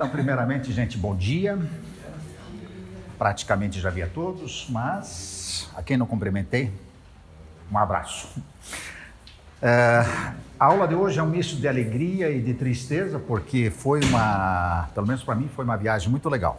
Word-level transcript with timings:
Então, 0.00 0.08
primeiramente, 0.08 0.72
gente, 0.72 0.96
bom 0.96 1.14
dia. 1.14 1.58
Praticamente 3.18 3.78
já 3.78 3.90
vi 3.90 4.02
a 4.02 4.06
todos, 4.06 4.66
mas 4.70 5.68
a 5.76 5.82
quem 5.82 5.98
não 5.98 6.06
cumprimentei, 6.06 6.72
um 7.70 7.76
abraço. 7.76 8.42
É, 9.60 10.02
a 10.58 10.64
aula 10.64 10.88
de 10.88 10.94
hoje 10.94 11.18
é 11.18 11.22
um 11.22 11.26
misto 11.26 11.56
de 11.56 11.68
alegria 11.68 12.30
e 12.30 12.40
de 12.40 12.54
tristeza, 12.54 13.18
porque 13.18 13.68
foi 13.68 14.00
uma, 14.04 14.88
pelo 14.94 15.06
menos 15.06 15.22
para 15.22 15.34
mim, 15.34 15.50
foi 15.54 15.66
uma 15.66 15.76
viagem 15.76 16.08
muito 16.08 16.30
legal. 16.30 16.58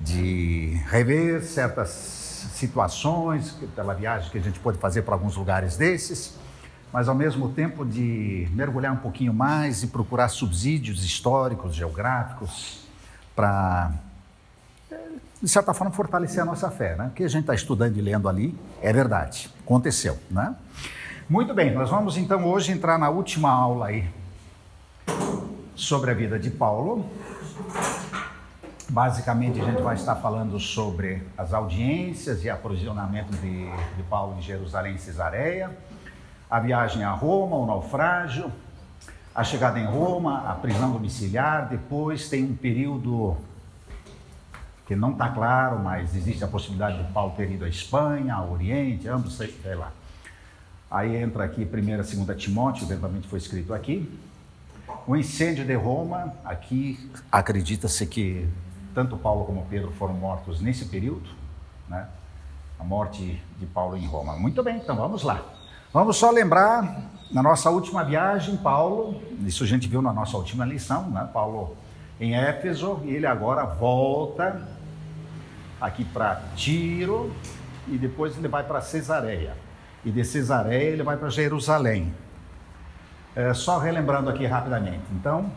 De 0.00 0.80
rever 0.86 1.42
certas 1.42 1.90
situações, 2.54 3.58
pela 3.76 3.92
viagem 3.92 4.30
que 4.30 4.38
a 4.38 4.40
gente 4.40 4.58
pôde 4.58 4.78
fazer 4.78 5.02
para 5.02 5.12
alguns 5.12 5.36
lugares 5.36 5.76
desses 5.76 6.34
mas 6.92 7.08
ao 7.08 7.14
mesmo 7.14 7.50
tempo 7.50 7.84
de 7.84 8.48
mergulhar 8.52 8.92
um 8.92 8.96
pouquinho 8.96 9.32
mais 9.32 9.82
e 9.82 9.86
procurar 9.86 10.28
subsídios 10.28 11.04
históricos, 11.04 11.74
geográficos, 11.74 12.80
para, 13.34 13.92
de 15.40 15.48
certa 15.48 15.72
forma, 15.72 15.92
fortalecer 15.92 16.42
a 16.42 16.44
nossa 16.44 16.70
fé. 16.70 16.96
Né? 16.96 17.06
O 17.06 17.10
que 17.10 17.22
a 17.22 17.28
gente 17.28 17.42
está 17.42 17.54
estudando 17.54 17.96
e 17.96 18.00
lendo 18.00 18.28
ali 18.28 18.58
é 18.82 18.92
verdade, 18.92 19.50
aconteceu. 19.64 20.18
Né? 20.28 20.54
Muito 21.28 21.54
bem, 21.54 21.72
nós 21.72 21.90
vamos 21.90 22.16
então 22.16 22.44
hoje 22.44 22.72
entrar 22.72 22.98
na 22.98 23.08
última 23.08 23.50
aula 23.50 23.86
aí 23.86 24.08
sobre 25.76 26.10
a 26.10 26.14
vida 26.14 26.38
de 26.38 26.50
Paulo. 26.50 27.08
Basicamente, 28.88 29.60
a 29.60 29.64
gente 29.64 29.80
vai 29.80 29.94
estar 29.94 30.16
falando 30.16 30.58
sobre 30.58 31.22
as 31.38 31.54
audiências 31.54 32.42
e 32.42 32.50
aprisionamento 32.50 33.32
de, 33.36 33.66
de 33.96 34.02
Paulo 34.10 34.36
em 34.36 34.42
Jerusalém 34.42 34.96
e 34.96 34.98
Cesareia 34.98 35.70
a 36.50 36.58
viagem 36.58 37.04
a 37.04 37.12
Roma, 37.12 37.56
o 37.56 37.66
naufrágio, 37.66 38.50
a 39.34 39.44
chegada 39.44 39.78
em 39.78 39.86
Roma, 39.86 40.50
a 40.50 40.54
prisão 40.54 40.90
domiciliar, 40.90 41.68
depois 41.68 42.28
tem 42.28 42.44
um 42.44 42.56
período 42.56 43.36
que 44.86 44.96
não 44.96 45.12
está 45.12 45.28
claro, 45.28 45.78
mas 45.78 46.16
existe 46.16 46.42
a 46.42 46.48
possibilidade 46.48 46.98
de 47.04 47.12
Paulo 47.12 47.32
ter 47.36 47.48
ido 47.48 47.64
à 47.64 47.68
Espanha, 47.68 48.34
ao 48.34 48.50
Oriente, 48.50 49.06
ambos, 49.06 49.36
sei, 49.36 49.56
sei 49.62 49.76
lá. 49.76 49.92
Aí 50.90 51.16
entra 51.16 51.44
aqui 51.44 51.60
1 51.62 51.64
e 51.64 51.96
2 52.26 52.42
Timóteo, 52.42 52.84
eventualmente 52.84 53.28
foi 53.28 53.38
escrito 53.38 53.72
aqui. 53.72 54.12
O 55.06 55.14
incêndio 55.14 55.64
de 55.64 55.74
Roma, 55.74 56.34
aqui 56.44 57.08
acredita-se 57.30 58.04
que 58.06 58.48
tanto 58.92 59.16
Paulo 59.16 59.44
como 59.44 59.64
Pedro 59.70 59.92
foram 59.92 60.14
mortos 60.14 60.60
nesse 60.60 60.86
período, 60.86 61.30
né? 61.88 62.08
A 62.76 62.82
morte 62.82 63.40
de 63.60 63.66
Paulo 63.66 63.96
em 63.96 64.04
Roma. 64.04 64.34
Muito 64.34 64.60
bem, 64.64 64.78
então 64.78 64.96
vamos 64.96 65.22
lá. 65.22 65.59
Vamos 65.92 66.18
só 66.18 66.30
lembrar, 66.30 67.10
na 67.32 67.42
nossa 67.42 67.68
última 67.68 68.04
viagem, 68.04 68.56
Paulo, 68.56 69.20
isso 69.44 69.64
a 69.64 69.66
gente 69.66 69.88
viu 69.88 70.00
na 70.00 70.12
nossa 70.12 70.36
última 70.36 70.64
lição, 70.64 71.10
né? 71.10 71.28
Paulo 71.32 71.76
em 72.20 72.36
Éfeso, 72.36 73.00
e 73.02 73.16
ele 73.16 73.26
agora 73.26 73.64
volta 73.64 74.68
aqui 75.80 76.04
para 76.04 76.42
Tiro, 76.54 77.34
e 77.88 77.98
depois 77.98 78.36
ele 78.36 78.46
vai 78.46 78.62
para 78.62 78.80
Cesareia. 78.80 79.56
E 80.04 80.12
de 80.12 80.24
Cesareia 80.24 80.90
ele 80.90 81.02
vai 81.02 81.16
para 81.16 81.28
Jerusalém. 81.28 82.14
É, 83.34 83.52
só 83.52 83.76
relembrando 83.78 84.30
aqui 84.30 84.46
rapidamente. 84.46 85.02
Então, 85.10 85.50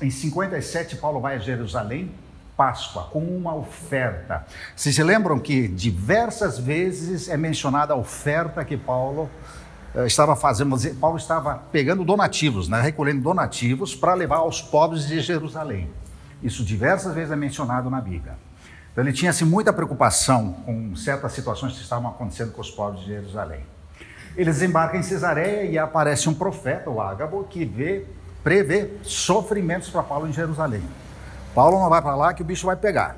em 0.00 0.08
57, 0.08 0.98
Paulo 0.98 1.20
vai 1.20 1.34
a 1.34 1.38
Jerusalém, 1.38 2.12
Páscoa, 2.56 3.08
com 3.10 3.24
uma 3.24 3.56
oferta. 3.56 4.46
Vocês 4.76 4.94
se 4.94 5.02
lembram 5.02 5.40
que 5.40 5.66
diversas 5.66 6.60
vezes 6.60 7.28
é 7.28 7.36
mencionada 7.36 7.92
a 7.92 7.96
oferta 7.96 8.64
que 8.64 8.76
Paulo 8.76 9.28
estava 10.06 10.36
fazendo, 10.36 10.76
Paulo 10.96 11.16
estava 11.16 11.62
pegando 11.72 12.04
donativos, 12.04 12.68
né, 12.68 12.80
recolhendo 12.80 13.22
donativos 13.22 13.94
para 13.94 14.14
levar 14.14 14.36
aos 14.36 14.62
pobres 14.62 15.06
de 15.06 15.20
Jerusalém. 15.20 15.90
Isso 16.42 16.64
diversas 16.64 17.14
vezes 17.14 17.32
é 17.32 17.36
mencionado 17.36 17.90
na 17.90 18.00
Bíblia. 18.00 18.34
Então 18.92 19.04
ele 19.04 19.12
tinha 19.12 19.30
assim, 19.30 19.44
muita 19.44 19.72
preocupação 19.72 20.52
com 20.64 20.94
certas 20.96 21.32
situações 21.32 21.74
que 21.74 21.82
estavam 21.82 22.10
acontecendo 22.10 22.52
com 22.52 22.60
os 22.60 22.70
pobres 22.70 23.02
de 23.02 23.08
Jerusalém. 23.08 23.60
Ele 24.36 24.50
desembarca 24.50 24.96
em 24.96 25.02
Cesareia 25.02 25.64
e 25.64 25.78
aparece 25.78 26.28
um 26.28 26.34
profeta, 26.34 26.88
o 26.88 27.00
Ágabo, 27.00 27.44
que 27.44 27.64
vê, 27.64 28.06
prevê 28.42 28.90
sofrimentos 29.02 29.90
para 29.90 30.02
Paulo 30.02 30.28
em 30.28 30.32
Jerusalém. 30.32 30.82
Paulo 31.54 31.78
não 31.80 31.88
vai 31.88 32.00
para 32.00 32.14
lá 32.14 32.32
que 32.32 32.42
o 32.42 32.44
bicho 32.44 32.66
vai 32.66 32.76
pegar. 32.76 33.16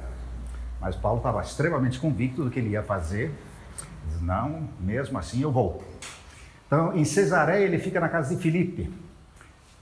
Mas 0.81 0.97
Paulo 0.97 1.19
estava 1.19 1.41
extremamente 1.43 2.01
convicto 2.01 2.43
do 2.43 2.51
que 2.51 2.59
ele 2.59 2.71
ia 2.71 2.83
fazer. 2.83 3.33
Diz, 4.09 4.21
não, 4.21 4.69
mesmo 4.81 5.19
assim 5.19 5.43
eu 5.43 5.53
vou. 5.53 5.83
Então, 6.73 6.97
em 6.97 7.05
Cesareia, 7.05 7.67
ele 7.67 7.79
fica 7.79 8.01
na 8.01 8.09
casa 8.09 8.35
de 8.35 8.41
Filipe. 8.41 8.91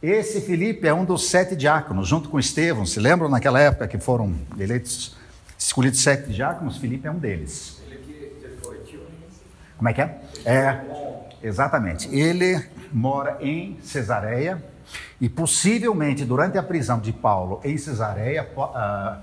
Esse 0.02 0.40
Filipe 0.40 0.88
é 0.88 0.92
um 0.92 1.04
dos 1.04 1.28
sete 1.30 1.54
diáconos, 1.54 2.08
junto 2.08 2.28
com 2.28 2.36
Estevão. 2.36 2.84
Se 2.84 2.98
lembram 2.98 3.28
naquela 3.28 3.60
época 3.60 3.86
que 3.86 3.96
foram 3.96 4.34
eleitos, 4.58 5.16
escolhidos 5.56 6.02
sete 6.02 6.32
diáconos? 6.32 6.78
Filipe 6.78 7.06
é 7.06 7.10
um 7.12 7.18
deles. 7.20 7.80
Como 9.76 9.88
é 9.88 9.92
que 9.92 10.02
é? 10.02 10.20
É, 10.44 10.80
exatamente. 11.40 12.12
Ele 12.12 12.60
mora 12.90 13.38
em 13.40 13.78
Cesareia 13.82 14.60
e 15.20 15.28
possivelmente 15.28 16.24
durante 16.24 16.58
a 16.58 16.62
prisão 16.62 16.98
de 16.98 17.12
Paulo 17.12 17.60
em 17.62 17.78
Cesareia, 17.78 18.50
uh, 18.56 19.22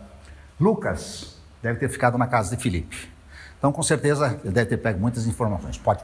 Lucas 0.58 1.36
deve 1.62 1.80
ter 1.80 1.90
ficado 1.90 2.18
na 2.18 2.28
casa 2.28 2.56
de 2.56 2.64
Filipe. 2.64 3.12
Então, 3.58 3.74
com 3.74 3.84
certeza, 3.84 4.40
ele 4.42 4.54
deve 4.54 4.70
ter 4.70 4.78
pego 4.78 5.02
muitas 5.02 5.28
informações. 5.28 5.78
Pode. 5.78 6.02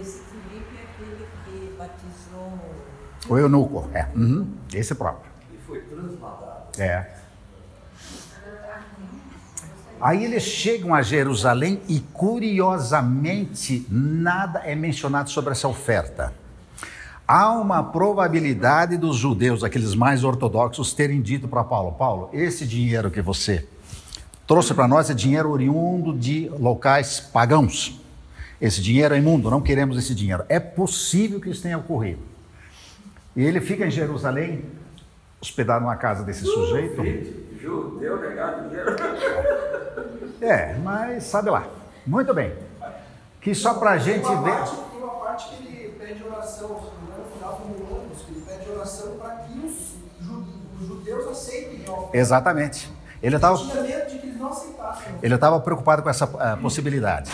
Esse 0.00 0.29
o 3.28 3.38
eunuco, 3.38 3.88
é. 3.94 4.06
Uhum, 4.14 4.46
esse 4.72 4.94
próprio. 4.94 5.30
E 5.52 5.58
foi 5.66 5.80
transladado. 5.80 6.80
É. 6.80 7.20
Aí 10.00 10.24
eles 10.24 10.42
chegam 10.42 10.94
a 10.94 11.02
Jerusalém 11.02 11.82
e, 11.86 12.00
curiosamente, 12.00 13.86
nada 13.90 14.60
é 14.60 14.74
mencionado 14.74 15.28
sobre 15.28 15.52
essa 15.52 15.68
oferta. 15.68 16.32
Há 17.28 17.52
uma 17.52 17.82
probabilidade 17.82 18.96
dos 18.96 19.16
judeus, 19.16 19.62
aqueles 19.62 19.94
mais 19.94 20.24
ortodoxos, 20.24 20.94
terem 20.94 21.20
dito 21.20 21.46
para 21.46 21.62
Paulo: 21.62 21.92
Paulo, 21.92 22.30
esse 22.32 22.66
dinheiro 22.66 23.10
que 23.10 23.20
você 23.20 23.68
trouxe 24.46 24.74
para 24.74 24.88
nós 24.88 25.10
é 25.10 25.14
dinheiro 25.14 25.50
oriundo 25.50 26.16
de 26.16 26.50
locais 26.58 27.20
pagãos. 27.20 28.00
Esse 28.60 28.82
dinheiro 28.82 29.14
é 29.14 29.18
imundo, 29.18 29.48
não 29.50 29.60
queremos 29.60 29.96
esse 29.96 30.14
dinheiro. 30.14 30.44
É 30.48 30.58
possível 30.58 31.40
que 31.40 31.50
isso 31.50 31.62
tenha 31.62 31.78
ocorrido. 31.78 32.20
E 33.36 33.44
ele 33.44 33.60
fica 33.60 33.86
em 33.86 33.90
Jerusalém, 33.90 34.64
hospedado 35.40 35.84
na 35.84 35.96
casa 35.96 36.24
desse 36.24 36.44
sujeito. 36.44 37.02
Judeu 37.60 38.18
dinheiro. 38.18 38.96
É, 40.40 40.74
mas 40.78 41.24
sabe 41.24 41.50
lá. 41.50 41.66
Muito 42.06 42.32
bem. 42.34 42.54
Que 43.40 43.54
só 43.54 43.74
para 43.74 43.92
a 43.92 43.98
gente 43.98 44.26
uma 44.26 44.42
ver. 44.42 44.50
Parte, 44.50 44.76
tem 44.76 45.02
uma 45.02 45.14
parte 45.14 45.48
que 45.50 45.66
ele 45.66 45.94
pede 45.98 46.24
oração, 46.24 46.68
no 46.68 47.24
final 47.36 47.54
do 47.54 47.84
Romanos, 47.84 48.22
que 48.22 48.32
ele 48.32 48.40
pede 48.46 48.70
oração 48.70 49.16
para 49.18 49.34
que 49.36 49.58
os, 49.58 49.94
os 50.80 50.88
judeus 50.88 51.28
aceitem. 51.28 51.84
Exatamente. 52.12 52.90
Ele 53.22 53.36
estava. 53.36 53.56
Tinha 53.56 53.82
medo 53.82 54.10
de 54.10 54.18
que 54.18 54.26
eles 54.26 54.38
não 54.38 54.48
aceitassem. 54.48 55.14
Ele 55.22 55.34
estava 55.34 55.60
preocupado 55.60 56.02
com 56.02 56.10
essa 56.10 56.24
uh, 56.24 56.56
possibilidade. 56.60 57.30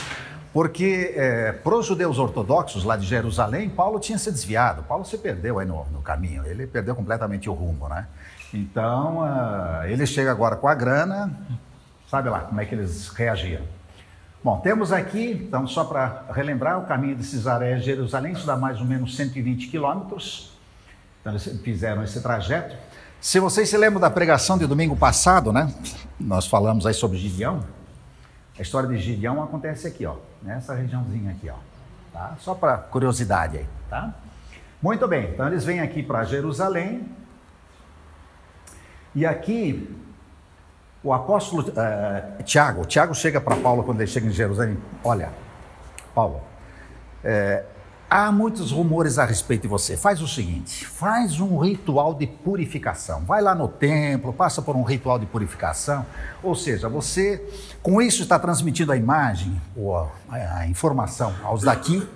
Porque 0.57 1.13
é, 1.15 1.53
para 1.53 1.77
os 1.77 1.85
judeus 1.85 2.19
ortodoxos 2.19 2.83
lá 2.83 2.97
de 2.97 3.07
Jerusalém, 3.07 3.69
Paulo 3.69 4.01
tinha 4.01 4.17
se 4.17 4.33
desviado, 4.33 4.83
Paulo 4.85 5.05
se 5.05 5.19
perdeu 5.19 5.59
aí 5.59 5.67
no, 5.67 5.85
no 5.93 6.01
caminho, 6.01 6.47
ele 6.47 6.67
perdeu 6.67 6.97
completamente 6.97 7.51
o 7.51 7.53
rumo, 7.53 7.87
né? 7.91 8.07
Então, 8.55 9.19
uh, 9.19 9.85
ele 9.85 10.07
chega 10.07 10.31
agora 10.31 10.57
com 10.57 10.67
a 10.67 10.75
grana, 10.75 11.31
sabe 12.09 12.31
lá 12.31 12.41
como 12.41 12.59
é 12.59 12.65
que 12.65 12.75
eles 12.75 13.09
reagiram. 13.09 13.67
Bom, 14.43 14.59
temos 14.61 14.93
aqui, 14.93 15.47
então, 15.47 15.69
só 15.69 15.85
para 15.85 16.25
relembrar, 16.33 16.79
o 16.79 16.87
caminho 16.87 17.17
de 17.17 17.25
Cesareia 17.25 17.77
a 17.77 17.79
Jerusalém, 17.79 18.33
isso 18.33 18.47
dá 18.47 18.57
mais 18.57 18.81
ou 18.81 18.87
menos 18.87 19.15
120 19.15 19.69
quilômetros, 19.69 20.59
então 21.21 21.35
eles 21.35 21.45
fizeram 21.63 22.03
esse 22.03 22.23
trajeto. 22.23 22.75
Se 23.21 23.39
vocês 23.39 23.69
se 23.69 23.77
lembram 23.77 24.01
da 24.01 24.09
pregação 24.09 24.57
de 24.57 24.67
domingo 24.67 24.97
passado, 24.97 25.53
né? 25.53 25.71
Nós 26.19 26.47
falamos 26.47 26.87
aí 26.87 26.95
sobre 26.95 27.19
Gideão, 27.19 27.63
a 28.59 28.63
história 28.63 28.89
de 28.89 28.97
Gideão 28.97 29.43
acontece 29.43 29.87
aqui, 29.87 30.07
ó, 30.07 30.17
nessa 30.47 30.75
regiãozinha 30.75 31.33
aqui, 31.33 31.51
ó, 31.51 31.57
tá? 32.13 32.37
Só 32.39 32.55
para 32.55 32.79
curiosidade 32.79 33.59
aí, 33.59 33.67
tá? 33.91 34.15
Muito 34.81 35.07
bem, 35.09 35.31
então 35.31 35.47
eles 35.49 35.65
vêm 35.65 35.81
aqui 35.81 36.03
para 36.03 36.25
Jerusalém. 36.25 37.11
E 39.15 39.27
aqui 39.27 39.93
o 41.03 41.13
apóstolo 41.13 41.63
uh, 41.63 42.43
Tiago, 42.45 42.85
Tiago 42.87 43.15
chega 43.15 43.41
para 43.41 43.57
Paulo 43.57 43.83
quando 43.83 44.01
ele 44.01 44.11
chega 44.11 44.27
em 44.27 44.31
Jerusalém, 44.31 44.79
olha, 45.03 45.31
Paulo, 46.15 46.41
é, 47.25 47.65
Há 48.09 48.31
muitos 48.31 48.71
rumores 48.71 49.19
a 49.19 49.25
respeito 49.25 49.63
de 49.63 49.69
você. 49.69 49.97
Faz 49.97 50.23
o 50.23 50.29
seguinte: 50.29 50.87
faz 50.87 51.41
um 51.41 51.59
ritual 51.59 52.15
de 52.15 52.27
purificação. 52.27 53.25
Vai 53.25 53.43
lá 53.43 53.53
no 53.53 53.67
templo, 53.67 54.33
passa 54.33 54.63
por 54.63 54.77
um 54.77 54.85
ritual 54.85 55.19
de 55.19 55.27
purificação. 55.27 56.07
Ou 56.41 56.55
seja, 56.55 56.89
você, 56.89 57.45
com 57.83 58.01
isso, 58.01 58.23
está 58.23 58.39
transmitindo 58.39 58.93
a 58.93 58.97
imagem 58.97 59.61
ou 59.77 59.97
a, 59.97 60.11
a 60.31 60.69
informação 60.69 61.35
aos 61.43 61.63
daqui 61.63 62.09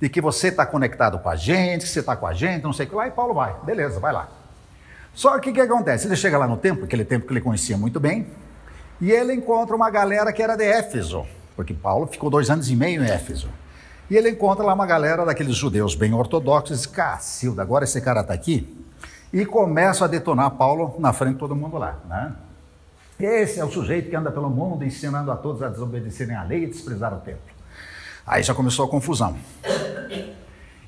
de 0.00 0.08
que 0.08 0.20
você 0.20 0.48
está 0.48 0.66
conectado 0.66 1.20
com 1.20 1.28
a 1.28 1.36
gente, 1.36 1.82
que 1.82 1.88
você 1.88 2.00
está 2.00 2.16
com 2.16 2.26
a 2.26 2.34
gente, 2.34 2.64
não 2.64 2.72
sei 2.72 2.86
o 2.86 2.88
que 2.88 2.94
lá. 2.96 3.06
E 3.06 3.10
Paulo 3.12 3.32
vai, 3.32 3.54
beleza, 3.64 4.00
vai 4.00 4.12
lá. 4.12 4.28
Só 5.14 5.38
que 5.38 5.50
o 5.50 5.52
que 5.52 5.60
acontece? 5.60 6.08
Ele 6.08 6.16
chega 6.16 6.36
lá 6.36 6.48
no 6.48 6.56
templo, 6.56 6.84
aquele 6.84 7.04
templo 7.04 7.26
que 7.26 7.32
ele 7.32 7.40
conhecia 7.40 7.76
muito 7.76 7.98
bem, 7.98 8.26
e 9.00 9.10
ele 9.10 9.34
encontra 9.34 9.74
uma 9.74 9.90
galera 9.90 10.32
que 10.32 10.42
era 10.42 10.56
de 10.56 10.64
Éfeso, 10.64 11.26
porque 11.56 11.74
Paulo 11.74 12.06
ficou 12.06 12.28
dois 12.28 12.50
anos 12.50 12.68
e 12.70 12.76
meio 12.76 13.02
em 13.02 13.06
Éfeso. 13.06 13.48
E 14.10 14.16
ele 14.16 14.30
encontra 14.30 14.64
lá 14.64 14.72
uma 14.72 14.86
galera 14.86 15.24
daqueles 15.24 15.54
judeus 15.54 15.94
bem 15.94 16.14
ortodoxos, 16.14 16.84
e 16.84 16.88
Cacilda, 16.88 17.60
agora 17.60 17.84
esse 17.84 18.00
cara 18.00 18.22
está 18.22 18.32
aqui, 18.32 18.86
e 19.32 19.44
começa 19.44 20.06
a 20.06 20.08
detonar 20.08 20.52
Paulo 20.52 20.96
na 20.98 21.12
frente 21.12 21.34
de 21.34 21.38
todo 21.40 21.54
mundo 21.54 21.76
lá. 21.76 21.98
Né? 22.08 22.32
Esse 23.20 23.60
é 23.60 23.64
o 23.64 23.70
sujeito 23.70 24.08
que 24.08 24.16
anda 24.16 24.30
pelo 24.30 24.48
mundo 24.48 24.82
ensinando 24.84 25.30
a 25.30 25.36
todos 25.36 25.62
a 25.62 25.68
desobedecerem 25.68 26.34
a 26.34 26.42
lei 26.42 26.64
e 26.64 26.66
desprezar 26.68 27.12
o 27.12 27.20
templo. 27.20 27.42
Aí 28.26 28.42
já 28.42 28.54
começou 28.54 28.86
a 28.86 28.88
confusão. 28.88 29.36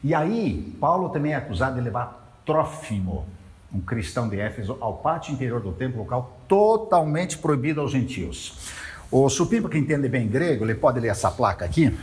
E 0.02 0.14
aí, 0.14 0.75
Paulo 0.81 1.11
também 1.11 1.32
é 1.32 1.37
acusado 1.37 1.75
de 1.75 1.81
levar 1.82 2.40
Trófimo, 2.46 3.26
um 3.73 3.81
cristão 3.81 4.28
de 4.28 4.40
Éfeso, 4.40 4.78
ao 4.81 4.94
pátio 4.94 5.34
interior 5.34 5.61
do 5.61 5.73
templo 5.73 6.00
local, 6.00 6.38
totalmente 6.49 7.37
proibido 7.37 7.81
aos 7.81 7.90
gentios. 7.90 8.73
O 9.10 9.28
supimpa 9.28 9.68
que 9.68 9.76
entende 9.76 10.08
bem 10.08 10.28
grego, 10.28 10.64
ele 10.64 10.74
pode 10.74 11.00
ler 11.00 11.08
essa 11.08 11.30
placa 11.30 11.64
aqui. 11.64 11.96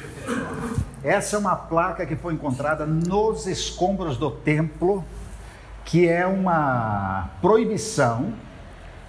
Essa 1.02 1.38
é 1.38 1.40
uma 1.40 1.56
placa 1.56 2.06
que 2.06 2.18
foi 2.18 2.34
encontrada 2.34 2.86
nos 2.86 3.48
escombros 3.48 4.18
do 4.18 4.30
templo, 4.30 5.06
que 5.86 6.06
é 6.08 6.28
uma 6.28 7.30
proibição 7.42 8.34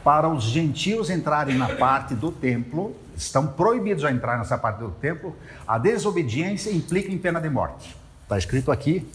para 0.04 0.28
os 0.28 0.44
gentios 0.44 1.10
entrarem 1.10 1.58
na 1.58 1.68
parte 1.70 2.14
do 2.14 2.30
templo, 2.30 2.94
estão 3.16 3.48
proibidos 3.48 4.04
a 4.04 4.12
entrar 4.12 4.38
nessa 4.38 4.56
parte 4.56 4.78
do 4.78 4.90
templo, 4.92 5.34
a 5.66 5.76
desobediência 5.76 6.70
implica 6.70 7.10
em 7.10 7.18
pena 7.18 7.40
de 7.40 7.50
morte. 7.50 7.96
Está 8.22 8.38
escrito 8.38 8.70
aqui, 8.70 9.10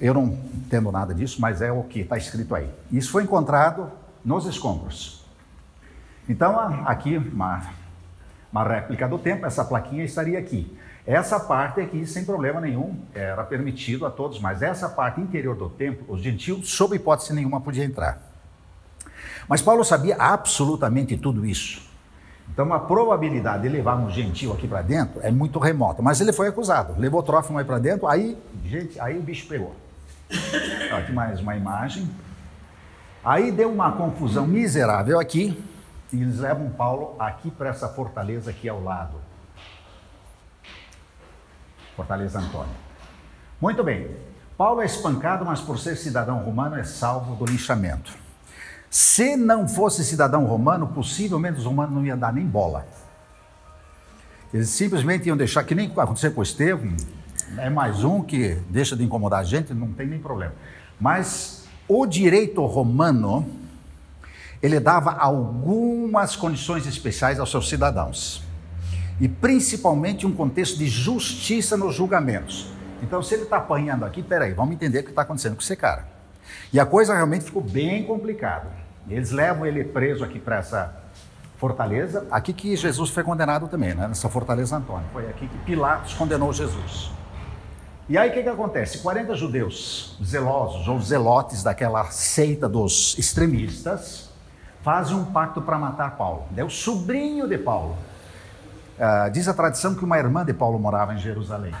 eu 0.00 0.12
não 0.12 0.24
entendo 0.54 0.90
nada 0.90 1.14
disso, 1.14 1.40
mas 1.40 1.62
é 1.62 1.70
o 1.70 1.84
que 1.84 2.00
está 2.00 2.18
escrito 2.18 2.54
aí. 2.54 2.68
Isso 2.90 3.12
foi 3.12 3.22
encontrado 3.22 3.90
nos 4.24 4.44
escombros. 4.44 5.15
Então, 6.28 6.58
aqui, 6.86 7.16
uma, 7.18 7.62
uma 8.50 8.64
réplica 8.64 9.08
do 9.08 9.18
templo, 9.18 9.46
essa 9.46 9.64
plaquinha 9.64 10.04
estaria 10.04 10.38
aqui. 10.38 10.76
Essa 11.06 11.38
parte 11.38 11.80
aqui, 11.80 12.04
sem 12.04 12.24
problema 12.24 12.60
nenhum, 12.60 12.98
era 13.14 13.44
permitido 13.44 14.04
a 14.04 14.10
todos, 14.10 14.40
mas 14.40 14.60
essa 14.60 14.88
parte 14.88 15.20
interior 15.20 15.54
do 15.54 15.68
templo, 15.68 16.04
os 16.08 16.20
gentios, 16.20 16.68
sob 16.70 16.96
hipótese 16.96 17.32
nenhuma, 17.32 17.60
podiam 17.60 17.84
entrar. 17.86 18.20
Mas 19.48 19.62
Paulo 19.62 19.84
sabia 19.84 20.16
absolutamente 20.16 21.16
tudo 21.16 21.46
isso. 21.46 21.86
Então 22.52 22.72
a 22.72 22.78
probabilidade 22.78 23.62
de 23.62 23.68
levar 23.68 23.96
um 23.96 24.10
gentil 24.10 24.52
aqui 24.52 24.66
para 24.66 24.82
dentro 24.82 25.20
é 25.22 25.30
muito 25.30 25.58
remota. 25.58 26.02
Mas 26.02 26.20
ele 26.20 26.32
foi 26.32 26.48
acusado, 26.48 26.94
levou 26.98 27.22
Trófimo 27.22 27.58
aí 27.58 27.64
para 27.64 27.78
dentro, 27.78 28.06
aí, 28.06 28.36
gente, 28.64 28.98
aí 29.00 29.18
o 29.18 29.22
bicho 29.22 29.46
pegou. 29.46 29.74
Aqui 30.92 31.12
mais 31.12 31.40
uma 31.40 31.56
imagem. 31.56 32.08
Aí 33.24 33.50
deu 33.50 33.70
uma 33.70 33.92
confusão 33.92 34.46
miserável 34.46 35.18
aqui, 35.20 35.60
e 36.12 36.20
eles 36.20 36.38
levam 36.38 36.70
Paulo 36.70 37.16
aqui 37.18 37.50
para 37.50 37.68
essa 37.68 37.88
fortaleza 37.88 38.50
aqui 38.50 38.68
ao 38.68 38.82
lado. 38.82 39.16
Fortaleza 41.96 42.38
Antônio. 42.38 42.74
Muito 43.60 43.82
bem. 43.82 44.10
Paulo 44.56 44.82
é 44.82 44.86
espancado, 44.86 45.44
mas 45.44 45.60
por 45.60 45.78
ser 45.78 45.96
cidadão 45.96 46.38
romano 46.38 46.76
é 46.76 46.84
salvo 46.84 47.34
do 47.34 47.50
linchamento. 47.50 48.12
Se 48.88 49.36
não 49.36 49.68
fosse 49.68 50.04
cidadão 50.04 50.44
romano, 50.44 50.86
possivelmente 50.88 51.58
os 51.58 51.64
romanos 51.64 51.94
não 51.94 52.06
iam 52.06 52.18
dar 52.18 52.32
nem 52.32 52.46
bola. 52.46 52.86
Eles 54.52 54.70
simplesmente 54.70 55.26
iam 55.26 55.36
deixar, 55.36 55.64
que 55.64 55.74
nem 55.74 55.92
aconteceu 55.96 56.32
com 56.32 56.40
o 56.40 56.42
Estevão, 56.42 56.94
é 57.58 57.68
mais 57.68 58.04
um 58.04 58.22
que 58.22 58.54
deixa 58.70 58.96
de 58.96 59.04
incomodar 59.04 59.40
a 59.40 59.44
gente, 59.44 59.74
não 59.74 59.92
tem 59.92 60.06
nem 60.06 60.18
problema. 60.18 60.54
Mas 61.00 61.66
o 61.88 62.06
direito 62.06 62.64
romano, 62.64 63.46
ele 64.62 64.80
dava 64.80 65.12
algumas 65.12 66.36
condições 66.36 66.86
especiais 66.86 67.38
aos 67.38 67.50
seus 67.50 67.68
cidadãos. 67.68 68.42
E 69.20 69.28
principalmente 69.28 70.26
um 70.26 70.32
contexto 70.32 70.78
de 70.78 70.86
justiça 70.86 71.76
nos 71.76 71.94
julgamentos. 71.94 72.70
Então, 73.02 73.22
se 73.22 73.34
ele 73.34 73.44
está 73.44 73.58
apanhando 73.58 74.04
aqui, 74.04 74.22
peraí, 74.22 74.52
vamos 74.52 74.74
entender 74.74 75.00
o 75.00 75.04
que 75.04 75.10
está 75.10 75.22
acontecendo 75.22 75.54
com 75.54 75.62
esse 75.62 75.76
cara. 75.76 76.06
E 76.72 76.80
a 76.80 76.86
coisa 76.86 77.14
realmente 77.14 77.44
ficou 77.44 77.62
bem 77.62 78.04
complicada. 78.04 78.70
Eles 79.08 79.30
levam 79.30 79.66
ele 79.66 79.84
preso 79.84 80.24
aqui 80.24 80.38
para 80.38 80.56
essa 80.56 81.02
fortaleza, 81.56 82.26
aqui 82.30 82.52
que 82.52 82.76
Jesus 82.76 83.10
foi 83.10 83.22
condenado 83.22 83.68
também, 83.68 83.94
né? 83.94 84.08
nessa 84.08 84.28
fortaleza 84.28 84.76
Antônio. 84.76 85.06
Foi 85.12 85.26
aqui 85.28 85.48
que 85.48 85.58
Pilatos 85.58 86.12
condenou 86.14 86.52
Jesus. 86.52 87.10
E 88.08 88.16
aí 88.16 88.30
o 88.30 88.32
que, 88.32 88.42
que 88.42 88.48
acontece? 88.48 88.98
40 88.98 89.34
judeus 89.34 90.16
zelosos 90.24 90.86
ou 90.86 91.00
zelotes 91.00 91.62
daquela 91.62 92.04
seita 92.10 92.68
dos 92.68 93.16
extremistas 93.18 94.25
fazem 94.86 95.16
um 95.16 95.24
pacto 95.24 95.60
para 95.60 95.76
matar 95.76 96.16
Paulo. 96.16 96.46
É 96.56 96.62
o 96.62 96.70
sobrinho 96.70 97.48
de 97.48 97.58
Paulo. 97.58 97.98
Uh, 98.96 99.28
diz 99.32 99.48
a 99.48 99.52
tradição 99.52 99.96
que 99.96 100.04
uma 100.04 100.16
irmã 100.16 100.44
de 100.44 100.54
Paulo 100.54 100.78
morava 100.78 101.12
em 101.12 101.18
Jerusalém. 101.18 101.74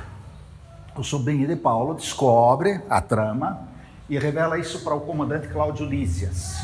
O 0.96 1.04
sobrinho 1.04 1.46
de 1.46 1.54
Paulo 1.54 1.94
descobre 1.94 2.82
a 2.90 3.00
trama 3.00 3.60
e 4.08 4.18
revela 4.18 4.58
isso 4.58 4.82
para 4.82 4.92
o 4.92 5.02
comandante 5.02 5.46
Cláudio 5.46 5.86
Lísias. 5.86 6.56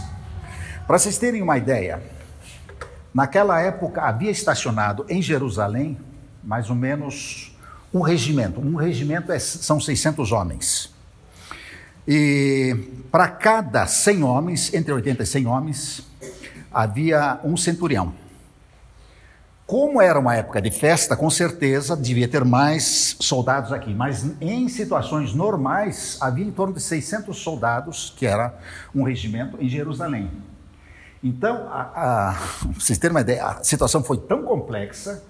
Para 0.84 0.98
vocês 0.98 1.16
terem 1.16 1.40
uma 1.42 1.56
ideia, 1.56 2.02
naquela 3.14 3.60
época 3.60 4.02
havia 4.02 4.32
estacionado 4.32 5.06
em 5.08 5.22
Jerusalém 5.22 5.96
mais 6.42 6.68
ou 6.68 6.74
menos 6.74 7.56
um 7.94 8.00
regimento. 8.00 8.60
Um 8.60 8.74
regimento 8.74 9.30
é, 9.30 9.38
são 9.38 9.78
600 9.78 10.32
homens. 10.32 10.92
E 12.06 13.04
para 13.12 13.28
cada 13.28 13.86
100 13.86 14.24
homens, 14.24 14.74
entre 14.74 14.92
80 14.92 15.22
e 15.22 15.26
100 15.26 15.46
homens, 15.46 16.11
havia 16.72 17.40
um 17.44 17.56
centurião. 17.56 18.12
Como 19.66 20.02
era 20.02 20.18
uma 20.18 20.34
época 20.34 20.60
de 20.60 20.70
festa, 20.70 21.16
com 21.16 21.30
certeza 21.30 21.96
devia 21.96 22.28
ter 22.28 22.44
mais 22.44 23.16
soldados 23.20 23.72
aqui, 23.72 23.94
mas 23.94 24.30
em 24.40 24.68
situações 24.68 25.32
normais 25.32 26.18
havia 26.20 26.44
em 26.44 26.50
torno 26.50 26.74
de 26.74 26.80
600 26.82 27.38
soldados, 27.38 28.12
que 28.16 28.26
era 28.26 28.54
um 28.94 29.02
regimento 29.02 29.56
em 29.60 29.68
Jerusalém. 29.68 30.30
Então, 31.24 31.68
a, 31.70 31.90
a, 31.94 32.32
vocês 32.74 32.98
terem 32.98 33.14
uma 33.14 33.22
ideia, 33.22 33.46
a 33.46 33.64
situação 33.64 34.02
foi 34.02 34.18
tão 34.18 34.42
complexa 34.42 35.22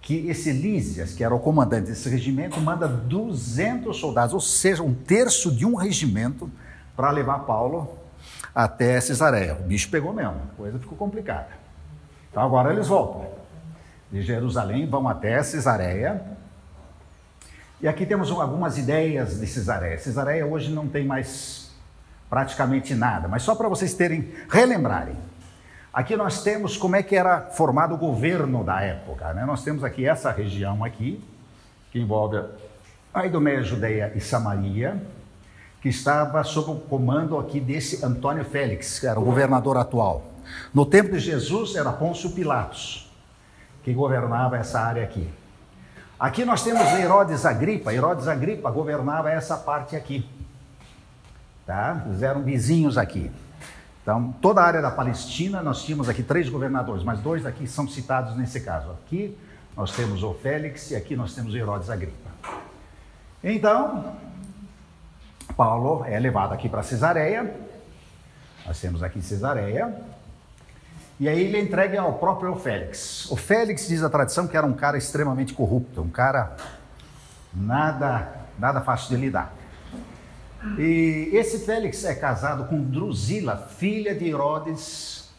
que 0.00 0.28
esse 0.28 0.50
Lísias, 0.50 1.12
que 1.12 1.22
era 1.22 1.34
o 1.34 1.38
comandante 1.38 1.88
desse 1.88 2.08
regimento, 2.08 2.58
manda 2.60 2.88
200 2.88 3.94
soldados, 3.98 4.32
ou 4.32 4.40
seja, 4.40 4.82
um 4.82 4.94
terço 4.94 5.52
de 5.52 5.66
um 5.66 5.74
regimento, 5.74 6.50
para 6.96 7.10
levar 7.10 7.40
Paulo 7.40 7.99
até 8.54 9.00
Cesareia. 9.00 9.54
O 9.54 9.62
bicho 9.62 9.90
pegou 9.90 10.12
mesmo, 10.12 10.36
a 10.52 10.56
coisa 10.56 10.78
ficou 10.78 10.96
complicada. 10.96 11.48
Então 12.30 12.42
agora 12.42 12.72
eles 12.72 12.86
voltam 12.86 13.28
de 14.10 14.22
Jerusalém, 14.22 14.86
vão 14.88 15.08
até 15.08 15.42
Cesareia. 15.42 16.20
E 17.80 17.88
aqui 17.88 18.04
temos 18.04 18.30
algumas 18.30 18.76
ideias 18.76 19.40
de 19.40 19.46
Cesareia. 19.46 19.98
Cesareia 19.98 20.46
hoje 20.46 20.70
não 20.70 20.86
tem 20.86 21.04
mais 21.04 21.70
praticamente 22.28 22.94
nada, 22.94 23.26
mas 23.26 23.42
só 23.42 23.54
para 23.54 23.68
vocês 23.68 23.94
terem, 23.94 24.32
relembrarem. 24.48 25.16
Aqui 25.92 26.16
nós 26.16 26.44
temos 26.44 26.76
como 26.76 26.94
é 26.94 27.02
que 27.02 27.16
era 27.16 27.40
formado 27.50 27.94
o 27.94 27.98
governo 27.98 28.62
da 28.62 28.80
época. 28.80 29.32
Né? 29.34 29.44
Nós 29.44 29.64
temos 29.64 29.82
aqui 29.82 30.06
essa 30.06 30.30
região 30.30 30.84
aqui, 30.84 31.22
que 31.90 31.98
envolve 31.98 32.40
a 33.12 33.26
Idumeia, 33.26 33.62
Judeia 33.62 34.12
e 34.14 34.20
Samaria, 34.20 35.02
que 35.80 35.88
estava 35.88 36.44
sob 36.44 36.72
o 36.72 36.74
comando 36.76 37.38
aqui 37.38 37.58
desse 37.58 38.04
Antônio 38.04 38.44
Félix, 38.44 38.98
que 38.98 39.06
era 39.06 39.18
o 39.18 39.24
governador 39.24 39.76
atual. 39.76 40.24
No 40.74 40.84
tempo 40.84 41.12
de 41.12 41.18
Jesus 41.18 41.74
era 41.74 41.90
Pôncio 41.92 42.30
Pilatos, 42.30 43.10
que 43.82 43.92
governava 43.92 44.58
essa 44.58 44.80
área 44.80 45.02
aqui. 45.02 45.28
Aqui 46.18 46.44
nós 46.44 46.62
temos 46.62 46.82
Herodes 46.82 47.46
Agripa. 47.46 47.94
Herodes 47.94 48.28
Agripa 48.28 48.70
governava 48.70 49.30
essa 49.30 49.56
parte 49.56 49.96
aqui. 49.96 50.28
Tá? 51.64 52.04
Eles 52.06 52.22
eram 52.22 52.42
vizinhos 52.42 52.98
aqui. 52.98 53.30
Então, 54.02 54.34
toda 54.40 54.60
a 54.60 54.64
área 54.64 54.82
da 54.82 54.90
Palestina, 54.90 55.62
nós 55.62 55.82
tínhamos 55.82 56.08
aqui 56.08 56.22
três 56.22 56.48
governadores, 56.48 57.02
mas 57.02 57.20
dois 57.20 57.46
aqui 57.46 57.66
são 57.66 57.88
citados 57.88 58.36
nesse 58.36 58.60
caso. 58.60 58.90
Aqui 58.90 59.36
nós 59.74 59.92
temos 59.92 60.22
o 60.22 60.34
Félix 60.34 60.90
e 60.90 60.96
aqui 60.96 61.16
nós 61.16 61.34
temos 61.34 61.54
o 61.54 61.56
Herodes 61.56 61.88
Agripa. 61.88 62.30
Então, 63.42 64.14
Paulo 65.56 66.04
é 66.04 66.18
levado 66.18 66.52
aqui 66.52 66.68
para 66.68 66.82
Cesareia. 66.82 67.54
Nós 68.66 68.80
temos 68.80 69.02
aqui 69.02 69.20
Cesareia. 69.22 69.94
E 71.18 71.28
aí 71.28 71.44
ele 71.44 71.60
entrega 71.60 72.00
ao 72.00 72.14
próprio 72.14 72.54
Félix. 72.56 73.30
O 73.30 73.36
Félix 73.36 73.86
diz 73.86 74.02
a 74.02 74.08
tradição 74.08 74.46
que 74.46 74.56
era 74.56 74.66
um 74.66 74.72
cara 74.72 74.96
extremamente 74.96 75.52
corrupto, 75.52 76.00
um 76.00 76.08
cara 76.08 76.56
nada, 77.52 78.28
nada 78.58 78.80
fácil 78.80 79.10
de 79.10 79.16
lidar. 79.16 79.52
E 80.78 81.30
esse 81.32 81.60
Félix 81.60 82.04
é 82.04 82.14
casado 82.14 82.64
com 82.64 82.82
Drusila, 82.82 83.56
filha 83.56 84.14
de 84.14 84.28
Herodes, 84.28 85.30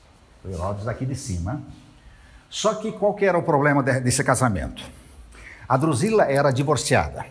Herodes 0.47 0.87
aqui 0.87 1.05
de 1.05 1.15
cima. 1.15 1.61
Só 2.49 2.75
que 2.75 2.91
qual 2.91 3.13
que 3.13 3.25
era 3.25 3.37
o 3.37 3.43
problema 3.43 3.81
desse 3.81 4.23
casamento? 4.23 4.83
A 5.67 5.77
Drusila 5.77 6.25
era 6.25 6.51
divorciada. 6.51 7.25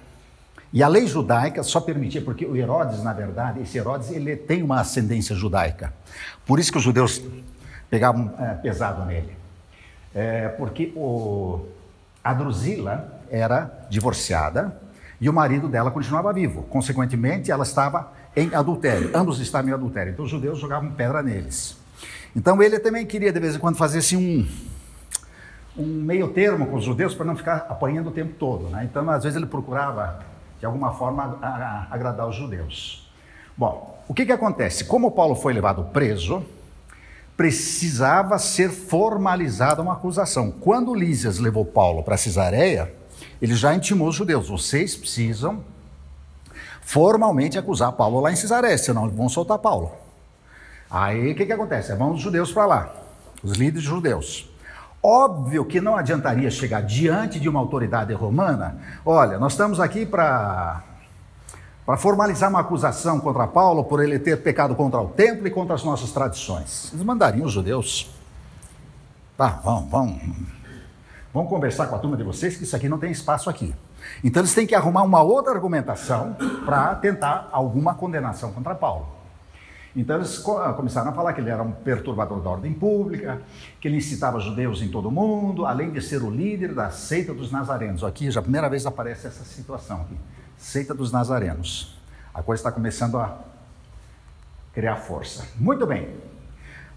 E 0.73 0.83
a 0.83 0.89
lei 0.89 1.07
judaica 1.07 1.63
só 1.63 1.81
permitia, 1.81 2.23
porque 2.23 2.47
o 2.47 2.57
Herodes, 2.57 3.03
na 3.03 3.13
verdade, 3.13 3.61
esse 3.61 3.77
Herodes, 3.77 4.11
ele 4.11 4.37
tem 4.37 4.63
uma 4.63 4.81
ascendência 4.81 5.35
judaica. 5.35 5.93
Por 6.47 6.61
isso 6.61 6.71
que 6.71 6.79
os 6.79 6.85
judeus 6.85 7.21
pegavam 7.89 8.33
é, 8.39 8.55
pesado 8.55 9.05
nele. 9.05 9.37
É, 10.15 10.49
porque 10.49 10.93
o, 10.95 11.67
a 12.23 12.33
Drusila 12.33 13.21
era 13.31 13.87
divorciada 13.91 14.77
e 15.21 15.29
o 15.29 15.33
marido 15.33 15.69
dela 15.69 15.91
continuava 15.91 16.33
vivo. 16.33 16.63
Consequentemente, 16.63 17.51
ela 17.51 17.65
estava 17.65 18.13
em 18.35 18.55
adultério. 18.55 19.11
Ambos 19.13 19.41
estavam 19.41 19.71
em 19.71 19.75
adultério. 19.75 20.13
Então 20.13 20.25
os 20.25 20.31
judeus 20.31 20.59
jogavam 20.59 20.93
pedra 20.93 21.23
neles. 21.23 21.77
Então 22.35 22.63
ele 22.63 22.79
também 22.79 23.05
queria 23.05 23.33
de 23.33 23.41
vez 23.41 23.57
em 23.57 23.59
quando 23.59 23.77
fazer 23.77 23.99
assim 23.99 24.17
um, 25.77 25.83
um 25.83 25.87
meio 25.87 26.29
termo 26.29 26.67
com 26.67 26.77
os 26.77 26.85
judeus 26.85 27.15
para 27.15 27.27
não 27.27 27.37
ficar 27.37 27.67
apanhando 27.69 28.09
o 28.09 28.13
tempo 28.13 28.35
todo. 28.39 28.69
Né? 28.69 28.89
Então 28.89 29.09
às 29.11 29.25
vezes 29.25 29.37
ele 29.37 29.47
procurava 29.47 30.21
de 30.61 30.67
alguma 30.67 30.93
forma 30.93 31.39
agradar 31.91 32.29
os 32.29 32.37
judeus. 32.37 33.11
Bom, 33.57 33.99
o 34.07 34.15
que, 34.15 34.27
que 34.27 34.33
acontece? 34.33 34.85
Como 34.85 35.11
Paulo 35.11 35.35
foi 35.35 35.53
levado 35.53 35.85
preso, 35.85 36.45
precisava 37.37 38.39
ser 38.39 38.69
formalizada 38.71 39.81
uma 39.81 39.95
acusação. 39.95 40.51
Quando 40.51 40.95
Lísias 40.95 41.39
levou 41.39 41.65
Paulo 41.65 42.03
para 42.03 42.19
Cesareia, 42.19 42.93
ele 43.41 43.55
já 43.55 43.75
intimou 43.75 44.09
os 44.09 44.15
judeus: 44.15 44.49
vocês 44.49 44.95
precisam 44.95 45.65
formalmente 46.83 47.59
acusar 47.59 47.93
Paulo 47.93 48.21
lá 48.21 48.31
em 48.31 48.37
Cesareia, 48.37 48.77
senão 48.77 49.09
vão 49.09 49.29
soltar 49.29 49.59
Paulo. 49.59 49.93
Aí 50.91 51.33
o 51.33 51.35
que, 51.35 51.47
que 51.47 51.53
acontece? 51.53 51.95
Vão 51.95 52.13
os 52.13 52.21
judeus 52.21 52.53
para 52.53 52.67
lá, 52.67 52.95
os 53.43 53.53
líderes 53.53 53.85
judeus. 53.85 54.50
Óbvio 55.03 55.65
que 55.65 55.81
não 55.81 55.97
adiantaria 55.97 56.51
chegar 56.51 56.83
diante 56.83 57.41
de 57.41 57.49
uma 57.49 57.59
autoridade 57.59 58.13
romana. 58.13 58.79
Olha, 59.05 59.39
nós 59.39 59.53
estamos 59.53 59.81
aqui 59.81 60.05
para 60.05 60.83
para 61.87 61.97
formalizar 61.97 62.49
uma 62.49 62.61
acusação 62.61 63.19
contra 63.19 63.49
Paulo 63.49 63.83
por 63.83 64.01
ele 64.01 64.17
ter 64.19 64.41
pecado 64.43 64.77
contra 64.77 65.01
o 65.01 65.09
templo 65.09 65.49
e 65.49 65.51
contra 65.51 65.75
as 65.75 65.83
nossas 65.83 66.13
tradições. 66.13 66.91
Eles 66.93 67.05
mandariam 67.05 67.47
os 67.47 67.53
judeus. 67.53 68.09
Tá, 69.37 69.61
vamos, 69.65 69.91
vamos. 69.91 70.21
Vamos 71.33 71.49
conversar 71.49 71.87
com 71.87 71.97
a 71.97 71.99
turma 71.99 72.17
de 72.17 72.23
vocês 72.23 72.57
que 72.57 72.63
isso 72.63 72.77
aqui 72.77 72.89
não 72.89 72.99
tem 72.99 73.11
espaço 73.11 73.51
aqui. 73.51 73.75
Então 74.23 74.41
eles 74.41 74.55
têm 74.55 74.67
que 74.67 74.75
arrumar 74.75 75.03
uma 75.03 75.23
outra 75.23 75.53
argumentação 75.53 76.37
para 76.65 76.95
tentar 76.95 77.49
alguma 77.51 77.95
condenação 77.95 78.53
contra 78.53 78.75
Paulo. 78.75 79.20
Então 79.95 80.17
eles 80.17 80.45
ah, 80.47 80.73
começaram 80.73 81.11
a 81.11 81.13
falar 81.13 81.33
que 81.33 81.41
ele 81.41 81.51
era 81.51 81.63
um 81.63 81.73
perturbador 81.73 82.41
da 82.41 82.51
ordem 82.51 82.73
pública, 82.73 83.43
que 83.81 83.89
ele 83.89 83.97
incitava 83.97 84.39
judeus 84.39 84.83
em 84.83 84.89
todo 84.89 85.09
o 85.09 85.11
mundo, 85.11 85.67
além 85.67 85.91
de 85.91 86.01
ser 86.01 86.23
o 86.23 86.31
líder 86.31 86.75
da 86.75 86.91
seita 86.91 87.35
dos 87.35 87.51
nazarenos. 87.51 88.05
Aqui 88.05 88.31
já 88.31 88.41
a 88.41 88.43
primeira 88.43 88.69
vez 88.69 88.87
aparece 88.87 89.27
essa 89.27 89.45
situação 89.45 90.03
aqui. 90.03 90.17
Seita 90.57 90.95
dos 90.95 91.11
nazarenos. 91.11 91.99
A 92.33 92.43
coisa 92.43 92.61
está 92.61 92.71
começando 92.71 93.19
a 93.19 93.39
criar 94.73 94.97
força. 94.97 95.47
Muito 95.57 95.85
bem. 95.87 96.09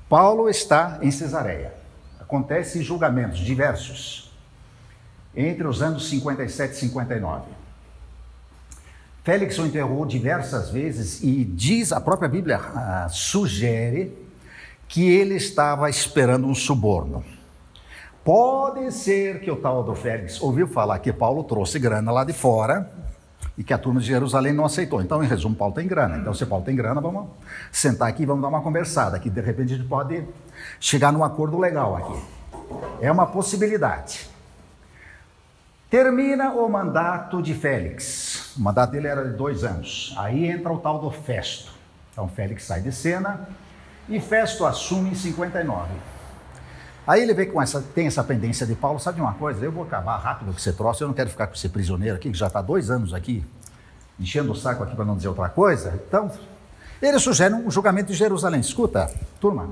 Paulo 0.07 0.47
está 0.47 0.99
em 1.01 1.09
Cesareia. 1.09 1.73
Acontecem 2.19 2.83
julgamentos 2.83 3.39
diversos 3.39 4.31
entre 5.35 5.65
os 5.65 5.81
anos 5.81 6.07
57 6.09 6.73
e 6.73 6.75
59. 6.75 7.62
Félix 9.23 9.57
o 9.57 9.65
interrogou 9.65 10.05
diversas 10.05 10.69
vezes 10.69 11.23
e 11.23 11.45
diz, 11.45 11.93
a 11.93 12.01
própria 12.01 12.27
Bíblia 12.27 12.57
ah, 12.57 13.07
sugere 13.09 14.17
que 14.87 15.09
ele 15.09 15.35
estava 15.35 15.89
esperando 15.89 16.45
um 16.45 16.53
suborno. 16.53 17.23
Pode 18.23 18.91
ser 18.91 19.39
que 19.39 19.49
o 19.49 19.55
tal 19.55 19.81
do 19.81 19.95
Félix 19.95 20.41
ouviu 20.41 20.67
falar 20.67 20.99
que 20.99 21.11
Paulo 21.13 21.43
trouxe 21.43 21.79
grana 21.79 22.11
lá 22.11 22.25
de 22.25 22.33
fora 22.33 22.91
e 23.57 23.63
que 23.63 23.73
a 23.73 23.77
turma 23.77 24.01
de 24.01 24.07
Jerusalém 24.07 24.51
não 24.51 24.65
aceitou. 24.65 25.01
Então, 25.01 25.23
em 25.23 25.27
resumo, 25.27 25.55
Paulo 25.55 25.73
tem 25.73 25.87
grana. 25.87 26.17
Então, 26.17 26.33
se 26.33 26.45
Paulo 26.45 26.65
tem 26.65 26.75
grana, 26.75 26.99
vamos 26.99 27.27
sentar 27.71 28.09
aqui 28.09 28.23
e 28.23 28.25
vamos 28.25 28.41
dar 28.41 28.49
uma 28.49 28.61
conversada, 28.61 29.19
que 29.19 29.29
de 29.29 29.41
repente 29.41 29.73
a 29.73 29.77
gente 29.77 29.87
pode 29.87 30.23
chegar 30.79 31.13
num 31.13 31.23
acordo 31.23 31.57
legal 31.57 31.95
aqui. 31.95 32.21
É 32.99 33.11
uma 33.11 33.27
possibilidade. 33.27 34.27
Termina 35.89 36.53
o 36.53 36.67
mandato 36.67 37.41
de 37.41 37.53
Félix. 37.53 38.32
O 38.57 38.61
mandato 38.61 38.91
dele 38.91 39.07
era 39.07 39.23
de 39.27 39.35
dois 39.35 39.63
anos. 39.63 40.13
Aí 40.17 40.45
entra 40.45 40.71
o 40.71 40.79
tal 40.79 40.99
do 40.99 41.09
Festo. 41.11 41.71
Então 42.11 42.27
Félix 42.27 42.63
sai 42.63 42.81
de 42.81 42.91
cena 42.91 43.47
e 44.07 44.19
Festo 44.19 44.65
assume 44.65 45.11
em 45.11 45.15
59. 45.15 45.91
Aí 47.05 47.21
ele 47.21 47.33
vê 47.33 47.45
que 47.45 47.57
essa, 47.57 47.81
tem 47.81 48.07
essa 48.07 48.23
pendência 48.23 48.65
de 48.65 48.75
Paulo, 48.75 48.99
sabe 48.99 49.15
de 49.15 49.21
uma 49.21 49.33
coisa? 49.33 49.63
Eu 49.63 49.71
vou 49.71 49.83
acabar 49.83 50.17
rápido 50.17 50.51
com 50.51 50.57
esse 50.57 50.71
troço, 50.71 51.03
eu 51.03 51.07
não 51.07 51.13
quero 51.13 51.29
ficar 51.29 51.47
com 51.47 51.53
esse 51.53 51.67
prisioneiro 51.67 52.15
aqui, 52.15 52.31
que 52.31 52.37
já 52.37 52.47
está 52.47 52.61
dois 52.61 52.89
anos 52.89 53.13
aqui, 53.13 53.43
enchendo 54.17 54.53
o 54.53 54.55
saco 54.55 54.83
aqui 54.83 54.95
para 54.95 55.03
não 55.03 55.17
dizer 55.17 55.27
outra 55.27 55.49
coisa. 55.49 56.01
Então, 56.07 56.31
ele 57.01 57.19
sugere 57.19 57.53
um 57.53 57.69
julgamento 57.69 58.11
de 58.11 58.17
Jerusalém. 58.17 58.61
Escuta, 58.61 59.11
turma, 59.41 59.69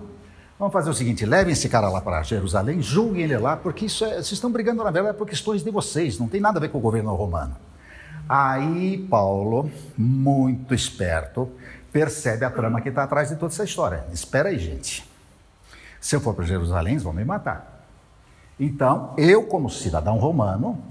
Vamos 0.61 0.73
fazer 0.73 0.91
o 0.91 0.93
seguinte: 0.93 1.25
levem 1.25 1.53
esse 1.53 1.67
cara 1.67 1.89
lá 1.89 1.99
para 1.99 2.21
Jerusalém, 2.21 2.83
julguem 2.83 3.23
ele 3.23 3.35
lá, 3.35 3.57
porque 3.57 3.87
isso 3.87 4.05
é, 4.05 4.09
vocês 4.09 4.33
estão 4.33 4.51
brigando, 4.51 4.83
na 4.83 4.91
verdade, 4.91 5.17
por 5.17 5.25
questões 5.25 5.63
de 5.63 5.71
vocês, 5.71 6.19
não 6.19 6.27
tem 6.27 6.39
nada 6.39 6.59
a 6.59 6.61
ver 6.61 6.69
com 6.69 6.77
o 6.77 6.81
governo 6.81 7.15
romano. 7.15 7.55
Aí 8.33 8.97
Paulo, 9.09 9.69
muito 9.97 10.73
esperto, 10.73 11.51
percebe 11.91 12.45
a 12.45 12.49
trama 12.49 12.79
que 12.79 12.87
está 12.87 13.03
atrás 13.03 13.27
de 13.27 13.35
toda 13.35 13.51
essa 13.51 13.65
história. 13.65 14.05
Espera 14.13 14.47
aí, 14.47 14.57
gente. 14.57 15.05
Se 15.99 16.15
eu 16.15 16.21
for 16.21 16.33
para 16.33 16.45
Jerusalém, 16.45 16.93
eles 16.93 17.03
vão 17.03 17.11
me 17.11 17.25
matar. 17.25 17.85
Então, 18.57 19.13
eu, 19.17 19.43
como 19.43 19.69
cidadão 19.69 20.17
romano, 20.17 20.81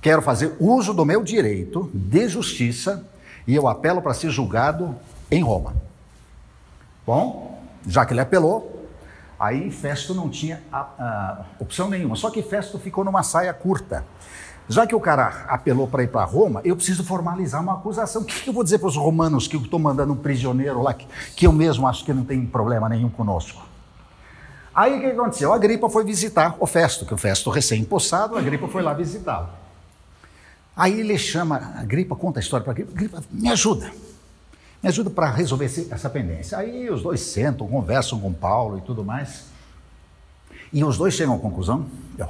quero 0.00 0.20
fazer 0.20 0.56
uso 0.58 0.92
do 0.92 1.04
meu 1.04 1.22
direito 1.22 1.88
de 1.94 2.28
justiça 2.28 3.06
e 3.46 3.54
eu 3.54 3.68
apelo 3.68 4.02
para 4.02 4.12
ser 4.12 4.30
julgado 4.30 4.96
em 5.30 5.44
Roma. 5.44 5.76
Bom, 7.06 7.62
já 7.86 8.04
que 8.04 8.14
ele 8.14 8.20
apelou, 8.20 8.88
aí 9.38 9.70
Festo 9.70 10.12
não 10.12 10.28
tinha 10.28 10.60
a, 10.72 10.80
a, 10.80 11.44
opção 11.60 11.88
nenhuma. 11.88 12.16
Só 12.16 12.30
que 12.30 12.42
Festo 12.42 12.80
ficou 12.80 13.04
numa 13.04 13.22
saia 13.22 13.54
curta. 13.54 14.04
Já 14.68 14.86
que 14.86 14.94
o 14.94 15.00
cara 15.00 15.44
apelou 15.48 15.86
para 15.86 16.02
ir 16.02 16.08
para 16.08 16.24
Roma, 16.24 16.60
eu 16.64 16.76
preciso 16.76 17.04
formalizar 17.04 17.60
uma 17.60 17.74
acusação. 17.74 18.22
O 18.22 18.24
que, 18.24 18.48
eu 18.48 18.52
vou 18.52 18.62
dizer 18.62 18.78
para 18.78 18.88
os 18.88 18.96
romanos 18.96 19.48
que 19.48 19.56
eu 19.56 19.60
estou 19.60 19.78
mandando 19.78 20.12
um 20.12 20.16
prisioneiro 20.16 20.80
lá, 20.80 20.94
que, 20.94 21.06
que 21.36 21.46
eu 21.46 21.52
mesmo 21.52 21.86
acho 21.86 22.04
que 22.04 22.12
não 22.12 22.24
tem 22.24 22.46
problema 22.46 22.88
nenhum 22.88 23.10
conosco? 23.10 23.62
Aí 24.74 24.96
o 24.96 25.00
que 25.00 25.06
aconteceu? 25.06 25.52
A 25.52 25.58
Gripa 25.58 25.90
foi 25.90 26.04
visitar 26.04 26.56
o 26.58 26.66
Festo, 26.66 27.04
que 27.04 27.12
o 27.12 27.18
Festo 27.18 27.50
recém-possado, 27.50 28.36
a 28.36 28.40
Gripa 28.40 28.68
foi 28.68 28.82
lá 28.82 28.94
visitá-lo. 28.94 29.48
Aí 30.74 31.00
ele 31.00 31.18
chama, 31.18 31.74
a 31.76 31.84
Gripa 31.84 32.16
conta 32.16 32.38
a 32.38 32.42
história 32.42 32.64
para 32.64 32.72
a 32.72 32.74
Gripa, 32.74 32.92
Gripa, 32.94 33.22
me 33.30 33.50
ajuda. 33.50 33.92
Me 34.82 34.88
ajuda 34.88 35.10
para 35.10 35.30
resolver 35.30 35.66
essa 35.66 36.08
pendência. 36.08 36.56
Aí 36.56 36.90
os 36.90 37.02
dois 37.02 37.20
sentam, 37.20 37.68
conversam 37.68 38.18
com 38.18 38.32
Paulo 38.32 38.78
e 38.78 38.80
tudo 38.80 39.04
mais. 39.04 39.44
E 40.72 40.82
os 40.82 40.96
dois 40.96 41.14
chegam 41.14 41.36
à 41.36 41.38
conclusão: 41.38 41.86
ó, 42.18 42.28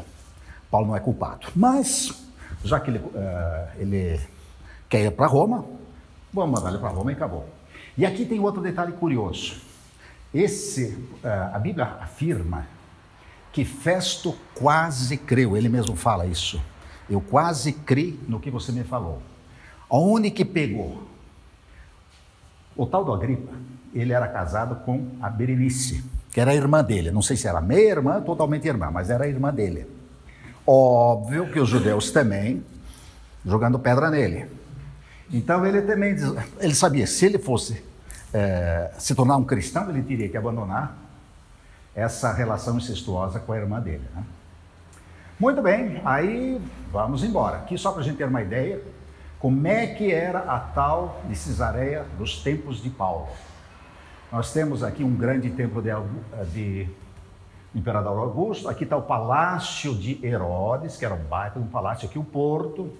Paulo 0.72 0.86
não 0.86 0.96
é 0.96 1.00
culpado. 1.00 1.48
Mas, 1.54 2.26
já 2.64 2.80
que 2.80 2.90
ele, 2.90 2.98
uh, 2.98 3.68
ele 3.76 4.18
quer 4.88 5.04
ir 5.04 5.10
para 5.10 5.26
Roma, 5.26 5.66
vamos 6.32 6.58
mandar 6.58 6.70
ele 6.70 6.78
para 6.78 6.88
Roma 6.88 7.12
e 7.12 7.14
acabou. 7.14 7.46
E 7.96 8.06
aqui 8.06 8.24
tem 8.24 8.40
outro 8.40 8.62
detalhe 8.62 8.92
curioso. 8.92 9.60
Esse, 10.32 10.96
uh, 11.22 11.54
a 11.54 11.58
Bíblia 11.58 11.84
afirma 12.00 12.66
que 13.52 13.66
Festo 13.66 14.34
quase 14.54 15.18
creu, 15.18 15.58
ele 15.58 15.68
mesmo 15.68 15.94
fala 15.94 16.24
isso. 16.24 16.58
Eu 17.10 17.20
quase 17.20 17.74
criei 17.74 18.18
no 18.26 18.40
que 18.40 18.50
você 18.50 18.72
me 18.72 18.82
falou. 18.82 19.20
Aonde 19.90 20.30
que 20.30 20.42
pegou? 20.42 21.02
O 22.74 22.86
tal 22.86 23.04
do 23.04 23.12
Agripa, 23.12 23.52
ele 23.92 24.14
era 24.14 24.26
casado 24.26 24.76
com 24.86 25.06
a 25.20 25.28
Berenice, 25.28 26.02
que 26.30 26.40
era 26.40 26.52
a 26.52 26.54
irmã 26.54 26.82
dele. 26.82 27.10
Não 27.10 27.20
sei 27.20 27.36
se 27.36 27.46
era 27.46 27.60
meia 27.60 27.90
irmã, 27.90 28.22
totalmente 28.22 28.66
irmã, 28.66 28.90
mas 28.90 29.10
era 29.10 29.24
a 29.24 29.28
irmã 29.28 29.52
dele. 29.52 29.86
Óbvio 30.66 31.50
que 31.50 31.58
os 31.58 31.68
judeus 31.68 32.10
também 32.10 32.64
jogando 33.44 33.78
pedra 33.78 34.10
nele. 34.10 34.46
Então 35.32 35.66
ele 35.66 35.82
também 35.82 36.14
ele 36.60 36.74
sabia 36.74 37.06
se 37.06 37.26
ele 37.26 37.38
fosse 37.38 37.82
é, 38.32 38.90
se 38.98 39.14
tornar 39.14 39.36
um 39.36 39.44
cristão, 39.44 39.88
ele 39.90 40.02
teria 40.02 40.28
que 40.28 40.36
abandonar 40.36 40.96
essa 41.94 42.32
relação 42.32 42.78
incestuosa 42.78 43.38
com 43.38 43.52
a 43.52 43.56
irmã 43.56 43.80
dele. 43.80 44.04
Né? 44.14 44.24
Muito 45.38 45.60
bem, 45.60 46.00
aí 46.04 46.60
vamos 46.90 47.24
embora. 47.24 47.58
Aqui 47.58 47.76
só 47.76 47.92
para 47.92 48.00
a 48.00 48.04
gente 48.04 48.16
ter 48.16 48.24
uma 48.24 48.42
ideia, 48.42 48.80
como 49.38 49.66
é 49.66 49.86
que 49.86 50.12
era 50.12 50.38
a 50.40 50.58
tal 50.58 51.20
de 51.28 51.36
Cesareia 51.36 52.06
dos 52.16 52.42
tempos 52.42 52.82
de 52.82 52.88
Paulo? 52.88 53.28
Nós 54.30 54.52
temos 54.52 54.82
aqui 54.82 55.04
um 55.04 55.14
grande 55.14 55.50
templo 55.50 55.82
de, 55.82 55.90
de 56.52 56.88
Imperador 57.74 58.18
Augusto, 58.18 58.68
aqui 58.68 58.84
está 58.84 58.96
o 58.96 59.02
Palácio 59.02 59.94
de 59.94 60.24
Herodes, 60.24 60.96
que 60.98 61.04
era 61.06 61.14
um 61.14 61.24
baita 61.24 61.58
um 61.58 61.66
palácio, 61.66 62.06
aqui 62.06 62.18
o 62.18 62.24
Porto. 62.24 62.92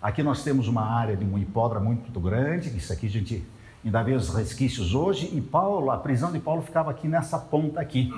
Aqui 0.00 0.22
nós 0.22 0.44
temos 0.44 0.68
uma 0.68 0.82
área 0.82 1.16
de 1.16 1.24
um 1.24 1.36
hipódromo 1.36 1.86
muito 1.86 2.20
grande, 2.20 2.76
isso 2.76 2.92
aqui 2.92 3.06
a 3.06 3.10
gente 3.10 3.44
ainda 3.84 4.02
vê 4.02 4.12
os 4.12 4.28
resquícios 4.32 4.94
hoje, 4.94 5.30
e 5.34 5.40
Paulo, 5.40 5.90
a 5.90 5.96
prisão 5.96 6.30
de 6.30 6.38
Paulo 6.38 6.62
ficava 6.62 6.90
aqui 6.90 7.08
nessa 7.08 7.38
ponta 7.38 7.80
aqui. 7.80 8.12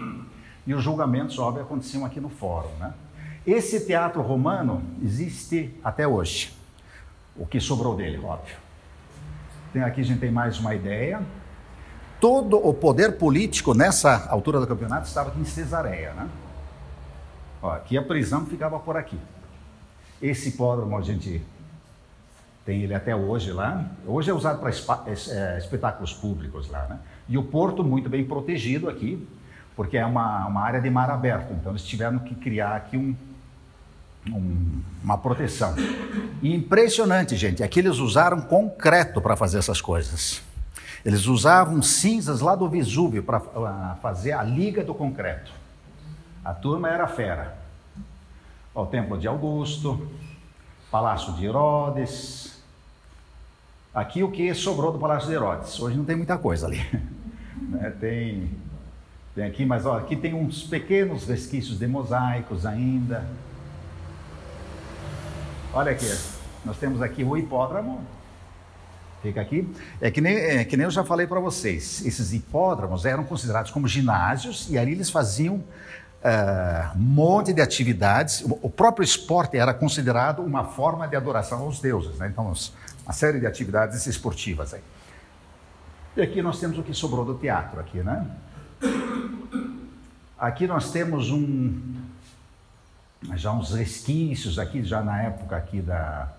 E 0.66 0.74
os 0.74 0.82
julgamentos, 0.82 1.38
óbvio, 1.38 1.62
aconteciam 1.62 2.04
aqui 2.04 2.20
no 2.20 2.28
fórum. 2.28 2.68
Né? 2.78 2.92
Esse 3.46 3.86
teatro 3.86 4.20
romano 4.20 4.82
existe 5.02 5.74
até 5.82 6.06
hoje. 6.06 6.52
o 7.36 7.46
que 7.46 7.60
sobrou 7.60 7.96
dele, 7.96 8.18
óbvio. 8.22 8.56
Tem, 9.72 9.82
aqui 9.82 10.00
a 10.00 10.04
gente 10.04 10.20
tem 10.20 10.30
mais 10.30 10.58
uma 10.58 10.74
ideia. 10.74 11.22
Todo 12.20 12.56
o 12.56 12.73
poder 12.73 13.18
político 13.18 13.75
nessa 13.75 14.26
altura 14.28 14.58
do 14.58 14.66
campeonato 14.66 15.06
estava 15.06 15.30
aqui 15.30 15.40
em 15.40 15.44
Cesareia, 15.44 16.12
né? 16.12 16.28
Ó, 17.62 17.70
aqui 17.70 17.99
a 17.99 18.02
prisão 18.02 18.46
ficava 18.46 18.78
por 18.78 18.96
aqui. 18.96 19.18
Esse 20.20 20.49
hipódromo 20.49 20.96
a 20.96 21.02
gente 21.02 21.42
tem 22.64 22.82
ele 22.82 22.94
até 22.94 23.14
hoje 23.14 23.52
lá. 23.52 23.85
Hoje 24.06 24.30
é 24.30 24.35
usado 24.35 24.61
para 24.61 24.70
é, 24.70 25.58
espetáculos 25.58 26.12
públicos 26.12 26.68
lá, 26.68 26.87
né? 26.88 26.99
E 27.28 27.37
o 27.37 27.42
porto 27.42 27.85
muito 27.85 28.08
bem 28.08 28.25
protegido 28.25 28.88
aqui, 28.88 29.26
porque 29.75 29.96
é 29.96 30.06
uma, 30.06 30.46
uma 30.46 30.62
área 30.62 30.80
de 30.80 30.90
mar 30.90 31.11
aberto. 31.11 31.52
Então 31.52 31.73
eles 31.73 31.82
tiveram 31.82 32.18
que 32.18 32.35
criar 32.35 32.76
aqui 32.76 32.96
um, 32.96 33.14
um, 34.28 34.82
uma 35.02 35.18
proteção. 35.18 35.75
E 36.42 36.54
impressionante, 36.54 37.37
gente, 37.37 37.62
aqui 37.62 37.80
eles 37.80 37.99
usaram 37.99 38.40
concreto 38.40 39.20
para 39.20 39.37
fazer 39.37 39.58
essas 39.58 39.80
coisas. 39.80 40.42
Eles 41.06 41.28
usavam 41.28 41.80
cinzas 41.82 42.40
lá 42.40 42.56
do 42.56 42.68
Vesúvio 42.68 43.22
para 43.22 43.38
fazer 44.02 44.32
a 44.32 44.42
liga 44.42 44.82
do 44.82 44.92
concreto. 44.92 45.52
A 46.44 46.52
turma 46.52 46.88
era 46.88 47.06
fera. 47.06 47.56
O 48.75 48.84
Templo 48.84 49.16
de 49.16 49.28
Augusto, 49.28 50.10
Palácio 50.90 51.32
de 51.34 51.46
Herodes. 51.46 52.60
Aqui 53.94 54.25
o 54.25 54.32
que 54.32 54.52
sobrou 54.52 54.90
do 54.90 54.98
Palácio 54.98 55.28
de 55.28 55.34
Herodes. 55.36 55.78
Hoje 55.78 55.96
não 55.96 56.04
tem 56.04 56.16
muita 56.16 56.36
coisa 56.36 56.66
ali. 56.66 56.84
Né? 57.56 57.90
Tem, 57.98 58.50
tem 59.34 59.44
aqui, 59.44 59.64
mas 59.64 59.86
ó, 59.86 59.96
aqui 59.96 60.14
tem 60.14 60.34
uns 60.34 60.62
pequenos 60.62 61.26
resquícios 61.26 61.78
de 61.78 61.86
mosaicos 61.86 62.66
ainda. 62.66 63.26
Olha 65.72 65.90
aqui, 65.90 66.06
nós 66.64 66.76
temos 66.76 67.00
aqui 67.00 67.25
o 67.25 67.34
hipódromo. 67.36 68.04
Fica 69.23 69.40
aqui. 69.40 69.68
É 70.00 70.11
que 70.11 70.20
nem, 70.20 70.37
é 70.37 70.64
que 70.64 70.76
nem 70.76 70.85
eu 70.85 70.90
já 70.90 71.04
falei 71.04 71.26
para 71.26 71.40
vocês. 71.40 72.04
Esses 72.04 72.32
hipódromos 72.32 73.04
eram 73.04 73.25
considerados 73.25 73.70
como 73.70 73.88
ginásios 73.88 74.68
e 74.70 74.78
ali 74.78 74.92
eles 74.92 75.11
faziam 75.11 75.62
um 76.94 76.99
monte 76.99 77.52
de 77.52 77.61
atividades. 77.61 78.42
O 78.44 78.68
próprio 78.68 79.04
esporte 79.04 79.56
era 79.56 79.73
considerado 79.73 80.42
uma 80.42 80.64
forma 80.64 81.06
de 81.06 81.16
adoração 81.16 81.61
aos 81.61 81.80
deuses. 81.80 82.18
Né? 82.18 82.28
Então, 82.28 82.52
uma 83.04 83.12
série 83.12 83.38
de 83.38 83.46
atividades 83.46 84.06
esportivas. 84.06 84.75
Aí. 84.75 84.80
E 86.16 86.23
aqui 86.23 86.42
nós 86.42 86.58
temos 86.58 86.78
o 86.78 86.82
que 86.82 86.94
sobrou 86.94 87.25
do 87.25 87.35
teatro 87.35 87.78
aqui, 87.78 87.99
né? 87.99 88.26
Aqui 90.38 90.66
nós 90.66 90.90
temos 90.90 91.30
um, 91.30 91.94
já 93.35 93.52
uns 93.52 93.73
resquícios 93.73 94.58
aqui, 94.58 94.82
já 94.82 95.02
na 95.02 95.23
época 95.23 95.56
aqui 95.56 95.80
da, 95.80 96.32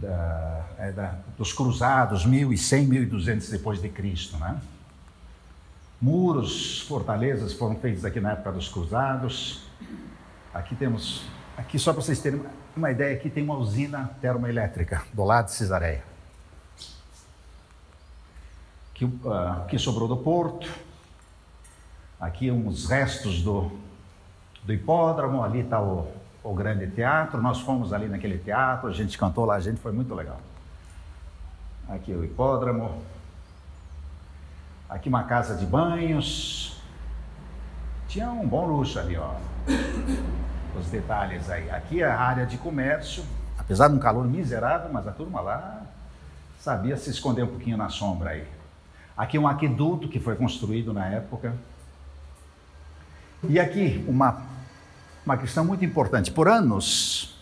da, 0.00 0.66
é, 0.78 0.92
da, 0.92 1.14
dos 1.36 1.52
cruzados, 1.52 2.24
1100, 2.24 2.86
1200 2.86 3.50
depois 3.50 3.80
de 3.80 3.88
Cristo, 3.88 4.36
né? 4.38 4.60
Muros, 6.00 6.80
fortalezas 6.82 7.52
foram 7.52 7.76
feitos 7.76 8.04
aqui 8.04 8.20
na 8.20 8.32
época 8.32 8.52
dos 8.52 8.68
cruzados. 8.68 9.64
Aqui 10.52 10.74
temos, 10.74 11.24
aqui 11.56 11.78
só 11.78 11.92
para 11.92 12.02
vocês 12.02 12.20
terem 12.20 12.42
uma 12.74 12.90
ideia, 12.90 13.14
aqui 13.14 13.28
tem 13.28 13.44
uma 13.44 13.56
usina 13.56 14.10
termoelétrica 14.20 15.02
do 15.12 15.24
lado 15.24 15.46
de 15.46 15.52
Cesareia. 15.52 16.02
Aqui, 18.92 19.04
uh, 19.04 19.66
que 19.68 19.78
sobrou 19.78 20.08
do 20.08 20.16
porto. 20.16 20.68
Aqui 22.18 22.50
uns 22.50 22.86
restos 22.86 23.42
do, 23.42 23.70
do 24.64 24.72
hipódromo, 24.72 25.42
ali 25.42 25.60
está 25.60 25.80
o, 25.82 26.10
o 26.42 26.54
grande 26.54 26.86
teatro. 26.88 27.40
Nós 27.40 27.60
fomos 27.60 27.92
ali 27.92 28.08
naquele 28.08 28.38
teatro, 28.38 28.88
a 28.88 28.92
gente 28.92 29.16
cantou 29.18 29.44
lá, 29.44 29.54
a 29.54 29.60
gente 29.60 29.80
foi 29.80 29.92
muito 29.92 30.14
legal. 30.14 30.40
Aqui 31.88 32.12
o 32.12 32.24
hipódromo. 32.24 33.02
Aqui 34.88 35.08
uma 35.08 35.24
casa 35.24 35.54
de 35.54 35.66
banhos. 35.66 36.80
Tinha 38.08 38.30
um 38.30 38.46
bom 38.46 38.66
luxo 38.66 38.98
ali, 38.98 39.16
ó. 39.16 39.34
Os 40.78 40.86
detalhes 40.88 41.48
aí. 41.50 41.70
Aqui 41.70 42.02
é 42.02 42.06
a 42.06 42.18
área 42.18 42.46
de 42.46 42.58
comércio, 42.58 43.24
apesar 43.58 43.88
de 43.88 43.94
um 43.94 43.98
calor 43.98 44.26
miserável, 44.26 44.90
mas 44.92 45.06
a 45.06 45.12
turma 45.12 45.40
lá 45.40 45.82
sabia 46.58 46.96
se 46.96 47.10
esconder 47.10 47.44
um 47.44 47.48
pouquinho 47.48 47.76
na 47.76 47.88
sombra 47.88 48.30
aí. 48.30 48.46
Aqui 49.16 49.38
um 49.38 49.46
aqueduto 49.46 50.08
que 50.08 50.18
foi 50.18 50.34
construído 50.36 50.92
na 50.92 51.06
época. 51.06 51.54
E 53.48 53.58
aqui 53.58 54.04
uma, 54.08 54.42
uma 55.24 55.36
questão 55.36 55.64
muito 55.64 55.84
importante. 55.84 56.30
Por 56.30 56.48
anos 56.48 57.38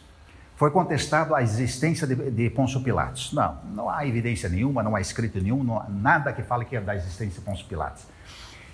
foi 0.56 0.70
contestado 0.70 1.34
a 1.34 1.42
existência 1.42 2.06
de, 2.06 2.30
de 2.30 2.50
Pôncio 2.50 2.82
Pilatos. 2.82 3.32
Não, 3.32 3.58
não 3.74 3.90
há 3.90 4.06
evidência 4.06 4.48
nenhuma, 4.48 4.82
não 4.82 4.96
há 4.96 5.00
escrito 5.00 5.40
nenhum, 5.40 5.62
não 5.62 5.78
há 5.78 5.86
nada 5.88 6.32
que 6.32 6.42
fale 6.42 6.64
que 6.64 6.76
é 6.76 6.80
da 6.80 6.94
existência 6.94 7.38
de 7.38 7.44
Pôncio 7.44 7.66
Pilatos. 7.66 8.04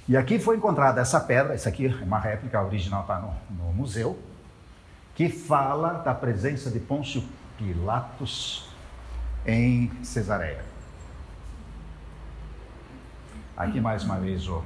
E 0.09 0.17
aqui 0.17 0.39
foi 0.39 0.57
encontrada 0.57 1.01
essa 1.01 1.21
pedra, 1.21 1.55
essa 1.55 1.69
aqui 1.69 1.87
é 1.87 2.05
uma 2.05 2.19
réplica, 2.19 2.61
original 2.63 3.03
está 3.03 3.19
no, 3.19 3.35
no 3.51 3.73
museu, 3.73 4.19
que 5.15 5.29
fala 5.29 5.95
da 5.95 6.15
presença 6.15 6.71
de 6.71 6.79
Pôncio 6.79 7.23
Pilatos 7.57 8.69
em 9.47 9.91
Cesareia. 10.03 10.65
Aqui 13.57 13.81
mais 13.81 14.03
uma 14.03 14.17
vez 14.17 14.49
o 14.49 14.65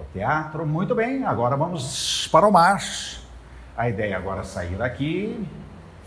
o 0.00 0.04
teatro. 0.12 0.66
Muito 0.66 0.94
bem, 0.94 1.24
agora 1.24 1.56
vamos 1.56 2.28
para 2.28 2.46
o 2.46 2.52
mar. 2.52 2.80
A 3.76 3.88
ideia 3.88 4.16
agora 4.16 4.40
é 4.40 4.44
sair 4.44 4.76
daqui 4.76 5.46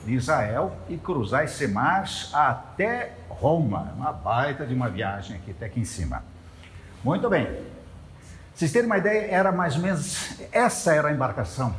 de 0.05 0.13
Israel 0.13 0.75
e 0.89 0.97
cruzar 0.97 1.43
esse 1.43 1.67
mar 1.67 2.05
até 2.33 3.13
Roma. 3.29 3.93
Uma 3.95 4.11
baita 4.11 4.65
de 4.65 4.73
uma 4.73 4.89
viagem 4.89 5.37
aqui 5.37 5.51
até 5.51 5.65
aqui 5.65 5.79
em 5.79 5.85
cima. 5.85 6.23
Muito 7.03 7.29
bem. 7.29 7.47
Vocês 8.53 8.71
terem 8.71 8.85
uma 8.85 8.97
ideia, 8.97 9.31
era 9.31 9.51
mais 9.51 9.75
ou 9.75 9.81
menos 9.81 10.39
essa 10.51 10.93
era 10.93 11.07
a 11.07 11.11
embarcação 11.11 11.73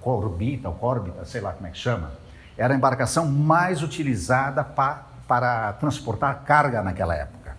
corbita 0.00 0.68
ou 0.68 0.74
corbita, 0.74 1.24
sei 1.24 1.40
lá 1.40 1.52
como 1.52 1.66
é 1.66 1.70
que 1.70 1.78
chama. 1.78 2.10
Era 2.58 2.74
a 2.74 2.76
embarcação 2.76 3.26
mais 3.26 3.82
utilizada 3.82 4.64
pa, 4.64 5.06
para 5.28 5.72
transportar 5.74 6.42
carga 6.44 6.82
naquela 6.82 7.14
época. 7.14 7.56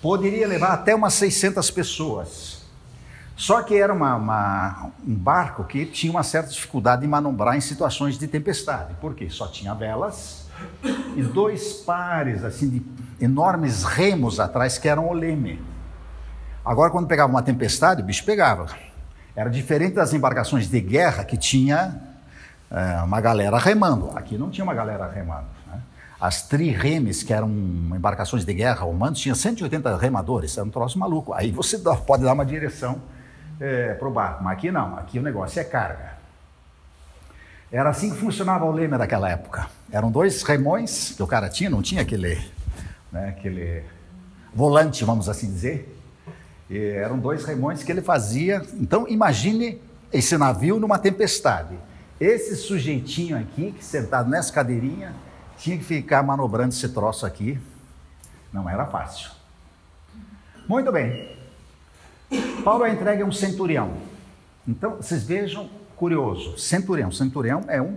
Poderia 0.00 0.48
levar 0.48 0.72
até 0.72 0.94
umas 0.94 1.14
600 1.14 1.70
pessoas. 1.70 2.63
Só 3.36 3.62
que 3.62 3.74
era 3.74 3.92
uma, 3.92 4.14
uma, 4.14 4.90
um 5.06 5.14
barco 5.14 5.64
que 5.64 5.84
tinha 5.86 6.10
uma 6.10 6.22
certa 6.22 6.50
dificuldade 6.50 7.02
de 7.02 7.08
manobrar 7.08 7.56
em 7.56 7.60
situações 7.60 8.16
de 8.16 8.28
tempestade. 8.28 8.94
Por 9.00 9.14
quê? 9.14 9.28
Só 9.28 9.48
tinha 9.48 9.74
velas 9.74 10.44
e 11.16 11.22
dois 11.22 11.72
pares 11.72 12.44
assim 12.44 12.68
de 12.68 12.82
enormes 13.20 13.82
remos 13.82 14.38
atrás 14.38 14.78
que 14.78 14.88
eram 14.88 15.08
o 15.08 15.12
leme. 15.12 15.60
Agora, 16.64 16.90
quando 16.90 17.06
pegava 17.06 17.30
uma 17.30 17.42
tempestade, 17.42 18.02
o 18.02 18.04
bicho 18.04 18.24
pegava. 18.24 18.68
Era 19.34 19.50
diferente 19.50 19.94
das 19.94 20.14
embarcações 20.14 20.68
de 20.68 20.80
guerra 20.80 21.24
que 21.24 21.36
tinha 21.36 22.00
é, 22.70 23.02
uma 23.02 23.20
galera 23.20 23.58
remando. 23.58 24.16
Aqui 24.16 24.38
não 24.38 24.48
tinha 24.48 24.64
uma 24.64 24.74
galera 24.74 25.10
remando. 25.10 25.46
Né? 25.66 25.80
As 26.20 26.42
triremes, 26.42 27.22
que 27.22 27.34
eram 27.34 27.48
embarcações 27.48 28.44
de 28.44 28.54
guerra 28.54 28.84
romanas, 28.84 29.18
tinha 29.18 29.34
180 29.34 29.96
remadores. 29.96 30.56
Era 30.56 30.64
um 30.64 30.70
troço 30.70 30.98
maluco. 30.98 31.34
Aí 31.34 31.50
você 31.50 31.78
pode 31.78 32.22
dar 32.22 32.32
uma 32.32 32.46
direção 32.46 33.02
é, 33.60 33.94
para 33.94 34.08
o 34.08 34.10
barco. 34.10 34.42
Mas 34.42 34.54
aqui 34.54 34.70
não, 34.70 34.96
aqui 34.96 35.18
o 35.18 35.22
negócio 35.22 35.60
é 35.60 35.64
carga. 35.64 36.14
Era 37.70 37.90
assim 37.90 38.10
que 38.10 38.16
funcionava 38.16 38.64
o 38.64 38.70
leme 38.70 38.96
daquela 38.96 39.28
época. 39.28 39.68
Eram 39.90 40.10
dois 40.10 40.42
remões 40.42 41.12
que 41.16 41.22
o 41.22 41.26
cara 41.26 41.48
tinha, 41.48 41.68
não 41.68 41.82
tinha 41.82 42.02
aquele, 42.02 42.40
né, 43.10 43.30
aquele 43.30 43.82
volante, 44.54 45.04
vamos 45.04 45.28
assim 45.28 45.46
dizer. 45.46 45.92
E 46.70 46.78
eram 46.78 47.18
dois 47.18 47.44
remões 47.44 47.82
que 47.82 47.90
ele 47.90 48.00
fazia. 48.00 48.62
Então 48.74 49.08
imagine 49.08 49.80
esse 50.12 50.38
navio 50.38 50.78
numa 50.78 50.98
tempestade. 50.98 51.76
Esse 52.20 52.54
sujeitinho 52.54 53.36
aqui, 53.36 53.74
sentado 53.80 54.30
nessa 54.30 54.52
cadeirinha, 54.52 55.12
tinha 55.58 55.76
que 55.76 55.84
ficar 55.84 56.22
manobrando 56.22 56.68
esse 56.68 56.88
troço 56.88 57.26
aqui. 57.26 57.58
Não 58.52 58.70
era 58.70 58.86
fácil. 58.86 59.32
Muito 60.68 60.92
bem. 60.92 61.33
Paulo 62.62 62.84
é 62.84 62.92
entregue 62.92 63.22
a 63.22 63.26
um 63.26 63.32
centurião. 63.32 63.92
Então, 64.66 64.96
vocês 64.96 65.24
vejam, 65.24 65.68
curioso, 65.96 66.56
centurião. 66.58 67.10
Centurião 67.10 67.62
é, 67.68 67.80
um, 67.80 67.96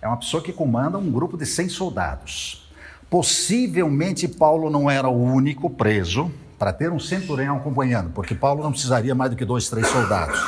é 0.00 0.08
uma 0.08 0.16
pessoa 0.16 0.42
que 0.42 0.52
comanda 0.52 0.98
um 0.98 1.10
grupo 1.10 1.36
de 1.36 1.46
100 1.46 1.68
soldados. 1.68 2.70
Possivelmente 3.08 4.26
Paulo 4.26 4.70
não 4.70 4.90
era 4.90 5.08
o 5.08 5.22
único 5.22 5.68
preso 5.70 6.32
para 6.58 6.72
ter 6.72 6.90
um 6.90 6.98
centurião 6.98 7.56
acompanhando, 7.56 8.10
porque 8.10 8.34
Paulo 8.34 8.62
não 8.62 8.70
precisaria 8.70 9.14
mais 9.14 9.30
do 9.30 9.36
que 9.36 9.44
dois, 9.44 9.68
três 9.68 9.86
soldados. 9.88 10.40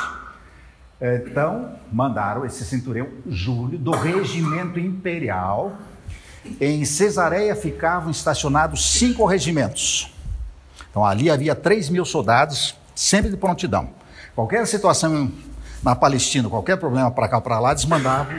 Então, 0.99 1.73
mandaram 1.91 2.45
esse 2.45 2.63
centurião, 2.63 3.07
Júlio, 3.27 3.77
do 3.77 3.91
regimento 3.91 4.79
imperial. 4.79 5.73
Em 6.59 6.85
Cesareia 6.85 7.55
ficavam 7.55 8.11
estacionados 8.11 8.93
cinco 8.93 9.25
regimentos. 9.25 10.13
Então, 10.89 11.05
ali 11.05 11.29
havia 11.29 11.53
3 11.53 11.89
mil 11.89 12.05
soldados 12.05 12.75
sempre 12.95 13.29
de 13.29 13.37
prontidão. 13.37 13.89
Qualquer 14.33 14.65
situação 14.65 15.31
na 15.83 15.95
Palestina, 15.95 16.49
qualquer 16.49 16.77
problema 16.77 17.11
para 17.11 17.27
cá 17.27 17.37
ou 17.37 17.41
para 17.43 17.59
lá, 17.59 17.73
desmandavam 17.73 18.33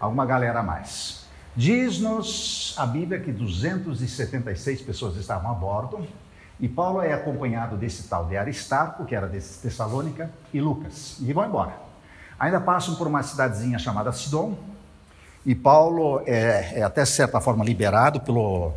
alguma 0.00 0.24
galera 0.24 0.60
a 0.60 0.62
mais. 0.62 1.26
Diz-nos 1.54 2.74
a 2.78 2.86
Bíblia 2.86 3.20
que 3.20 3.30
276 3.30 4.80
pessoas 4.80 5.16
estavam 5.16 5.50
a 5.50 5.54
bordo 5.54 6.06
e 6.58 6.68
Paulo 6.68 7.02
é 7.02 7.12
acompanhado 7.12 7.76
desse 7.76 8.04
tal 8.04 8.26
de 8.26 8.36
Aristarco, 8.36 9.04
que 9.04 9.14
era 9.14 9.28
de 9.28 9.40
Tessalônica, 9.40 10.30
e 10.54 10.60
Lucas, 10.60 11.16
e 11.20 11.32
vão 11.32 11.44
embora. 11.44 11.72
Ainda 12.38 12.60
passam 12.60 12.94
por 12.94 13.06
uma 13.06 13.22
cidadezinha 13.22 13.78
chamada 13.78 14.12
Sidon 14.12 14.56
e 15.44 15.54
Paulo 15.54 16.22
é, 16.24 16.78
é 16.78 16.82
até 16.82 17.04
certa 17.04 17.40
forma 17.40 17.64
liberado 17.64 18.20
pelo 18.20 18.72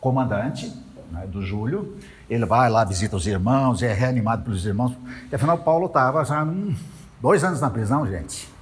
comandante 0.00 0.72
né, 1.10 1.26
do 1.26 1.42
Júlio. 1.42 1.98
Ele 2.28 2.44
vai 2.44 2.68
lá, 2.68 2.84
visita 2.84 3.16
os 3.16 3.26
irmãos, 3.26 3.82
é 3.82 3.92
reanimado 3.92 4.42
pelos 4.42 4.64
irmãos. 4.66 4.96
E 5.30 5.34
afinal, 5.34 5.58
Paulo 5.58 5.86
estava 5.86 6.24
já 6.24 6.44
hum, 6.44 6.74
dois 7.20 7.42
anos 7.42 7.60
na 7.60 7.70
prisão, 7.70 8.06
gente 8.06 8.58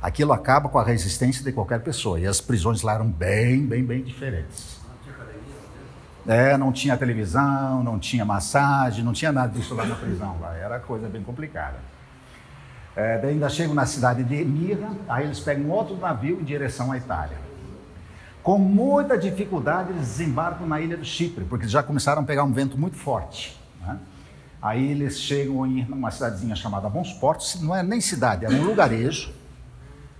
aquilo 0.00 0.32
acaba 0.32 0.68
com 0.68 0.78
a 0.78 0.84
resistência 0.84 1.44
de 1.44 1.52
qualquer 1.52 1.80
pessoa. 1.80 2.18
E 2.18 2.26
as 2.26 2.40
prisões 2.40 2.82
lá 2.82 2.94
eram 2.94 3.08
bem, 3.08 3.66
bem, 3.66 3.84
bem 3.84 4.02
diferentes. 4.02 4.78
É, 6.26 6.58
não 6.58 6.70
tinha 6.72 6.96
televisão, 6.96 7.82
não 7.82 7.98
tinha 7.98 8.24
massagem, 8.24 9.02
não 9.02 9.14
tinha 9.14 9.32
nada 9.32 9.48
disso 9.48 9.74
lá 9.74 9.86
na 9.86 9.94
prisão. 9.94 10.36
Lá. 10.40 10.54
Era 10.54 10.78
coisa 10.78 11.08
bem 11.08 11.22
complicada. 11.22 11.76
É, 12.94 13.20
ainda 13.24 13.48
chegam 13.48 13.74
na 13.74 13.86
cidade 13.86 14.24
de 14.24 14.44
Mirra, 14.44 14.90
aí 15.08 15.24
eles 15.24 15.40
pegam 15.40 15.70
outro 15.70 15.96
navio 15.96 16.38
em 16.40 16.44
direção 16.44 16.92
à 16.92 16.98
Itália. 16.98 17.47
Com 18.48 18.56
muita 18.56 19.18
dificuldade, 19.18 19.90
eles 19.90 20.06
desembarcam 20.08 20.66
na 20.66 20.80
ilha 20.80 20.96
do 20.96 21.04
Chipre, 21.04 21.44
porque 21.44 21.68
já 21.68 21.82
começaram 21.82 22.22
a 22.22 22.24
pegar 22.24 22.44
um 22.44 22.50
vento 22.50 22.78
muito 22.78 22.96
forte. 22.96 23.54
Né? 23.78 23.98
Aí 24.62 24.90
eles 24.90 25.20
chegam 25.20 25.66
em 25.66 25.84
uma 25.84 26.10
cidadezinha 26.10 26.56
chamada 26.56 26.88
Bons 26.88 27.12
Portos, 27.12 27.60
não 27.60 27.76
é 27.76 27.82
nem 27.82 28.00
cidade, 28.00 28.46
é 28.46 28.48
um 28.48 28.64
lugarejo, 28.64 29.34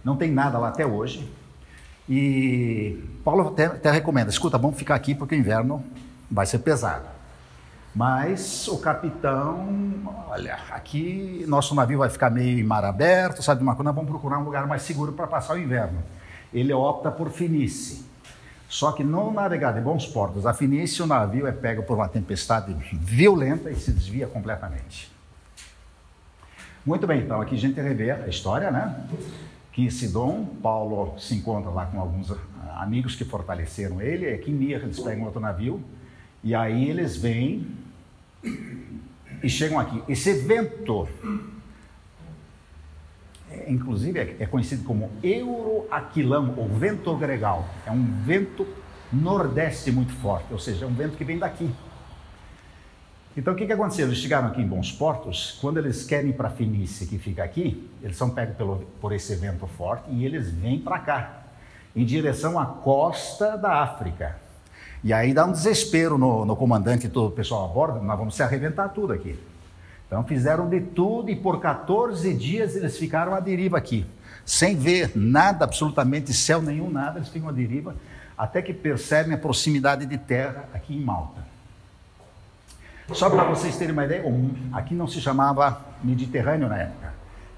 não 0.05 0.15
tem 0.15 0.31
nada 0.31 0.59
lá 0.59 0.69
até 0.69 0.85
hoje. 0.85 1.27
E 2.07 3.03
Paulo 3.25 3.49
até, 3.49 3.65
até 3.65 3.91
recomenda: 3.91 4.29
escuta, 4.29 4.59
vamos 4.59 4.77
ficar 4.77 4.97
aqui 4.97 5.15
porque 5.15 5.35
o 5.35 5.39
inverno 5.39 5.83
vai 6.31 6.45
ser 6.45 6.59
pesado. 6.59 7.07
Mas 7.95 8.69
o 8.69 8.77
capitão, 8.77 9.67
olha, 10.29 10.59
aqui 10.71 11.47
nosso 11.49 11.75
navio 11.75 12.01
vai 12.01 12.11
ficar 12.11 12.29
meio 12.29 12.59
em 12.59 12.63
mar 12.63 12.85
aberto, 12.85 13.43
sabe 13.43 13.61
de 13.61 13.63
uma 13.63 13.75
coisa, 13.75 13.91
vamos 13.91 14.11
procurar 14.11 14.39
um 14.39 14.45
lugar 14.45 14.67
mais 14.67 14.83
seguro 14.83 15.15
para 15.15 15.27
passar 15.27 15.55
o 15.55 15.59
inverno. 15.59 16.03
Ele 16.53 16.75
opta 16.75 17.11
por 17.11 17.31
Finice. 17.31 18.08
Só 18.69 18.93
que 18.93 19.03
no 19.03 19.33
navegar 19.33 19.73
de 19.73 19.81
bons 19.81 20.07
portos, 20.07 20.45
a 20.45 20.53
Finice, 20.53 21.03
o 21.03 21.07
navio 21.07 21.47
é 21.47 21.53
pego 21.53 21.83
por 21.83 21.97
uma 21.97 22.09
tempestade 22.09 22.75
violenta 22.93 23.71
e 23.71 23.77
se 23.77 23.91
desvia 23.91 24.27
completamente. 24.27 25.11
Muito 26.85 27.07
bem, 27.07 27.23
então 27.23 27.41
aqui 27.41 27.55
a 27.55 27.59
gente 27.59 27.81
revê 27.81 28.11
a 28.11 28.29
história, 28.29 28.71
né? 28.71 29.07
que 29.79 29.85
em 29.85 29.91
Sidom, 29.91 30.45
Paulo 30.61 31.17
se 31.21 31.37
encontra 31.37 31.71
lá 31.71 31.87
com 31.87 32.01
alguns 32.01 32.33
ah, 32.33 32.83
amigos 32.83 33.15
que 33.15 33.25
fortaleceram 33.25 34.03
ele, 34.03 34.29
aqui 34.29 34.51
em 34.51 34.55
Mir 34.55 34.83
eles 34.83 34.99
pegam 34.99 35.25
outro 35.25 35.39
navio, 35.39 35.81
e 36.43 36.53
aí 36.53 36.91
eles 36.91 37.17
vêm 37.17 37.65
e 39.41 39.49
chegam 39.49 39.79
aqui. 39.79 40.03
Esse 40.09 40.31
evento, 40.31 41.09
é, 43.51 43.71
inclusive, 43.71 44.19
é, 44.19 44.37
é 44.41 44.47
conhecido 44.47 44.85
como 44.85 45.11
Euroaquilão, 45.23 46.55
ou 46.57 46.69
vento 46.69 47.15
gregal. 47.17 47.67
É 47.87 47.91
um 47.91 48.05
vento 48.25 48.67
nordeste 49.13 49.91
muito 49.91 50.13
forte, 50.15 50.53
ou 50.53 50.59
seja, 50.59 50.85
é 50.85 50.89
um 50.89 50.95
vento 50.95 51.17
que 51.17 51.25
vem 51.25 51.39
daqui. 51.39 51.71
Então 53.37 53.55
o 53.55 53.57
que, 53.57 53.67
que 53.67 53.73
aconteceu? 53.73 54.07
Eles 54.07 54.19
chegaram 54.19 54.49
aqui 54.49 54.61
em 54.61 54.67
Bons 54.67 54.91
Portos, 54.91 55.57
quando 55.61 55.79
eles 55.79 56.05
querem 56.05 56.31
ir 56.31 56.33
para 56.33 56.51
Fenícia, 56.51 57.07
que 57.07 57.19
fica 57.19 57.45
aqui, 57.45 57.89
eles 58.03 58.17
são 58.17 58.31
pegos 58.31 58.57
pelo, 58.57 58.79
por 59.01 59.13
esse 59.13 59.35
vento 59.37 59.67
forte 59.67 60.11
e 60.11 60.25
eles 60.25 60.51
vêm 60.51 60.81
para 60.81 60.99
cá, 60.99 61.43
em 61.95 62.05
direção 62.05 62.59
à 62.59 62.67
costa 62.67 63.57
da 63.57 63.81
África. 63.81 64.37
E 65.05 65.13
aí 65.13 65.33
dá 65.33 65.47
um 65.47 65.53
desespero 65.53 66.19
no, 66.19 66.45
no 66.45 66.57
comandante 66.57 67.07
e 67.07 67.09
todo 67.09 67.29
o 67.29 67.31
pessoal 67.31 67.65
a 67.65 67.69
bordo, 67.69 68.03
nós 68.03 68.19
vamos 68.19 68.35
se 68.35 68.43
arrebentar 68.43 68.89
tudo 68.89 69.13
aqui. 69.13 69.39
Então 70.09 70.25
fizeram 70.25 70.69
de 70.69 70.81
tudo 70.81 71.31
e 71.31 71.37
por 71.37 71.61
14 71.61 72.33
dias 72.35 72.75
eles 72.75 72.97
ficaram 72.97 73.35
à 73.35 73.41
deriva 73.41 73.77
aqui, 73.77 74.07
sem 74.45 74.75
ver 74.75 75.13
nada, 75.15 75.67
absolutamente 75.67 76.33
céu 76.33 76.63
nenhum, 76.63 76.91
nada, 76.91 77.19
eles 77.19 77.29
ficam 77.29 77.51
à 77.51 77.53
deriva, 77.53 77.95
até 78.37 78.63
que 78.63 78.73
percebem 78.73 79.35
a 79.35 79.39
proximidade 79.39 80.07
de 80.07 80.17
terra 80.17 80.65
aqui 80.73 80.97
em 80.97 81.05
Malta. 81.05 81.47
Só 83.13 83.29
para 83.29 83.45
vocês 83.45 83.77
terem 83.77 83.93
uma 83.93 84.07
ideia, 84.07 84.25
aqui 84.73 84.95
não 84.95 85.07
se 85.07 85.21
chamava 85.21 85.79
Mediterrâneo 86.03 86.69
na 86.69 86.79
época, 86.79 87.13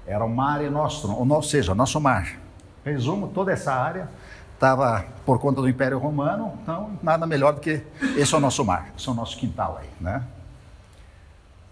era 0.05 0.23
o 0.23 0.29
Mare 0.29 0.69
Nostrum, 0.69 1.13
ou 1.13 1.41
seja, 1.41 1.73
nosso 1.73 2.01
mar. 2.01 2.37
Resumo, 2.83 3.29
toda 3.29 3.53
essa 3.53 3.73
área 3.73 4.09
estava 4.53 5.05
por 5.25 5.39
conta 5.39 5.61
do 5.61 5.69
Império 5.69 5.99
Romano, 5.99 6.53
então 6.61 6.91
nada 7.01 7.25
melhor 7.25 7.53
do 7.53 7.61
que 7.61 7.81
esse 8.17 8.33
é 8.33 8.37
o 8.37 8.41
nosso 8.41 8.65
mar, 8.65 8.91
esse 8.97 9.07
é 9.07 9.11
o 9.11 9.15
nosso 9.15 9.37
quintal 9.37 9.79
aí, 9.81 9.89
né? 9.99 10.21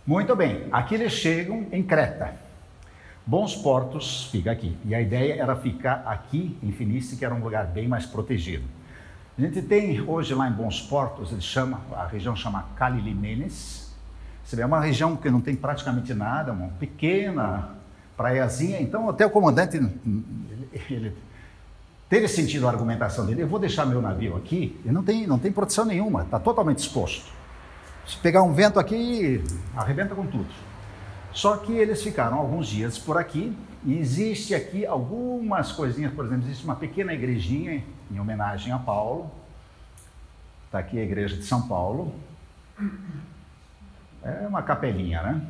Muito 0.10 0.36
bem, 0.36 0.64
aqui 0.72 0.96
eles 0.96 1.14
chegam 1.14 1.68
em 1.72 1.84
Creta. 1.84 2.34
Bons 3.28 3.56
Portos 3.56 4.28
fica 4.32 4.52
aqui. 4.52 4.76
E 4.84 4.96
a 4.96 5.00
ideia 5.00 5.40
era 5.40 5.56
ficar 5.56 6.02
aqui 6.04 6.58
em 6.64 6.72
Finícia, 6.72 7.16
que 7.16 7.24
era 7.24 7.32
um 7.32 7.40
lugar 7.40 7.68
bem 7.68 7.88
mais 7.88 8.08
protegido. 8.08 8.64
A 9.38 9.42
gente 9.42 9.62
tem 9.62 10.02
hoje 10.02 10.34
lá 10.34 10.50
em 10.50 10.52
Bons 10.52 10.82
Portos, 10.82 11.32
ele 11.32 11.42
chama, 11.42 11.82
a 11.92 12.08
região 12.08 12.36
chama 12.36 12.66
Calilimenes. 12.76 13.94
É 14.58 14.66
uma 14.66 14.80
região 14.80 15.16
que 15.16 15.30
não 15.30 15.42
tem 15.42 15.56
praticamente 15.56 16.12
nada, 16.16 16.54
uma 16.54 16.70
pequena 16.80 17.76
praiazinha. 18.18 18.82
Então, 18.82 19.12
até 19.12 19.28
o 19.28 19.30
comandante, 19.30 19.78
ele, 19.78 19.92
ele 20.90 21.18
teve 22.10 22.28
sentido 22.28 22.66
a 22.66 22.72
argumentação 22.72 23.28
dele. 23.28 23.44
Eu 23.44 23.48
vou 23.48 23.60
deixar 23.60 23.86
meu 23.86 24.02
navio 24.02 24.36
aqui, 24.36 24.76
e 24.84 24.90
não 24.92 25.04
tem, 25.04 25.28
não 25.28 25.38
tem 25.38 25.52
proteção 25.52 25.86
nenhuma, 25.86 26.24
está 26.24 26.40
totalmente 26.40 26.80
exposto. 26.80 27.38
Se 28.10 28.18
pegar 28.18 28.42
um 28.42 28.52
vento 28.52 28.80
aqui, 28.80 29.44
arrebenta 29.78 30.16
com 30.16 30.26
tudo. 30.26 30.50
Só 31.32 31.58
que 31.58 31.72
eles 31.72 32.02
ficaram 32.02 32.38
alguns 32.38 32.68
dias 32.68 32.98
por 32.98 33.20
aqui, 33.20 33.56
e 33.86 34.00
existe 34.00 34.56
aqui 34.56 34.84
algumas 34.84 35.72
coisinhas, 35.72 36.12
por 36.12 36.26
exemplo, 36.26 36.48
existe 36.48 36.66
uma 36.66 36.76
pequena 36.76 37.14
igrejinha 37.14 37.84
em 38.12 38.20
homenagem 38.20 38.74
a 38.74 38.80
Paulo. 38.80 39.30
Está 40.66 40.80
aqui 40.80 40.98
a 40.98 41.04
igreja 41.04 41.38
de 41.38 41.44
São 41.44 41.68
Paulo. 41.68 42.16
É 44.24 44.48
uma 44.48 44.64
capelinha, 44.64 45.22
né? 45.22 45.42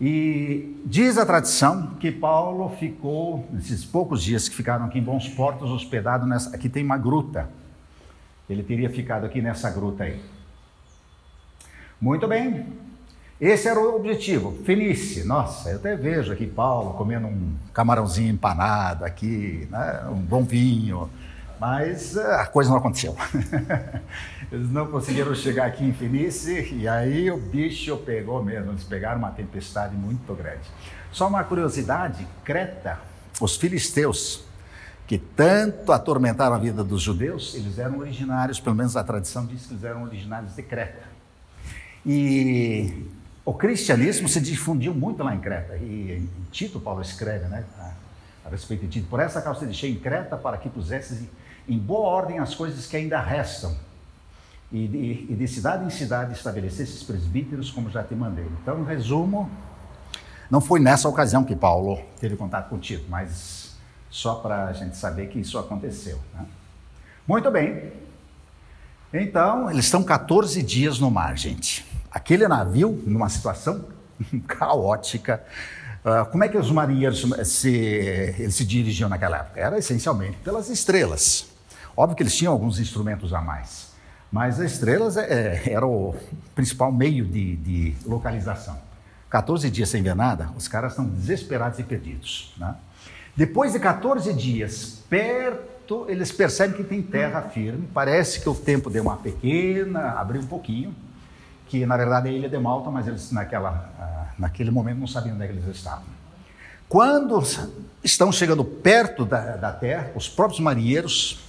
E 0.00 0.82
diz 0.84 1.16
a 1.18 1.24
tradição 1.24 1.94
que 2.00 2.10
Paulo 2.10 2.68
ficou, 2.80 3.48
nesses 3.52 3.84
poucos 3.84 4.20
dias 4.24 4.48
que 4.48 4.56
ficaram 4.56 4.86
aqui 4.86 4.98
em 4.98 5.02
Bons 5.02 5.28
Portos, 5.28 5.70
hospedado 5.70 6.26
nessa. 6.26 6.54
Aqui 6.54 6.68
tem 6.68 6.84
uma 6.84 6.98
gruta. 6.98 7.48
Ele 8.48 8.62
teria 8.62 8.90
ficado 8.90 9.24
aqui 9.24 9.40
nessa 9.40 9.70
gruta 9.70 10.04
aí. 10.04 10.20
Muito 12.00 12.28
bem. 12.28 12.66
Esse 13.40 13.68
era 13.68 13.80
o 13.80 13.96
objetivo. 13.96 14.62
Fenice, 14.64 15.24
nossa, 15.24 15.70
eu 15.70 15.76
até 15.76 15.96
vejo 15.96 16.32
aqui 16.32 16.46
Paulo 16.46 16.94
comendo 16.94 17.26
um 17.26 17.54
camarãozinho 17.72 18.32
empanado 18.32 19.04
aqui, 19.04 19.66
né? 19.70 20.04
um 20.08 20.20
bom 20.20 20.44
vinho, 20.44 21.10
mas 21.58 22.16
eh, 22.16 22.34
a 22.36 22.46
coisa 22.46 22.70
não 22.70 22.76
aconteceu. 22.76 23.16
Eles 24.52 24.70
não 24.70 24.86
conseguiram 24.86 25.34
chegar 25.34 25.66
aqui 25.66 25.84
em 25.84 25.92
Fenice 25.92 26.74
e 26.74 26.86
aí 26.86 27.30
o 27.30 27.36
bicho 27.36 27.96
pegou 27.96 28.42
mesmo. 28.42 28.70
Eles 28.70 28.84
pegaram 28.84 29.18
uma 29.18 29.30
tempestade 29.30 29.96
muito 29.96 30.32
grande. 30.34 30.70
Só 31.10 31.26
uma 31.26 31.42
curiosidade: 31.42 32.26
Creta, 32.44 33.00
os 33.40 33.56
filisteus, 33.56 34.43
que 35.06 35.18
tanto 35.18 35.92
atormentaram 35.92 36.54
a 36.54 36.58
vida 36.58 36.82
dos 36.82 37.02
judeus, 37.02 37.54
eles 37.54 37.78
eram 37.78 37.98
originários, 37.98 38.58
pelo 38.58 38.74
menos 38.74 38.96
a 38.96 39.04
tradição 39.04 39.44
diz 39.44 39.66
que 39.66 39.74
eles 39.74 39.84
eram 39.84 40.02
originários 40.04 40.54
de 40.54 40.62
Creta. 40.62 41.02
E 42.06 43.06
o 43.44 43.52
cristianismo 43.52 44.28
se 44.28 44.40
difundiu 44.40 44.94
muito 44.94 45.22
lá 45.22 45.34
em 45.34 45.40
Creta, 45.40 45.76
e 45.76 46.12
em 46.12 46.28
Tito 46.50 46.80
Paulo 46.80 47.02
escreve 47.02 47.46
né, 47.46 47.64
a, 47.78 48.48
respeito 48.48 48.82
de 48.82 48.88
Tito. 48.88 49.08
Por 49.08 49.20
essa 49.20 49.42
causa 49.42 49.66
deixei 49.66 49.90
em 49.90 49.96
Creta 49.96 50.36
para 50.36 50.56
que 50.56 50.70
pusesses 50.70 51.22
em 51.68 51.78
boa 51.78 52.08
ordem 52.08 52.38
as 52.38 52.54
coisas 52.54 52.86
que 52.86 52.96
ainda 52.96 53.20
restam, 53.20 53.76
e 54.72 54.88
de, 54.88 55.26
e 55.30 55.36
de 55.36 55.46
cidade 55.46 55.84
em 55.84 55.90
cidade 55.90 56.32
estabelecesses 56.32 57.02
presbíteros 57.02 57.70
como 57.70 57.90
já 57.90 58.02
te 58.02 58.14
mandei. 58.14 58.46
Então, 58.62 58.82
resumo, 58.84 59.48
não 60.50 60.60
foi 60.60 60.80
nessa 60.80 61.08
ocasião 61.08 61.44
que 61.44 61.54
Paulo 61.54 62.00
teve 62.18 62.36
contato 62.36 62.70
com 62.70 62.78
Tito, 62.78 63.04
mas 63.08 63.63
só 64.14 64.36
para 64.36 64.66
a 64.66 64.72
gente 64.72 64.96
saber 64.96 65.28
que 65.28 65.40
isso 65.40 65.58
aconteceu. 65.58 66.18
Né? 66.34 66.44
Muito 67.26 67.50
bem. 67.50 67.92
Então, 69.12 69.70
eles 69.70 69.86
estão 69.86 70.02
14 70.02 70.62
dias 70.62 70.98
no 70.98 71.10
mar, 71.10 71.36
gente 71.36 71.84
aquele 72.14 72.46
navio, 72.46 73.02
numa 73.04 73.28
situação 73.28 73.84
caótica, 74.46 75.42
uh, 76.04 76.30
como 76.30 76.44
é 76.44 76.48
que 76.48 76.56
os 76.56 76.70
marinheiros 76.70 77.26
se, 77.44 77.74
eles 77.74 78.54
se 78.54 78.64
dirigiam 78.64 79.08
naquela 79.08 79.38
época? 79.38 79.60
Era 79.60 79.76
essencialmente 79.76 80.36
pelas 80.38 80.70
estrelas. 80.70 81.48
Óbvio 81.96 82.16
que 82.16 82.22
eles 82.22 82.36
tinham 82.36 82.52
alguns 82.52 82.78
instrumentos 82.78 83.32
a 83.34 83.40
mais, 83.40 83.88
mas 84.30 84.60
as 84.60 84.72
estrelas 84.72 85.16
é, 85.16 85.62
é 85.66 85.72
era 85.72 85.84
o 85.84 86.14
principal 86.54 86.92
meio 86.92 87.24
de, 87.24 87.56
de, 87.56 87.94
localização. 88.06 88.78
14 89.28 89.68
dias 89.68 89.88
sem 89.88 90.00
ver 90.00 90.14
nada, 90.14 90.50
os 90.56 90.68
caras 90.68 90.92
estão 90.92 91.04
desesperados 91.04 91.80
e 91.80 91.82
perdidos. 91.82 92.54
Né? 92.56 92.74
Depois 93.36 93.72
de 93.72 93.80
14 93.80 94.32
dias, 94.32 95.02
perto, 95.10 96.06
eles 96.08 96.30
percebem 96.30 96.76
que 96.76 96.84
tem 96.84 97.02
terra 97.02 97.42
firme. 97.42 97.88
Parece 97.92 98.40
que 98.40 98.48
o 98.48 98.54
tempo 98.54 98.88
deu 98.88 99.02
uma 99.02 99.16
pequena, 99.16 100.12
abriu 100.12 100.40
um 100.40 100.46
pouquinho, 100.46 100.94
que 101.68 101.84
na 101.84 101.96
verdade 101.96 102.28
é 102.28 102.30
a 102.30 102.34
ilha 102.34 102.48
de 102.48 102.58
Malta, 102.58 102.90
mas 102.90 103.08
eles 103.08 103.32
naquela, 103.32 103.90
ah, 103.98 104.26
naquele 104.38 104.70
momento 104.70 104.98
não 104.98 105.06
sabiam 105.06 105.34
onde 105.34 105.44
é 105.44 105.48
eles 105.48 105.66
estavam. 105.66 106.04
Quando 106.88 107.42
estão 108.04 108.30
chegando 108.30 108.64
perto 108.64 109.24
da, 109.24 109.56
da 109.56 109.72
terra, 109.72 110.12
os 110.14 110.28
próprios 110.28 110.60
marinheiros 110.60 111.40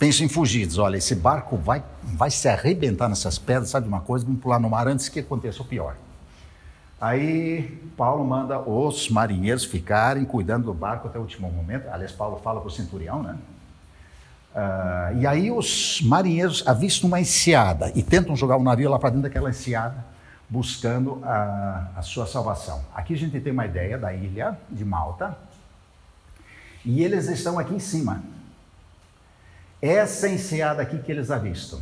pensam 0.00 0.26
em 0.26 0.28
fugir. 0.28 0.66
Dizem, 0.66 0.82
olha, 0.82 0.96
esse 0.96 1.14
barco 1.14 1.56
vai, 1.56 1.84
vai 2.02 2.30
se 2.30 2.48
arrebentar 2.48 3.08
nessas 3.08 3.38
pedras, 3.38 3.70
sabe 3.70 3.86
uma 3.86 4.00
coisa? 4.00 4.24
Vamos 4.24 4.40
pular 4.40 4.58
no 4.58 4.68
mar 4.68 4.88
antes 4.88 5.08
que 5.08 5.20
aconteça 5.20 5.62
o 5.62 5.64
pior. 5.64 5.94
Aí 7.00 7.80
Paulo 7.96 8.22
manda 8.24 8.60
os 8.60 9.08
marinheiros 9.08 9.64
ficarem 9.64 10.24
cuidando 10.24 10.66
do 10.66 10.74
barco 10.74 11.08
até 11.08 11.18
o 11.18 11.22
último 11.22 11.50
momento. 11.50 11.88
Aliás, 11.88 12.12
Paulo 12.12 12.38
fala 12.44 12.60
para 12.60 12.68
o 12.68 12.70
centurião, 12.70 13.22
né? 13.22 13.38
Uh, 14.54 15.18
e 15.18 15.26
aí 15.26 15.50
os 15.50 16.02
marinheiros 16.02 16.66
avistam 16.66 17.08
uma 17.08 17.20
enseada 17.20 17.92
e 17.94 18.02
tentam 18.02 18.34
jogar 18.34 18.56
o 18.56 18.62
navio 18.62 18.90
lá 18.90 18.98
para 18.98 19.10
dentro 19.10 19.22
daquela 19.22 19.48
enseada, 19.48 20.04
buscando 20.48 21.20
a, 21.24 21.86
a 21.96 22.02
sua 22.02 22.26
salvação. 22.26 22.84
Aqui 22.94 23.14
a 23.14 23.16
gente 23.16 23.40
tem 23.40 23.52
uma 23.52 23.64
ideia 23.64 23.96
da 23.96 24.12
ilha 24.12 24.58
de 24.68 24.84
Malta 24.84 25.38
e 26.84 27.02
eles 27.02 27.28
estão 27.28 27.58
aqui 27.58 27.74
em 27.74 27.78
cima. 27.78 28.22
Essa 29.80 30.28
enseada 30.28 30.82
aqui 30.82 30.98
que 30.98 31.10
eles 31.10 31.30
avistam. 31.30 31.80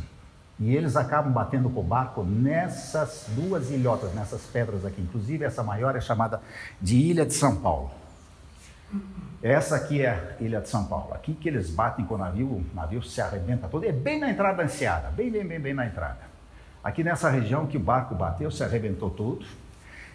E 0.59 0.75
eles 0.75 0.97
acabam 0.97 1.31
batendo 1.31 1.69
com 1.69 1.79
o 1.79 1.83
barco 1.83 2.21
nessas 2.23 3.25
duas 3.29 3.71
ilhotas, 3.71 4.13
nessas 4.13 4.41
pedras 4.41 4.83
aqui. 4.85 5.01
Inclusive, 5.01 5.45
essa 5.45 5.63
maior 5.63 5.95
é 5.95 6.01
chamada 6.01 6.41
de 6.81 6.97
Ilha 6.97 7.25
de 7.25 7.33
São 7.33 7.55
Paulo. 7.55 7.91
Essa 9.41 9.77
aqui 9.77 10.01
é 10.01 10.09
a 10.09 10.43
Ilha 10.43 10.59
de 10.59 10.67
São 10.67 10.83
Paulo. 10.83 11.13
Aqui 11.13 11.33
que 11.33 11.47
eles 11.47 11.69
batem 11.69 12.05
com 12.05 12.15
o 12.15 12.17
navio, 12.17 12.45
o 12.45 12.65
navio 12.75 13.01
se 13.01 13.21
arrebenta 13.21 13.69
todo. 13.69 13.85
É 13.85 13.91
bem 13.93 14.19
na 14.19 14.29
entrada 14.29 14.57
da 14.57 14.65
enseada, 14.65 15.09
bem, 15.11 15.31
bem, 15.31 15.47
bem, 15.47 15.59
bem 15.61 15.73
na 15.73 15.85
entrada. 15.85 16.27
Aqui 16.83 17.05
nessa 17.05 17.29
região 17.29 17.65
que 17.65 17.77
o 17.77 17.79
barco 17.79 18.13
bateu, 18.13 18.51
se 18.51 18.61
arrebentou 18.61 19.09
tudo. 19.09 19.45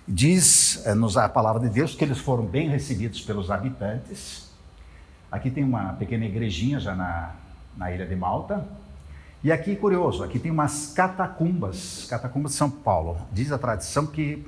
Diz 0.06 0.84
eh, 0.86 0.94
a 1.20 1.28
palavra 1.30 1.62
de 1.62 1.70
Deus 1.70 1.94
que 1.94 2.04
eles 2.04 2.18
foram 2.18 2.44
bem 2.44 2.68
recebidos 2.68 3.22
pelos 3.22 3.50
habitantes. 3.50 4.50
Aqui 5.32 5.50
tem 5.50 5.64
uma 5.64 5.94
pequena 5.94 6.26
igrejinha 6.26 6.78
já 6.78 6.94
na, 6.94 7.32
na 7.76 7.90
ilha 7.90 8.06
de 8.06 8.14
Malta. 8.14 8.66
E 9.44 9.52
aqui, 9.52 9.76
curioso, 9.76 10.24
aqui 10.24 10.38
tem 10.38 10.50
umas 10.50 10.94
catacumbas, 10.94 12.06
catacumbas 12.08 12.52
de 12.52 12.56
São 12.56 12.70
Paulo. 12.70 13.18
Diz 13.30 13.52
a 13.52 13.58
tradição 13.58 14.06
que 14.06 14.42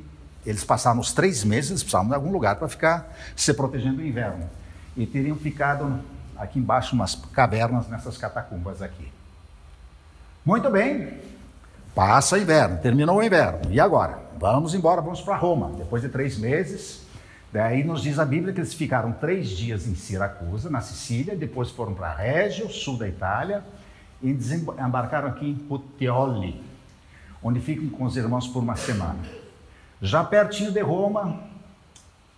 eles 0.46 0.64
passaram 0.64 0.98
os 0.98 1.12
três 1.12 1.44
meses, 1.44 1.82
precisavam 1.82 2.08
de 2.08 2.14
algum 2.14 2.32
lugar 2.32 2.56
para 2.56 2.66
ficar 2.66 3.14
se 3.36 3.52
protegendo 3.52 3.96
do 3.96 4.06
inverno. 4.06 4.48
E 4.96 5.04
teriam 5.04 5.36
ficado 5.36 6.00
aqui 6.34 6.58
embaixo 6.58 6.94
umas 6.94 7.14
cavernas 7.14 7.86
nessas 7.88 8.16
catacumbas 8.16 8.80
aqui. 8.80 9.12
Muito 10.42 10.70
bem, 10.70 11.12
passa 11.94 12.36
o 12.36 12.38
inverno, 12.38 12.78
terminou 12.78 13.18
o 13.18 13.22
inverno. 13.22 13.70
E 13.70 13.78
agora? 13.78 14.18
Vamos 14.38 14.72
embora, 14.72 15.02
vamos 15.02 15.20
para 15.20 15.36
Roma. 15.36 15.72
Depois 15.76 16.00
de 16.00 16.08
três 16.08 16.38
meses, 16.38 17.02
daí 17.52 17.84
nos 17.84 18.02
diz 18.02 18.18
a 18.18 18.24
Bíblia 18.24 18.54
que 18.54 18.60
eles 18.60 18.72
ficaram 18.72 19.12
três 19.12 19.50
dias 19.50 19.86
em 19.86 19.94
Siracusa, 19.94 20.70
na 20.70 20.80
Sicília, 20.80 21.36
depois 21.36 21.70
foram 21.70 21.92
para 21.92 22.14
Régio, 22.14 22.70
sul 22.70 22.96
da 22.96 23.06
Itália, 23.06 23.62
e 24.22 24.32
desembarcaram 24.32 25.28
aqui 25.28 25.50
em 25.50 25.54
Puteoli, 25.54 26.60
onde 27.42 27.60
ficam 27.60 27.88
com 27.88 28.04
os 28.04 28.16
irmãos 28.16 28.48
por 28.48 28.62
uma 28.62 28.76
semana. 28.76 29.18
Já 30.00 30.24
pertinho 30.24 30.72
de 30.72 30.80
Roma, 30.80 31.40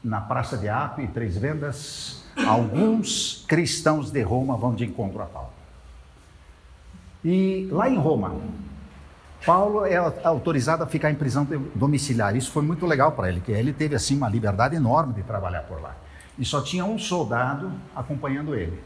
na 0.03 0.21
Praça 0.21 0.57
de 0.57 0.69
Ape, 0.69 1.07
Três 1.09 1.37
Vendas, 1.37 2.25
alguns 2.47 3.45
cristãos 3.49 4.11
de 4.11 4.23
Roma 4.23 4.57
vão 4.57 4.75
de 4.75 4.85
encontro 4.85 5.21
a 5.23 5.27
Paulo. 5.27 5.51
E 7.25 7.69
lá 7.71 7.89
em 7.89 7.99
Roma, 7.99 8.37
Paulo 9.45 9.85
é 9.85 9.97
autorizado 9.97 10.83
a 10.83 10.87
ficar 10.87 11.11
em 11.11 11.15
prisão 11.15 11.47
domiciliar. 11.75 12.37
Isso 12.37 12.51
foi 12.51 12.63
muito 12.63 12.87
legal 12.87 13.13
para 13.13 13.29
ele, 13.29 13.41
que 13.41 13.53
ele 13.53 13.73
teve 13.73 13.95
assim 13.95 14.17
uma 14.17 14.29
liberdade 14.29 14.77
enorme 14.77 15.15
de 15.15 15.23
trabalhar 15.23 15.63
por 15.63 15.81
lá. 15.81 15.97
E 16.39 16.45
só 16.45 16.61
tinha 16.61 16.85
um 16.85 16.99
soldado 16.99 17.73
acompanhando 17.95 18.55
ele. 18.55 18.81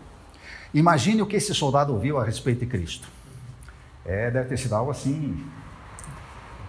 Imagine 0.75 1.23
o 1.23 1.27
que 1.27 1.37
esse 1.37 1.55
soldado 1.55 1.93
ouviu 1.93 2.19
a 2.19 2.25
respeito 2.25 2.61
de 2.61 2.67
Cristo. 2.67 3.09
É, 4.05 4.31
deve 4.31 4.49
ter 4.49 4.57
sido 4.57 4.75
algo 4.75 4.91
assim 4.91 5.47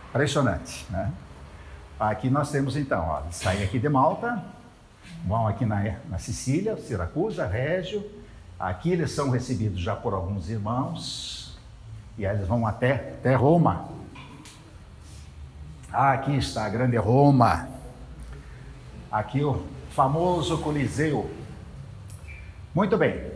impressionante, 0.10 0.86
né? 0.90 1.12
Aqui 2.00 2.30
nós 2.30 2.52
temos 2.52 2.76
então, 2.76 3.06
ó, 3.08 3.22
saem 3.32 3.64
aqui 3.64 3.80
de 3.80 3.88
Malta, 3.88 4.44
vão 5.26 5.48
aqui 5.48 5.66
na, 5.66 5.96
na 6.10 6.18
Sicília, 6.18 6.76
Siracusa, 6.78 7.48
Régio. 7.48 8.04
Aqui 8.60 8.92
eles 8.92 9.12
são 9.12 9.30
recebidos 9.30 9.80
já 9.80 9.96
por 9.96 10.14
alguns 10.14 10.50
irmãos 10.50 11.58
e 12.18 12.26
aí 12.26 12.36
eles 12.36 12.48
vão 12.48 12.68
até, 12.68 13.16
até 13.20 13.36
Roma. 13.36 13.90
Aqui 15.92 16.36
está 16.36 16.66
a 16.66 16.70
grande 16.70 16.98
Roma. 16.98 17.70
Aqui 19.12 19.44
o 19.44 19.64
famoso 19.92 20.58
Coliseu. 20.60 21.30
Muito 22.74 22.98
bem. 22.98 23.33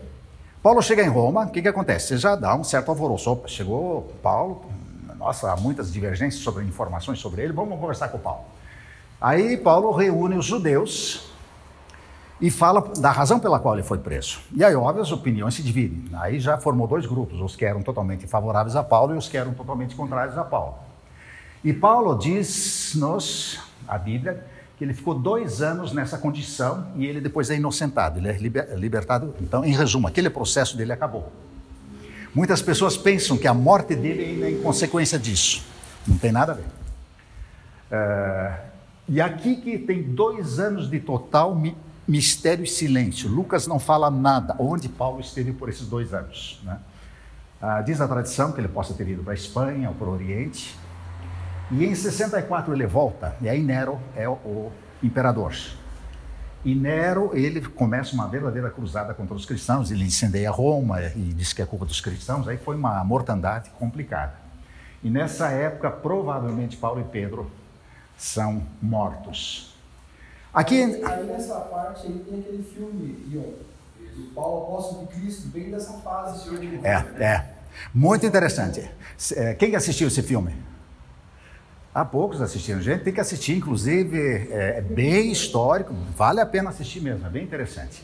Paulo 0.67 0.81
chega 0.81 1.01
em 1.01 1.07
Roma, 1.07 1.45
o 1.45 1.49
que, 1.49 1.61
que 1.61 1.67
acontece? 1.69 2.17
Já 2.17 2.35
dá 2.35 2.53
um 2.53 2.61
certo 2.61 2.89
alvoroço. 2.89 3.31
Opa, 3.31 3.47
chegou 3.47 4.11
Paulo, 4.21 4.65
nossa, 5.17 5.49
há 5.49 5.55
muitas 5.55 5.93
divergências 5.93 6.43
sobre 6.43 6.61
informações 6.65 7.19
sobre 7.19 7.41
ele, 7.41 7.53
vamos 7.53 7.79
conversar 7.79 8.09
com 8.09 8.17
Paulo. 8.17 8.41
Aí 9.21 9.55
Paulo 9.55 9.91
reúne 9.93 10.35
os 10.35 10.43
judeus 10.43 11.31
e 12.41 12.51
fala 12.51 12.81
da 12.97 13.11
razão 13.11 13.39
pela 13.39 13.61
qual 13.61 13.75
ele 13.75 13.83
foi 13.83 13.99
preso. 13.99 14.41
E 14.53 14.61
aí, 14.61 14.75
óbvio, 14.75 15.01
as 15.01 15.09
opiniões 15.09 15.53
se 15.53 15.63
dividem. 15.63 16.03
Aí 16.19 16.37
já 16.37 16.57
formou 16.57 16.85
dois 16.85 17.05
grupos, 17.05 17.39
os 17.39 17.55
que 17.55 17.63
eram 17.63 17.81
totalmente 17.81 18.27
favoráveis 18.27 18.75
a 18.75 18.83
Paulo 18.83 19.15
e 19.15 19.17
os 19.17 19.29
que 19.29 19.37
eram 19.37 19.53
totalmente 19.53 19.95
contrários 19.95 20.37
a 20.37 20.43
Paulo. 20.43 20.75
E 21.63 21.71
Paulo 21.71 22.13
diz-nos, 22.17 23.57
a 23.87 23.97
Bíblia, 23.97 24.45
que 24.77 24.83
ele 24.83 24.93
ficou 24.93 25.15
dois 25.15 25.61
anos 25.61 25.91
nessa 25.91 26.17
condição 26.17 26.87
e 26.95 27.05
ele 27.05 27.19
depois 27.19 27.49
é 27.49 27.55
inocentado, 27.55 28.19
ele 28.19 28.29
é 28.29 28.75
libertado. 28.75 29.33
Então, 29.41 29.65
em 29.65 29.71
resumo, 29.71 30.07
aquele 30.07 30.29
processo 30.29 30.77
dele 30.77 30.93
acabou. 30.93 31.31
Muitas 32.33 32.61
pessoas 32.61 32.95
pensam 32.95 33.35
que 33.37 33.47
a 33.47 33.53
morte 33.53 33.95
dele 33.95 34.43
é 34.43 34.51
em 34.51 34.61
consequência 34.61 35.17
disso. 35.17 35.65
Não 36.05 36.17
tem 36.17 36.31
nada 36.31 36.51
a 36.51 36.55
ver. 36.55 36.65
Uh, 37.89 38.67
e 39.09 39.19
aqui 39.19 39.55
que 39.55 39.79
tem 39.79 40.03
dois 40.03 40.59
anos 40.59 40.89
de 40.89 40.99
total 40.99 41.55
mi 41.55 41.75
mistério 42.07 42.63
e 42.63 42.67
silêncio. 42.67 43.27
Lucas 43.27 43.67
não 43.67 43.79
fala 43.79 44.09
nada 44.09 44.55
onde 44.59 44.87
Paulo 44.87 45.19
esteve 45.19 45.51
por 45.51 45.67
esses 45.67 45.87
dois 45.87 46.13
anos. 46.13 46.61
Né? 46.63 46.77
Uh, 47.61 47.83
diz 47.83 47.99
a 47.99 48.07
tradição 48.07 48.51
que 48.51 48.61
ele 48.61 48.67
possa 48.67 48.93
ter 48.93 49.07
ido 49.07 49.23
para 49.23 49.33
a 49.33 49.35
Espanha 49.35 49.89
ou 49.89 49.95
para 49.95 50.07
o 50.07 50.13
Oriente, 50.13 50.77
e 51.71 51.85
em 51.85 51.93
64 51.93 52.73
ele 52.73 52.85
volta, 52.85 53.35
e 53.41 53.49
aí 53.49 53.61
Nero 53.61 53.99
é 54.15 54.27
o 54.27 54.71
imperador. 55.03 55.53
E 56.63 56.73
Nero, 56.73 57.31
ele 57.33 57.61
começa 57.61 58.13
uma 58.13 58.27
verdadeira 58.27 58.69
cruzada 58.69 59.13
contra 59.13 59.35
os 59.35 59.45
cristãos, 59.45 59.91
ele 59.91 60.03
incendeia 60.03 60.49
Roma 60.49 61.01
e 61.01 61.33
diz 61.33 61.53
que 61.53 61.61
é 61.61 61.65
culpa 61.65 61.85
dos 61.85 62.01
cristãos, 62.01 62.47
aí 62.47 62.57
foi 62.57 62.75
uma 62.75 63.03
mortandade 63.03 63.69
complicada. 63.71 64.33
E 65.03 65.09
nessa 65.09 65.49
época, 65.49 65.89
provavelmente 65.89 66.75
Paulo 66.77 67.01
e 67.01 67.03
Pedro 67.03 67.51
são 68.17 68.63
mortos. 68.81 69.75
Aqui... 70.53 70.81
Aí 70.83 71.23
nessa 71.25 71.55
parte 71.55 72.07
aí 72.07 72.19
tem 72.27 72.39
aquele 72.39 72.63
filme, 72.63 73.25
Ion, 73.31 73.53
do 74.15 74.33
Paulo 74.33 74.63
Apóstolo 74.63 75.07
de 75.07 75.13
Cristo, 75.13 75.47
bem 75.49 75.69
dessa 75.69 75.93
fase, 75.99 76.43
senhor 76.43 76.59
de 76.59 76.85
É, 76.85 77.23
é. 77.23 77.45
Muito 77.93 78.25
interessante. 78.25 78.89
É, 79.35 79.53
quem 79.53 79.75
assistiu 79.75 80.07
esse 80.07 80.23
filme? 80.23 80.55
Há 81.97 82.05
poucos 82.05 82.43
assistindo. 82.43 82.79
Gente, 82.79 83.03
tem 83.03 83.11
que 83.11 83.19
assistir, 83.19 83.57
inclusive, 83.57 84.19
é, 84.51 84.77
é 84.77 84.81
bem 84.81 85.31
histórico, 85.31 85.95
vale 86.15 86.39
a 86.39 86.45
pena 86.45 86.69
assistir 86.69 87.01
mesmo, 87.01 87.25
é 87.25 87.29
bem 87.31 87.43
interessante. 87.43 88.03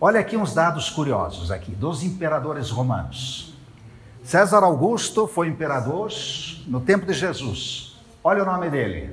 Olha 0.00 0.18
aqui 0.18 0.36
uns 0.36 0.52
dados 0.52 0.90
curiosos 0.90 1.52
aqui 1.52 1.70
dos 1.70 2.02
imperadores 2.02 2.70
romanos. 2.70 3.54
César 4.24 4.64
Augusto 4.64 5.28
foi 5.28 5.46
imperador 5.46 6.10
no 6.66 6.80
tempo 6.80 7.06
de 7.06 7.12
Jesus. 7.12 7.96
Olha 8.24 8.42
o 8.42 8.44
nome 8.44 8.68
dele. 8.68 9.10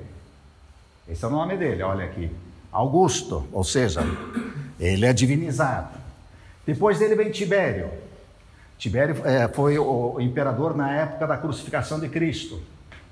Esse 1.07 1.23
é 1.23 1.27
o 1.27 1.31
nome 1.31 1.55
dele, 1.55 1.83
olha 1.83 2.05
aqui. 2.05 2.31
Augusto, 2.71 3.47
ou 3.51 3.63
seja, 3.63 4.01
ele 4.79 5.05
é 5.05 5.13
divinizado. 5.13 5.95
Depois 6.65 6.97
dele 6.97 7.13
vem 7.13 7.29
Tibério. 7.29 7.91
Tibério 8.79 9.21
é, 9.23 9.47
foi 9.47 9.77
o 9.77 10.19
imperador 10.19 10.75
na 10.75 10.91
época 10.91 11.27
da 11.27 11.37
crucificação 11.37 11.99
de 11.99 12.09
Cristo 12.09 12.59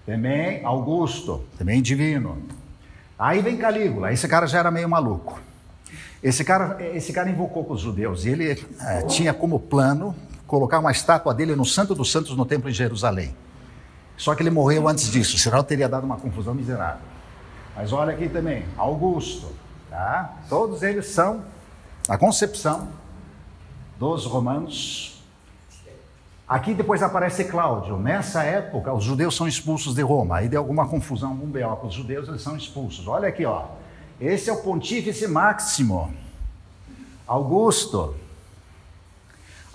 também 0.10 0.66
Augusto, 0.66 1.44
também 1.56 1.84
divino. 1.84 2.42
Aí 3.18 3.42
vem 3.42 3.58
Calígula, 3.58 4.12
esse 4.12 4.28
cara 4.28 4.48
já 4.48 4.58
era 4.58 4.72
meio 4.72 4.90
maluco. 4.90 5.40
Esse 6.24 6.44
cara, 6.44 6.78
esse 6.96 7.14
cara 7.14 7.30
invocou 7.30 7.64
com 7.64 7.74
os 7.74 7.82
judeus 7.82 8.26
e 8.26 8.30
ele 8.30 8.66
é, 8.82 9.04
tinha 9.04 9.34
como 9.36 9.60
plano 9.60 10.16
colocar 10.48 10.80
uma 10.80 10.92
estátua 10.92 11.32
dele 11.32 11.56
no 11.56 11.64
Santo 11.64 11.94
dos 11.94 12.12
Santos 12.12 12.36
no 12.36 12.44
Templo 12.44 12.72
em 12.72 12.74
Jerusalém. 12.74 13.36
Só 14.18 14.34
que 14.34 14.42
ele 14.42 14.50
morreu 14.50 14.88
antes 14.88 15.12
disso, 15.12 15.38
senão 15.38 15.64
teria 15.64 15.88
dado 15.88 16.06
uma 16.06 16.18
confusão 16.18 16.56
miserável. 16.56 17.02
Mas 17.76 17.94
olha 17.94 18.12
aqui 18.12 18.28
também, 18.28 18.66
Augusto, 18.78 19.54
tá? 19.92 20.38
Todos 20.50 20.82
eles 20.82 21.06
são 21.06 21.44
a 22.08 22.18
concepção 22.18 22.90
dos 24.00 24.26
romanos. 24.26 25.19
Aqui 26.50 26.74
depois 26.74 27.04
aparece 27.04 27.44
Cláudio. 27.44 27.96
Nessa 27.98 28.42
época, 28.42 28.92
os 28.92 29.04
judeus 29.04 29.36
são 29.36 29.48
expulsos 29.48 29.94
de 29.94 30.02
Roma. 30.02 30.38
Aí 30.38 30.50
deu 30.50 30.60
alguma 30.60 30.88
confusão, 30.88 31.32
um 31.32 31.46
B.O. 31.46 31.86
os 31.86 31.94
judeus, 31.94 32.28
eles 32.28 32.42
são 32.42 32.58
expulsos. 32.58 33.08
Olha 33.08 33.30
aqui, 33.30 33.46
ó. 33.46 33.66
Esse 34.20 34.50
é 34.50 34.54
o 34.54 34.58
pontífice 34.64 35.28
máximo, 35.28 36.12
Augusto. 37.28 38.16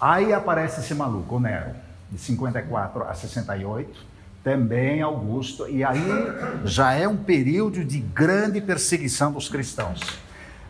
Aí 0.01 0.33
aparece 0.33 0.81
esse 0.81 0.95
maluco, 0.95 1.39
Nero, 1.39 1.77
de 2.11 2.19
54 2.19 3.05
a 3.05 3.15
68 3.15 4.15
também 4.45 5.01
Augusto, 5.01 5.67
e 5.67 5.83
aí 5.83 6.07
já 6.67 6.93
é 6.93 7.09
um 7.09 7.17
período 7.17 7.83
de 7.83 7.99
grande 7.99 8.61
perseguição 8.61 9.33
dos 9.33 9.49
cristãos. 9.49 10.01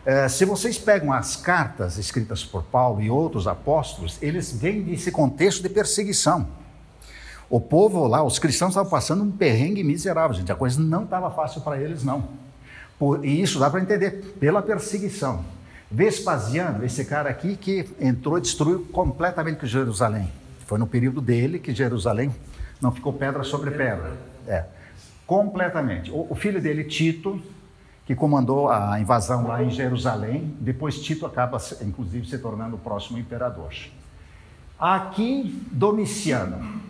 É, 0.05 0.27
se 0.29 0.45
vocês 0.45 0.77
pegam 0.77 1.11
as 1.11 1.35
cartas 1.35 1.97
escritas 1.97 2.43
por 2.43 2.61
Paulo 2.63 3.01
e 3.01 3.09
outros 3.09 3.47
apóstolos, 3.47 4.19
eles 4.21 4.51
vêm 4.51 4.83
desse 4.83 5.11
contexto 5.11 5.63
de 5.63 5.69
perseguição. 5.69 6.47
O 7.49 7.59
povo 7.59 8.05
lá, 8.05 8.23
os 8.23 8.37
cristãos 8.37 8.69
estavam 8.69 8.89
passando 8.89 9.23
um 9.23 9.31
perrengue 9.31 9.83
miserável, 9.83 10.35
gente. 10.35 10.51
A 10.51 10.55
coisa 10.55 10.79
não 10.79 11.05
estava 11.05 11.31
fácil 11.31 11.61
para 11.61 11.81
eles, 11.81 12.03
não. 12.03 12.27
Por, 12.99 13.25
e 13.25 13.41
isso 13.41 13.57
dá 13.57 13.67
para 13.67 13.81
entender 13.81 14.35
pela 14.39 14.61
perseguição. 14.61 15.43
Vespasiano, 15.89 16.85
esse 16.85 17.03
cara 17.05 17.29
aqui 17.29 17.55
que 17.55 17.89
entrou 17.99 18.37
e 18.37 18.41
destruiu 18.41 18.85
completamente 18.91 19.65
Jerusalém. 19.65 20.29
Foi 20.67 20.77
no 20.77 20.85
período 20.85 21.19
dele 21.19 21.57
que 21.57 21.73
Jerusalém 21.73 22.33
não 22.79 22.91
ficou 22.91 23.11
pedra 23.11 23.43
sobre 23.43 23.71
pedra. 23.71 24.13
É. 24.47 24.65
Completamente. 25.25 26.11
O, 26.11 26.27
o 26.29 26.35
filho 26.35 26.61
dele, 26.61 26.83
Tito, 26.83 27.41
que 28.05 28.15
comandou 28.15 28.69
a 28.69 28.99
invasão 28.99 29.47
lá 29.47 29.63
em 29.63 29.71
Jerusalém, 29.71 30.55
depois 30.59 31.01
Tito 31.01 31.25
acaba, 31.25 31.57
inclusive, 31.81 32.27
se 32.27 32.37
tornando 32.37 32.75
o 32.75 32.79
próximo 32.79 33.17
imperador. 33.17 33.73
Aqui, 34.79 35.59
Domiciano. 35.71 36.81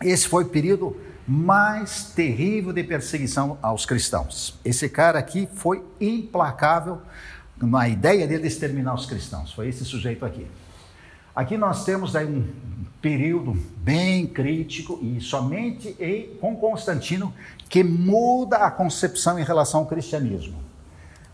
Esse 0.00 0.28
foi 0.28 0.44
o 0.44 0.48
período 0.48 0.96
mais 1.26 2.04
terrível 2.04 2.72
de 2.72 2.84
perseguição 2.84 3.58
aos 3.60 3.84
cristãos. 3.84 4.58
Esse 4.64 4.88
cara 4.88 5.18
aqui 5.18 5.48
foi 5.52 5.84
implacável 6.00 7.02
na 7.56 7.88
ideia 7.88 8.26
dele 8.26 8.42
de 8.42 8.48
exterminar 8.48 8.94
os 8.94 9.06
cristãos. 9.06 9.52
Foi 9.52 9.68
esse 9.68 9.84
sujeito 9.84 10.24
aqui. 10.24 10.46
Aqui 11.34 11.56
nós 11.56 11.84
temos 11.84 12.14
aí 12.14 12.26
um 12.26 12.46
período 13.02 13.52
bem 13.78 14.26
crítico 14.26 14.98
e 15.02 15.20
somente 15.20 15.96
com 16.40 16.56
Constantino 16.56 17.34
que 17.68 17.84
muda 17.84 18.58
a 18.58 18.70
concepção 18.70 19.38
em 19.38 19.44
relação 19.44 19.80
ao 19.80 19.86
cristianismo. 19.86 20.58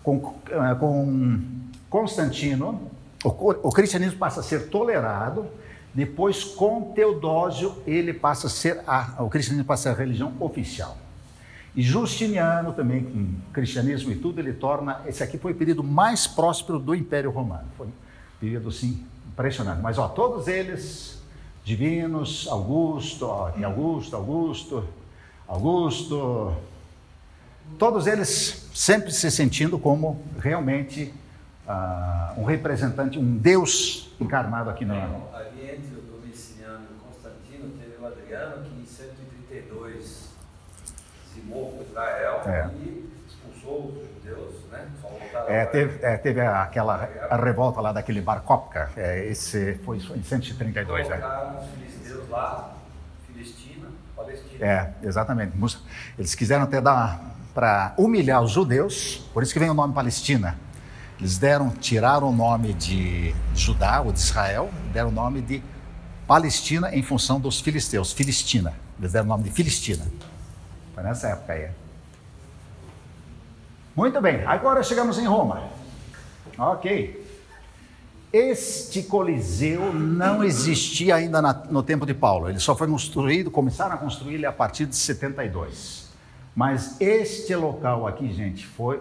Com, 0.03 0.35
eh, 0.51 0.75
com 0.75 1.41
Constantino, 1.89 2.91
o, 3.25 3.29
o, 3.29 3.73
cristianismo 3.73 4.19
passa 4.19 4.41
a 4.41 4.43
ser 4.43 4.69
tolerado, 4.69 5.47
depois 5.95 6.45
com 6.45 6.93
Teodósio 6.95 7.75
ele 7.87 8.13
passa 8.13 8.49
a 8.49 8.51
ser 8.51 8.81
a, 8.87 9.23
o 9.23 9.31
cristianismo 9.31 9.67
passa 9.67 9.91
a 9.91 9.95
ser 9.95 10.01
a 10.01 10.05
religião 10.05 10.35
oficial. 10.41 10.99
E 11.75 11.83
Justiniano 11.83 12.73
também, 12.73 13.05
com 13.05 13.53
cristianismo 13.53 14.13
e 14.13 14.17
tudo, 14.17 14.41
ele 14.41 14.53
torna, 14.53 15.01
esse 15.07 15.23
aqui 15.23 15.39
foi 15.39 15.53
o 15.53 15.55
período 15.55 15.83
mais 15.83 16.27
próspero 16.27 16.79
do 16.79 16.95
Império 16.95 17.31
Romano. 17.31 17.67
Foi 17.77 17.87
um 17.87 17.93
período, 18.39 18.71
sim, 18.71 19.05
Impressionante. 19.35 19.83
Mas, 19.83 19.99
ó, 19.99 20.07
todos 20.07 20.47
eles 20.47 21.19
divinos, 21.65 22.47
Augusto, 22.49 23.27
ó, 23.27 23.51
Augusto, 23.65 24.15
Augusto, 24.15 24.85
Augusto, 25.47 26.57
todos 27.79 28.07
eles 28.07 28.69
sempre 28.75 29.13
se 29.13 29.31
sentindo 29.31 29.79
como 29.79 30.23
realmente 30.39 31.15
uh, 31.67 32.41
um 32.41 32.45
representante, 32.45 33.19
um 33.19 33.37
Deus 33.37 34.15
encarnado 34.21 34.71
aqui 34.71 34.85
no 34.85 34.95
ano. 34.95 35.29
Ali 35.33 35.71
entre 35.71 35.97
o 35.97 36.03
Domiciano 36.03 36.87
e 36.91 36.95
o 36.95 36.99
Constantino 37.07 37.71
teve 37.79 38.03
o 38.03 38.07
Adriano 38.07 38.65
que 38.65 38.81
em 38.81 38.87
132 38.87 40.29
se 41.33 41.41
moveu 41.41 41.87
Israel 41.89 42.41
é. 42.47 42.71
e 42.77 43.11
expulsou 43.27 43.89
os 43.89 44.23
judeus 44.23 44.65
é, 45.49 45.67
teve, 45.67 46.05
é, 46.05 46.17
teve 46.17 46.41
aquela 46.41 47.09
a 47.29 47.37
revolta 47.37 47.81
lá 47.81 47.93
daquele 47.93 48.21
Bar 48.21 48.41
Kopka, 48.43 48.91
é, 48.97 49.27
esse 49.27 49.75
foi 49.85 49.99
em 49.99 50.23
132. 50.23 51.11
É. 51.11 51.19
Colocaram 51.19 51.59
os 51.59 51.67
filisteus 51.71 52.29
lá, 52.29 52.73
É, 54.61 54.91
exatamente. 55.03 55.53
Eles 56.19 56.35
quiseram 56.35 56.65
até 56.65 56.81
dar 56.81 57.35
para 57.55 57.95
humilhar 57.97 58.43
os 58.43 58.51
judeus, 58.51 59.29
por 59.33 59.43
isso 59.43 59.53
que 59.53 59.59
vem 59.59 59.71
o 59.71 59.75
nome 59.75 59.95
Palestina. 59.95 60.59
Eles 61.19 61.39
deram, 61.39 61.71
tiraram 61.71 62.31
o 62.31 62.33
nome 62.33 62.75
de 62.75 63.35
Judá 63.55 64.01
ou 64.01 64.13
de 64.13 64.19
Israel, 64.19 64.71
deram 64.93 65.11
o 65.11 65.13
nome 65.13 65.41
de 65.41 65.63
Palestina 66.27 66.95
em 66.95 67.03
função 67.03 67.39
dos 67.39 67.61
filisteus, 67.61 68.13
Filistina. 68.13 68.75
Eles 68.99 69.13
deram 69.13 69.27
o 69.27 69.29
nome 69.29 69.45
de 69.45 69.51
Filistina. 69.51 70.05
Foi 70.95 71.03
nessa 71.05 71.29
época 71.29 71.53
aí. 71.53 71.69
Muito 73.95 74.21
bem, 74.21 74.45
agora 74.45 74.83
chegamos 74.83 75.19
em 75.19 75.27
Roma. 75.27 75.63
Ok. 76.59 77.24
Este 78.35 79.05
Coliseu 79.05 79.95
não 79.95 80.43
existia 80.43 81.15
ainda 81.15 81.41
na, 81.41 81.53
no 81.71 81.85
tempo 81.85 82.05
de 82.05 82.13
Paulo, 82.13 82.51
ele 82.51 82.59
só 82.59 82.75
foi 82.75 82.89
construído, 82.89 83.49
começaram 83.49 83.95
a 83.95 83.97
construir 83.97 84.35
ele 84.35 84.45
a 84.45 84.51
partir 84.51 84.87
de 84.87 84.97
72. 84.97 86.09
Mas 86.53 87.01
este 87.01 87.55
local 87.55 88.09
aqui, 88.09 88.33
gente, 88.33 88.67
foi 88.67 89.01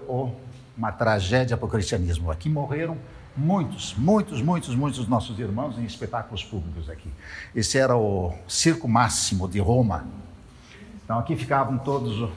uma 0.78 0.92
tragédia 0.92 1.58
para 1.58 1.66
o 1.66 1.68
cristianismo. 1.68 2.30
Aqui 2.30 2.48
morreram 2.48 2.96
muitos, 3.36 3.96
muitos, 3.98 4.40
muitos, 4.40 4.76
muitos 4.76 5.08
nossos 5.08 5.40
irmãos 5.40 5.80
em 5.80 5.84
espetáculos 5.84 6.44
públicos 6.44 6.88
aqui. 6.88 7.10
Esse 7.56 7.80
era 7.80 7.98
o 7.98 8.36
circo 8.48 8.88
máximo 8.88 9.48
de 9.48 9.58
Roma. 9.58 10.06
Então 11.04 11.18
aqui 11.18 11.36
ficavam 11.36 11.80
todos, 11.80 12.30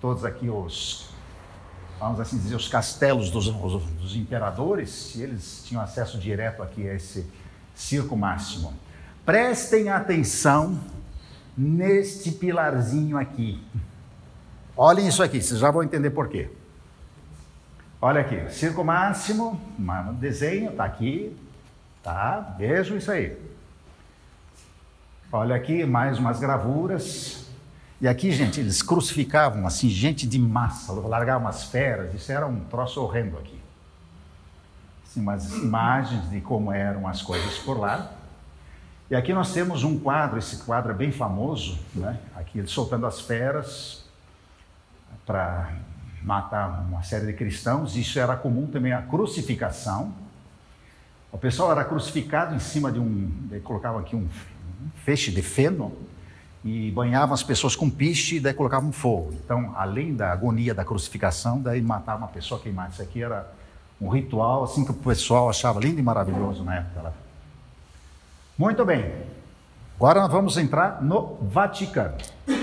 todos 0.00 0.24
aqui 0.24 0.48
os 0.48 1.09
vamos 2.00 2.18
assim 2.18 2.38
dizer, 2.38 2.56
os 2.56 2.66
castelos 2.66 3.30
dos, 3.30 3.46
dos 3.46 4.16
imperadores, 4.16 5.14
eles 5.16 5.62
tinham 5.66 5.82
acesso 5.82 6.16
direto 6.16 6.62
aqui 6.62 6.88
a 6.88 6.94
esse 6.94 7.26
circo 7.74 8.16
máximo. 8.16 8.72
Prestem 9.24 9.90
atenção 9.90 10.80
neste 11.56 12.32
pilarzinho 12.32 13.18
aqui. 13.18 13.62
Olhem 14.74 15.08
isso 15.08 15.22
aqui, 15.22 15.42
vocês 15.42 15.60
já 15.60 15.70
vão 15.70 15.82
entender 15.82 16.08
por 16.10 16.28
quê. 16.28 16.48
Olha 18.00 18.22
aqui, 18.22 18.50
circo 18.50 18.82
máximo, 18.82 19.60
um 19.78 20.14
desenho, 20.14 20.70
está 20.70 20.84
aqui, 20.84 21.36
tá? 22.02 22.54
Vejam 22.56 22.96
isso 22.96 23.10
aí. 23.10 23.36
Olha 25.30 25.54
aqui, 25.54 25.84
mais 25.84 26.18
umas 26.18 26.40
gravuras. 26.40 27.49
E 28.00 28.08
aqui, 28.08 28.32
gente, 28.32 28.58
eles 28.60 28.80
crucificavam 28.80 29.66
assim, 29.66 29.88
gente 29.90 30.26
de 30.26 30.38
massa, 30.38 30.92
largavam 30.92 31.42
umas 31.42 31.64
feras, 31.64 32.14
isso 32.14 32.32
era 32.32 32.46
um 32.46 32.60
troço 32.60 33.00
horrendo 33.02 33.36
aqui. 33.36 33.60
Assim, 35.04 35.20
umas 35.20 35.52
imagens 35.56 36.30
de 36.30 36.40
como 36.40 36.72
eram 36.72 37.06
as 37.06 37.20
coisas 37.20 37.58
por 37.58 37.78
lá. 37.78 38.10
E 39.10 39.14
aqui 39.14 39.34
nós 39.34 39.52
temos 39.52 39.84
um 39.84 39.98
quadro, 39.98 40.38
esse 40.38 40.58
quadro 40.58 40.92
é 40.92 40.94
bem 40.94 41.12
famoso, 41.12 41.78
né? 41.94 42.18
aqui 42.36 42.60
ele 42.60 42.68
soltando 42.68 43.04
as 43.06 43.20
feras 43.20 44.04
para 45.26 45.70
matar 46.22 46.86
uma 46.88 47.02
série 47.02 47.26
de 47.26 47.34
cristãos. 47.34 47.96
Isso 47.96 48.18
era 48.18 48.34
comum 48.34 48.66
também 48.66 48.92
a 48.92 49.02
crucificação. 49.02 50.14
O 51.30 51.36
pessoal 51.36 51.70
era 51.70 51.84
crucificado 51.84 52.54
em 52.54 52.60
cima 52.60 52.90
de 52.90 52.98
um, 52.98 53.30
colocavam 53.62 54.00
aqui 54.00 54.16
um 54.16 54.26
feixe 55.04 55.30
de 55.30 55.42
feno 55.42 55.92
e 56.64 56.90
banhavam 56.90 57.34
as 57.34 57.42
pessoas 57.42 57.74
com 57.74 57.88
piche 57.88 58.36
e 58.36 58.40
daí 58.40 58.52
colocavam 58.52 58.92
fogo. 58.92 59.32
Então, 59.44 59.72
além 59.76 60.14
da 60.14 60.32
agonia 60.32 60.74
da 60.74 60.84
crucificação, 60.84 61.60
daí 61.60 61.80
matar 61.80 62.16
uma 62.16 62.28
pessoa 62.28 62.60
queimada. 62.60 62.90
Isso 62.90 63.02
aqui 63.02 63.22
era 63.22 63.50
um 64.00 64.08
ritual 64.08 64.64
assim 64.64 64.84
que 64.84 64.90
o 64.90 64.94
pessoal 64.94 65.48
achava 65.48 65.80
lindo 65.80 65.98
e 65.98 66.02
maravilhoso 66.02 66.62
na 66.62 66.76
época. 66.76 67.14
Muito 68.58 68.84
bem. 68.84 69.10
Agora 69.96 70.20
nós 70.20 70.32
vamos 70.32 70.56
entrar 70.56 71.02
no 71.02 71.36
Vaticano. 71.42 72.16
O 72.46 72.56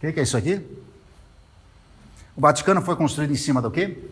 que, 0.00 0.12
que 0.12 0.20
é 0.20 0.22
isso 0.22 0.36
aqui? 0.36 0.66
O 2.36 2.40
Vaticano 2.40 2.80
foi 2.80 2.96
construído 2.96 3.32
em 3.32 3.36
cima 3.36 3.60
do 3.60 3.70
quê? 3.70 4.09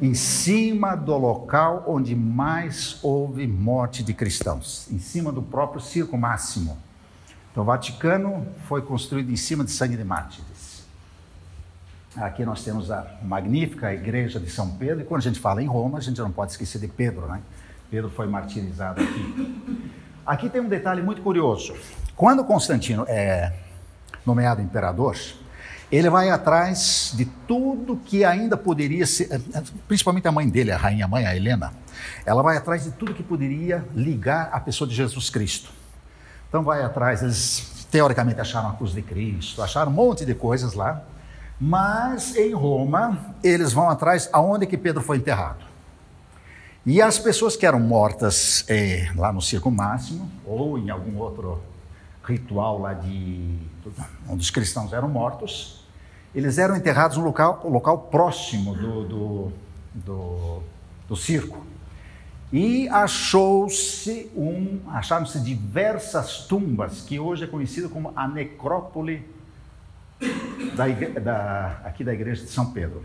Em 0.00 0.14
cima 0.14 0.94
do 0.94 1.16
local 1.16 1.84
onde 1.86 2.14
mais 2.14 2.98
houve 3.02 3.46
morte 3.46 4.02
de 4.02 4.14
cristãos, 4.14 4.86
em 4.90 4.98
cima 4.98 5.30
do 5.30 5.42
próprio 5.42 5.80
circo 5.80 6.16
máximo. 6.16 6.78
Então, 7.50 7.62
o 7.62 7.66
Vaticano 7.66 8.46
foi 8.66 8.80
construído 8.80 9.30
em 9.30 9.36
cima 9.36 9.64
de 9.64 9.70
sangue 9.70 9.96
de 9.96 10.04
mártires. 10.04 10.84
Aqui 12.16 12.44
nós 12.44 12.64
temos 12.64 12.90
a 12.90 13.18
magnífica 13.22 13.92
igreja 13.92 14.40
de 14.40 14.50
São 14.50 14.70
Pedro, 14.70 15.02
e 15.02 15.04
quando 15.04 15.20
a 15.20 15.24
gente 15.24 15.38
fala 15.38 15.62
em 15.62 15.66
Roma, 15.66 15.98
a 15.98 16.00
gente 16.00 16.20
não 16.20 16.32
pode 16.32 16.52
esquecer 16.52 16.80
de 16.80 16.88
Pedro, 16.88 17.26
né? 17.26 17.40
Pedro 17.90 18.10
foi 18.10 18.26
martirizado 18.26 19.02
aqui. 19.02 19.62
Aqui 20.24 20.48
tem 20.48 20.60
um 20.60 20.68
detalhe 20.68 21.02
muito 21.02 21.22
curioso. 21.22 21.74
Quando 22.16 22.44
Constantino 22.44 23.04
é 23.08 23.52
nomeado 24.24 24.62
imperador, 24.62 25.16
ele 25.90 26.08
vai 26.08 26.30
atrás 26.30 27.12
de 27.14 27.24
tudo 27.24 27.96
que 27.96 28.24
ainda 28.24 28.56
poderia 28.56 29.04
ser, 29.06 29.28
principalmente 29.88 30.28
a 30.28 30.32
mãe 30.32 30.48
dele, 30.48 30.70
a 30.70 30.76
rainha 30.76 31.08
mãe, 31.08 31.26
a 31.26 31.34
Helena, 31.34 31.72
ela 32.24 32.42
vai 32.42 32.56
atrás 32.56 32.84
de 32.84 32.92
tudo 32.92 33.12
que 33.12 33.22
poderia 33.22 33.84
ligar 33.94 34.50
a 34.52 34.60
pessoa 34.60 34.86
de 34.88 34.94
Jesus 34.94 35.30
Cristo. 35.30 35.70
Então 36.48 36.62
vai 36.62 36.82
atrás, 36.82 37.22
eles 37.22 37.86
teoricamente 37.90 38.40
acharam 38.40 38.70
a 38.70 38.74
cruz 38.74 38.92
de 38.92 39.02
Cristo, 39.02 39.62
acharam 39.62 39.90
um 39.90 39.94
monte 39.94 40.24
de 40.24 40.34
coisas 40.34 40.74
lá, 40.74 41.02
mas 41.60 42.36
em 42.36 42.54
Roma 42.54 43.34
eles 43.42 43.72
vão 43.72 43.90
atrás 43.90 44.28
aonde 44.32 44.66
que 44.66 44.78
Pedro 44.78 45.02
foi 45.02 45.16
enterrado. 45.16 45.64
E 46.86 47.02
as 47.02 47.18
pessoas 47.18 47.56
que 47.56 47.66
eram 47.66 47.80
mortas 47.80 48.64
é, 48.68 49.10
lá 49.16 49.32
no 49.32 49.42
Circo 49.42 49.70
Máximo, 49.70 50.30
ou 50.46 50.78
em 50.78 50.88
algum 50.88 51.18
outro 51.18 51.60
ritual 52.24 52.78
lá 52.78 52.94
de 52.94 53.58
onde 54.28 54.42
os 54.42 54.50
cristãos 54.50 54.92
eram 54.92 55.08
mortos, 55.08 55.79
eles 56.34 56.58
eram 56.58 56.76
enterrados 56.76 57.16
no 57.16 57.24
local, 57.24 57.60
local 57.68 57.98
próximo 57.98 58.74
do, 58.74 59.04
do, 59.04 59.52
do, 59.94 60.62
do 61.08 61.16
circo. 61.16 61.64
E 62.52 62.88
achou-se 62.88 64.30
um, 64.36 64.80
acharam-se 64.88 65.40
diversas 65.40 66.46
tumbas, 66.46 67.02
que 67.02 67.18
hoje 67.18 67.44
é 67.44 67.46
conhecido 67.46 67.88
como 67.88 68.12
a 68.16 68.26
necrópole 68.26 69.24
da, 70.74 70.86
da, 71.20 71.80
aqui 71.84 72.02
da 72.02 72.12
igreja 72.12 72.44
de 72.44 72.50
São 72.50 72.72
Pedro. 72.72 73.04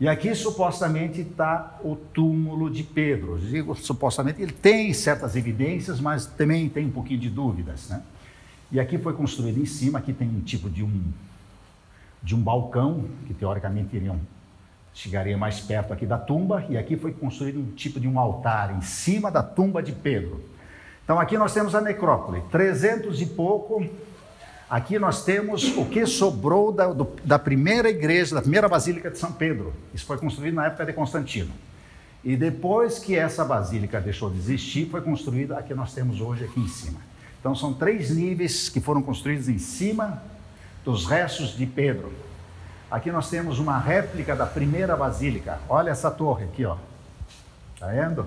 E 0.00 0.08
aqui 0.08 0.32
supostamente 0.32 1.22
está 1.22 1.76
o 1.82 1.96
túmulo 1.96 2.70
de 2.70 2.84
Pedro. 2.84 3.36
Digo 3.38 3.74
supostamente, 3.74 4.40
ele 4.40 4.52
tem 4.52 4.92
certas 4.94 5.34
evidências, 5.34 5.98
mas 5.98 6.26
também 6.26 6.68
tem 6.68 6.86
um 6.86 6.90
pouquinho 6.90 7.18
de 7.18 7.28
dúvidas. 7.28 7.88
Né? 7.88 8.00
E 8.70 8.78
aqui 8.78 8.96
foi 8.96 9.12
construído 9.14 9.60
em 9.60 9.66
cima, 9.66 9.98
aqui 9.98 10.12
tem 10.12 10.28
um 10.28 10.40
tipo 10.40 10.70
de 10.70 10.84
um 10.84 11.02
de 12.22 12.34
um 12.34 12.40
balcão, 12.40 13.04
que 13.26 13.34
teoricamente 13.34 13.96
iriam, 13.96 14.18
chegaria 14.92 15.36
mais 15.36 15.60
perto 15.60 15.92
aqui 15.92 16.04
da 16.04 16.18
tumba, 16.18 16.64
e 16.68 16.76
aqui 16.76 16.96
foi 16.96 17.12
construído 17.12 17.60
um 17.60 17.72
tipo 17.72 18.00
de 18.00 18.08
um 18.08 18.18
altar 18.18 18.76
em 18.76 18.80
cima 18.80 19.30
da 19.30 19.42
tumba 19.42 19.82
de 19.82 19.92
Pedro. 19.92 20.42
Então 21.04 21.18
aqui 21.18 21.38
nós 21.38 21.54
temos 21.54 21.74
a 21.74 21.80
necrópole, 21.80 22.42
300 22.50 23.20
e 23.22 23.26
pouco. 23.26 23.86
Aqui 24.68 24.98
nós 24.98 25.24
temos 25.24 25.74
o 25.76 25.86
que 25.86 26.04
sobrou 26.04 26.70
da, 26.70 26.92
do, 26.92 27.08
da 27.24 27.38
primeira 27.38 27.88
igreja, 27.88 28.34
da 28.34 28.42
primeira 28.42 28.68
basílica 28.68 29.10
de 29.10 29.16
São 29.16 29.32
Pedro. 29.32 29.72
Isso 29.94 30.04
foi 30.04 30.18
construído 30.18 30.54
na 30.54 30.66
época 30.66 30.84
de 30.84 30.92
Constantino. 30.92 31.50
E 32.22 32.36
depois 32.36 32.98
que 32.98 33.16
essa 33.16 33.44
basílica 33.44 34.00
deixou 34.00 34.28
de 34.28 34.36
existir, 34.36 34.90
foi 34.90 35.00
construída 35.00 35.56
a 35.56 35.62
que 35.62 35.72
nós 35.72 35.94
temos 35.94 36.20
hoje 36.20 36.44
aqui 36.44 36.60
em 36.60 36.68
cima. 36.68 37.00
Então 37.40 37.54
são 37.54 37.72
três 37.72 38.10
níveis 38.10 38.68
que 38.68 38.80
foram 38.80 39.00
construídos 39.00 39.48
em 39.48 39.58
cima 39.58 40.22
dos 40.88 41.04
restos 41.04 41.50
de 41.50 41.66
Pedro. 41.66 42.10
Aqui 42.90 43.12
nós 43.12 43.28
temos 43.28 43.58
uma 43.58 43.78
réplica 43.78 44.34
da 44.34 44.46
primeira 44.46 44.96
basílica. 44.96 45.60
Olha 45.68 45.90
essa 45.90 46.10
torre 46.10 46.46
aqui, 46.46 46.64
ó. 46.64 46.78
Tá 47.78 47.88
vendo? 47.88 48.26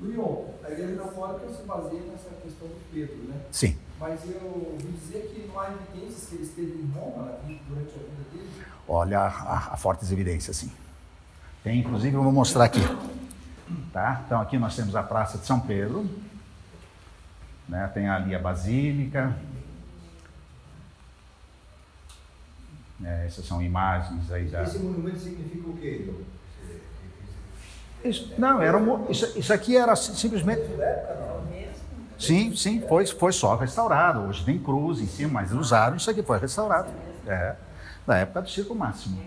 Leon, 0.00 0.44
a 0.62 0.70
igreja 0.70 1.02
católica 1.02 1.52
se 1.52 1.62
baseia 1.64 2.02
nessa 2.02 2.30
questão 2.40 2.68
do 2.68 2.80
Pedro, 2.94 3.16
né? 3.24 3.34
Sim. 3.50 3.76
Mas 3.98 4.20
eu 4.26 4.70
ouvi 4.70 4.92
dizer 4.92 5.28
que 5.34 5.48
não 5.48 5.58
há 5.58 5.70
evidências 5.72 6.28
que 6.28 6.36
ele 6.36 6.44
esteve 6.44 6.70
em 6.70 6.90
Roma 6.96 7.32
durante 7.68 7.90
a 7.90 7.98
vida 7.98 8.30
dele. 8.32 8.50
Olha, 8.86 9.22
há, 9.22 9.76
fortes 9.76 10.12
evidências, 10.12 10.56
sim. 10.56 10.70
Tem, 11.64 11.80
inclusive, 11.80 12.14
eu 12.14 12.22
vou 12.22 12.30
mostrar 12.30 12.66
aqui. 12.66 12.82
Tá? 13.92 14.22
Então, 14.24 14.40
aqui 14.40 14.56
nós 14.56 14.76
temos 14.76 14.94
a 14.94 15.02
Praça 15.02 15.36
de 15.36 15.46
São 15.46 15.58
Pedro. 15.58 16.08
Né? 17.68 17.90
Tem 17.92 18.08
ali 18.08 18.36
a 18.36 18.38
Basílica, 18.38 19.34
É, 23.04 23.26
essas 23.26 23.44
são 23.44 23.62
imagens 23.62 24.30
aí 24.30 24.46
da. 24.46 24.62
Esse 24.62 24.78
monumento 24.78 25.18
significa 25.18 25.68
o 25.68 25.76
quê? 25.76 26.10
Isso, 28.04 28.32
não, 28.38 28.62
era 28.62 28.78
um, 28.78 29.10
isso, 29.10 29.38
isso 29.38 29.52
aqui 29.52 29.76
era 29.76 29.94
simplesmente. 29.96 30.62
Sim, 32.18 32.56
sim, 32.56 32.82
foi, 32.88 33.06
foi 33.06 33.32
só 33.32 33.56
restaurado. 33.56 34.20
Hoje 34.20 34.44
tem 34.44 34.58
cruz 34.58 35.00
em 35.00 35.06
cima, 35.06 35.40
mas 35.40 35.52
usaram 35.52 35.96
isso 35.96 36.10
aqui, 36.10 36.22
foi 36.22 36.38
restaurado. 36.38 36.88
É, 37.26 37.56
da 38.06 38.16
época 38.16 38.42
do 38.42 38.48
Circo 38.48 38.74
Máximo. 38.74 39.20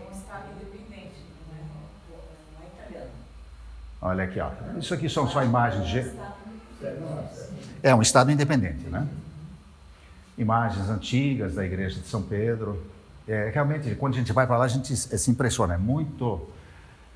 Olha 4.01 4.23
aqui, 4.23 4.39
ó. 4.39 4.49
Isso 4.77 4.93
aqui 4.93 5.09
são 5.09 5.27
só 5.27 5.43
imagens 5.43 5.87
de. 5.87 6.11
É 7.83 7.93
um 7.93 8.01
Estado 8.01 8.31
independente, 8.31 8.87
né? 8.87 9.05
Imagens 10.37 10.89
antigas 10.89 11.55
da 11.55 11.65
igreja 11.65 11.99
de 11.99 12.07
São 12.07 12.21
Pedro. 12.21 12.81
É, 13.29 13.51
realmente, 13.53 13.93
quando 13.93 14.15
a 14.15 14.17
gente 14.17 14.33
vai 14.33 14.47
para 14.47 14.57
lá, 14.57 14.65
a 14.65 14.67
gente 14.67 14.97
se 14.97 15.29
impressiona. 15.29 15.75
É 15.75 15.77
muito. 15.77 16.49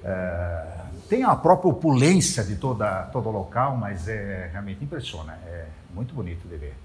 É, 0.03 0.81
tem 1.09 1.23
a 1.23 1.35
própria 1.35 1.71
opulência 1.71 2.43
de 2.43 2.55
toda, 2.55 3.05
todo 3.05 3.29
o 3.29 3.31
local, 3.31 3.75
mas 3.75 4.07
é, 4.07 4.47
realmente 4.51 4.83
impressiona. 4.83 5.33
É 5.47 5.65
muito 5.91 6.13
bonito 6.13 6.47
de 6.47 6.55
ver. 6.55 6.77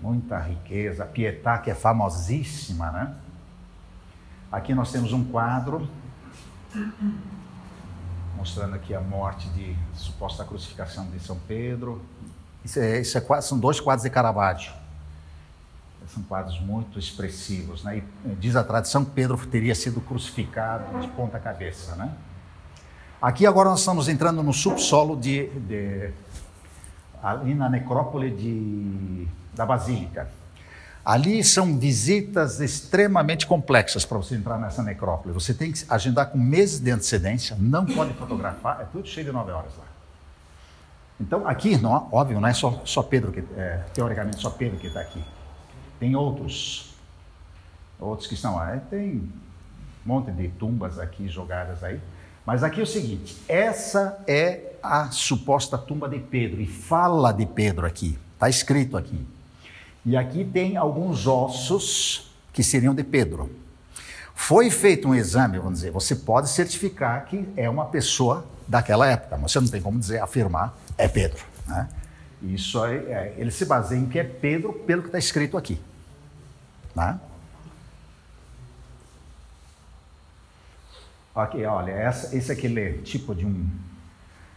Muita 0.00 0.38
riqueza. 0.38 1.04
A 1.04 1.06
Pietà, 1.06 1.58
que 1.58 1.70
é 1.70 1.74
famosíssima, 1.74 2.90
né? 2.90 3.14
Aqui 4.50 4.74
nós 4.74 4.90
temos 4.90 5.12
um 5.12 5.24
quadro 5.24 5.86
mostrando 8.34 8.76
aqui 8.76 8.94
a 8.94 9.00
morte 9.00 9.46
de 9.50 9.76
suposta 9.92 10.42
crucificação 10.42 11.06
de 11.10 11.20
São 11.20 11.38
Pedro. 11.46 12.00
Isso, 12.64 12.80
é, 12.80 13.00
isso 13.00 13.18
é, 13.18 13.40
são 13.42 13.58
dois 13.58 13.78
quadros 13.78 14.04
de 14.04 14.10
Caravaggio 14.10 14.85
são 16.16 16.22
quadros 16.22 16.58
muito 16.60 16.98
expressivos. 16.98 17.84
Né? 17.84 17.98
E 17.98 18.30
eh, 18.30 18.34
diz 18.40 18.56
a 18.56 18.64
tradição 18.64 19.04
que 19.04 19.10
Pedro 19.10 19.36
teria 19.46 19.74
sido 19.74 20.00
crucificado 20.00 20.98
de 21.00 21.08
ponta 21.08 21.38
cabeça. 21.38 21.94
Né? 21.94 22.10
Aqui 23.20 23.46
agora 23.46 23.68
nós 23.68 23.80
estamos 23.80 24.08
entrando 24.08 24.42
no 24.42 24.52
subsolo 24.52 25.16
de, 25.16 25.48
de 25.60 26.10
ali 27.22 27.54
na 27.54 27.68
necrópole 27.68 28.30
de, 28.30 29.28
da 29.54 29.66
Basílica. 29.66 30.28
Ali 31.04 31.44
são 31.44 31.78
visitas 31.78 32.58
extremamente 32.58 33.46
complexas 33.46 34.04
para 34.04 34.18
você 34.18 34.34
entrar 34.34 34.58
nessa 34.58 34.82
necrópole. 34.82 35.32
Você 35.32 35.54
tem 35.54 35.70
que 35.70 35.84
agendar 35.88 36.30
com 36.30 36.38
meses 36.38 36.80
de 36.80 36.90
antecedência, 36.90 37.56
não 37.60 37.86
pode 37.86 38.12
fotografar, 38.14 38.80
é 38.80 38.84
tudo 38.86 39.06
cheio 39.06 39.26
de 39.26 39.32
nove 39.32 39.52
horas 39.52 39.70
lá. 39.78 39.84
Então, 41.20 41.46
aqui, 41.46 41.78
não, 41.78 42.08
óbvio, 42.10 42.40
não 42.40 42.48
é 42.48 42.52
só, 42.52 42.82
só 42.84 43.02
Pedro 43.02 43.30
que, 43.30 43.42
é, 43.56 43.84
teoricamente, 43.94 44.38
só 44.38 44.50
Pedro 44.50 44.78
que 44.78 44.88
está 44.88 45.00
aqui. 45.00 45.22
Tem 45.98 46.14
outros, 46.14 46.94
outros 47.98 48.28
que 48.28 48.34
estão 48.34 48.58
aí. 48.58 48.80
Tem 48.90 49.16
um 49.16 49.28
monte 50.04 50.30
de 50.30 50.48
tumbas 50.48 50.98
aqui 50.98 51.28
jogadas 51.28 51.82
aí. 51.82 52.00
Mas 52.44 52.62
aqui 52.62 52.80
é 52.80 52.82
o 52.82 52.86
seguinte: 52.86 53.36
essa 53.48 54.22
é 54.26 54.76
a 54.82 55.10
suposta 55.10 55.76
tumba 55.76 56.08
de 56.08 56.18
Pedro, 56.18 56.60
e 56.60 56.66
fala 56.66 57.32
de 57.32 57.44
Pedro 57.44 57.86
aqui, 57.86 58.16
está 58.34 58.48
escrito 58.48 58.96
aqui. 58.96 59.26
E 60.04 60.16
aqui 60.16 60.44
tem 60.44 60.76
alguns 60.76 61.26
ossos 61.26 62.30
que 62.52 62.62
seriam 62.62 62.94
de 62.94 63.02
Pedro. 63.02 63.50
Foi 64.32 64.70
feito 64.70 65.08
um 65.08 65.14
exame, 65.14 65.58
vamos 65.58 65.80
dizer, 65.80 65.90
você 65.90 66.14
pode 66.14 66.48
certificar 66.48 67.24
que 67.24 67.48
é 67.56 67.68
uma 67.68 67.86
pessoa 67.86 68.46
daquela 68.68 69.06
época, 69.06 69.36
mas 69.36 69.50
você 69.50 69.58
não 69.58 69.66
tem 69.66 69.82
como 69.82 69.98
dizer, 69.98 70.20
afirmar, 70.20 70.76
é 70.96 71.08
Pedro. 71.08 71.42
Né? 71.66 71.88
Isso 72.54 72.84
é, 72.84 72.96
é, 72.96 73.34
ele 73.36 73.50
se 73.50 73.64
baseia 73.64 73.98
em 73.98 74.06
que 74.06 74.18
é 74.18 74.24
Pedro 74.24 74.72
pelo 74.72 75.02
que 75.02 75.08
está 75.08 75.18
escrito 75.18 75.56
aqui. 75.56 75.80
Né? 76.94 77.18
Ok, 81.34 81.64
olha, 81.66 81.90
essa, 81.90 82.34
esse 82.34 82.50
é 82.50 82.54
aquele 82.54 83.02
tipo 83.02 83.34
de 83.34 83.44
um, 83.44 83.68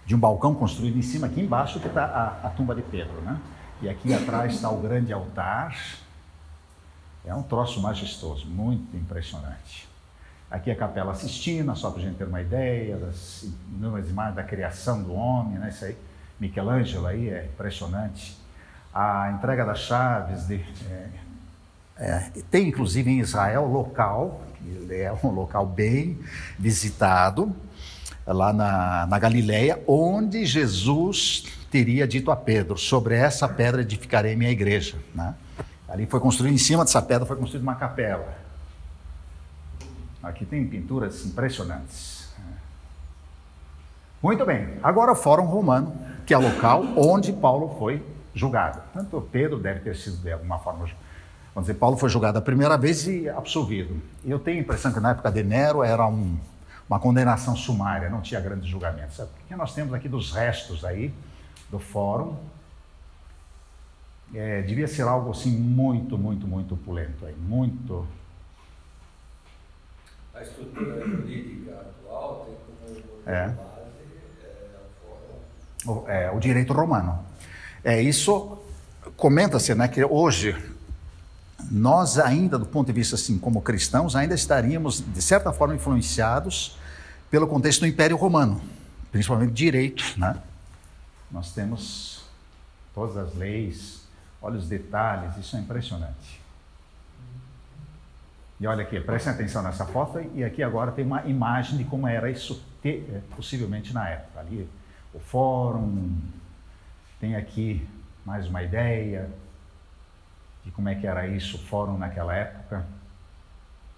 de 0.06 0.16
um 0.16 0.20
balcão 0.20 0.56
construído 0.56 0.98
em 0.98 1.02
cima, 1.02 1.28
aqui 1.28 1.42
embaixo 1.42 1.80
que 1.80 1.88
está 1.88 2.06
a, 2.06 2.48
a, 2.48 2.50
tumba 2.52 2.74
de 2.74 2.82
Pedro, 2.82 3.20
né? 3.22 3.38
E 3.82 3.90
aqui 3.90 4.14
atrás 4.14 4.56
está 4.56 4.70
o 4.70 4.80
grande 4.80 5.12
altar. 5.12 5.78
É 7.26 7.36
um 7.36 7.44
troço 7.44 7.82
majestoso, 7.82 8.48
muito 8.48 8.96
impressionante. 8.96 9.90
Aqui 10.50 10.72
a 10.72 10.76
Capela 10.76 11.14
Sistina, 11.14 11.76
só 11.76 11.92
para 11.92 12.02
a 12.02 12.06
gente 12.06 12.18
ter 12.18 12.24
uma 12.24 12.42
ideia 12.42 12.96
das 12.96 13.46
inúmeras 13.74 14.10
imagens 14.10 14.36
da 14.36 14.44
criação 14.44 15.04
do 15.04 15.14
homem, 15.14 15.60
né? 15.60 15.70
Isso 15.70 15.84
aí 15.84 15.98
Michelangelo 16.40 17.08
aí, 17.08 17.30
é 17.30 17.46
impressionante. 17.46 18.38
A 18.94 19.32
entrega 19.36 19.66
das 19.66 19.80
chaves, 19.80 20.48
de, 20.48 20.64
é, 20.90 21.10
é, 21.98 22.32
tem 22.50 22.68
inclusive 22.68 23.10
em 23.10 23.20
Israel 23.20 23.66
local, 23.66 24.42
é 24.90 25.12
um 25.24 25.30
local 25.30 25.66
bem 25.66 26.18
visitado, 26.58 27.56
lá 28.26 28.54
na, 28.54 29.08
na 29.08 29.20
Galileia, 29.20 29.82
onde 29.88 30.46
Jesus 30.46 31.46
teria 31.72 32.08
dito 32.08 32.32
a 32.32 32.36
Pedro: 32.36 32.78
Sobre 32.78 33.16
essa 33.16 33.48
pedra 33.48 33.82
edificarei 33.82 34.36
minha 34.36 34.52
igreja. 34.52 34.98
Né? 35.14 35.34
Ali 35.88 36.06
foi 36.06 36.20
construído, 36.20 36.54
em 36.54 36.58
cima 36.58 36.84
dessa 36.84 37.02
pedra 37.02 37.26
foi 37.26 37.36
construída 37.36 37.64
uma 37.64 37.76
capela. 37.76 38.38
Aqui 40.22 40.46
tem 40.46 40.66
pinturas 40.68 41.26
impressionantes. 41.26 42.18
Muito 44.22 44.45
bem, 44.45 44.78
agora 44.84 45.11
o 45.11 45.15
Fórum 45.15 45.45
Romano 45.45 46.09
que 46.30 46.34
é 46.36 46.38
o 46.38 46.41
local 46.41 46.84
onde 46.95 47.34
Paulo 47.34 47.76
foi 47.80 48.05
julgado. 48.36 48.80
Tanto 48.93 49.20
Pedro 49.20 49.57
deve 49.57 49.80
ter 49.80 49.95
sido 49.95 50.17
de 50.17 50.32
alguma 50.32 50.59
forma. 50.59 50.88
Vamos 51.55 51.67
dizer, 51.67 51.74
Paulo 51.74 51.97
foi 51.97 52.07
julgado 52.07 52.38
a 52.38 52.41
primeira 52.41 52.78
vez 52.78 53.07
e 53.07 53.28
absolvido. 53.28 53.99
Eu 54.24 54.38
tenho 54.38 54.59
a 54.59 54.61
impressão 54.61 54.93
que 54.93 54.99
na 54.99 55.09
época 55.09 55.32
de 55.32 55.41
Nero 55.41 55.84
era 55.84 56.05
um, 56.05 56.38
uma 56.88 56.99
condenação 56.99 57.55
sumária, 57.55 58.11
não 58.11 58.22
tinha 58.22 58.39
grandes 58.39 58.70
julgamentos. 58.70 59.15
Sabe? 59.15 59.32
Porque 59.39 59.55
nós 59.55 59.74
temos 59.74 59.91
aqui 59.91 60.07
dos 60.07 60.32
restos 60.32 60.86
aí 60.86 61.11
do 61.72 61.80
fórum. 61.80 62.36
É, 64.32 64.61
devia 64.61 64.88
ser 64.88 65.01
algo 65.01 65.32
assim 65.32 65.49
muito, 65.49 66.15
muito, 66.15 66.45
muito 66.45 66.76
opulento 66.76 67.26
aí, 67.26 67.36
muito. 67.36 68.05
A 70.36 70.43
estrutura 70.43 71.07
jurídica 71.07 71.72
atual 71.72 72.45
tem 72.45 72.55
como 72.55 73.36
é. 73.36 73.68
É, 76.08 76.32
o 76.32 76.40
direito 76.40 76.74
romano. 76.74 77.20
É 77.84 78.02
isso 78.02 78.60
comenta-se, 79.16 79.74
né, 79.76 79.88
que 79.88 80.04
hoje 80.04 80.56
nós 81.70 82.18
ainda, 82.18 82.58
do 82.58 82.66
ponto 82.66 82.88
de 82.88 82.94
vista 82.94 83.16
assim, 83.16 83.38
como 83.38 83.62
cristãos, 83.62 84.16
ainda 84.16 84.34
estaríamos 84.34 85.04
de 85.06 85.22
certa 85.22 85.52
forma 85.52 85.76
influenciados 85.76 86.78
pelo 87.30 87.48
contexto 87.48 87.82
do 87.82 87.88
Império 87.88 88.16
Romano, 88.16 88.62
principalmente 89.12 89.52
direito, 89.52 90.04
né? 90.18 90.38
Nós 91.30 91.52
temos 91.52 92.24
todas 92.96 93.18
as 93.18 93.36
leis, 93.36 94.02
olha 94.42 94.58
os 94.58 94.68
detalhes, 94.68 95.38
isso 95.38 95.56
é 95.58 95.60
impressionante. 95.60 96.40
E 98.60 98.66
olha 98.66 98.84
aqui, 98.84 99.00
prestem 99.00 99.34
atenção 99.34 99.62
nessa 99.62 99.86
foto 99.86 100.20
e 100.34 100.44
aqui 100.44 100.64
agora 100.64 100.92
tem 100.92 101.06
uma 101.06 101.26
imagem 101.26 101.78
de 101.78 101.84
como 101.84 102.08
era 102.08 102.32
isso 102.32 102.64
é, 102.84 103.22
possivelmente 103.36 103.94
na 103.94 104.10
época. 104.10 104.40
Ali 104.40 104.68
o 105.14 105.20
fórum, 105.20 106.16
tem 107.20 107.36
aqui 107.36 107.88
mais 108.26 108.47
uma 108.47 108.62
ideia 108.62 109.30
de 110.64 110.72
como 110.72 110.89
é 110.89 110.95
que 110.95 111.07
era 111.07 111.28
isso 111.28 111.57
o 111.57 111.60
fórum 111.60 111.97
naquela 111.97 112.36
época. 112.36 112.86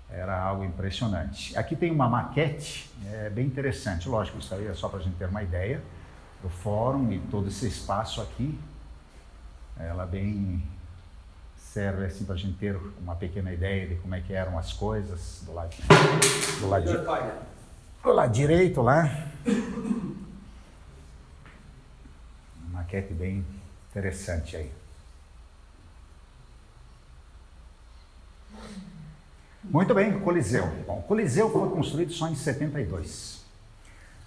Era 0.09 0.37
algo 0.41 0.63
impressionante. 0.65 1.57
Aqui 1.57 1.75
tem 1.75 1.89
uma 1.89 2.09
maquete, 2.09 2.89
é 3.05 3.29
bem 3.29 3.45
interessante. 3.45 4.09
Lógico, 4.09 4.39
isso 4.39 4.53
aí 4.53 4.67
é 4.67 4.73
só 4.73 4.89
para 4.89 4.99
a 4.99 5.01
gente 5.01 5.15
ter 5.15 5.25
uma 5.25 5.41
ideia 5.41 5.81
do 6.41 6.49
fórum 6.49 7.11
e 7.11 7.19
todo 7.31 7.47
esse 7.47 7.67
espaço 7.67 8.21
aqui. 8.21 8.57
Ela 9.79 10.05
bem 10.05 10.61
serve 11.55 12.05
assim 12.05 12.25
para 12.25 12.35
a 12.35 12.37
gente 12.37 12.57
ter 12.57 12.77
uma 13.01 13.15
pequena 13.15 13.53
ideia 13.53 13.87
de 13.87 13.95
como 13.95 14.13
é 14.13 14.19
que 14.19 14.33
eram 14.33 14.57
as 14.57 14.73
coisas 14.73 15.41
do 15.45 15.53
lado, 15.53 15.73
do 16.59 16.67
lado, 16.67 16.85
do 18.03 18.13
lado 18.13 18.33
direito 18.33 18.81
lá. 18.81 19.09
Maquete 22.81 23.13
bem 23.13 23.45
interessante 23.91 24.57
aí. 24.57 24.71
Muito 29.63 29.93
bem, 29.93 30.19
Coliseu. 30.19 30.65
Bom, 30.87 30.99
Coliseu 31.03 31.51
foi 31.51 31.69
construído 31.69 32.11
só 32.11 32.27
em 32.27 32.33
72. 32.33 33.45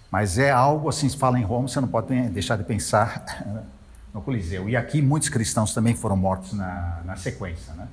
Mas 0.09 0.37
é 0.37 0.51
algo 0.51 0.87
assim, 0.87 1.09
se 1.09 1.17
fala 1.17 1.37
em 1.37 1.43
Roma, 1.43 1.67
você 1.67 1.81
não 1.81 1.87
pode 1.89 2.07
deixar 2.29 2.57
de 2.57 2.63
pensar 2.63 3.25
no 4.13 4.21
Coliseu. 4.21 4.69
E 4.69 4.77
aqui 4.77 5.01
muitos 5.01 5.27
cristãos 5.27 5.73
também 5.73 5.93
foram 5.93 6.15
mortos 6.15 6.53
na, 6.53 7.01
na 7.03 7.17
sequência, 7.17 7.73
né? 7.73 7.89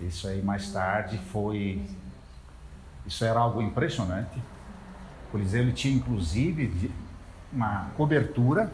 Isso 0.00 0.26
aí 0.26 0.42
mais 0.42 0.72
tarde 0.72 1.16
foi. 1.30 1.80
Isso 3.06 3.24
era 3.24 3.38
algo 3.38 3.62
impressionante. 3.62 4.36
O 5.28 5.30
Coliseu 5.30 5.62
ele 5.62 5.72
tinha 5.72 5.94
inclusive 5.94 6.90
uma 7.52 7.90
cobertura, 7.96 8.72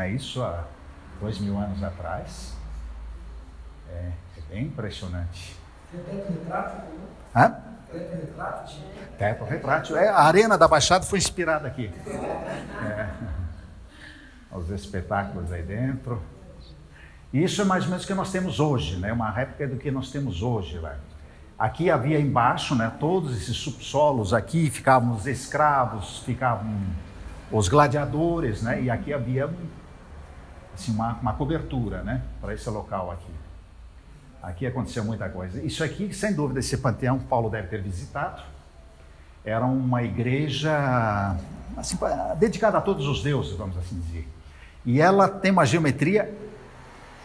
é 0.00 0.10
isso? 0.10 0.42
Há 0.42 0.64
dois 1.20 1.38
mil 1.38 1.58
anos 1.58 1.82
atrás. 1.82 2.54
É, 3.90 4.12
é 4.38 4.40
bem 4.48 4.64
impressionante. 4.64 5.56
Teto 5.90 6.32
retrátil? 6.32 6.80
Hã? 7.34 7.50
Teto 7.90 8.16
retrátil? 8.16 8.78
Teto 9.18 9.44
retrátil. 9.44 9.96
É, 9.96 10.08
a 10.08 10.22
Arena 10.22 10.58
da 10.58 10.66
Baixada 10.66 11.04
foi 11.04 11.18
inspirada 11.18 11.68
aqui. 11.68 11.92
É. 12.06 13.08
Os 14.52 14.70
espetáculos 14.70 15.52
aí 15.52 15.62
dentro. 15.62 16.22
Isso 17.32 17.62
é 17.62 17.64
mais 17.64 17.84
ou 17.84 17.90
menos 17.90 18.04
o 18.04 18.06
que 18.06 18.14
nós 18.14 18.30
temos 18.30 18.60
hoje, 18.60 18.96
né? 18.96 19.12
Uma 19.12 19.30
réplica 19.30 19.66
do 19.66 19.76
que 19.76 19.90
nós 19.90 20.10
temos 20.10 20.42
hoje 20.42 20.78
lá. 20.78 20.94
Aqui 21.58 21.90
havia 21.90 22.20
embaixo, 22.20 22.74
né? 22.74 22.92
Todos 23.00 23.36
esses 23.36 23.56
subsolos 23.56 24.32
aqui 24.32 24.70
ficavam 24.70 25.14
os 25.14 25.26
escravos, 25.26 26.18
ficavam 26.20 26.76
os 27.50 27.68
gladiadores, 27.68 28.62
né? 28.62 28.82
E 28.82 28.90
aqui 28.90 29.12
havia 29.12 29.48
assim, 30.74 30.92
uma, 30.92 31.14
uma 31.14 31.32
cobertura, 31.32 32.02
né? 32.02 32.22
Para 32.40 32.54
esse 32.54 32.68
local 32.68 33.10
aqui. 33.10 33.32
Aqui 34.42 34.66
aconteceu 34.66 35.04
muita 35.04 35.28
coisa. 35.28 35.62
Isso 35.62 35.82
aqui, 35.82 36.12
sem 36.12 36.34
dúvida, 36.34 36.60
esse 36.60 36.76
panteão 36.76 37.18
Paulo 37.18 37.48
deve 37.48 37.68
ter 37.68 37.80
visitado. 37.80 38.42
Era 39.44 39.64
uma 39.64 40.02
igreja 40.02 41.36
assim, 41.76 41.98
dedicada 42.38 42.78
a 42.78 42.80
todos 42.80 43.06
os 43.06 43.22
deuses, 43.22 43.56
vamos 43.56 43.76
assim 43.78 43.98
dizer. 44.00 44.28
E 44.84 45.00
ela 45.00 45.28
tem 45.28 45.50
uma 45.50 45.64
geometria 45.64 46.32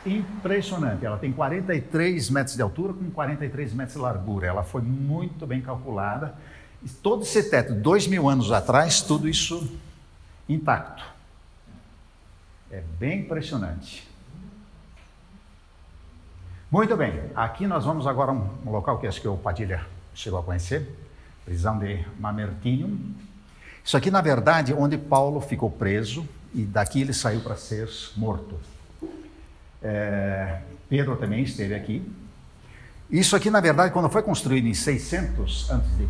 impressionante. 0.06 1.06
Ela 1.06 1.18
tem 1.18 1.32
43 1.32 2.30
metros 2.30 2.56
de 2.56 2.62
altura 2.62 2.93
com 2.93 3.10
43 3.12 3.74
metros 3.74 3.95
de 3.95 4.02
largura. 4.02 4.47
Ela 4.47 4.64
foi 4.64 4.82
muito 4.82 5.45
bem 5.45 5.62
calculada. 5.62 6.36
E 6.82 6.88
todo 6.88 7.24
esse 7.24 7.50
teto, 7.50 7.74
dois 7.74 8.08
mil 8.08 8.30
anos 8.30 8.52
atrás, 8.52 9.02
tudo 9.02 9.28
isso 9.28 9.70
intacto. 10.47 11.19
É 12.72 12.84
bem 13.00 13.22
impressionante. 13.22 14.08
Muito 16.72 16.96
bem, 16.96 17.20
aqui 17.36 17.66
nós 17.66 17.84
vamos 17.84 18.06
agora 18.06 18.30
a 18.30 18.34
um, 18.34 18.72
local 18.72 19.00
que 19.00 19.08
acho 19.08 19.20
que 19.20 19.28
o 19.28 19.36
Padilha 19.36 19.84
chegou 20.14 20.40
a 20.40 20.44
conhecer, 20.44 20.88
prisão 21.44 21.80
de 21.80 22.06
Mamertinium. 22.20 23.16
Isso 23.84 23.98
aqui, 23.98 24.12
na 24.12 24.22
verdade, 24.22 24.72
onde 24.72 24.96
Paulo 24.96 25.42
ficou 25.42 25.72
preso 25.72 26.28
e 26.54 26.64
daqui 26.64 27.02
ele 27.02 27.12
saiu 27.12 27.42
para 27.42 27.56
ser 27.56 27.90
morto. 28.16 28.56
É, 29.82 30.62
Pedro 30.88 31.16
também 31.16 31.42
esteve 31.42 31.74
aqui. 31.74 32.08
Isso 33.10 33.36
aqui, 33.36 33.50
na 33.50 33.60
verdade, 33.60 33.92
quando 33.92 34.08
foi 34.08 34.22
construído 34.22 34.68
em 34.68 34.76
600 34.76 35.72
a.C., 35.72 36.08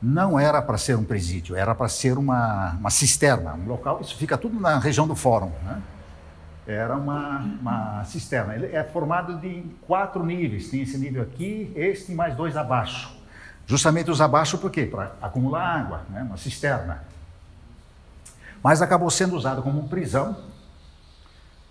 não 0.00 0.38
era 0.38 0.60
para 0.60 0.78
ser 0.78 0.96
um 0.96 1.04
presídio, 1.04 1.56
era 1.56 1.74
para 1.74 1.88
ser 1.88 2.18
uma, 2.18 2.72
uma 2.72 2.90
cisterna, 2.90 3.54
um 3.54 3.66
local. 3.66 4.00
Isso 4.00 4.16
fica 4.16 4.36
tudo 4.36 4.60
na 4.60 4.78
região 4.78 5.06
do 5.06 5.14
Fórum. 5.14 5.52
Né? 5.64 5.82
era 6.66 6.96
uma, 6.96 7.38
uma 7.38 8.04
cisterna. 8.04 8.54
Ele 8.54 8.74
é 8.74 8.82
formado 8.82 9.38
de 9.38 9.64
quatro 9.86 10.24
níveis. 10.24 10.68
Tem 10.68 10.82
esse 10.82 10.98
nível 10.98 11.22
aqui, 11.22 11.72
este 11.76 12.12
e 12.12 12.14
mais 12.14 12.34
dois 12.34 12.56
abaixo. 12.56 13.14
Justamente 13.66 14.10
os 14.10 14.20
abaixo 14.20 14.58
por 14.58 14.70
quê? 14.70 14.84
Para 14.84 15.12
acumular 15.22 15.64
água, 15.64 16.02
né? 16.10 16.22
uma 16.22 16.36
cisterna. 16.36 17.04
Mas 18.62 18.82
acabou 18.82 19.08
sendo 19.10 19.36
usado 19.36 19.62
como 19.62 19.88
prisão. 19.88 20.36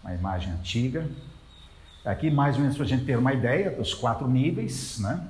Uma 0.01 0.13
imagem 0.13 0.53
antiga. 0.53 1.05
Aqui, 2.05 2.31
mais 2.31 2.55
ou 2.55 2.61
menos, 2.61 2.77
para 2.77 2.85
a 2.85 2.87
gente 2.87 3.03
ter 3.03 3.17
uma 3.17 3.33
ideia 3.33 3.71
dos 3.71 3.93
quatro 3.93 4.27
níveis, 4.27 4.99
né? 4.99 5.27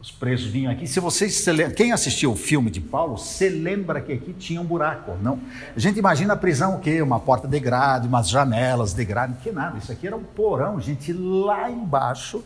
Os 0.00 0.10
presos 0.10 0.46
vinham 0.46 0.72
aqui. 0.72 0.86
Se 0.86 0.98
vocês 0.98 1.34
se 1.34 1.52
lembram, 1.52 1.74
quem 1.74 1.92
assistiu 1.92 2.32
o 2.32 2.36
filme 2.36 2.70
de 2.70 2.80
Paulo, 2.80 3.18
se 3.18 3.50
lembra 3.50 4.00
que 4.00 4.12
aqui 4.12 4.32
tinha 4.32 4.58
um 4.58 4.64
buraco. 4.64 5.14
Não, 5.20 5.38
a 5.76 5.78
gente 5.78 5.98
imagina 5.98 6.32
a 6.32 6.36
prisão 6.36 6.76
o 6.76 6.80
quê? 6.80 7.02
Uma 7.02 7.20
porta 7.20 7.46
de 7.46 7.60
grade, 7.60 8.08
umas 8.08 8.26
janelas 8.26 8.94
de 8.94 9.04
grade, 9.04 9.34
que 9.42 9.52
nada. 9.52 9.76
Isso 9.76 9.92
aqui 9.92 10.06
era 10.06 10.16
um 10.16 10.24
porão, 10.24 10.80
gente, 10.80 11.12
lá 11.12 11.70
embaixo. 11.70 12.42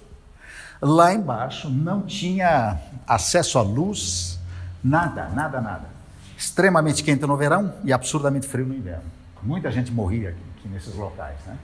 Lá 0.82 1.14
embaixo 1.14 1.70
não 1.70 2.02
tinha 2.02 2.76
acesso 3.06 3.56
à 3.56 3.62
luz, 3.62 4.40
nada, 4.82 5.28
nada, 5.28 5.60
nada. 5.60 5.88
Extremamente 6.36 7.04
quente 7.04 7.24
no 7.24 7.36
verão 7.36 7.72
e 7.84 7.92
absurdamente 7.92 8.48
frio 8.48 8.66
no 8.66 8.74
inverno. 8.74 9.04
Muita 9.40 9.70
gente 9.70 9.92
morria 9.92 10.30
aqui, 10.30 10.42
aqui 10.58 10.68
nesses 10.68 10.94
locais, 10.96 11.38
né? 11.46 11.56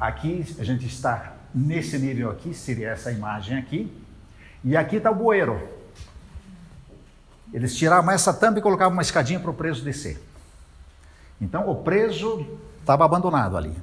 Aqui 0.00 0.44
a 0.58 0.64
gente 0.64 0.84
está 0.84 1.34
nesse 1.54 1.96
nível 1.96 2.30
aqui, 2.30 2.52
seria 2.52 2.88
essa 2.88 3.12
imagem 3.12 3.56
aqui 3.56 4.07
e 4.68 4.76
aqui 4.76 4.96
está 4.96 5.10
o 5.10 5.14
bueiro. 5.14 5.58
Eles 7.54 7.74
tiravam 7.74 8.10
essa 8.10 8.34
tampa 8.34 8.58
e 8.58 8.62
colocavam 8.62 8.92
uma 8.92 9.00
escadinha 9.00 9.40
para 9.40 9.50
o 9.50 9.54
preso 9.54 9.82
descer. 9.82 10.22
Então 11.40 11.70
o 11.70 11.76
preso 11.76 12.46
estava 12.78 13.02
abandonado 13.02 13.56
ali. 13.56 13.74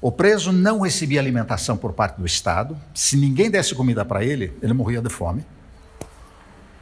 O 0.00 0.12
preso 0.12 0.52
não 0.52 0.78
recebia 0.78 1.18
alimentação 1.18 1.76
por 1.76 1.92
parte 1.92 2.18
do 2.18 2.24
Estado. 2.24 2.78
Se 2.94 3.16
ninguém 3.16 3.50
desse 3.50 3.74
comida 3.74 4.04
para 4.04 4.22
ele, 4.22 4.56
ele 4.62 4.72
morria 4.72 5.02
de 5.02 5.08
fome. 5.08 5.44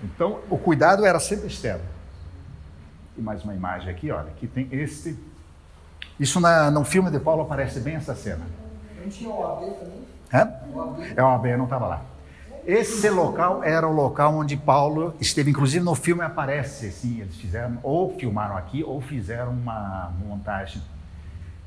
Então 0.05 0.41
o 0.51 0.59
cuidado 0.59 1.07
era 1.07 1.19
sempre 1.19 1.47
externo. 1.47 1.85
E 3.17 3.23
mais 3.23 3.43
uma 3.43 3.55
imagem 3.55 3.89
aqui, 3.89 4.11
olha, 4.11 4.29
aqui 4.29 4.47
tem 4.47 4.69
este. 4.71 5.17
Isso 6.21 6.41
na, 6.41 6.71
no 6.71 6.85
filme 6.85 7.11
de 7.11 7.19
Paulo 7.19 7.41
aparece 7.41 7.81
bem 7.81 7.95
essa 7.95 8.15
cena. 8.15 8.45
Não 9.01 9.09
tinha 9.09 9.31
o 9.31 9.47
AB 9.47 9.71
também? 9.77 10.05
Hã? 10.35 10.53
O 10.75 10.81
AB. 10.83 11.15
É, 11.17 11.23
o 11.23 11.27
AB 11.27 11.57
não 11.57 11.65
estava 11.65 11.87
lá. 11.87 12.16
Esse 12.67 13.09
local 13.09 13.63
era 13.63 13.87
o 13.87 13.93
local 13.93 14.35
onde 14.35 14.57
Paulo 14.57 15.15
esteve, 15.21 15.51
inclusive 15.51 15.85
no 15.85 15.95
filme 15.95 16.23
aparece, 16.23 16.91
sim, 16.91 17.21
eles 17.21 17.37
fizeram, 17.37 17.79
ou 17.81 18.19
filmaram 18.19 18.57
aqui, 18.57 18.83
ou 18.83 19.01
fizeram 19.01 19.53
uma 19.53 20.13
montagem 20.19 20.83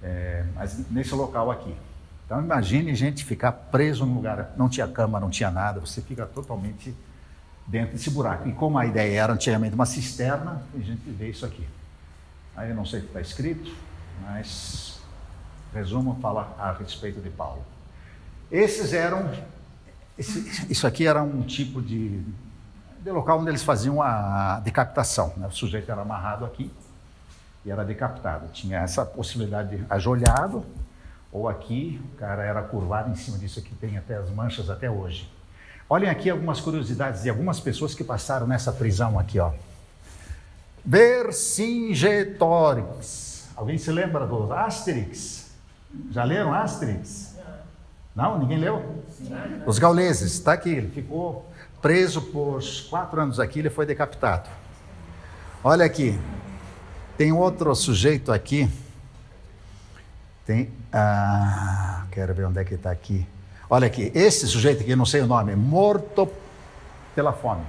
É, 0.01 0.45
mas 0.55 0.89
nesse 0.89 1.13
local 1.13 1.51
aqui. 1.51 1.75
Então 2.25 2.41
imagine 2.41 2.93
gente 2.95 3.25
ficar 3.25 3.51
preso 3.51 4.05
num 4.05 4.15
lugar, 4.15 4.53
não 4.55 4.69
tinha 4.69 4.87
cama, 4.87 5.19
não 5.19 5.29
tinha 5.29 5.49
nada, 5.49 5.79
você 5.79 6.01
fica 6.01 6.25
totalmente 6.25 6.95
dentro 7.65 7.93
desse 7.93 8.09
buraco. 8.09 8.47
E 8.47 8.53
como 8.53 8.77
a 8.77 8.85
ideia 8.85 9.23
era 9.23 9.33
antigamente 9.33 9.75
uma 9.75 9.85
cisterna, 9.85 10.61
a 10.73 10.79
gente 10.79 11.01
vê 11.09 11.29
isso 11.29 11.45
aqui. 11.45 11.67
Aí 12.55 12.69
eu 12.69 12.75
não 12.75 12.85
sei 12.85 12.99
o 12.99 13.01
que 13.03 13.07
está 13.09 13.21
escrito, 13.21 13.73
mas 14.23 15.01
resumo 15.73 16.17
fala 16.21 16.55
a 16.59 16.71
respeito 16.71 17.19
de 17.19 17.29
Paulo. 17.29 17.63
Esses 18.51 18.93
eram, 18.93 19.31
esse, 20.19 20.67
isso 20.69 20.85
aqui 20.85 21.07
era 21.07 21.23
um 21.23 21.41
tipo 21.41 21.81
de, 21.81 22.21
de 23.01 23.11
local 23.11 23.39
onde 23.39 23.49
eles 23.49 23.63
faziam 23.63 24.01
a 24.01 24.59
decapitação. 24.59 25.31
Né? 25.37 25.47
O 25.47 25.51
sujeito 25.51 25.89
era 25.89 26.01
amarrado 26.01 26.43
aqui 26.43 26.69
e 27.65 27.71
era 27.71 27.85
decapitado. 27.85 28.49
Tinha 28.51 28.79
essa 28.79 29.05
possibilidade 29.05 29.77
de 29.77 29.85
ajoelhado, 29.89 30.65
ou 31.31 31.47
aqui, 31.47 32.01
o 32.13 32.17
cara 32.17 32.43
era 32.43 32.61
curvado 32.61 33.09
em 33.11 33.15
cima 33.15 33.37
disso 33.37 33.59
aqui, 33.59 33.73
tem 33.75 33.97
até 33.97 34.17
as 34.17 34.29
manchas 34.29 34.69
até 34.69 34.91
hoje. 34.91 35.31
Olhem 35.89 36.09
aqui 36.09 36.29
algumas 36.29 36.59
curiosidades 36.59 37.23
de 37.23 37.29
algumas 37.29 37.57
pessoas 37.59 37.95
que 37.95 38.03
passaram 38.03 38.45
nessa 38.45 38.73
prisão 38.73 39.17
aqui, 39.17 39.39
ó. 39.39 39.53
Vercingetorix. 40.83 43.47
Alguém 43.55 43.77
se 43.77 43.91
lembra 43.91 44.27
do 44.27 44.51
Asterix? 44.51 45.51
Já 46.11 46.23
leram 46.23 46.53
Asterix? 46.53 47.28
Não, 48.19 48.37
ninguém 48.37 48.57
leu? 48.57 49.01
Os 49.65 49.79
gauleses, 49.79 50.33
está 50.33 50.51
aqui, 50.51 50.69
ele 50.69 50.89
ficou 50.89 51.49
preso 51.81 52.21
por 52.21 52.59
quatro 52.89 53.21
anos 53.21 53.39
aqui, 53.39 53.59
ele 53.59 53.69
foi 53.69 53.85
decapitado. 53.85 54.49
Olha 55.63 55.85
aqui, 55.85 56.19
tem 57.17 57.31
outro 57.31 57.73
sujeito 57.73 58.29
aqui. 58.33 58.69
Tem. 60.45 60.69
Ah, 60.91 62.03
quero 62.11 62.33
ver 62.33 62.45
onde 62.45 62.59
é 62.59 62.65
que 62.65 62.73
está 62.73 62.91
aqui. 62.91 63.25
Olha 63.69 63.87
aqui, 63.87 64.11
esse 64.13 64.45
sujeito 64.47 64.81
aqui, 64.81 64.97
não 64.97 65.05
sei 65.05 65.21
o 65.21 65.27
nome, 65.27 65.55
morto 65.55 66.27
pela 67.15 67.31
fome. 67.31 67.63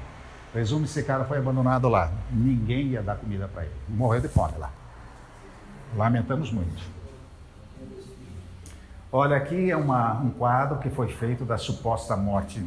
Resume, 0.53 0.84
esse 0.84 1.05
cara 1.05 1.24
foi 1.24 1.38
abandonado 1.38 1.88
lá. 1.88 2.11
Ninguém 2.32 2.88
ia 2.88 3.03
dar 3.03 3.14
comida 3.16 3.46
para 3.46 3.62
ele. 3.62 3.74
Morreu 3.88 4.20
de 4.20 4.26
fome 4.26 4.55
lá. 4.59 4.72
Lamentamos 5.96 6.51
muito. 6.51 6.99
Olha, 9.12 9.36
aqui 9.36 9.68
é 9.68 9.76
uma, 9.76 10.20
um 10.20 10.30
quadro 10.30 10.78
que 10.78 10.88
foi 10.88 11.08
feito 11.08 11.44
da 11.44 11.58
suposta 11.58 12.16
morte, 12.16 12.64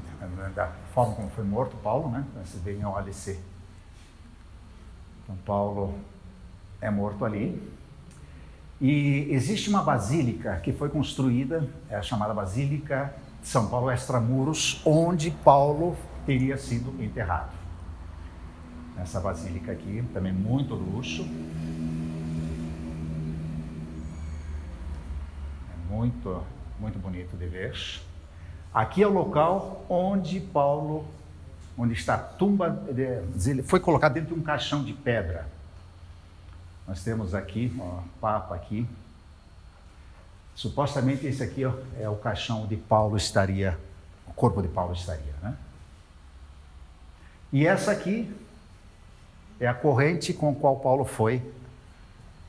da 0.54 0.68
forma 0.94 1.16
como 1.16 1.30
foi 1.30 1.46
morto 1.46 1.78
Paulo, 1.78 2.10
né? 2.10 2.26
Você 2.44 2.58
vê 2.58 2.74
em 2.74 2.86
OLC. 2.86 3.40
Então, 5.24 5.38
Paulo 5.46 5.98
é 6.82 6.92
morto 6.92 7.24
ali. 7.24 7.62
E 8.82 9.30
existe 9.32 9.70
uma 9.70 9.82
basílica 9.84 10.58
que 10.58 10.74
foi 10.74 10.90
construída, 10.90 11.66
é 11.90 11.96
a 11.96 12.02
chamada 12.02 12.34
Basílica 12.34 13.16
de 13.42 13.48
São 13.48 13.68
Paulo 13.70 13.90
Extramuros, 13.90 14.82
onde 14.86 15.32
Paulo 15.32 15.96
teria 16.26 16.58
sido 16.58 17.02
enterrado. 17.02 17.54
Essa 18.98 19.22
basílica 19.22 19.72
aqui, 19.72 20.04
também 20.14 20.34
muito 20.34 20.76
luxo. 20.76 21.26
Muito, 25.94 26.44
muito 26.80 26.98
bonito 26.98 27.38
de 27.38 27.46
ver. 27.46 27.80
Aqui 28.74 29.04
é 29.04 29.08
o 29.08 29.14
local 29.14 29.86
onde 29.88 30.40
Paulo, 30.40 31.06
onde 31.78 31.94
está 31.94 32.16
a 32.16 32.18
tumba, 32.18 32.84
foi 33.66 33.80
colocado 33.80 34.14
dentro 34.14 34.34
de 34.34 34.40
um 34.40 34.44
caixão 34.44 34.84
de 34.84 34.92
pedra. 34.92 35.48
Nós 36.88 37.04
temos 37.04 37.36
aqui, 37.36 37.72
ó, 37.80 38.00
Papa 38.20 38.56
aqui. 38.56 38.88
Supostamente 40.56 41.28
esse 41.28 41.44
aqui 41.44 41.64
ó, 41.64 41.74
é 42.00 42.10
o 42.10 42.16
caixão 42.16 42.66
de 42.66 42.76
Paulo 42.76 43.16
estaria, 43.16 43.78
o 44.28 44.34
corpo 44.34 44.62
de 44.62 44.68
Paulo 44.68 44.94
estaria, 44.94 45.34
né? 45.42 45.56
E 47.52 47.68
essa 47.68 47.92
aqui 47.92 48.36
é 49.60 49.68
a 49.68 49.74
corrente 49.76 50.34
com 50.34 50.52
a 50.52 50.56
qual 50.56 50.80
Paulo 50.80 51.06
foi 51.06 51.54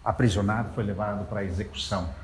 aprisionado, 0.03 0.73
foi 0.75 0.85
levado 0.85 1.27
para 1.27 1.41
a 1.41 1.45
execução. 1.45 2.24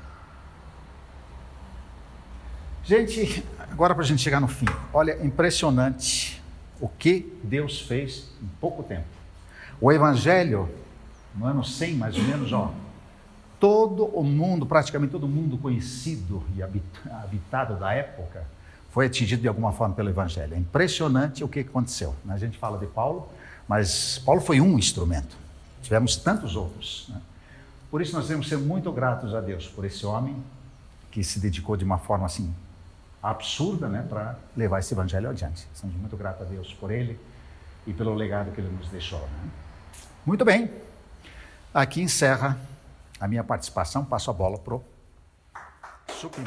Gente, 2.83 3.45
agora 3.69 3.93
para 3.93 4.03
a 4.03 4.07
gente 4.07 4.21
chegar 4.21 4.39
no 4.39 4.47
fim, 4.47 4.65
olha, 4.91 5.23
impressionante 5.23 6.41
o 6.79 6.89
que 6.89 7.31
Deus 7.43 7.81
fez 7.81 8.27
em 8.41 8.47
pouco 8.59 8.81
tempo. 8.81 9.05
O 9.79 9.91
Evangelho, 9.91 10.67
no 11.35 11.45
ano 11.45 11.63
100 11.63 11.95
mais 11.95 12.17
ou 12.17 12.23
menos, 12.23 12.51
ó, 12.51 12.73
todo 13.59 14.05
o 14.05 14.23
mundo, 14.23 14.65
praticamente 14.65 15.11
todo 15.11 15.27
mundo 15.27 15.59
conhecido 15.59 16.43
e 16.55 16.63
habitado 16.63 17.75
da 17.75 17.93
época, 17.93 18.43
foi 18.89 19.05
atingido 19.05 19.43
de 19.43 19.47
alguma 19.47 19.71
forma 19.71 19.93
pelo 19.93 20.09
Evangelho. 20.09 20.55
É 20.55 20.57
impressionante 20.57 21.43
o 21.43 21.47
que 21.47 21.59
aconteceu. 21.59 22.15
Né? 22.25 22.33
A 22.33 22.37
gente 22.37 22.57
fala 22.57 22.79
de 22.79 22.87
Paulo, 22.87 23.29
mas 23.67 24.17
Paulo 24.25 24.41
foi 24.41 24.59
um 24.59 24.77
instrumento. 24.77 25.37
Tivemos 25.83 26.15
tantos 26.15 26.55
outros. 26.55 27.05
Né? 27.09 27.21
Por 27.91 28.01
isso 28.01 28.13
nós 28.13 28.23
devemos 28.23 28.49
ser 28.49 28.57
muito 28.57 28.91
gratos 28.91 29.35
a 29.35 29.39
Deus 29.39 29.67
por 29.67 29.85
esse 29.85 30.03
homem 30.03 30.35
que 31.11 31.23
se 31.23 31.39
dedicou 31.39 31.77
de 31.77 31.85
uma 31.85 31.99
forma 31.99 32.25
assim 32.25 32.51
absurda 33.21 33.87
né, 33.87 34.05
para 34.07 34.35
levar 34.55 34.79
esse 34.79 34.93
evangelho 34.93 35.29
adiante. 35.29 35.67
Somos 35.73 35.95
muito 35.95 36.17
gratos 36.17 36.41
a 36.41 36.45
Deus 36.45 36.73
por 36.73 36.91
ele 36.91 37.19
e 37.85 37.93
pelo 37.93 38.13
legado 38.13 38.51
que 38.51 38.61
ele 38.61 38.69
nos 38.69 38.87
deixou. 38.89 39.19
Né? 39.19 39.49
Muito 40.25 40.43
bem, 40.43 40.71
aqui 41.73 42.01
encerra 42.01 42.57
a 43.19 43.27
minha 43.27 43.43
participação. 43.43 44.03
Passo 44.03 44.29
a 44.31 44.33
bola 44.33 44.57
para 44.57 44.75
o 44.75 44.83
Super 46.09 46.43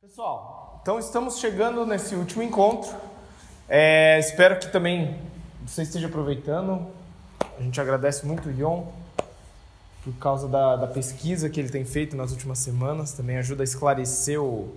Pessoal, 0.00 0.80
então 0.82 0.98
estamos 0.98 1.38
chegando 1.38 1.86
nesse 1.86 2.14
último 2.14 2.42
encontro. 2.42 2.94
É, 3.68 4.18
espero 4.18 4.58
que 4.58 4.68
também 4.72 5.20
você 5.66 5.82
esteja 5.82 6.06
aproveitando. 6.06 6.86
A 7.58 7.62
gente 7.62 7.80
agradece 7.80 8.26
muito 8.26 8.48
o 8.48 8.52
Ion 8.52 8.84
por 10.02 10.14
causa 10.14 10.48
da, 10.48 10.76
da 10.76 10.86
pesquisa 10.86 11.50
que 11.50 11.60
ele 11.60 11.68
tem 11.68 11.84
feito 11.84 12.16
nas 12.16 12.30
últimas 12.30 12.58
semanas. 12.58 13.12
Também 13.12 13.36
ajuda 13.36 13.62
a 13.62 13.64
esclarecer 13.64 14.40
o 14.40 14.74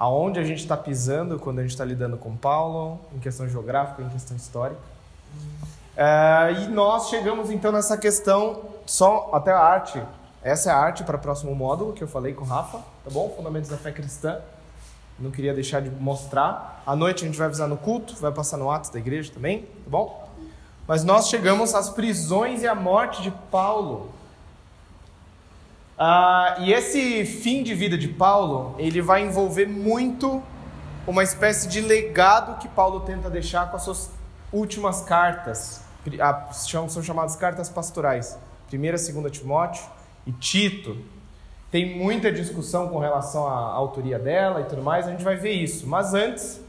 aonde 0.00 0.40
a 0.40 0.42
gente 0.42 0.60
está 0.60 0.78
pisando 0.78 1.38
quando 1.38 1.58
a 1.58 1.62
gente 1.62 1.72
está 1.72 1.84
lidando 1.84 2.16
com 2.16 2.34
Paulo, 2.34 2.98
em 3.14 3.18
questão 3.18 3.46
geográfica, 3.46 4.02
em 4.02 4.08
questão 4.08 4.34
histórica. 4.34 4.80
É, 5.94 6.54
e 6.62 6.68
nós 6.68 7.10
chegamos 7.10 7.50
então 7.50 7.70
nessa 7.70 7.98
questão 7.98 8.62
só 8.86 9.28
até 9.34 9.52
a 9.52 9.58
arte. 9.58 10.02
Essa 10.42 10.70
é 10.70 10.72
a 10.72 10.78
arte 10.78 11.04
para 11.04 11.18
o 11.18 11.20
próximo 11.20 11.54
módulo 11.54 11.92
que 11.92 12.02
eu 12.02 12.08
falei 12.08 12.32
com 12.32 12.44
o 12.44 12.46
Rafa, 12.46 12.78
tá 12.78 13.10
bom? 13.12 13.28
Fundamentos 13.36 13.68
da 13.68 13.76
fé 13.76 13.92
cristã. 13.92 14.40
Não 15.18 15.30
queria 15.30 15.52
deixar 15.52 15.82
de 15.82 15.90
mostrar. 15.90 16.82
À 16.86 16.96
noite 16.96 17.24
a 17.24 17.26
gente 17.26 17.36
vai 17.36 17.46
avisar 17.46 17.68
no 17.68 17.76
culto, 17.76 18.16
vai 18.16 18.32
passar 18.32 18.56
no 18.56 18.70
Atos 18.70 18.88
da 18.88 18.98
igreja 18.98 19.30
também, 19.30 19.64
tá 19.64 19.90
bom? 19.90 20.26
Mas 20.88 21.04
nós 21.04 21.28
chegamos 21.28 21.74
às 21.74 21.90
prisões 21.90 22.62
e 22.62 22.66
à 22.66 22.74
morte 22.74 23.20
de 23.20 23.30
Paulo. 23.50 24.08
Ah, 26.02 26.56
e 26.60 26.72
esse 26.72 27.26
fim 27.26 27.62
de 27.62 27.74
vida 27.74 27.98
de 27.98 28.08
Paulo, 28.08 28.74
ele 28.78 29.02
vai 29.02 29.22
envolver 29.22 29.66
muito 29.66 30.42
uma 31.06 31.22
espécie 31.22 31.68
de 31.68 31.82
legado 31.82 32.58
que 32.58 32.66
Paulo 32.68 33.00
tenta 33.00 33.28
deixar 33.28 33.70
com 33.70 33.76
as 33.76 33.82
suas 33.82 34.10
últimas 34.50 35.02
cartas, 35.02 35.84
são 36.88 37.02
chamadas 37.02 37.36
cartas 37.36 37.68
pastorais, 37.68 38.38
1 38.72 38.76
e 38.82 38.90
2 39.20 39.30
Timóteo 39.30 39.84
e 40.26 40.32
Tito. 40.32 40.96
Tem 41.70 41.98
muita 41.98 42.32
discussão 42.32 42.88
com 42.88 42.98
relação 42.98 43.46
à 43.46 43.58
autoria 43.58 44.18
dela 44.18 44.62
e 44.62 44.64
tudo 44.64 44.82
mais, 44.82 45.06
a 45.06 45.10
gente 45.10 45.22
vai 45.22 45.36
ver 45.36 45.52
isso. 45.52 45.86
Mas 45.86 46.14
antes, 46.14 46.62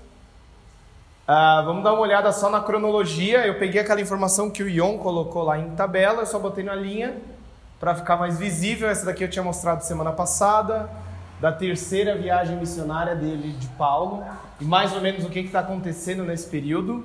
ah, 1.25 1.61
vamos 1.65 1.85
dar 1.85 1.93
uma 1.93 2.01
olhada 2.01 2.33
só 2.33 2.49
na 2.49 2.59
cronologia. 2.59 3.47
Eu 3.47 3.57
peguei 3.57 3.79
aquela 3.79 4.01
informação 4.01 4.51
que 4.51 4.61
o 4.61 4.67
Ion 4.67 4.97
colocou 4.97 5.43
lá 5.43 5.57
em 5.57 5.69
tabela, 5.69 6.23
eu 6.23 6.25
só 6.25 6.37
botei 6.37 6.65
na 6.65 6.75
linha 6.75 7.15
para 7.81 7.95
ficar 7.95 8.15
mais 8.15 8.37
visível. 8.37 8.87
Essa 8.87 9.07
daqui 9.07 9.23
eu 9.23 9.29
tinha 9.29 9.43
mostrado 9.43 9.83
semana 9.83 10.11
passada, 10.11 10.87
da 11.41 11.51
terceira 11.51 12.15
viagem 12.15 12.55
missionária 12.55 13.15
dele 13.15 13.53
de 13.53 13.67
Paulo, 13.69 14.23
e 14.59 14.63
mais 14.63 14.93
ou 14.93 15.01
menos 15.01 15.25
o 15.25 15.29
que 15.29 15.39
está 15.39 15.61
acontecendo 15.61 16.23
nesse 16.23 16.47
período, 16.47 17.03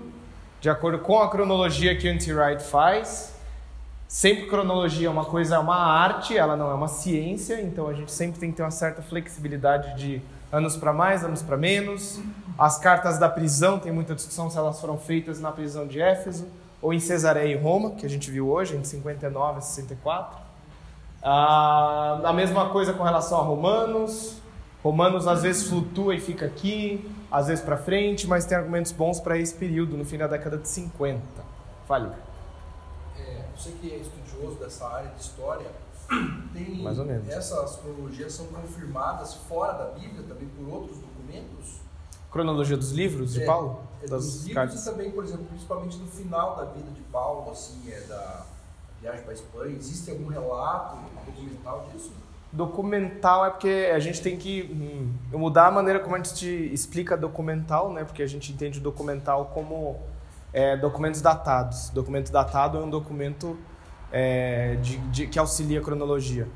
de 0.61 0.69
acordo 0.69 0.99
com 0.99 1.19
a 1.19 1.31
cronologia 1.31 1.97
que 1.97 2.07
N.T. 2.07 2.31
Wright 2.35 2.63
faz. 2.63 3.35
Sempre 4.07 4.47
cronologia 4.47 5.09
é 5.09 5.11
uma 5.11 5.25
coisa, 5.25 5.57
é 5.57 5.59
uma 5.59 5.77
arte, 5.77 6.37
ela 6.37 6.55
não 6.55 6.71
é 6.71 6.75
uma 6.75 6.89
ciência, 6.89 7.61
então 7.63 7.89
a 7.89 7.95
gente 7.95 8.13
sempre 8.13 8.39
tem 8.39 8.51
que 8.51 8.59
ter 8.59 8.63
uma 8.63 8.71
certa 8.71 9.01
flexibilidade 9.01 9.99
de 9.99 10.23
anos 10.53 10.77
para 10.77 10.93
mais, 10.93 11.25
anos 11.25 11.43
para 11.43 11.57
menos. 11.57 12.21
As 12.59 12.79
cartas 12.79 13.19
da 13.19 13.29
prisão, 13.29 13.79
tem 13.79 13.91
muita 13.91 14.15
discussão 14.15 14.51
se 14.51 14.59
elas 14.59 14.79
foram 14.79 14.99
feitas 14.99 15.41
na 15.41 15.51
prisão 15.51 15.87
de 15.87 16.01
Éfeso 16.01 16.47
ou 16.83 16.93
em 16.93 17.01
Cesareia 17.01 17.53
e 17.53 17.57
Roma, 17.57 17.93
que 17.93 18.05
a 18.05 18.09
gente 18.09 18.31
viu 18.31 18.49
hoje, 18.51 18.77
entre 18.77 18.87
59 18.87 19.59
e 19.59 19.63
64. 19.63 20.46
Ah, 21.29 22.21
a 22.25 22.33
mesma 22.33 22.69
coisa 22.71 22.93
com 22.93 23.03
relação 23.03 23.41
a 23.41 23.43
Romanos. 23.43 24.37
Romanos 24.83 25.27
às 25.27 25.43
vezes 25.43 25.69
flutua 25.69 26.15
e 26.15 26.21
fica 26.21 26.47
aqui, 26.47 27.11
às 27.29 27.49
vezes 27.49 27.65
para 27.65 27.77
frente, 27.77 28.29
mas 28.29 28.45
tem 28.45 28.57
argumentos 28.57 28.93
bons 28.93 29.19
para 29.19 29.37
esse 29.37 29.53
período, 29.53 29.97
no 29.97 30.05
fim 30.05 30.17
da 30.19 30.29
década 30.29 30.57
de 30.57 30.69
50. 30.69 31.21
Fale. 31.89 32.13
É, 33.19 33.43
você 33.57 33.71
que 33.73 33.93
é 33.93 33.97
estudioso 33.97 34.55
dessa 34.61 34.87
área 34.87 35.11
de 35.11 35.21
história, 35.21 35.67
Tem, 36.55 36.83
Mais 36.85 37.01
ou 37.01 37.05
menos. 37.05 37.29
Essas 37.29 37.75
cronologias 37.77 38.33
são 38.33 38.47
confirmadas 38.47 39.35
fora 39.49 39.73
da 39.73 39.87
Bíblia 39.87 40.23
também 40.29 40.47
por 40.57 40.73
outros 40.73 40.99
documentos? 40.99 41.81
Cronologia 42.31 42.77
dos 42.77 42.93
livros 42.93 43.33
de 43.33 43.43
É, 43.43 43.47
Paulo? 43.47 43.81
É, 44.01 44.07
Das 44.07 44.25
dos 44.25 44.37
livros 44.45 44.55
cartas? 44.55 44.87
e 44.87 44.91
também, 44.91 45.11
por 45.11 45.25
exemplo, 45.25 45.47
principalmente 45.47 45.97
no 45.99 46.07
final 46.07 46.55
da 46.55 46.67
vida 46.67 46.89
de 46.93 47.01
Paulo, 47.11 47.51
assim, 47.51 47.91
é 47.91 48.01
da 48.03 48.45
viagem 49.01 49.23
para 49.23 49.31
a 49.31 49.35
Espanha. 49.35 49.77
Existe 49.77 50.11
algum 50.11 50.29
relato 50.29 50.97
documental 51.27 51.89
disso? 51.93 52.13
Documental 52.53 53.45
é 53.45 53.51
porque 53.51 53.91
a 53.95 53.99
gente 53.99 54.23
tem 54.23 54.37
que 54.37 54.63
hum, 54.73 55.13
mudar 55.39 55.67
a 55.67 55.71
maneira 55.71 56.01
como 56.01 56.15
a 56.15 56.19
gente 56.19 56.47
explica 56.73 57.17
documental, 57.17 57.93
né? 57.93 58.05
Porque 58.05 58.23
a 58.23 58.27
gente 58.27 58.53
entende 58.53 58.81
documental 58.81 59.51
como 59.53 59.97
é, 60.53 60.77
documentos 60.77 61.21
datados. 61.21 61.91
Documento 61.91 62.33
datado 62.33 62.79
é 62.79 62.81
um 62.81 62.89
documento 62.89 63.59
é, 64.11 64.77
de, 64.77 64.97
de- 65.09 65.27
que 65.27 65.39
auxilia 65.39 65.81
a 65.81 65.83
cronologia. 65.83 66.49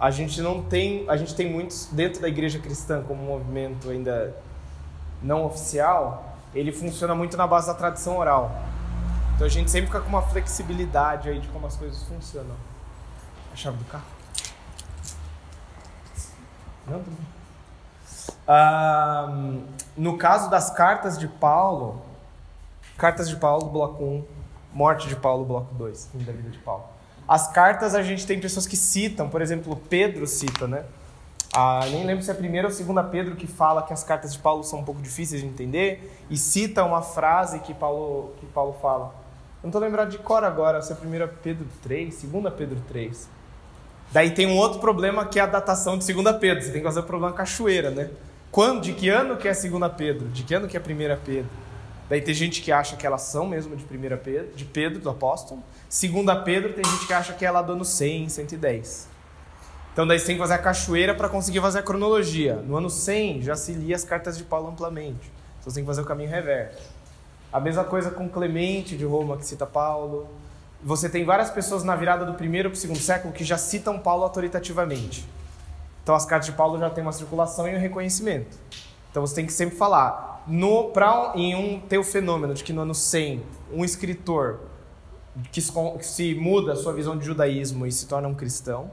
A 0.00 0.10
gente 0.10 0.40
não 0.40 0.62
tem, 0.62 1.04
a 1.08 1.16
gente 1.16 1.34
tem 1.34 1.50
muitos 1.52 1.86
dentro 1.92 2.22
da 2.22 2.28
igreja 2.28 2.58
cristã 2.58 3.02
como 3.06 3.22
um 3.22 3.26
movimento 3.26 3.90
ainda 3.90 4.34
não 5.22 5.44
oficial. 5.44 6.36
Ele 6.54 6.72
funciona 6.72 7.14
muito 7.14 7.36
na 7.36 7.46
base 7.46 7.66
da 7.66 7.74
tradição 7.74 8.16
oral. 8.18 8.50
Então 9.42 9.48
a 9.48 9.50
gente 9.50 9.72
sempre 9.72 9.88
fica 9.88 10.00
com 10.00 10.08
uma 10.08 10.22
flexibilidade 10.22 11.28
aí 11.28 11.40
de 11.40 11.48
como 11.48 11.66
as 11.66 11.76
coisas 11.76 12.00
funcionam. 12.04 12.54
A 13.52 13.56
chave 13.56 13.76
do 13.76 13.84
carro. 13.86 14.04
Não, 16.86 17.00
bem. 17.00 17.16
Ah, 18.46 19.26
no 19.96 20.16
caso 20.16 20.48
das 20.48 20.70
cartas 20.70 21.18
de 21.18 21.26
Paulo, 21.26 22.00
cartas 22.96 23.28
de 23.28 23.34
Paulo, 23.34 23.68
bloco 23.68 24.04
1, 24.04 24.24
morte 24.72 25.08
de 25.08 25.16
Paulo, 25.16 25.44
bloco 25.44 25.74
2, 25.74 26.10
fim 26.12 26.18
da 26.18 26.30
vida 26.30 26.48
de 26.48 26.58
Paulo. 26.58 26.84
As 27.26 27.48
cartas 27.48 27.96
a 27.96 28.02
gente 28.02 28.24
tem 28.24 28.38
pessoas 28.38 28.64
que 28.64 28.76
citam, 28.76 29.28
por 29.28 29.42
exemplo, 29.42 29.74
Pedro 29.74 30.24
cita, 30.24 30.68
né? 30.68 30.84
Ah, 31.52 31.80
nem 31.90 32.06
lembro 32.06 32.22
se 32.22 32.30
é 32.30 32.32
a 32.32 32.36
primeira 32.36 32.68
ou 32.68 32.72
segunda 32.72 33.02
Pedro 33.02 33.34
que 33.34 33.48
fala 33.48 33.82
que 33.82 33.92
as 33.92 34.04
cartas 34.04 34.34
de 34.34 34.38
Paulo 34.38 34.62
são 34.62 34.78
um 34.78 34.84
pouco 34.84 35.02
difíceis 35.02 35.40
de 35.40 35.48
entender 35.48 36.16
e 36.30 36.36
cita 36.36 36.84
uma 36.84 37.02
frase 37.02 37.58
que 37.58 37.74
Paulo, 37.74 38.34
que 38.38 38.46
Paulo 38.46 38.76
fala. 38.80 39.21
Não 39.62 39.68
estou 39.68 39.80
lembrado 39.80 40.10
de 40.10 40.18
cor 40.18 40.42
agora, 40.42 40.82
se 40.82 40.90
é 40.90 40.94
a 40.94 40.98
primeira 40.98 41.28
Pedro 41.28 41.66
3, 41.82 42.12
segunda 42.12 42.50
Pedro 42.50 42.82
3. 42.88 43.28
Daí 44.10 44.32
tem 44.32 44.46
um 44.46 44.56
outro 44.56 44.80
problema 44.80 45.24
que 45.24 45.38
é 45.38 45.42
a 45.42 45.46
datação 45.46 45.96
de 45.96 46.12
2 46.12 46.36
Pedro. 46.38 46.62
Você 46.62 46.70
tem 46.70 46.80
que 46.80 46.86
fazer 46.86 47.00
o 47.00 47.04
problema 47.04 47.32
cachoeira, 47.32 47.90
né? 47.90 48.10
Quando, 48.50 48.82
de 48.82 48.92
que 48.92 49.08
ano 49.08 49.36
que 49.36 49.48
é 49.48 49.52
2 49.52 49.92
Pedro? 49.96 50.28
De 50.28 50.42
que 50.42 50.52
ano 50.52 50.68
que 50.68 50.76
é 50.76 50.80
1 50.80 50.84
Pedro? 51.24 51.50
Daí 52.10 52.20
tem 52.20 52.34
gente 52.34 52.60
que 52.60 52.70
acha 52.70 52.96
que 52.96 53.06
elas 53.06 53.22
são 53.22 53.46
mesmo 53.46 53.74
de 53.74 53.84
1 53.84 53.88
Pedro, 54.18 54.54
de 54.54 54.64
Pedro, 54.64 55.00
do 55.00 55.08
apóstolo. 55.08 55.62
2 55.88 56.44
Pedro 56.44 56.72
tem 56.74 56.84
gente 56.84 57.06
que 57.06 57.14
acha 57.14 57.32
que 57.32 57.46
é 57.46 57.50
lá 57.50 57.62
do 57.62 57.72
ano 57.72 57.84
100, 57.84 58.28
110. 58.28 59.08
Então 59.92 60.06
daí 60.06 60.18
você 60.18 60.26
tem 60.26 60.34
que 60.34 60.40
fazer 60.42 60.54
a 60.54 60.58
cachoeira 60.58 61.14
para 61.14 61.28
conseguir 61.28 61.60
fazer 61.60 61.78
a 61.78 61.82
cronologia. 61.82 62.56
No 62.56 62.76
ano 62.76 62.90
100 62.90 63.42
já 63.42 63.54
se 63.54 63.72
lia 63.72 63.94
as 63.94 64.04
cartas 64.04 64.36
de 64.36 64.44
Paulo 64.44 64.68
amplamente. 64.68 65.30
Então 65.60 65.70
você 65.70 65.76
tem 65.76 65.84
que 65.84 65.86
fazer 65.86 66.02
o 66.02 66.04
caminho 66.04 66.28
reverso. 66.28 66.91
A 67.52 67.60
mesma 67.60 67.84
coisa 67.84 68.10
com 68.10 68.28
Clemente 68.28 68.96
de 68.96 69.04
Roma, 69.04 69.36
que 69.36 69.44
cita 69.44 69.66
Paulo. 69.66 70.26
Você 70.82 71.08
tem 71.08 71.24
várias 71.24 71.50
pessoas 71.50 71.84
na 71.84 71.94
virada 71.94 72.24
do 72.24 72.34
primeiro 72.34 72.70
para 72.70 72.76
o 72.76 72.80
segundo 72.80 72.98
século 72.98 73.32
que 73.32 73.44
já 73.44 73.58
citam 73.58 73.98
Paulo 73.98 74.24
autoritativamente. 74.24 75.24
Então 76.02 76.14
as 76.14 76.24
cartas 76.24 76.46
de 76.46 76.52
Paulo 76.52 76.78
já 76.78 76.90
têm 76.90 77.02
uma 77.02 77.12
circulação 77.12 77.68
e 77.68 77.76
um 77.76 77.78
reconhecimento. 77.78 78.56
Então 79.10 79.24
você 79.24 79.34
tem 79.36 79.46
que 79.46 79.52
sempre 79.52 79.76
falar. 79.76 80.42
No, 80.46 80.90
pra, 80.90 81.32
em 81.36 81.54
um 81.54 81.78
ter 81.78 81.98
o 81.98 82.02
fenômeno 82.04 82.52
de 82.54 82.64
que 82.64 82.72
no 82.72 82.82
ano 82.82 82.94
100 82.94 83.42
um 83.72 83.84
escritor 83.84 84.58
que 85.52 85.60
se, 85.60 85.70
que 85.98 86.06
se 86.06 86.34
muda 86.34 86.72
a 86.72 86.76
sua 86.76 86.92
visão 86.92 87.16
de 87.16 87.24
judaísmo 87.24 87.86
e 87.86 87.92
se 87.92 88.06
torna 88.06 88.26
um 88.26 88.34
cristão, 88.34 88.90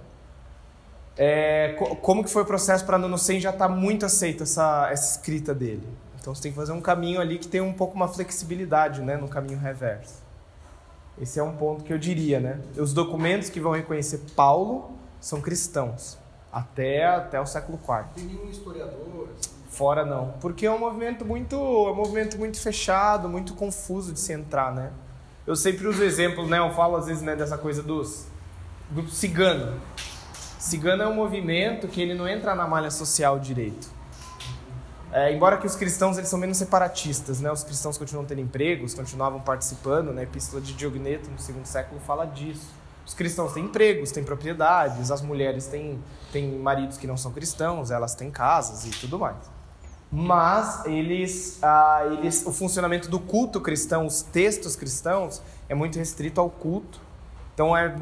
é, 1.18 1.76
co- 1.80 1.96
como 1.96 2.24
que 2.24 2.30
foi 2.30 2.44
o 2.44 2.46
processo 2.46 2.86
para 2.86 2.98
no 2.98 3.08
ano 3.08 3.18
100 3.18 3.40
já 3.40 3.50
estar 3.50 3.68
muito 3.68 4.06
aceita 4.06 4.44
essa, 4.44 4.88
essa 4.92 5.18
escrita 5.18 5.54
dele? 5.56 5.88
Então 6.30 6.36
você 6.36 6.44
tem 6.44 6.52
que 6.52 6.58
fazer 6.58 6.74
um 6.74 6.82
caminho 6.82 7.20
ali 7.20 7.40
que 7.40 7.48
tem 7.48 7.60
um 7.60 7.74
pouco 7.74 7.96
uma 7.96 8.08
flexibilidade 8.08 9.02
né, 9.02 9.18
no 9.18 9.28
caminho 9.28 9.58
reverso. 9.58 10.22
Esse 11.20 11.40
é 11.40 11.44
um 11.44 11.56
ponto 11.56 11.84
que 11.84 11.92
eu 11.92 11.98
diria, 11.98 12.40
né? 12.40 12.60
Os 12.78 12.94
documentos 12.94 13.50
que 13.50 13.60
vão 13.60 13.72
reconhecer 13.72 14.22
Paulo 14.36 14.92
são 15.20 15.42
cristãos, 15.42 16.20
até, 16.54 17.04
até 17.04 17.42
o 17.42 17.48
século 17.48 17.80
IV. 17.82 18.14
Tem 18.14 18.26
nenhum 18.26 18.48
historiador? 18.48 19.30
assim, 19.40 19.50
Fora 19.70 20.06
não, 20.06 20.36
porque 20.40 20.68
é 20.68 20.72
um 20.72 20.78
movimento 20.78 21.26
muito, 21.26 21.56
é 21.56 21.92
um 21.92 21.96
movimento 21.96 22.38
muito 22.38 22.60
fechado, 22.60 23.28
muito 23.28 23.56
confuso 23.56 24.14
de 24.14 24.20
se 24.20 24.32
entrar, 24.32 24.72
né? 24.72 24.92
Eu 25.48 25.56
sempre 25.56 25.88
uso 25.88 26.04
exemplo, 26.04 26.48
né? 26.48 26.60
Eu 26.60 26.72
falo 26.76 26.96
às 26.96 27.08
vezes 27.08 27.24
né, 27.24 27.36
dessa 27.36 27.58
coisa 27.58 27.82
dos 27.82 28.28
do 28.92 29.10
cigano. 29.10 29.82
Cigano 30.60 31.02
é 31.02 31.08
um 31.08 31.16
movimento 31.16 31.88
que 31.88 32.00
ele 32.00 32.14
não 32.14 32.28
entra 32.28 32.54
na 32.54 32.68
malha 32.68 32.92
social 32.92 33.40
direito. 33.40 33.99
É, 35.12 35.34
embora 35.34 35.58
que 35.58 35.66
os 35.66 35.76
cristãos 35.76 36.18
eles 36.18 36.30
são 36.30 36.38
menos 36.38 36.58
separatistas, 36.58 37.40
né? 37.40 37.52
Os 37.52 37.64
cristãos 37.64 37.98
continuam 37.98 38.26
tendo 38.26 38.42
empregos, 38.42 38.94
continuavam 38.94 39.40
participando, 39.42 40.14
né? 40.14 40.22
A 40.22 40.24
Epístola 40.24 40.62
de 40.62 40.74
Diogneto 40.74 41.30
no 41.30 41.40
segundo 41.40 41.66
século 41.66 42.00
fala 42.02 42.26
disso. 42.26 42.68
Os 43.06 43.16
cristãos 43.16 43.54
têm 43.54 43.66
empregos, 43.66 44.12
têm 44.12 44.24
propriedades, 44.24 45.10
as 45.10 45.22
mulheres 45.22 45.66
têm, 45.66 46.00
têm 46.32 46.52
maridos 46.60 46.96
que 46.96 47.08
não 47.08 47.18
são 47.18 47.32
cristãos, 47.32 47.90
elas 47.90 48.14
têm 48.14 48.30
casas 48.30 48.86
e 48.86 48.92
tudo 48.92 49.18
mais. 49.18 49.38
Mas 50.12 50.86
eles, 50.86 51.58
ah, 51.64 52.02
eles, 52.06 52.46
o 52.46 52.52
funcionamento 52.52 53.10
do 53.10 53.20
culto 53.20 53.60
cristão, 53.62 54.06
os 54.06 54.22
textos 54.22 54.76
cristãos, 54.76 55.42
é 55.68 55.74
muito 55.74 55.98
restrito 55.98 56.40
ao 56.40 56.52
culto. 56.52 57.00
Então 57.54 57.76
é, 57.76 57.96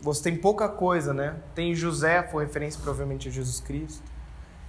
você 0.00 0.22
tem 0.22 0.36
pouca 0.36 0.68
coisa, 0.68 1.12
né? 1.12 1.36
Tem 1.54 1.74
José, 1.74 2.22
foi 2.22 2.44
referência 2.44 2.80
provavelmente 2.82 3.28
a 3.28 3.30
Jesus 3.30 3.60
Cristo. 3.60 4.02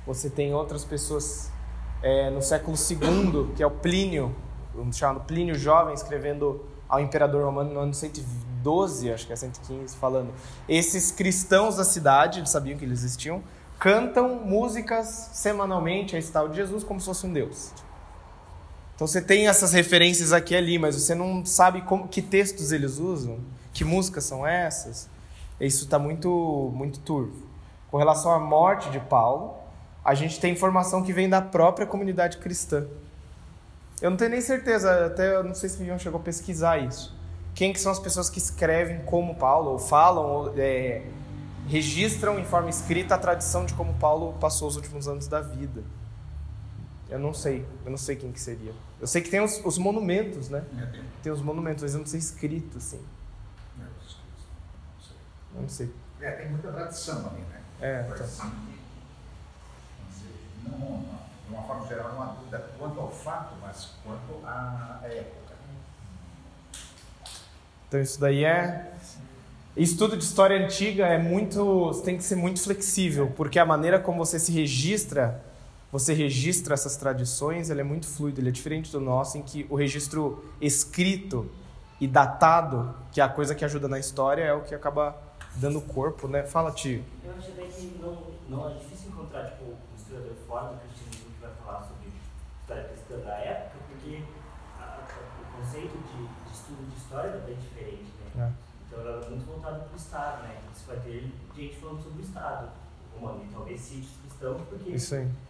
Você 0.06 0.30
tem 0.30 0.54
outras 0.54 0.84
pessoas 0.84 1.51
é, 2.02 2.30
no 2.30 2.42
século 2.42 2.76
II, 2.76 3.54
que 3.56 3.64
é 3.64 3.68
o 3.68 3.72
Plínio, 3.72 4.36
um 4.76 4.90
Plínio 5.20 5.56
Jovem, 5.56 5.94
escrevendo 5.94 6.66
ao 6.88 7.00
imperador 7.00 7.46
romano 7.46 7.74
no 7.74 7.80
ano 7.80 7.94
112, 7.94 9.12
acho 9.12 9.28
que 9.28 9.34
é 9.34 9.36
115, 9.36 9.96
falando: 9.96 10.34
esses 10.68 11.12
cristãos 11.12 11.78
da 11.78 11.84
cidade, 11.84 12.40
eles 12.40 12.50
sabiam 12.50 12.78
que 12.78 12.86
eles 12.86 13.00
existiam, 13.00 13.42
cantam 13.80 14.36
músicas 14.36 15.30
semanalmente 15.34 16.16
a 16.16 16.20
esse 16.20 16.32
tal 16.32 16.50
de 16.50 16.56
Jesus 16.56 16.84
como 16.84 17.00
se 17.00 17.06
fosse 17.06 17.26
um 17.26 17.34
Deus. 17.34 17.72
Então 18.96 19.08
você 19.08 19.22
tem 19.22 19.48
essas 19.48 19.74
referências 19.74 20.32
aqui 20.32 20.54
e 20.54 20.58
ali, 20.58 20.78
mas 20.78 20.96
você 20.96 21.16
não 21.16 21.44
sabe 21.44 21.82
como, 21.82 22.08
que 22.08 22.22
textos 22.22 22.72
eles 22.72 23.00
usam, 23.00 23.40
que 23.74 23.84
músicas 23.84 24.26
são 24.26 24.46
essas. 24.46 25.10
Isso 25.60 25.86
está 25.86 25.98
muito, 25.98 26.72
muito 26.76 27.00
turvo. 27.00 27.48
Com 27.90 27.98
relação 27.98 28.32
à 28.32 28.40
morte 28.40 28.90
de 28.92 29.00
Paulo, 29.00 29.56
a 30.04 30.14
gente 30.14 30.40
tem 30.40 30.54
informação 30.54 31.04
que 31.04 31.14
vem 31.14 31.30
da 31.30 31.42
própria 31.42 31.86
comunidade 31.86 32.38
cristã. 32.38 32.88
Eu 34.02 34.10
não 34.10 34.18
tenho 34.18 34.32
nem 34.32 34.42
certeza, 34.42 35.06
até 35.06 35.36
eu 35.36 35.44
não 35.44 35.54
sei 35.54 35.70
se 35.70 35.82
o 35.82 35.86
Ian 35.86 36.00
chegou 36.00 36.20
a 36.20 36.24
pesquisar 36.24 36.78
isso. 36.80 37.16
Quem 37.54 37.72
que 37.72 37.80
são 37.80 37.92
as 37.92 38.00
pessoas 38.00 38.30
que 38.30 38.40
escrevem 38.40 39.02
como 39.06 39.36
Paulo, 39.36 39.72
ou 39.72 39.80
falam, 39.80 40.26
ou 40.26 40.54
é, 40.58 41.04
registram 41.68 42.40
em 42.40 42.46
forma 42.46 42.70
escrita 42.70 43.16
a 43.16 43.18
tradição 43.18 43.66
de 43.66 43.74
como 43.74 43.94
Paulo 43.96 44.34
passou 44.40 44.68
os 44.68 44.76
últimos 44.76 45.08
anos 45.08 45.28
da 45.28 45.42
vida. 45.42 45.84
Eu 47.10 47.20
não 47.20 47.34
sei, 47.34 47.66
eu 47.84 47.92
não 47.92 47.98
sei 47.98 48.16
quem 48.16 48.32
que 48.32 48.40
seria. 48.40 48.74
Eu 49.00 49.06
sei 49.06 49.22
que 49.22 49.30
tem 49.30 49.42
os, 49.42 49.64
os 49.66 49.78
monumentos, 49.78 50.50
né? 50.50 50.64
Tem 51.22 51.32
os 51.32 51.42
monumentos, 51.42 51.84
mas 51.84 51.94
eu 51.94 52.00
não 52.00 52.08
sei 52.08 52.20
escrito, 52.20 52.78
assim. 52.78 53.02
Eu 55.54 55.62
não 55.62 55.70
sei. 55.70 55.94
É, 56.22 56.32
tem 56.32 56.50
muita 56.50 56.72
tradição 56.72 57.18
ali, 57.28 57.42
né? 57.42 57.62
É, 57.82 58.02
então. 58.02 58.16
Tradição 58.16 58.50
que, 58.50 58.80
vamos 59.98 60.16
dizer, 60.16 60.34
não, 60.66 61.04
de 61.48 61.54
uma 61.54 61.64
forma 61.64 61.88
geral, 61.88 62.14
não 62.14 62.22
há 62.24 62.26
dúvida 62.28 62.70
quanto 62.78 63.00
ao 63.00 63.12
fato, 63.12 63.56
mas 63.62 63.90
quanto 64.04 64.46
à 64.46 65.00
época. 65.04 65.42
Então 67.88 68.00
isso 68.00 68.20
daí 68.20 68.46
é. 68.46 68.94
Estudo 69.76 70.18
de 70.18 70.24
história 70.24 70.58
antiga 70.58 71.08
é 71.08 71.18
muito. 71.18 71.92
Tem 72.06 72.18
que 72.18 72.24
ser 72.24 72.36
muito 72.36 72.62
flexível, 72.62 73.32
porque 73.36 73.60
a 73.60 73.66
maneira 73.66 74.00
como 74.00 74.18
você 74.18 74.40
se 74.40 74.52
registra, 74.52 75.44
você 75.92 76.14
registra 76.14 76.74
essas 76.74 76.96
tradições, 76.96 77.70
ele 77.70 77.82
é 77.82 77.84
muito 77.84 78.08
fluido, 78.08 78.40
ele 78.40 78.50
é 78.50 78.52
diferente 78.52 78.92
do 78.92 79.02
nosso, 79.02 79.38
em 79.38 79.42
que 79.42 79.66
o 79.70 79.76
registro 79.76 80.44
escrito 80.62 81.52
e 82.00 82.08
datado, 82.08 82.96
que 83.12 83.20
é 83.20 83.24
a 83.24 83.30
coisa 83.30 83.54
que 83.54 83.64
ajuda 83.64 83.88
na 83.88 84.00
história, 84.00 84.44
é 84.44 84.54
o 84.54 84.62
que 84.62 84.74
acaba 84.74 85.16
dando 85.56 85.82
corpo, 85.82 86.28
né? 86.28 86.44
Fala, 86.44 86.72
tio. 86.72 87.04
Eu 87.24 87.34
acho 87.38 87.52
que 87.52 88.00
não, 88.02 88.18
não 88.50 88.70
é 88.70 88.74
difícil 88.74 89.10
encontrar 89.10 89.46
tipo, 89.46 89.74
historiador 90.12 90.36
fora 90.46 90.74
do 90.74 90.80
cristianismo 90.82 91.32
que 91.32 91.42
vai 91.42 91.52
falar 91.64 91.84
sobre 91.84 92.12
história 92.62 92.84
cristã 92.84 93.18
da 93.20 93.36
época, 93.38 93.78
porque 93.88 94.24
a- 94.80 94.84
a- 94.84 95.08
o 95.08 95.58
conceito 95.58 95.98
de, 95.98 96.28
de 96.28 96.52
estudo 96.54 96.90
de 96.90 96.98
história 96.98 97.30
é 97.30 97.40
bem 97.46 97.56
diferente, 97.56 98.12
né? 98.36 98.52
É. 98.52 98.72
Então 98.88 99.00
ela 99.00 99.26
é 99.26 99.30
muito 99.30 99.46
voltada 99.46 99.80
para 99.80 99.94
o 99.94 99.96
Estado, 99.96 100.44
né? 100.44 100.60
Você 100.74 100.86
vai 100.88 101.00
ter 101.00 101.32
gente 101.56 101.76
falando 101.78 102.04
sobre 102.04 102.22
o 102.22 102.26
Estado. 102.26 102.70
O 103.16 103.20
Romano 103.20 103.46
talvez 103.52 103.80
cite 103.80 104.08
os 104.08 104.18
cristãos, 104.22 104.62
porque 104.70 104.90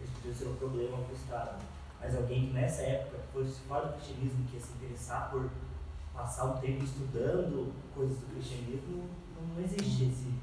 Isso 0.04 0.14
podia 0.14 0.34
ser 0.34 0.46
um 0.48 0.56
problema 0.56 0.98
para 0.98 1.12
o 1.12 1.16
Estado. 1.16 1.62
Mas 2.00 2.16
alguém 2.16 2.46
que 2.48 2.52
nessa 2.52 2.82
época 2.82 3.18
fosse 3.32 3.60
fora 3.62 3.86
do 3.88 3.92
cristianismo, 3.94 4.44
que 4.46 4.56
ia 4.56 4.62
se 4.62 4.72
interessar 4.72 5.30
por 5.30 5.48
passar 6.14 6.44
um 6.44 6.58
tempo 6.60 6.84
estudando 6.84 7.72
coisas 7.94 8.18
do 8.18 8.26
cristianismo, 8.34 9.08
não, 9.36 9.54
não 9.54 9.62
existe 9.62 10.04
esse, 10.04 10.04
essa 10.06 10.34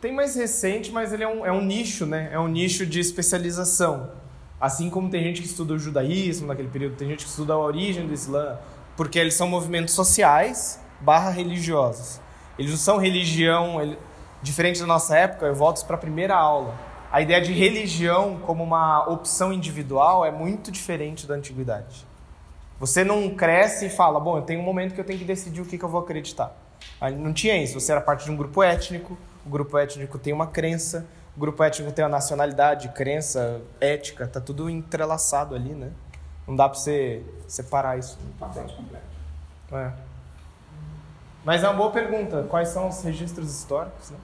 Tem 0.00 0.12
mais 0.12 0.34
recente, 0.34 0.90
mas 0.90 1.12
ele 1.12 1.22
é 1.22 1.28
um, 1.28 1.44
é 1.44 1.52
um 1.52 1.60
nicho, 1.60 2.06
né? 2.06 2.30
É 2.32 2.38
um 2.38 2.48
nicho 2.48 2.86
de 2.86 2.98
especialização. 2.98 4.10
Assim 4.58 4.88
como 4.88 5.10
tem 5.10 5.22
gente 5.22 5.42
que 5.42 5.46
estuda 5.46 5.74
o 5.74 5.78
judaísmo 5.78 6.46
naquele 6.46 6.68
período, 6.68 6.96
tem 6.96 7.08
gente 7.08 7.24
que 7.24 7.30
estuda 7.30 7.52
a 7.52 7.58
origem 7.58 8.06
do 8.06 8.12
Islã, 8.12 8.58
porque 8.96 9.18
eles 9.18 9.34
são 9.34 9.46
movimentos 9.46 9.92
sociais 9.92 10.80
barra 11.00 11.30
religiosos. 11.30 12.18
Eles 12.58 12.70
não 12.70 12.78
são 12.78 12.96
religião, 12.96 13.80
ele, 13.80 13.98
diferente 14.42 14.80
da 14.80 14.86
nossa 14.86 15.16
época, 15.16 15.46
eu 15.46 15.54
volto 15.54 15.84
para 15.84 15.96
a 15.96 15.98
primeira 15.98 16.34
aula. 16.34 16.74
A 17.12 17.20
ideia 17.20 17.40
de 17.40 17.52
religião 17.52 18.38
como 18.46 18.64
uma 18.64 19.06
opção 19.06 19.52
individual 19.52 20.24
é 20.24 20.30
muito 20.30 20.70
diferente 20.70 21.26
da 21.26 21.34
antiguidade. 21.34 22.06
Você 22.78 23.04
não 23.04 23.28
cresce 23.34 23.86
e 23.86 23.90
fala, 23.90 24.18
bom, 24.18 24.38
eu 24.38 24.42
tenho 24.42 24.60
um 24.60 24.64
momento 24.64 24.94
que 24.94 25.00
eu 25.00 25.04
tenho 25.04 25.18
que 25.18 25.24
decidir 25.24 25.60
o 25.60 25.66
que, 25.66 25.76
que 25.76 25.84
eu 25.84 25.88
vou 25.88 26.00
acreditar. 26.00 26.56
Aí 26.98 27.14
não 27.14 27.34
tinha 27.34 27.62
isso, 27.62 27.78
você 27.78 27.92
era 27.92 28.00
parte 28.00 28.24
de 28.24 28.30
um 28.30 28.36
grupo 28.36 28.62
étnico, 28.62 29.18
o 29.44 29.48
grupo 29.48 29.76
étnico 29.78 30.18
tem 30.18 30.32
uma 30.32 30.46
crença, 30.46 31.06
o 31.36 31.40
grupo 31.40 31.62
étnico 31.62 31.92
tem 31.92 32.04
uma 32.04 32.10
nacionalidade, 32.10 32.88
crença, 32.90 33.60
ética, 33.80 34.26
tá 34.26 34.40
tudo 34.40 34.68
entrelaçado 34.68 35.54
ali, 35.54 35.70
né? 35.70 35.90
Não 36.46 36.56
dá 36.56 36.68
para 36.68 36.78
você 36.78 37.22
separar 37.46 37.98
isso. 37.98 38.18
Passado 38.38 38.72
completo. 38.72 39.04
É. 39.72 39.92
Mas 41.44 41.62
é 41.62 41.68
uma 41.68 41.76
boa 41.76 41.90
pergunta. 41.90 42.44
Quais 42.48 42.68
são 42.68 42.88
os 42.88 43.02
registros 43.02 43.50
históricos? 43.50 44.10
Né? 44.10 44.18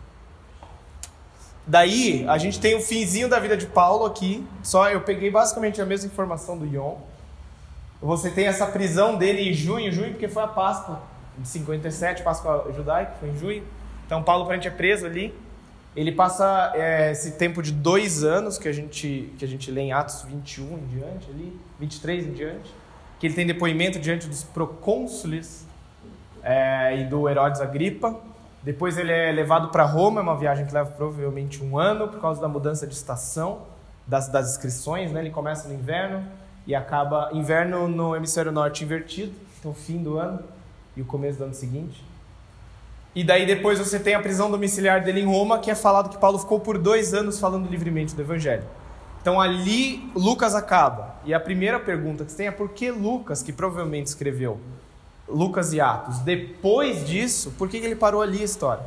Daí, 1.67 2.27
a 2.29 2.37
gente 2.39 2.61
tem 2.61 2.75
o 2.75 2.81
finzinho 2.81 3.29
da 3.29 3.39
vida 3.39 3.57
de 3.57 3.67
Paulo 3.67 4.05
aqui. 4.05 4.47
Só 4.63 4.91
eu 4.91 5.01
peguei 5.01 5.31
basicamente 5.31 5.81
a 5.81 5.87
mesma 5.87 6.09
informação 6.09 6.59
do 6.59 6.67
Ion. 6.67 6.97
Você 8.01 8.31
tem 8.31 8.47
essa 8.47 8.67
prisão 8.67 9.17
dele 9.17 9.51
em 9.51 9.53
junho, 9.53 9.91
junho 9.91 10.11
porque 10.11 10.29
foi 10.29 10.43
a 10.43 10.47
Páscoa 10.47 11.01
de 11.39 11.49
57, 11.49 12.23
Páscoa 12.23 12.71
judaica, 12.75 13.15
foi 13.19 13.31
em 13.31 13.37
junho. 13.37 13.67
Então, 14.07 14.23
Paulo 14.23 14.45
aparentemente 14.45 14.75
é 14.75 14.77
preso 14.77 15.05
ali. 15.05 15.35
Ele 15.95 16.13
passa 16.13 16.73
é, 16.75 17.11
esse 17.11 17.33
tempo 17.33 17.63
de 17.63 17.73
dois 17.73 18.23
anos 18.23 18.59
que 18.59 18.69
a, 18.69 18.73
gente, 18.73 19.33
que 19.39 19.45
a 19.45 19.49
gente 19.49 19.71
lê 19.71 19.81
em 19.81 19.93
Atos 19.93 20.23
21 20.23 20.79
em 20.79 20.87
diante, 20.87 21.31
ali, 21.31 21.61
23 21.81 22.27
em 22.27 22.33
diante, 22.33 22.75
que 23.19 23.27
ele 23.27 23.35
tem 23.35 23.47
depoimento 23.47 23.99
diante 23.99 24.29
dos 24.29 24.45
procônsules 24.45 25.67
é, 26.43 27.01
e 27.01 27.05
do 27.05 27.29
Herodes 27.29 27.61
Agripa. 27.61 28.15
Depois 28.63 28.99
ele 28.99 29.11
é 29.11 29.33
levado 29.33 29.69
para 29.69 29.85
Roma, 29.85 30.21
é 30.21 30.23
uma 30.23 30.37
viagem 30.37 30.67
que 30.67 30.75
leva 30.75 30.91
provavelmente 30.91 31.65
um 31.65 31.79
ano 31.79 32.09
por 32.09 32.21
causa 32.21 32.41
da 32.41 32.49
mudança 32.49 32.87
de 32.87 32.95
estação 32.95 33.63
das, 34.07 34.29
das 34.29 34.51
inscrições. 34.51 35.11
Né? 35.13 35.21
Ele 35.21 35.31
começa 35.31 35.67
no 35.67 35.75
inverno 35.75 36.23
e 36.67 36.75
acaba 36.75 37.31
inverno 37.33 37.89
no 37.89 38.15
hemisfério 38.15 38.53
norte 38.53 38.85
invertido, 38.85 39.33
então 39.59 39.73
fim 39.73 40.03
do 40.03 40.19
ano 40.19 40.41
e 40.97 41.01
o 41.01 41.05
começo 41.05 41.39
do 41.39 41.45
ano 41.45 41.55
seguinte. 41.55 42.05
E 43.17 43.25
daí 43.25 43.47
depois 43.47 43.79
você 43.79 43.99
tem 43.99 44.15
a 44.15 44.21
prisão 44.21 44.51
domiciliar 44.51 45.03
dele 45.03 45.23
em 45.23 45.25
Roma, 45.25 45.59
que 45.59 45.71
é 45.71 45.75
falado 45.75 46.11
que 46.11 46.19
Paulo 46.19 46.39
ficou 46.39 46.61
por 46.61 46.77
dois 46.77 47.15
anos 47.15 47.41
falando 47.41 47.67
livremente 47.67 48.15
do 48.15 48.21
Evangelho. 48.21 48.65
Então 49.23 49.41
ali 49.41 50.11
Lucas 50.15 50.55
acaba. 50.55 51.15
E 51.25 51.33
a 51.33 51.41
primeira 51.41 51.81
pergunta 51.81 52.27
que 52.27 52.31
você 52.31 52.37
tem 52.37 52.47
é 52.49 52.51
por 52.51 52.69
que 52.69 52.91
Lucas, 52.91 53.43
que 53.43 53.55
provavelmente 53.55 54.09
escreveu 54.09 54.61
Lucas 55.27 55.73
e 55.73 55.81
Atos. 55.81 56.19
Depois 56.19 57.07
disso, 57.07 57.55
por 57.57 57.71
que 57.71 57.79
ele 57.79 57.97
parou 57.97 58.21
ali 58.21 58.43
a 58.43 58.45
história? 58.45 58.85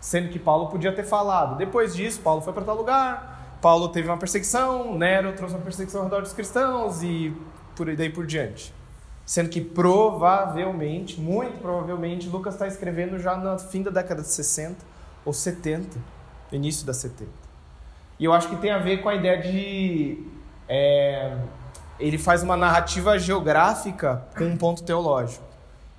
Sendo 0.00 0.30
que 0.30 0.38
Paulo 0.38 0.68
podia 0.68 0.90
ter 0.90 1.04
falado. 1.04 1.58
Depois 1.58 1.94
disso, 1.94 2.20
Paulo 2.20 2.40
foi 2.40 2.54
para 2.54 2.64
tal 2.64 2.76
lugar, 2.76 3.58
Paulo 3.60 3.90
teve 3.90 4.08
uma 4.08 4.16
perseguição, 4.16 4.96
Nero 4.96 5.34
trouxe 5.34 5.54
uma 5.54 5.62
perseguição 5.62 6.00
ao 6.00 6.06
redor 6.06 6.22
dos 6.22 6.32
cristãos 6.32 7.02
e 7.02 7.36
por 7.76 7.86
aí 7.86 7.96
daí 7.96 8.08
por 8.08 8.24
diante. 8.24 8.72
Sendo 9.26 9.48
que 9.48 9.60
provavelmente, 9.60 11.20
muito 11.20 11.58
provavelmente, 11.60 12.28
Lucas 12.28 12.54
está 12.54 12.68
escrevendo 12.68 13.18
já 13.18 13.36
no 13.36 13.58
fim 13.58 13.82
da 13.82 13.90
década 13.90 14.22
de 14.22 14.28
60 14.28 14.76
ou 15.24 15.32
70, 15.32 15.98
início 16.52 16.86
da 16.86 16.94
70. 16.94 17.28
E 18.20 18.24
eu 18.24 18.32
acho 18.32 18.48
que 18.48 18.56
tem 18.56 18.70
a 18.70 18.78
ver 18.78 19.02
com 19.02 19.08
a 19.08 19.16
ideia 19.16 19.42
de 19.42 20.24
é, 20.68 21.36
ele 21.98 22.18
faz 22.18 22.44
uma 22.44 22.56
narrativa 22.56 23.18
geográfica 23.18 24.24
com 24.38 24.44
um 24.44 24.56
ponto 24.56 24.84
teológico, 24.84 25.44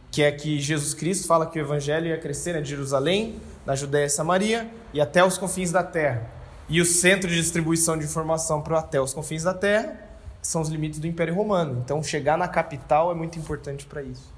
que 0.09 0.23
é 0.23 0.31
que 0.31 0.57
Jesus 0.59 0.93
Cristo 0.93 1.27
fala 1.27 1.45
que 1.45 1.59
o 1.59 1.61
evangelho 1.61 2.07
ia 2.07 2.17
crescer 2.17 2.53
né, 2.53 2.61
de 2.61 2.69
Jerusalém, 2.69 3.41
na 3.65 3.75
Judéia 3.75 4.05
e 4.05 4.09
Samaria 4.09 4.71
e 4.93 5.01
até 5.01 5.21
os 5.23 5.37
confins 5.37 5.69
da 5.69 5.83
terra. 5.83 6.29
E 6.69 6.79
o 6.79 6.85
centro 6.85 7.29
de 7.29 7.35
distribuição 7.35 7.97
de 7.97 8.05
informação 8.05 8.61
para 8.61 8.79
até 8.79 9.01
os 9.01 9.13
confins 9.13 9.43
da 9.43 9.53
terra 9.53 10.06
são 10.41 10.61
os 10.61 10.69
limites 10.69 10.99
do 10.99 11.07
Império 11.07 11.35
Romano. 11.35 11.81
Então, 11.83 12.01
chegar 12.01 12.37
na 12.37 12.47
capital 12.47 13.11
é 13.11 13.15
muito 13.15 13.37
importante 13.37 13.85
para 13.85 14.01
isso. 14.01 14.33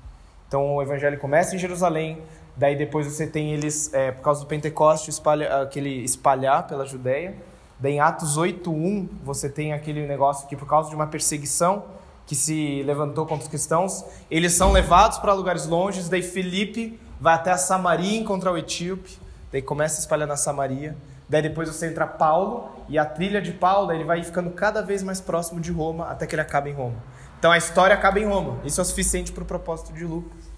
Então, 0.48 0.76
o 0.76 0.82
evangelho 0.82 1.20
começa 1.20 1.56
em 1.56 1.60
Jerusalém, 1.60 2.22
daí 2.56 2.76
depois 2.76 3.06
você 3.06 3.28
tem 3.28 3.54
eles, 3.54 3.94
é, 3.94 4.12
por 4.12 4.24
causa 4.24 4.42
do 4.42 4.48
Pentecoste, 4.48 5.10
espalha, 5.10 5.62
aquele 5.62 6.04
espalhar 6.04 6.68
pela 6.68 6.86
Judéia 6.86 7.36
Daí 7.80 7.94
em 7.94 8.00
Atos 8.02 8.38
8.1, 8.38 9.08
você 9.24 9.48
tem 9.50 9.72
aquele 9.72 10.06
negócio 10.06 10.46
que 10.50 10.56
por 10.56 10.68
causa 10.68 10.90
de 10.90 10.96
uma 10.96 11.08
perseguição 11.08 11.86
que 12.28 12.36
se 12.36 12.84
levantou 12.84 13.26
contra 13.26 13.44
os 13.44 13.50
cristãos, 13.50 14.04
eles 14.30 14.52
são 14.52 14.74
levados 14.74 15.18
para 15.18 15.34
lugares 15.34 15.66
longes, 15.66 16.10
daí 16.10 16.22
Filipe 16.22 17.00
vai 17.20 17.36
até 17.36 17.52
a 17.52 17.58
Samaria 17.58 18.20
encontrar 18.20 18.52
o 18.52 18.58
etíope, 18.58 19.18
daí 19.50 19.62
começa 19.62 19.98
a 19.98 20.00
espalhar 20.02 20.28
na 20.28 20.36
Samaria, 20.36 20.96
daí 21.30 21.42
depois 21.42 21.70
você 21.70 21.88
entra 21.88 22.08
Paulo, 22.08 22.70
e 22.90 22.98
a 22.98 23.06
trilha 23.06 23.42
de 23.42 23.52
Paulo, 23.52 23.92
ele 23.94 24.04
vai 24.04 24.24
ficando 24.24 24.50
cada 24.50 24.82
vez 24.82 25.04
mais 25.04 25.22
próximo 25.22 25.62
de 25.62 25.72
Roma, 25.72 26.08
até 26.08 26.26
que 26.26 26.36
ele 26.36 26.42
acaba 26.42 26.68
em 26.68 26.74
Roma. 26.74 26.98
Então 27.38 27.52
a 27.52 27.58
história 27.58 27.96
acaba 27.96 28.20
em 28.20 28.26
Roma, 28.26 28.58
isso 28.66 28.82
é 28.82 28.84
suficiente 28.84 29.32
para 29.32 29.44
o 29.44 29.46
propósito 29.46 29.94
de 29.94 30.04
Lucas. 30.04 30.50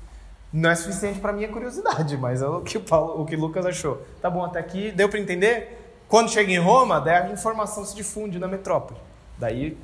Não 0.52 0.70
é 0.70 0.76
suficiente 0.76 1.20
para 1.20 1.32
minha 1.32 1.48
curiosidade, 1.48 2.18
mas 2.18 2.42
é 2.42 2.48
o 2.48 2.62
que, 2.62 2.80
Paulo, 2.80 3.22
o 3.22 3.26
que 3.26 3.36
Lucas 3.36 3.66
achou. 3.66 4.02
Tá 4.22 4.30
bom, 4.30 4.44
até 4.44 4.60
aqui 4.60 4.92
deu 4.92 5.08
para 5.08 5.20
entender? 5.20 5.78
Quando 6.10 6.30
chega 6.30 6.52
em 6.52 6.60
Roma, 6.60 7.00
daí 7.00 7.16
a 7.16 7.30
informação 7.30 7.86
se 7.86 7.96
difunde 7.96 8.38
na 8.38 8.48
metrópole. 8.48 9.00
Daí, 9.38 9.78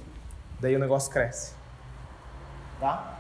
daí 0.59 0.75
o 0.75 0.79
negócio 0.79 1.09
cresce. 1.09 1.53
Tá? 2.81 3.17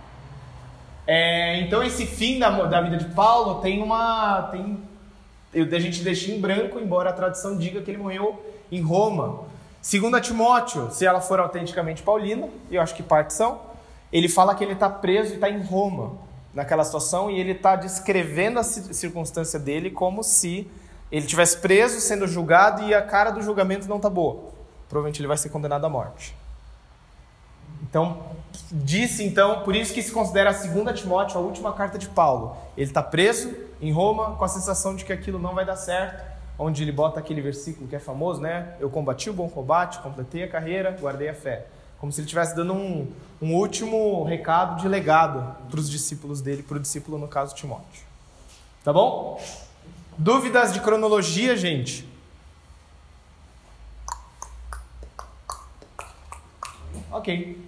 É, 1.07 1.61
então 1.61 1.81
esse 1.81 2.05
fim 2.05 2.37
da, 2.37 2.49
da 2.49 2.81
vida 2.81 2.97
de 2.97 3.05
Paulo 3.13 3.61
tem 3.61 3.81
uma. 3.81 4.49
Tem, 4.51 4.77
a 5.61 5.79
gente 5.79 6.03
deixa 6.03 6.31
em 6.31 6.39
branco, 6.39 6.79
embora 6.79 7.09
a 7.09 7.13
tradição 7.13 7.57
diga 7.57 7.81
que 7.81 7.89
ele 7.89 7.97
morreu 7.97 8.43
em 8.71 8.81
Roma. 8.81 9.45
Segundo 9.81 10.19
Timóteo, 10.19 10.91
se 10.91 11.05
ela 11.05 11.21
for 11.21 11.39
autenticamente 11.39 12.03
paulina, 12.03 12.49
e 12.69 12.75
eu 12.75 12.81
acho 12.81 12.93
que 12.93 13.03
parte 13.03 13.33
são, 13.33 13.61
ele 14.11 14.27
fala 14.27 14.53
que 14.55 14.63
ele 14.63 14.73
está 14.73 14.89
preso 14.89 15.31
e 15.31 15.35
está 15.35 15.49
em 15.49 15.61
Roma 15.61 16.13
naquela 16.53 16.83
situação 16.83 17.29
e 17.29 17.39
ele 17.39 17.51
está 17.51 17.75
descrevendo 17.75 18.59
a 18.59 18.63
circunstância 18.63 19.59
dele 19.59 19.91
como 19.91 20.23
se 20.23 20.67
ele 21.11 21.25
tivesse 21.25 21.57
preso, 21.57 22.01
sendo 22.01 22.27
julgado 22.27 22.83
e 22.83 22.93
a 22.93 23.01
cara 23.01 23.31
do 23.31 23.41
julgamento 23.41 23.87
não 23.87 23.97
está 23.97 24.09
boa. 24.09 24.51
Provavelmente 24.89 25.21
ele 25.21 25.27
vai 25.27 25.37
ser 25.37 25.49
condenado 25.49 25.85
à 25.85 25.89
morte. 25.89 26.35
Então, 27.83 28.23
disse 28.71 29.23
então, 29.23 29.61
por 29.61 29.75
isso 29.75 29.93
que 29.93 30.01
se 30.01 30.11
considera 30.11 30.49
a 30.49 30.53
segunda 30.53 30.93
Timóteo 30.93 31.37
a 31.37 31.41
última 31.41 31.71
carta 31.73 31.97
de 31.97 32.09
Paulo. 32.09 32.57
Ele 32.75 32.87
está 32.87 33.03
preso 33.03 33.53
em 33.81 33.91
Roma 33.91 34.35
com 34.35 34.45
a 34.45 34.47
sensação 34.47 34.95
de 34.95 35.05
que 35.05 35.13
aquilo 35.13 35.39
não 35.39 35.53
vai 35.53 35.65
dar 35.65 35.75
certo, 35.75 36.23
onde 36.57 36.83
ele 36.83 36.91
bota 36.91 37.19
aquele 37.19 37.41
versículo 37.41 37.87
que 37.87 37.95
é 37.95 37.99
famoso, 37.99 38.41
né? 38.41 38.75
Eu 38.79 38.89
combati 38.89 39.29
o 39.29 39.33
bom 39.33 39.47
combate, 39.49 39.99
completei 39.99 40.43
a 40.43 40.47
carreira, 40.47 40.91
guardei 40.99 41.29
a 41.29 41.33
fé. 41.33 41.67
Como 41.99 42.11
se 42.11 42.19
ele 42.19 42.25
estivesse 42.25 42.55
dando 42.55 42.73
um, 42.73 43.11
um 43.41 43.55
último 43.55 44.23
recado 44.23 44.81
de 44.81 44.87
legado 44.87 45.55
para 45.69 45.79
os 45.79 45.89
discípulos 45.89 46.41
dele, 46.41 46.63
para 46.63 46.77
o 46.77 46.79
discípulo, 46.79 47.17
no 47.17 47.27
caso, 47.27 47.55
Timóteo. 47.55 48.03
Tá 48.83 48.93
bom? 48.93 49.41
Dúvidas 50.17 50.73
de 50.73 50.79
cronologia, 50.79 51.55
gente? 51.55 52.07
Ok. 57.11 57.66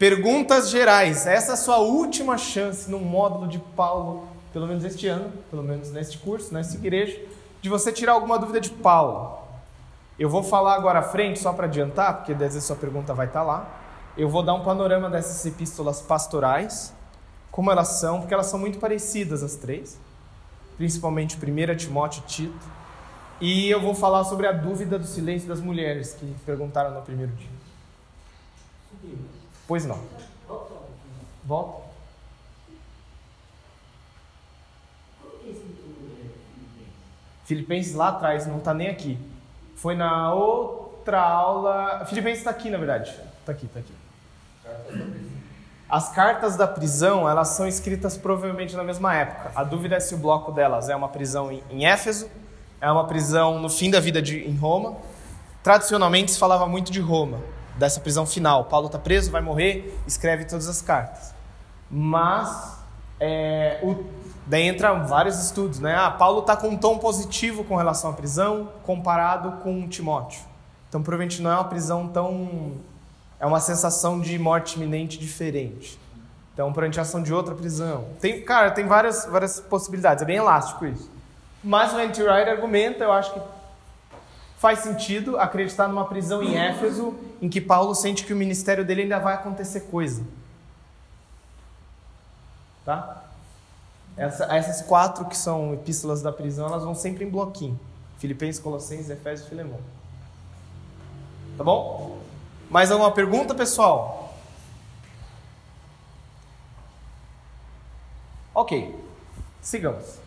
Perguntas 0.00 0.70
gerais. 0.70 1.26
Essa 1.26 1.50
é 1.50 1.54
a 1.54 1.56
sua 1.58 1.76
última 1.76 2.38
chance 2.38 2.90
no 2.90 2.98
módulo 2.98 3.46
de 3.46 3.58
Paulo, 3.58 4.26
pelo 4.50 4.66
menos 4.66 4.82
este 4.82 5.06
ano, 5.06 5.30
pelo 5.50 5.62
menos 5.62 5.90
neste 5.92 6.16
curso, 6.16 6.54
nesta 6.54 6.74
igreja, 6.74 7.20
de 7.60 7.68
você 7.68 7.92
tirar 7.92 8.12
alguma 8.12 8.38
dúvida 8.38 8.62
de 8.62 8.70
Paulo. 8.70 9.38
Eu 10.18 10.30
vou 10.30 10.42
falar 10.42 10.74
agora 10.74 11.00
à 11.00 11.02
frente, 11.02 11.38
só 11.38 11.52
para 11.52 11.66
adiantar, 11.66 12.16
porque 12.16 12.32
às 12.32 12.38
vezes 12.38 12.64
sua 12.64 12.76
pergunta 12.76 13.12
vai 13.12 13.26
estar 13.26 13.40
tá 13.40 13.44
lá. 13.44 13.80
Eu 14.16 14.30
vou 14.30 14.42
dar 14.42 14.54
um 14.54 14.64
panorama 14.64 15.10
dessas 15.10 15.44
epístolas 15.44 16.00
pastorais, 16.00 16.94
como 17.50 17.70
elas 17.70 18.00
são, 18.00 18.20
porque 18.20 18.32
elas 18.32 18.46
são 18.46 18.58
muito 18.58 18.78
parecidas 18.78 19.42
as 19.42 19.54
três 19.54 19.98
principalmente 20.78 21.36
1 21.36 21.76
Timóteo 21.76 22.22
e 22.24 22.26
Tito. 22.26 22.66
E 23.38 23.68
eu 23.68 23.82
vou 23.82 23.94
falar 23.94 24.24
sobre 24.24 24.46
a 24.46 24.52
dúvida 24.52 24.98
do 24.98 25.04
silêncio 25.04 25.46
das 25.46 25.60
mulheres 25.60 26.14
que 26.14 26.34
perguntaram 26.46 26.94
no 26.94 27.02
primeiro 27.02 27.32
dia. 27.32 27.50
Pois 29.70 29.86
não. 29.86 30.00
Volta. 31.44 31.82
Filipenses 37.44 37.94
lá 37.94 38.08
atrás, 38.08 38.48
não 38.48 38.58
está 38.58 38.74
nem 38.74 38.88
aqui. 38.88 39.16
Foi 39.76 39.94
na 39.94 40.34
outra 40.34 41.20
aula. 41.20 42.04
Filipenses 42.06 42.38
está 42.38 42.50
aqui, 42.50 42.68
na 42.68 42.78
verdade. 42.78 43.16
Está 43.38 43.52
aqui, 43.52 43.66
está 43.66 43.78
aqui. 43.78 43.94
As 45.88 46.08
cartas 46.08 46.56
da 46.56 46.66
prisão, 46.66 47.30
elas 47.30 47.50
são 47.50 47.68
escritas 47.68 48.16
provavelmente 48.16 48.74
na 48.74 48.82
mesma 48.82 49.14
época. 49.14 49.52
A 49.54 49.62
dúvida 49.62 49.94
é 49.94 50.00
se 50.00 50.16
o 50.16 50.18
bloco 50.18 50.50
delas 50.50 50.88
é 50.88 50.96
uma 50.96 51.08
prisão 51.08 51.48
em 51.52 51.86
Éfeso, 51.86 52.28
é 52.80 52.90
uma 52.90 53.06
prisão 53.06 53.60
no 53.60 53.70
fim 53.70 53.88
da 53.88 54.00
vida 54.00 54.20
de, 54.20 54.40
em 54.40 54.56
Roma. 54.56 54.96
Tradicionalmente 55.62 56.32
se 56.32 56.40
falava 56.40 56.66
muito 56.66 56.90
de 56.90 56.98
Roma, 56.98 57.38
dessa 57.80 57.98
prisão 57.98 58.26
final. 58.26 58.66
Paulo 58.66 58.86
está 58.86 58.98
preso, 58.98 59.30
vai 59.30 59.40
morrer, 59.40 59.98
escreve 60.06 60.44
todas 60.44 60.68
as 60.68 60.82
cartas. 60.82 61.34
Mas 61.90 62.78
é, 63.18 63.80
o, 63.82 64.04
daí 64.46 64.68
entram 64.68 65.06
vários 65.06 65.42
estudos, 65.42 65.80
né? 65.80 65.96
Ah, 65.96 66.10
Paulo 66.10 66.40
está 66.40 66.54
com 66.54 66.68
um 66.68 66.76
tom 66.76 66.98
positivo 66.98 67.64
com 67.64 67.74
relação 67.74 68.10
à 68.10 68.12
prisão 68.12 68.68
comparado 68.84 69.62
com 69.62 69.88
Timóteo. 69.88 70.42
Então 70.88 71.02
provavelmente 71.02 71.40
não 71.40 71.50
é 71.50 71.54
uma 71.54 71.64
prisão 71.64 72.06
tão 72.06 72.74
é 73.40 73.46
uma 73.46 73.60
sensação 73.60 74.20
de 74.20 74.38
morte 74.38 74.76
iminente 74.76 75.18
diferente. 75.18 75.98
Então, 76.52 76.70
por 76.74 76.84
ação 76.84 77.22
de 77.22 77.32
outra 77.32 77.54
prisão. 77.54 78.04
Tem, 78.20 78.42
cara, 78.42 78.70
tem 78.70 78.86
várias, 78.86 79.24
várias 79.24 79.60
possibilidades, 79.60 80.22
é 80.22 80.26
bem 80.26 80.36
elástico 80.36 80.84
isso. 80.84 81.10
Mas 81.64 81.94
o 81.94 81.96
Anti-Wright 81.96 82.50
argumenta, 82.50 83.04
eu 83.04 83.12
acho 83.12 83.32
que 83.32 83.40
faz 84.60 84.80
sentido 84.80 85.38
acreditar 85.38 85.88
numa 85.88 86.04
prisão 86.04 86.42
em 86.42 86.54
Éfeso 86.54 87.14
em 87.40 87.48
que 87.48 87.62
Paulo 87.62 87.94
sente 87.94 88.26
que 88.26 88.32
o 88.34 88.36
ministério 88.36 88.84
dele 88.84 89.02
ainda 89.02 89.18
vai 89.18 89.32
acontecer 89.32 89.80
coisa. 89.90 90.22
Tá? 92.84 93.24
Essa, 94.18 94.44
essas 94.54 94.82
quatro 94.82 95.24
que 95.24 95.36
são 95.36 95.72
epístolas 95.72 96.20
da 96.20 96.30
prisão, 96.30 96.66
elas 96.66 96.84
vão 96.84 96.94
sempre 96.94 97.24
em 97.24 97.30
bloquinho. 97.30 97.80
Filipenses, 98.18 98.60
Colossenses, 98.60 99.08
Efésios 99.08 99.46
e 99.46 99.48
Filemão. 99.48 99.80
Tá 101.56 101.64
bom? 101.64 102.18
Mais 102.68 102.90
alguma 102.90 103.12
pergunta, 103.12 103.54
pessoal? 103.54 104.34
Ok, 108.54 108.94
sigamos. 109.62 110.19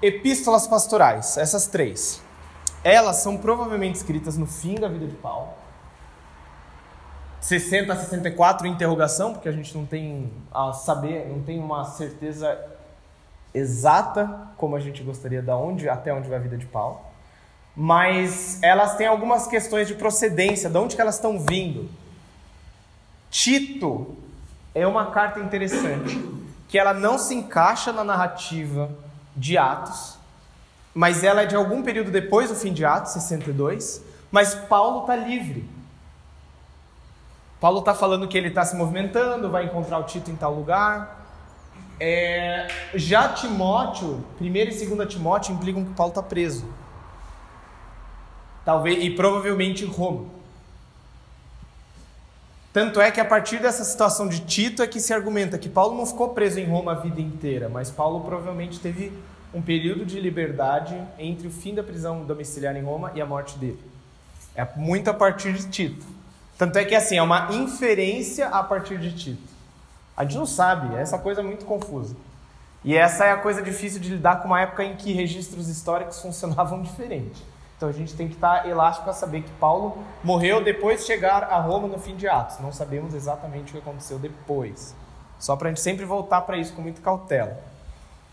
Epístolas 0.00 0.66
pastorais, 0.66 1.36
essas 1.36 1.66
três. 1.66 2.22
Elas 2.84 3.16
são 3.16 3.36
provavelmente 3.36 3.96
escritas 3.96 4.36
no 4.36 4.46
fim 4.46 4.74
da 4.76 4.88
vida 4.88 5.06
de 5.06 5.16
Paulo. 5.16 5.48
60 7.40 7.92
a 7.92 7.96
64 7.96 8.66
interrogação, 8.66 9.32
porque 9.32 9.48
a 9.48 9.52
gente 9.52 9.76
não 9.76 9.86
tem 9.86 10.32
a 10.52 10.72
saber, 10.72 11.28
não 11.28 11.42
tem 11.42 11.58
uma 11.58 11.84
certeza 11.84 12.58
exata 13.54 14.48
como 14.56 14.76
a 14.76 14.80
gente 14.80 15.02
gostaria 15.02 15.40
de 15.40 15.50
onde 15.50 15.88
até 15.88 16.12
onde 16.12 16.28
vai 16.28 16.38
a 16.38 16.42
vida 16.42 16.56
de 16.56 16.66
Paulo 16.66 17.08
mas 17.80 18.60
elas 18.60 18.96
têm 18.96 19.06
algumas 19.06 19.46
questões 19.46 19.86
de 19.86 19.94
procedência, 19.94 20.68
de 20.68 20.76
onde 20.76 20.96
que 20.96 21.00
elas 21.00 21.14
estão 21.14 21.38
vindo. 21.38 21.88
Tito 23.30 24.16
é 24.74 24.84
uma 24.84 25.12
carta 25.12 25.38
interessante, 25.38 26.20
que 26.66 26.76
ela 26.76 26.92
não 26.92 27.16
se 27.18 27.36
encaixa 27.36 27.92
na 27.92 28.02
narrativa 28.02 28.90
de 29.38 29.56
Atos, 29.56 30.18
mas 30.94 31.22
ela 31.22 31.42
é 31.42 31.46
de 31.46 31.56
algum 31.56 31.82
período 31.82 32.10
depois 32.10 32.50
do 32.50 32.54
fim 32.54 32.72
de 32.72 32.84
Atos, 32.84 33.12
62, 33.12 34.02
mas 34.30 34.54
Paulo 34.54 35.00
está 35.00 35.16
livre. 35.16 35.68
Paulo 37.60 37.80
está 37.80 37.94
falando 37.94 38.28
que 38.28 38.36
ele 38.36 38.48
está 38.48 38.64
se 38.64 38.76
movimentando, 38.76 39.50
vai 39.50 39.64
encontrar 39.64 39.98
o 39.98 40.04
Tito 40.04 40.30
em 40.30 40.36
tal 40.36 40.54
lugar. 40.54 41.26
É, 42.00 42.68
já 42.94 43.28
Timóteo, 43.28 44.24
1 44.40 44.44
e 44.44 44.86
2 44.86 45.08
Timóteo 45.08 45.54
implicam 45.54 45.84
que 45.84 45.94
Paulo 45.94 46.10
está 46.10 46.22
preso 46.22 46.64
talvez 48.68 49.02
e 49.02 49.08
provavelmente 49.08 49.86
Roma. 49.86 50.26
Tanto 52.78 53.00
é 53.00 53.10
que 53.10 53.20
a 53.20 53.24
partir 53.24 53.58
dessa 53.58 53.82
situação 53.82 54.28
de 54.28 54.38
Tito 54.38 54.84
é 54.84 54.86
que 54.86 55.00
se 55.00 55.12
argumenta 55.12 55.58
que 55.58 55.68
Paulo 55.68 55.96
não 55.96 56.06
ficou 56.06 56.28
preso 56.28 56.60
em 56.60 56.64
Roma 56.64 56.92
a 56.92 56.94
vida 56.94 57.20
inteira, 57.20 57.68
mas 57.68 57.90
Paulo 57.90 58.20
provavelmente 58.20 58.78
teve 58.78 59.12
um 59.52 59.60
período 59.60 60.06
de 60.06 60.20
liberdade 60.20 60.96
entre 61.18 61.48
o 61.48 61.50
fim 61.50 61.74
da 61.74 61.82
prisão 61.82 62.24
domiciliar 62.24 62.76
em 62.76 62.82
Roma 62.84 63.10
e 63.16 63.20
a 63.20 63.26
morte 63.26 63.58
dele. 63.58 63.80
É 64.54 64.64
muito 64.76 65.10
a 65.10 65.12
partir 65.12 65.54
de 65.54 65.68
Tito. 65.68 66.06
Tanto 66.56 66.78
é 66.78 66.84
que 66.84 66.94
assim, 66.94 67.16
é 67.16 67.22
uma 67.22 67.52
inferência 67.52 68.46
a 68.46 68.62
partir 68.62 68.96
de 68.98 69.10
Tito. 69.10 69.48
A 70.16 70.22
gente 70.22 70.36
não 70.36 70.46
sabe, 70.46 70.94
é 70.94 71.00
essa 71.00 71.18
coisa 71.18 71.42
muito 71.42 71.64
confusa. 71.64 72.14
E 72.84 72.96
essa 72.96 73.24
é 73.24 73.32
a 73.32 73.38
coisa 73.38 73.60
difícil 73.60 73.98
de 73.98 74.10
lidar 74.10 74.40
com 74.40 74.46
uma 74.46 74.60
época 74.60 74.84
em 74.84 74.94
que 74.94 75.12
registros 75.12 75.68
históricos 75.68 76.22
funcionavam 76.22 76.80
diferente. 76.80 77.42
Então 77.78 77.88
a 77.88 77.92
gente 77.92 78.12
tem 78.14 78.26
que 78.26 78.34
estar 78.34 78.68
elástico 78.68 79.04
para 79.04 79.12
saber 79.12 79.42
que 79.42 79.52
Paulo 79.52 79.96
morreu 80.24 80.62
depois 80.62 81.00
de 81.00 81.06
chegar 81.06 81.44
a 81.44 81.60
Roma 81.60 81.86
no 81.86 81.96
fim 81.96 82.16
de 82.16 82.26
Atos. 82.26 82.58
Não 82.58 82.72
sabemos 82.72 83.14
exatamente 83.14 83.68
o 83.68 83.72
que 83.72 83.78
aconteceu 83.78 84.18
depois. 84.18 84.96
Só 85.38 85.54
para 85.54 85.68
a 85.68 85.70
gente 85.70 85.80
sempre 85.80 86.04
voltar 86.04 86.40
para 86.40 86.58
isso 86.58 86.72
com 86.72 86.82
muita 86.82 87.00
cautela. 87.00 87.56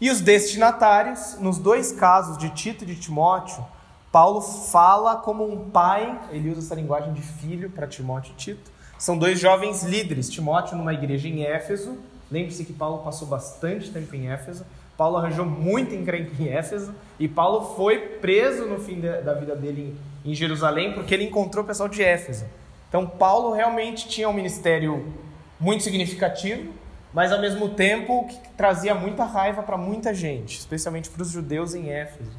E 0.01 0.09
os 0.09 0.19
destinatários, 0.19 1.37
nos 1.39 1.59
dois 1.59 1.91
casos 1.91 2.39
de 2.39 2.49
Tito 2.49 2.83
e 2.85 2.87
de 2.87 2.95
Timóteo, 2.95 3.63
Paulo 4.11 4.41
fala 4.41 5.17
como 5.17 5.47
um 5.47 5.69
pai, 5.69 6.19
ele 6.31 6.49
usa 6.49 6.61
essa 6.61 6.73
linguagem 6.73 7.13
de 7.13 7.21
filho 7.21 7.69
para 7.69 7.85
Timóteo 7.85 8.31
e 8.31 8.35
Tito. 8.35 8.71
São 8.97 9.15
dois 9.15 9.39
jovens 9.39 9.83
líderes, 9.83 10.27
Timóteo 10.27 10.75
numa 10.75 10.93
igreja 10.93 11.27
em 11.27 11.43
Éfeso. 11.43 11.99
Lembre-se 12.31 12.65
que 12.65 12.73
Paulo 12.73 13.03
passou 13.03 13.27
bastante 13.27 13.91
tempo 13.91 14.15
em 14.15 14.31
Éfeso. 14.31 14.65
Paulo 14.97 15.17
arranjou 15.17 15.45
muito 15.45 15.93
encrenca 15.93 16.31
em 16.41 16.47
Éfeso 16.47 16.93
e 17.19 17.27
Paulo 17.27 17.75
foi 17.75 17.99
preso 17.99 18.65
no 18.65 18.79
fim 18.79 18.99
da 18.99 19.33
vida 19.33 19.55
dele 19.55 19.95
em 20.23 20.33
Jerusalém 20.33 20.93
porque 20.93 21.13
ele 21.13 21.25
encontrou 21.25 21.63
o 21.63 21.67
pessoal 21.67 21.89
de 21.89 22.01
Éfeso. 22.01 22.45
Então 22.87 23.05
Paulo 23.05 23.53
realmente 23.53 24.07
tinha 24.07 24.29
um 24.29 24.33
ministério 24.33 25.13
muito 25.59 25.83
significativo, 25.83 26.73
mas 27.13 27.31
ao 27.31 27.39
mesmo 27.39 27.69
tempo 27.69 28.27
que 28.27 28.37
trazia 28.55 28.95
muita 28.95 29.23
raiva 29.23 29.63
para 29.63 29.77
muita 29.77 30.13
gente, 30.13 30.57
especialmente 30.59 31.09
para 31.09 31.21
os 31.21 31.29
judeus 31.29 31.73
em 31.73 31.89
Éfeso. 31.89 32.31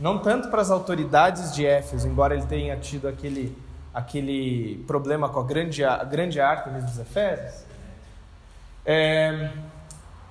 Não 0.00 0.18
tanto 0.18 0.48
para 0.48 0.62
as 0.62 0.70
autoridades 0.70 1.54
de 1.54 1.66
Éfeso, 1.66 2.06
embora 2.06 2.34
ele 2.34 2.46
tenha 2.46 2.76
tido 2.76 3.08
aquele, 3.08 3.56
aquele 3.92 4.84
problema 4.86 5.28
com 5.28 5.40
a 5.40 5.44
grande, 5.44 5.84
a 5.84 6.04
grande 6.04 6.40
arte 6.40 6.70
dos 6.70 6.98
Efésios. 6.98 7.64
É, 8.86 9.50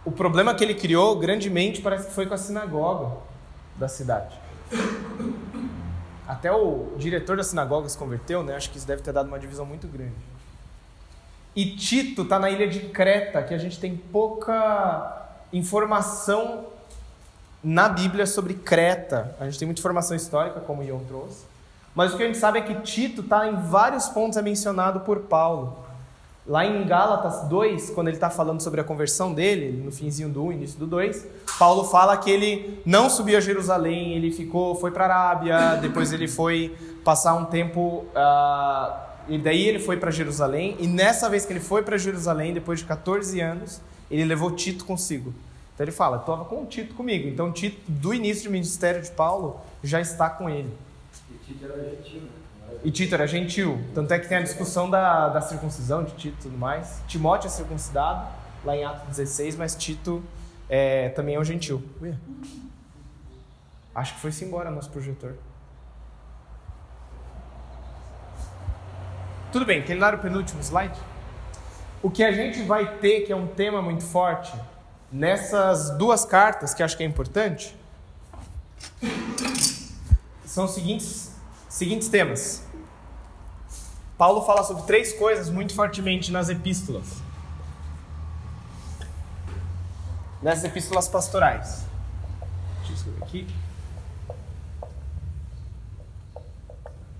o 0.07 0.11
problema 0.11 0.55
que 0.55 0.63
ele 0.63 0.73
criou 0.73 1.19
grandemente 1.19 1.81
parece 1.81 2.07
que 2.07 2.13
foi 2.13 2.25
com 2.25 2.33
a 2.33 2.37
sinagoga 2.37 3.17
da 3.75 3.89
cidade. 3.89 4.39
Até 6.25 6.49
o 6.49 6.93
diretor 6.95 7.35
da 7.35 7.43
sinagoga 7.43 7.89
se 7.89 7.97
converteu, 7.97 8.41
né? 8.41 8.55
Acho 8.55 8.69
que 8.69 8.77
isso 8.77 8.87
deve 8.87 9.01
ter 9.01 9.11
dado 9.11 9.27
uma 9.27 9.37
divisão 9.37 9.65
muito 9.65 9.85
grande. 9.85 10.15
E 11.53 11.71
Tito 11.71 12.21
está 12.21 12.39
na 12.39 12.49
ilha 12.49 12.69
de 12.69 12.79
Creta, 12.87 13.43
que 13.43 13.53
a 13.53 13.57
gente 13.57 13.81
tem 13.81 13.97
pouca 13.97 15.27
informação 15.51 16.67
na 17.61 17.89
Bíblia 17.89 18.25
sobre 18.25 18.53
Creta. 18.53 19.35
A 19.41 19.43
gente 19.43 19.59
tem 19.59 19.65
muita 19.65 19.81
informação 19.81 20.15
histórica, 20.15 20.61
como 20.61 20.83
o 20.83 20.85
Ion 20.85 20.99
trouxe. 20.99 21.43
Mas 21.93 22.13
o 22.13 22.17
que 22.17 22.23
a 22.23 22.27
gente 22.27 22.37
sabe 22.37 22.59
é 22.59 22.61
que 22.61 22.75
Tito 22.75 23.19
está 23.19 23.45
em 23.45 23.57
vários 23.57 24.07
pontos 24.07 24.37
é 24.37 24.41
mencionado 24.41 25.01
por 25.01 25.23
Paulo. 25.23 25.85
Lá 26.47 26.65
em 26.65 26.87
Gálatas 26.87 27.49
2, 27.49 27.89
quando 27.89 28.07
ele 28.07 28.15
está 28.15 28.29
falando 28.29 28.61
sobre 28.61 28.79
a 28.79 28.83
conversão 28.83 29.33
dele, 29.33 29.83
no 29.83 29.91
finzinho 29.91 30.29
do 30.29 30.45
1, 30.45 30.53
início 30.53 30.79
do 30.79 30.87
2, 30.87 31.27
Paulo 31.59 31.83
fala 31.83 32.15
que 32.15 32.31
ele 32.31 32.79
não 32.85 33.09
subiu 33.09 33.37
a 33.37 33.41
Jerusalém, 33.41 34.13
ele 34.13 34.31
ficou, 34.31 34.73
foi 34.73 34.89
para 34.91 35.05
a 35.05 35.07
Arábia, 35.07 35.75
depois 35.81 36.13
ele 36.13 36.25
foi 36.25 36.73
passar 37.03 37.33
um 37.33 37.43
tempo, 37.43 38.05
uh, 38.15 38.97
e 39.27 39.37
daí 39.37 39.67
ele 39.67 39.79
foi 39.79 39.97
para 39.97 40.09
Jerusalém, 40.09 40.77
e 40.79 40.87
nessa 40.87 41.29
vez 41.29 41.45
que 41.45 41.51
ele 41.51 41.59
foi 41.59 41.83
para 41.83 41.97
Jerusalém, 41.97 42.53
depois 42.53 42.79
de 42.79 42.85
14 42.85 43.41
anos, 43.41 43.81
ele 44.09 44.23
levou 44.23 44.51
Tito 44.51 44.85
consigo. 44.85 45.33
Então 45.73 45.83
ele 45.83 45.91
fala, 45.91 46.15
estava 46.15 46.45
com 46.45 46.63
o 46.63 46.65
Tito 46.65 46.93
comigo. 46.95 47.27
Então 47.27 47.51
Tito, 47.51 47.77
do 47.89 48.13
início 48.13 48.45
do 48.45 48.51
ministério 48.51 49.01
de 49.01 49.11
Paulo, 49.11 49.59
já 49.83 49.99
está 49.99 50.29
com 50.29 50.49
ele. 50.49 50.71
E 51.29 51.33
Tito 51.45 51.65
era 51.65 51.75
gentil, 51.75 52.21
né? 52.21 52.36
E 52.83 52.91
Tito 52.91 53.13
era 53.13 53.27
gentil. 53.27 53.81
Tanto 53.93 54.13
é 54.13 54.19
que 54.19 54.27
tem 54.27 54.37
a 54.37 54.41
discussão 54.41 54.89
da, 54.89 55.29
da 55.29 55.41
circuncisão 55.41 56.03
de 56.03 56.11
Tito 56.11 56.37
e 56.39 56.43
tudo 56.43 56.57
mais. 56.57 57.01
Timóteo 57.07 57.47
é 57.47 57.49
circuncidado, 57.49 58.27
lá 58.63 58.75
em 58.75 58.83
Atos 58.83 59.07
16, 59.17 59.55
mas 59.55 59.75
Tito 59.75 60.23
é, 60.69 61.09
também 61.09 61.35
é 61.35 61.39
um 61.39 61.43
gentil. 61.43 61.83
Acho 63.95 64.13
que 64.13 64.19
foi-se 64.19 64.45
embora 64.45 64.69
nosso 64.69 64.89
projetor. 64.89 65.35
Tudo 69.51 69.65
bem, 69.65 69.81
quer 69.81 69.97
dar 69.97 70.13
o 70.13 70.19
penúltimo 70.19 70.61
slide? 70.61 70.93
O 72.03 72.11
que 72.11 72.23
a 72.23 72.31
gente 72.31 72.61
vai 72.61 72.97
ter, 72.97 73.21
que 73.21 73.33
é 73.33 73.35
um 73.35 73.47
tema 73.47 73.81
muito 73.81 74.03
forte, 74.03 74.53
nessas 75.11 75.89
duas 75.97 76.25
cartas, 76.25 76.73
que 76.73 76.83
acho 76.83 76.95
que 76.95 77.01
é 77.01 77.05
importante, 77.05 77.75
são 80.45 80.65
os 80.65 80.71
seguintes, 80.71 81.31
seguintes 81.67 82.09
temas. 82.09 82.66
Paulo 84.17 84.41
fala 84.41 84.63
sobre 84.63 84.83
três 84.83 85.13
coisas 85.13 85.49
muito 85.49 85.75
fortemente 85.75 86.31
nas 86.31 86.49
epístolas. 86.49 87.21
Nas 90.41 90.63
epístolas 90.63 91.07
pastorais. 91.07 91.85
Deixa 92.79 92.91
eu 92.91 92.95
escrever 92.95 93.23
aqui. 93.23 93.47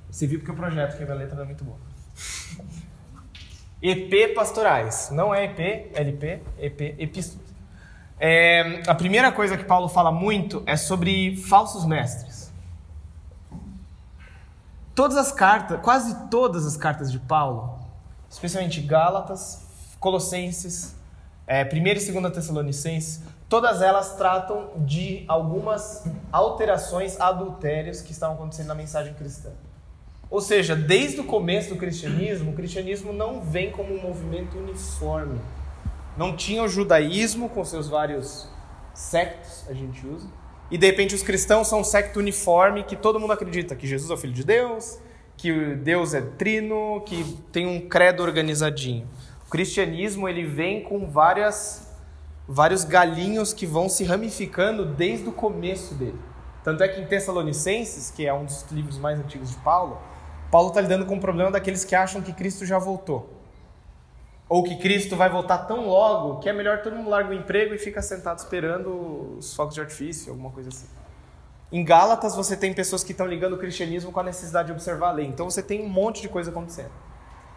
Você 0.10 0.26
viu 0.26 0.40
porque 0.40 0.52
o 0.52 0.56
projeto, 0.56 0.98
que 0.98 1.04
a 1.04 1.06
minha 1.06 1.18
letra 1.18 1.40
é 1.40 1.46
muito 1.46 1.64
boa. 1.64 1.78
EP 3.80 4.34
pastorais. 4.34 5.10
Não 5.12 5.34
é 5.34 5.46
EP, 5.46 5.92
LP, 5.96 6.42
EP, 6.58 6.82
epístolas. 7.00 7.46
É, 8.20 8.82
a 8.88 8.96
primeira 8.96 9.32
coisa 9.32 9.56
que 9.56 9.64
Paulo 9.64 9.88
fala 9.88 10.12
muito 10.12 10.64
é 10.66 10.76
sobre 10.76 11.38
falsos 11.38 11.86
mestres. 11.86 12.37
Todas 14.98 15.16
as 15.16 15.32
cartas, 15.32 15.80
quase 15.80 16.28
todas 16.28 16.66
as 16.66 16.76
cartas 16.76 17.12
de 17.12 17.20
Paulo, 17.20 17.78
especialmente 18.28 18.82
Gálatas, 18.82 19.62
Colossenses, 20.00 20.96
é, 21.46 21.64
1 21.64 21.68
e 21.68 22.20
2 22.20 22.34
Tessalonicenses, 22.34 23.22
todas 23.48 23.84
elas 23.84 24.16
tratam 24.16 24.72
de 24.78 25.24
algumas 25.28 26.04
alterações, 26.32 27.22
adultérios 27.22 28.02
que 28.02 28.12
estavam 28.12 28.38
acontecendo 28.38 28.70
na 28.70 28.74
mensagem 28.74 29.14
cristã. 29.14 29.52
Ou 30.32 30.42
seja, 30.42 30.76
desde 30.76 31.22
o 31.22 31.26
começo 31.26 31.70
do 31.70 31.76
cristianismo, 31.76 32.50
o 32.50 32.56
cristianismo 32.56 33.14
não 33.14 33.40
vem 33.40 33.72
como 33.72 33.94
um 33.94 34.02
movimento 34.02 34.58
uniforme. 34.58 35.40
Não 36.18 36.36
tinha 36.36 36.64
o 36.64 36.68
judaísmo 36.68 37.50
com 37.50 37.64
seus 37.64 37.88
vários 37.88 38.50
sectos, 38.96 39.64
a 39.70 39.74
gente 39.74 40.08
usa, 40.08 40.28
e 40.70 40.78
de 40.78 40.86
repente 40.86 41.16
os 41.16 41.24
cristãos 41.24 41.68
são 41.68 41.80
um 41.80 41.84
secto 41.84 42.20
uniforme 42.20 42.84
que 42.84 42.96
todo 42.96 43.20
mundo 43.20 43.34
acredita 43.34 43.76
que 43.76 43.88
Jesus 43.88 44.12
é 44.12 44.14
o 44.14 44.18
filho 44.18 44.34
de 44.34 44.44
Deus, 44.44 45.00
que 45.36 45.76
Deus 45.76 46.14
é 46.14 46.22
trino, 46.22 47.02
que 47.06 47.24
tem 47.52 47.68
um 47.68 47.88
credo 47.88 48.24
organizadinho. 48.24 49.08
O 49.46 49.50
cristianismo 49.50 50.28
ele 50.28 50.44
vem 50.44 50.84
com 50.84 51.08
várias 51.08 51.88
vários 52.48 52.86
galinhos 52.86 53.54
que 53.54 53.66
vão 53.66 53.90
se 53.90 54.06
ramificando 54.06 54.86
desde 54.86 55.28
o 55.28 55.34
começo 55.34 55.94
dele. 55.94 56.18
Tanto 56.64 56.82
é 56.82 56.88
que 56.88 57.02
em 57.02 57.06
Tessalonicenses, 57.06 58.10
que 58.10 58.26
é 58.26 58.34
um 58.34 58.46
dos 58.46 58.66
livros 58.72 58.98
mais 58.98 59.20
antigos 59.20 59.52
de 59.52 59.58
Paulo, 59.58 59.98
Paulo 60.50 60.70
está 60.70 60.80
lidando 60.80 61.06
com 61.06 61.16
o 61.16 61.20
problema 61.20 61.52
daqueles 61.52 61.84
que 61.84 61.94
acham 61.94 62.22
que 62.22 62.32
Cristo 62.32 62.66
já 62.66 62.80
voltou. 62.80 63.37
Ou 64.50 64.64
que 64.64 64.78
Cristo 64.78 65.16
vai 65.16 65.30
voltar 65.30 65.60
tão 65.60 65.88
logo 65.88 66.40
que 66.40 66.48
é 66.48 66.54
melhor 66.54 66.82
todo 66.82 66.96
mundo 66.96 67.10
larga 67.10 67.30
o 67.30 67.34
emprego 67.34 67.74
e 67.74 67.78
fica 67.78 68.02
sentado 68.02 68.38
esperando 68.40 69.36
os 69.38 69.54
fogos 69.54 69.76
de 69.76 69.82
artifício, 69.82 70.32
alguma 70.32 70.52
coisa 70.52 70.70
assim. 70.70 70.88
Em 71.72 71.84
Gálatas 71.84 72.36
você 72.36 72.56
tem 72.56 72.74
pessoas 72.74 73.04
que 73.04 73.12
estão 73.12 73.28
ligando 73.28 73.54
o 73.54 73.58
cristianismo 73.58 74.12
com 74.12 74.20
a 74.22 74.24
necessidade 74.24 74.68
de 74.68 74.72
observar 74.72 75.10
a 75.10 75.12
lei. 75.12 75.26
Então 75.26 75.50
você 75.50 75.62
tem 75.62 75.84
um 75.84 75.90
monte 75.90 76.22
de 76.22 76.30
coisa 76.30 76.50
acontecendo. 76.50 76.92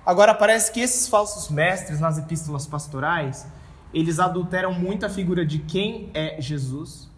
Agora 0.05 0.35
parece 0.35 0.73
que 0.73 0.81
esses 0.81 1.07
falsos 1.07 1.49
mestres 1.49 2.01
nas 2.01 2.19
epístolas 2.19 2.67
pastorais, 2.67 3.47
eles 3.95 4.19
adulteram 4.19 4.73
muito 4.73 5.07
a 5.07 5.09
figura 5.09 5.47
de 5.47 5.61
quem 5.61 6.11
é 6.13 6.41
Jesus 6.41 7.11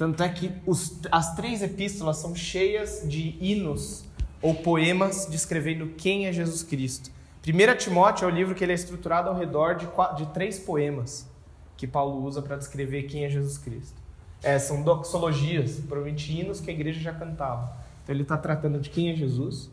tanto 0.00 0.22
é 0.22 0.30
que 0.30 0.50
os, 0.64 0.98
as 1.12 1.36
três 1.36 1.60
epístolas 1.60 2.16
são 2.16 2.34
cheias 2.34 3.02
de 3.04 3.36
hinos 3.38 4.02
ou 4.40 4.54
poemas 4.54 5.26
descrevendo 5.26 5.88
quem 5.96 6.26
é 6.26 6.32
Jesus 6.32 6.62
Cristo. 6.62 7.10
1 7.46 7.76
Timóteo 7.78 8.24
é 8.24 8.32
o 8.32 8.34
livro 8.34 8.54
que 8.54 8.62
ele 8.62 8.72
é 8.72 8.74
estruturado 8.74 9.28
ao 9.28 9.36
redor 9.36 9.74
de, 9.74 9.86
de 10.16 10.26
três 10.32 10.58
poemas 10.58 11.28
que 11.76 11.86
Paulo 11.86 12.22
usa 12.24 12.42
para 12.42 12.56
descrever 12.56 13.04
quem 13.04 13.24
é 13.24 13.30
Jesus 13.30 13.56
Cristo. 13.56 14.00
É, 14.42 14.58
são 14.58 14.82
doxologias, 14.82 15.80
provavelmente 15.80 16.38
hinos 16.38 16.60
que 16.60 16.70
a 16.70 16.72
igreja 16.72 17.00
já 17.00 17.12
cantava. 17.12 17.76
Então 18.02 18.14
ele 18.14 18.22
está 18.22 18.36
tratando 18.36 18.78
de 18.78 18.90
quem 18.90 19.10
é 19.10 19.14
Jesus. 19.14 19.70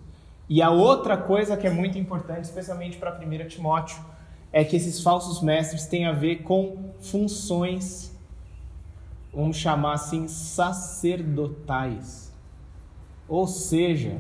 E 0.50 0.62
a 0.62 0.70
outra 0.70 1.18
coisa 1.18 1.58
que 1.58 1.68
é 1.68 1.70
muito 1.70 1.98
importante, 1.98 2.46
especialmente 2.46 2.98
para 2.98 3.18
1 3.18 3.48
Timóteo, 3.48 3.98
é 4.52 4.64
que 4.64 4.76
esses 4.76 5.02
falsos 5.02 5.42
mestres 5.42 5.86
têm 5.86 6.06
a 6.06 6.14
ver 6.14 6.44
com 6.44 6.94
funções 7.02 8.16
vamos 9.38 9.58
chamar 9.58 9.94
assim, 9.94 10.28
sacerdotais. 10.28 12.34
Ou 13.28 13.46
seja, 13.46 14.20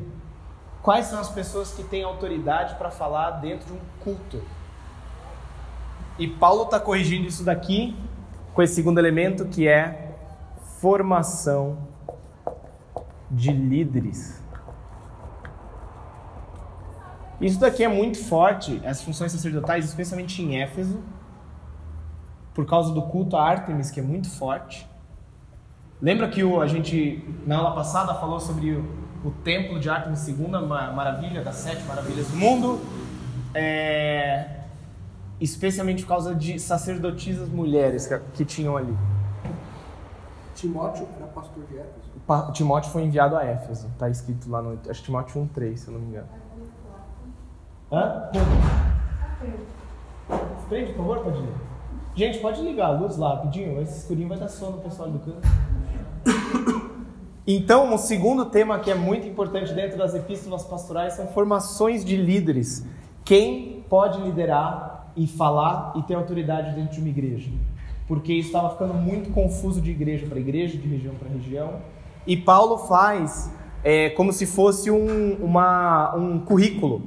quais 0.87 1.07
são 1.07 1.19
as 1.19 1.27
pessoas 1.27 1.73
que 1.73 1.83
têm 1.83 2.01
autoridade 2.01 2.75
para 2.75 2.89
falar 2.89 3.31
dentro 3.41 3.67
de 3.67 3.73
um 3.73 3.79
culto? 3.99 4.41
E 6.17 6.25
Paulo 6.25 6.63
está 6.63 6.79
corrigindo 6.79 7.27
isso 7.27 7.43
daqui 7.43 7.93
com 8.53 8.61
esse 8.61 8.75
segundo 8.75 8.97
elemento 8.97 9.43
que 9.47 9.67
é 9.67 10.15
formação 10.79 11.77
de 13.29 13.51
líderes. 13.51 14.41
Isso 17.41 17.59
daqui 17.59 17.83
é 17.83 17.89
muito 17.89 18.23
forte, 18.23 18.81
as 18.85 19.01
funções 19.01 19.33
sacerdotais, 19.33 19.83
especialmente 19.83 20.41
em 20.41 20.61
Éfeso, 20.61 21.03
por 22.53 22.65
causa 22.65 22.93
do 22.93 23.01
culto 23.01 23.35
a 23.35 23.43
Ártemis, 23.43 23.91
que 23.91 23.99
é 23.99 24.03
muito 24.03 24.29
forte. 24.29 24.87
Lembra 26.01 26.29
que 26.29 26.45
o, 26.45 26.61
a 26.61 26.67
gente, 26.67 27.21
na 27.45 27.57
aula 27.57 27.75
passada, 27.75 28.13
falou 28.13 28.39
sobre 28.39 28.71
o, 28.71 29.06
o 29.23 29.31
templo 29.31 29.79
de 29.79 29.89
Artemis 29.89 30.19
segunda 30.19 30.61
maravilha, 30.61 31.43
das 31.43 31.55
sete 31.55 31.83
maravilhas 31.83 32.27
do 32.27 32.37
mundo, 32.37 32.79
é, 33.53 34.61
especialmente 35.39 36.03
por 36.03 36.09
causa 36.09 36.35
de 36.35 36.59
sacerdotisas 36.59 37.49
mulheres 37.49 38.07
que, 38.07 38.17
que 38.33 38.45
tinham 38.45 38.77
ali. 38.77 38.95
Timóteo 40.55 41.07
era 41.15 41.27
pastor 41.27 41.63
de 41.65 41.77
Éfeso? 41.77 42.07
Pa, 42.25 42.51
Timóteo 42.51 42.91
foi 42.91 43.03
enviado 43.03 43.37
a 43.37 43.43
Éfeso, 43.43 43.87
está 43.87 44.09
escrito 44.09 44.49
lá 44.49 44.61
no. 44.61 44.79
Acho 44.89 44.99
que 44.99 45.05
Timóteo 45.05 45.41
1,3, 45.55 45.77
se 45.77 45.87
eu 45.87 45.93
não 45.93 45.99
me 45.99 46.07
engano. 46.07 46.27
Hã? 47.91 48.29
Prende, 50.67 50.93
por 50.93 50.97
favor, 50.97 51.19
pode. 51.19 51.43
Gente, 52.15 52.39
pode 52.39 52.61
ligar 52.61 52.87
a 52.87 52.91
luz 52.91 53.17
lá 53.17 53.35
rapidinho, 53.35 53.79
esse 53.81 53.99
escurinho 53.99 54.27
vai 54.27 54.37
dar 54.37 54.47
sono 54.47 54.77
no 54.77 54.81
pessoal 54.81 55.09
do 55.09 55.19
canto. 55.19 55.47
Então, 57.49 57.95
o 57.95 57.97
segundo 57.97 58.43
tema 58.43 58.77
que 58.77 58.91
é 58.91 58.93
muito 58.93 59.25
importante 59.25 59.73
dentro 59.73 59.97
das 59.97 60.13
epístolas 60.13 60.65
pastorais 60.65 61.13
são 61.13 61.27
formações 61.27 62.03
de 62.03 62.17
líderes. 62.17 62.85
Quem 63.23 63.85
pode 63.87 64.21
liderar 64.21 65.13
e 65.15 65.25
falar 65.25 65.93
e 65.95 66.01
ter 66.01 66.15
autoridade 66.15 66.75
dentro 66.75 66.95
de 66.95 66.99
uma 66.99 67.07
igreja? 67.07 67.49
Porque 68.05 68.33
isso 68.33 68.49
estava 68.49 68.71
ficando 68.71 68.93
muito 68.93 69.29
confuso 69.31 69.79
de 69.79 69.91
igreja 69.91 70.27
para 70.27 70.37
igreja, 70.37 70.77
de 70.77 70.85
região 70.89 71.15
para 71.15 71.29
região. 71.29 71.75
E 72.25 72.35
Paulo 72.35 72.79
faz 72.79 73.49
é, 73.81 74.09
como 74.09 74.33
se 74.33 74.45
fosse 74.45 74.91
um, 74.91 75.35
uma, 75.35 76.13
um 76.17 76.39
currículo. 76.39 77.01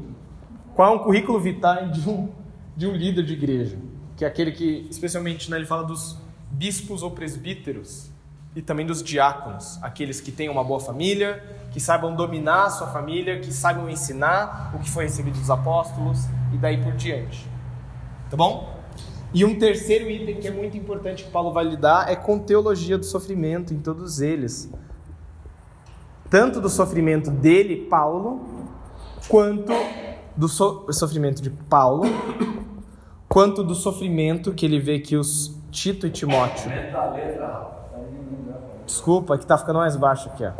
Qual 0.74 0.90
é 0.90 0.96
um 0.96 1.00
currículo 1.00 1.38
vitae 1.38 1.90
de 1.90 2.08
um, 2.08 2.30
de 2.74 2.86
um 2.86 2.92
líder 2.92 3.26
de 3.26 3.34
igreja? 3.34 3.76
Que 4.16 4.24
é 4.24 4.28
aquele 4.28 4.52
que, 4.52 4.86
especialmente, 4.90 5.50
né, 5.50 5.58
ele 5.58 5.66
fala 5.66 5.84
dos 5.84 6.16
bispos 6.50 7.02
ou 7.02 7.10
presbíteros 7.10 8.09
e 8.54 8.60
também 8.60 8.84
dos 8.84 9.02
diáconos, 9.02 9.78
aqueles 9.82 10.20
que 10.20 10.32
têm 10.32 10.48
uma 10.48 10.64
boa 10.64 10.80
família, 10.80 11.42
que 11.70 11.78
saibam 11.78 12.16
dominar 12.16 12.64
a 12.64 12.70
sua 12.70 12.88
família, 12.88 13.38
que 13.38 13.52
saibam 13.52 13.88
ensinar 13.88 14.72
o 14.74 14.80
que 14.80 14.90
foi 14.90 15.04
recebido 15.04 15.38
dos 15.38 15.50
apóstolos 15.50 16.24
e 16.52 16.56
daí 16.56 16.82
por 16.82 16.92
diante. 16.92 17.48
Tá 18.28 18.36
bom? 18.36 18.80
E 19.32 19.44
um 19.44 19.56
terceiro 19.56 20.10
item 20.10 20.40
que 20.40 20.48
é 20.48 20.50
muito 20.50 20.76
importante 20.76 21.22
que 21.24 21.30
Paulo 21.30 21.52
vai 21.52 21.64
lidar 21.64 22.10
é 22.10 22.16
com 22.16 22.40
teologia 22.40 22.98
do 22.98 23.04
sofrimento 23.04 23.72
em 23.72 23.78
todos 23.78 24.20
eles. 24.20 24.68
Tanto 26.28 26.60
do 26.60 26.68
sofrimento 26.68 27.30
dele, 27.30 27.86
Paulo, 27.88 28.40
quanto 29.28 29.72
do 30.36 30.48
so 30.48 30.86
sofrimento 30.92 31.40
de 31.40 31.50
Paulo, 31.50 32.04
quanto 33.28 33.62
do 33.62 33.74
sofrimento 33.76 34.52
que 34.52 34.66
ele 34.66 34.80
vê 34.80 34.98
que 34.98 35.16
os 35.16 35.56
Tito 35.70 36.08
e 36.08 36.10
Timóteo 36.10 36.68
Desculpa, 38.90 39.38
que 39.38 39.46
tá 39.46 39.56
ficando 39.56 39.78
mais 39.78 39.94
baixo 39.94 40.28
aqui, 40.28 40.44
ó. 40.44 40.52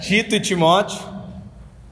Tito 0.00 0.36
e 0.36 0.40
Timóteo, 0.40 1.02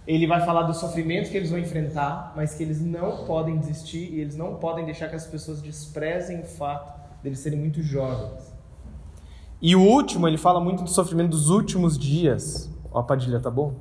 ele 0.06 0.28
vai 0.28 0.44
falar 0.44 0.62
dos 0.62 0.77
sofrimentos 0.78 1.28
que 1.28 1.36
eles 1.36 1.51
vão 1.51 1.59
enfrentar, 1.59 2.32
mas 2.36 2.55
que 2.55 2.62
eles 2.62 2.81
não 2.81 3.24
podem 3.24 3.59
desistir 3.59 4.12
e 4.12 4.20
eles 4.20 4.36
não 4.36 4.56
podem 4.56 4.85
deixar 4.85 5.09
que 5.09 5.16
as 5.16 5.27
pessoas 5.27 5.60
desprezem 5.60 6.40
o 6.40 6.44
fato 6.44 7.01
deles 7.20 7.40
serem 7.40 7.59
muito 7.59 7.82
jovens. 7.82 8.55
E 9.60 9.74
o 9.74 9.81
último, 9.81 10.28
ele 10.28 10.39
fala 10.39 10.60
muito 10.60 10.85
do 10.85 10.90
sofrimento 10.90 11.31
dos 11.31 11.51
últimos 11.51 11.98
dias. 11.98 12.70
Ó, 12.93 13.01
a 13.01 13.02
Padilha, 13.02 13.40
tá 13.40 13.51
bom? 13.51 13.74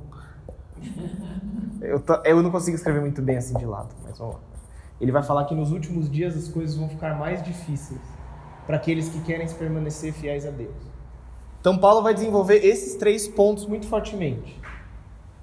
Eu, 1.80 2.02
eu 2.24 2.42
não 2.42 2.50
consigo 2.50 2.76
escrever 2.76 3.00
muito 3.00 3.22
bem 3.22 3.36
assim 3.36 3.56
de 3.56 3.64
lado, 3.64 3.94
mas 4.02 4.18
vamos 4.18 4.34
lá. 4.34 4.49
Ele 5.00 5.10
vai 5.10 5.22
falar 5.22 5.44
que 5.46 5.54
nos 5.54 5.72
últimos 5.72 6.10
dias 6.10 6.36
as 6.36 6.48
coisas 6.48 6.76
vão 6.76 6.88
ficar 6.88 7.18
mais 7.18 7.42
difíceis 7.42 8.00
para 8.66 8.76
aqueles 8.76 9.08
que 9.08 9.20
querem 9.22 9.48
permanecer 9.48 10.12
fiéis 10.12 10.46
a 10.46 10.50
Deus. 10.50 10.74
Então, 11.60 11.78
Paulo 11.78 12.02
vai 12.02 12.14
desenvolver 12.14 12.64
esses 12.64 12.94
três 12.96 13.26
pontos 13.26 13.66
muito 13.66 13.86
fortemente. 13.86 14.60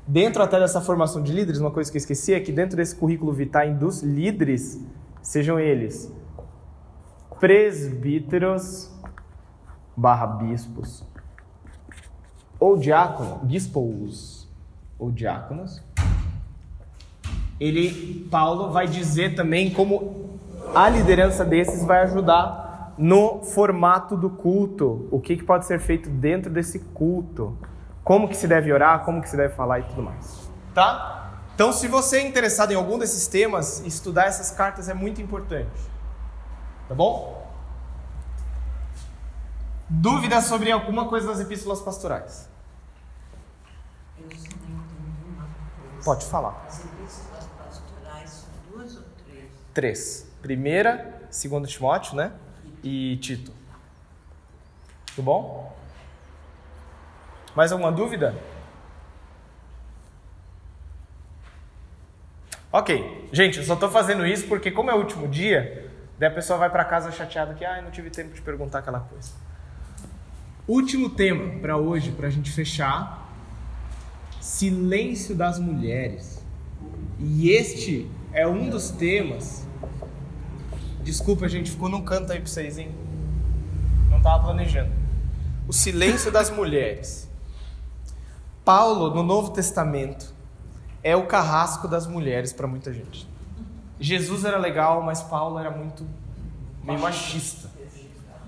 Dentro 0.08 0.42
até 0.42 0.60
dessa 0.60 0.80
formação 0.80 1.22
de 1.22 1.34
líderes, 1.34 1.60
uma 1.60 1.72
coisa 1.72 1.92
que 1.92 1.98
eu 1.98 2.00
esqueci 2.00 2.34
é 2.34 2.40
que 2.40 2.52
dentro 2.52 2.78
desse 2.78 2.96
currículo 2.96 3.34
vitae 3.34 3.74
dos 3.74 4.02
líderes, 4.02 4.82
sejam 5.22 5.60
eles 5.60 6.12
presbíteros 7.40 8.92
barra 9.96 10.26
bispos, 10.28 11.04
ou 12.60 12.78
diáconos, 12.78 13.44
bispos 13.44 14.48
ou 14.98 15.12
diáconos, 15.12 15.84
ele 17.60 18.28
Paulo 18.30 18.72
vai 18.72 18.88
dizer 18.88 19.36
também 19.36 19.72
como 19.72 20.40
a 20.76 20.90
liderança 20.90 21.44
desses 21.44 21.84
vai 21.84 22.04
ajudar 22.04 22.94
no 22.98 23.44
formato 23.44 24.18
do 24.18 24.30
culto, 24.30 25.08
o 25.12 25.20
que, 25.20 25.38
que 25.38 25.44
pode 25.44 25.66
ser 25.66 25.80
feito 25.80 26.10
dentro 26.10 26.52
desse 26.52 26.80
culto, 26.80 27.58
como 28.04 28.28
que 28.28 28.36
se 28.36 28.48
deve 28.48 28.74
orar, 28.74 29.06
como 29.06 29.22
que 29.22 29.30
se 29.30 29.38
deve 29.38 29.54
falar 29.54 29.80
e 29.80 29.84
tudo 29.84 30.02
mais. 30.02 30.50
Tá? 30.74 31.42
Então, 31.54 31.72
se 31.72 31.88
você 31.88 32.18
é 32.18 32.28
interessado 32.28 32.72
em 32.72 32.76
algum 32.76 32.98
desses 32.98 33.28
temas, 33.28 33.80
estudar 33.86 34.26
essas 34.26 34.52
cartas 34.52 34.90
é 34.90 34.94
muito 34.94 35.22
importante. 35.22 35.80
Tá 36.88 36.96
bom? 36.96 37.48
Dúvidas 39.90 40.46
sobre 40.46 40.72
alguma 40.72 41.08
coisa 41.08 41.28
das 41.28 41.40
epístolas 41.40 41.82
pastorais? 41.82 42.50
Pode 46.04 46.26
falar. 46.26 46.64
As 46.68 46.86
epístolas 46.86 47.48
pastorais 47.58 48.30
são 48.30 48.50
duas 48.72 48.96
ou 48.98 49.04
três? 49.78 50.28
Primeira, 50.42 51.22
segundo 51.30 51.68
Timóteo, 51.68 52.16
né? 52.16 52.32
E 52.84 53.16
Tito. 53.18 53.52
Tudo 55.06 55.24
bom? 55.24 55.78
Mais 57.56 57.72
alguma 57.72 57.92
dúvida? 57.92 58.36
Ok, 62.72 63.30
gente, 63.32 63.60
eu 63.60 63.64
só 63.64 63.76
estou 63.76 63.88
fazendo 63.88 64.26
isso 64.26 64.48
porque 64.48 64.72
como 64.72 64.90
é 64.90 64.96
o 64.96 64.98
último 64.98 65.28
dia, 65.28 65.92
daí 66.18 66.30
a 66.30 66.34
pessoa 66.34 66.58
vai 66.58 66.72
para 66.72 66.84
casa 66.84 67.12
chateada 67.12 67.54
que 67.54 67.64
ah, 67.64 67.80
não 67.80 67.92
tive 67.92 68.10
tempo 68.10 68.34
de 68.34 68.42
perguntar 68.42 68.80
aquela 68.80 69.02
coisa. 69.02 69.30
Último 70.68 71.12
tema 71.12 71.60
para 71.60 71.78
hoje, 71.78 72.12
para 72.12 72.26
a 72.26 72.32
gente 72.32 72.50
fechar: 72.50 73.32
silêncio 74.42 75.36
das 75.36 75.60
mulheres. 75.60 76.44
E 77.20 77.52
este 77.52 78.10
é 78.34 78.48
um 78.48 78.72
dos 78.72 78.90
temas. 78.90 79.67
Desculpa, 81.08 81.48
gente, 81.48 81.72
ficou 81.72 81.88
num 81.88 82.02
canto 82.02 82.34
aí 82.34 82.40
para 82.42 82.50
vocês, 82.50 82.78
hein? 82.78 82.94
Não 84.10 84.18
estava 84.18 84.44
planejando. 84.44 84.92
O 85.66 85.72
silêncio 85.72 86.30
das 86.30 86.50
mulheres. 86.50 87.30
Paulo, 88.66 89.16
no 89.16 89.24
Novo 89.24 89.52
Testamento, 89.52 90.34
é 91.02 91.16
o 91.16 91.26
carrasco 91.26 91.88
das 91.88 92.06
mulheres 92.06 92.52
para 92.52 92.68
muita 92.68 92.92
gente. 92.92 93.26
Jesus 93.98 94.44
era 94.44 94.58
legal, 94.58 95.02
mas 95.02 95.24
Paulo 95.24 95.58
era 95.58 95.72
muito 95.72 96.06
meio 96.84 97.00
machista. 97.00 97.70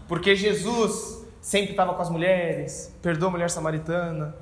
Porque 0.05 0.35
Jesus 0.35 1.25
sempre 1.41 1.71
estava 1.71 1.93
com 1.93 2.01
as 2.01 2.09
mulheres, 2.09 2.93
perdoa 3.01 3.29
a 3.29 3.31
mulher 3.31 3.49
samaritana, 3.49 4.35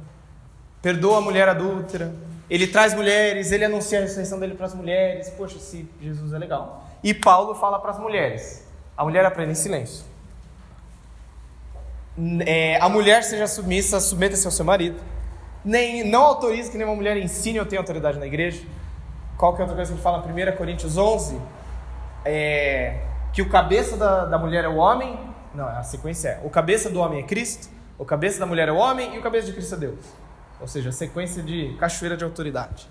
perdoa 0.82 1.20
a 1.20 1.22
mulher 1.22 1.48
adúltera, 1.48 2.16
ele 2.50 2.66
traz 2.66 2.96
mulheres, 2.96 3.52
ele 3.52 3.64
anuncia 3.64 4.00
a 4.00 4.02
ressurreição 4.02 4.40
dele 4.40 4.56
para 4.56 4.66
as 4.66 4.74
mulheres. 4.74 5.30
Poxa, 5.30 5.60
se 5.60 5.88
Jesus 6.02 6.34
é 6.34 6.40
legal. 6.40 6.87
E 7.04 7.14
Paulo 7.14 7.56
fala 7.56 7.80
para 7.80 7.92
as 7.92 8.00
mulheres: 8.00 8.68
a 8.96 9.04
mulher 9.04 9.26
aprende 9.26 9.52
em 9.52 9.56
silêncio. 9.56 10.06
É, 12.46 12.78
a 12.82 12.90
mulher 12.90 13.24
seja 13.24 13.46
submissa, 13.46 14.00
submeta-se 14.00 14.46
ao 14.46 14.52
seu 14.52 14.66
marido. 14.66 15.00
Nem, 15.64 16.04
não 16.04 16.24
autorize 16.24 16.72
que 16.72 16.78
nenhuma 16.78 16.96
mulher 16.96 17.16
ensine 17.18 17.60
ou 17.60 17.66
tenha 17.66 17.80
autoridade 17.80 18.18
na 18.18 18.26
igreja. 18.26 18.64
Qual 19.38 19.54
que 19.54 19.62
é 19.62 19.64
outra 19.64 19.76
coisa 19.76 19.94
que 19.94 20.02
fala 20.02 20.26
em 20.28 20.50
1 20.50 20.56
Coríntios 20.56 20.98
11? 20.98 21.40
É, 22.26 23.02
que 23.32 23.42
o 23.42 23.50
cabeça 23.50 23.96
da, 23.96 24.26
da 24.26 24.38
mulher 24.40 24.64
é 24.64 24.68
o 24.68 24.78
homem. 24.78 25.20
Não, 25.54 25.68
a 25.68 25.84
sequência 25.84 26.30
é: 26.30 26.42
o 26.44 26.50
cabeça 26.50 26.90
do 26.90 27.00
homem 27.00 27.20
é 27.20 27.24
Cristo, 27.24 27.70
o 28.00 28.06
cabeça 28.06 28.40
da 28.40 28.48
mulher 28.48 28.68
é 28.68 28.72
o 28.72 28.78
homem 28.78 29.14
e 29.16 29.20
o 29.20 29.22
cabeça 29.22 29.46
de 29.46 29.54
Cristo 29.54 29.76
é 29.76 29.78
Deus. 29.78 30.00
Ou 30.60 30.68
seja, 30.68 30.90
a 30.90 30.92
sequência 30.92 31.44
de 31.44 31.76
cachoeira 31.80 32.18
de 32.18 32.24
autoridade. 32.24 32.90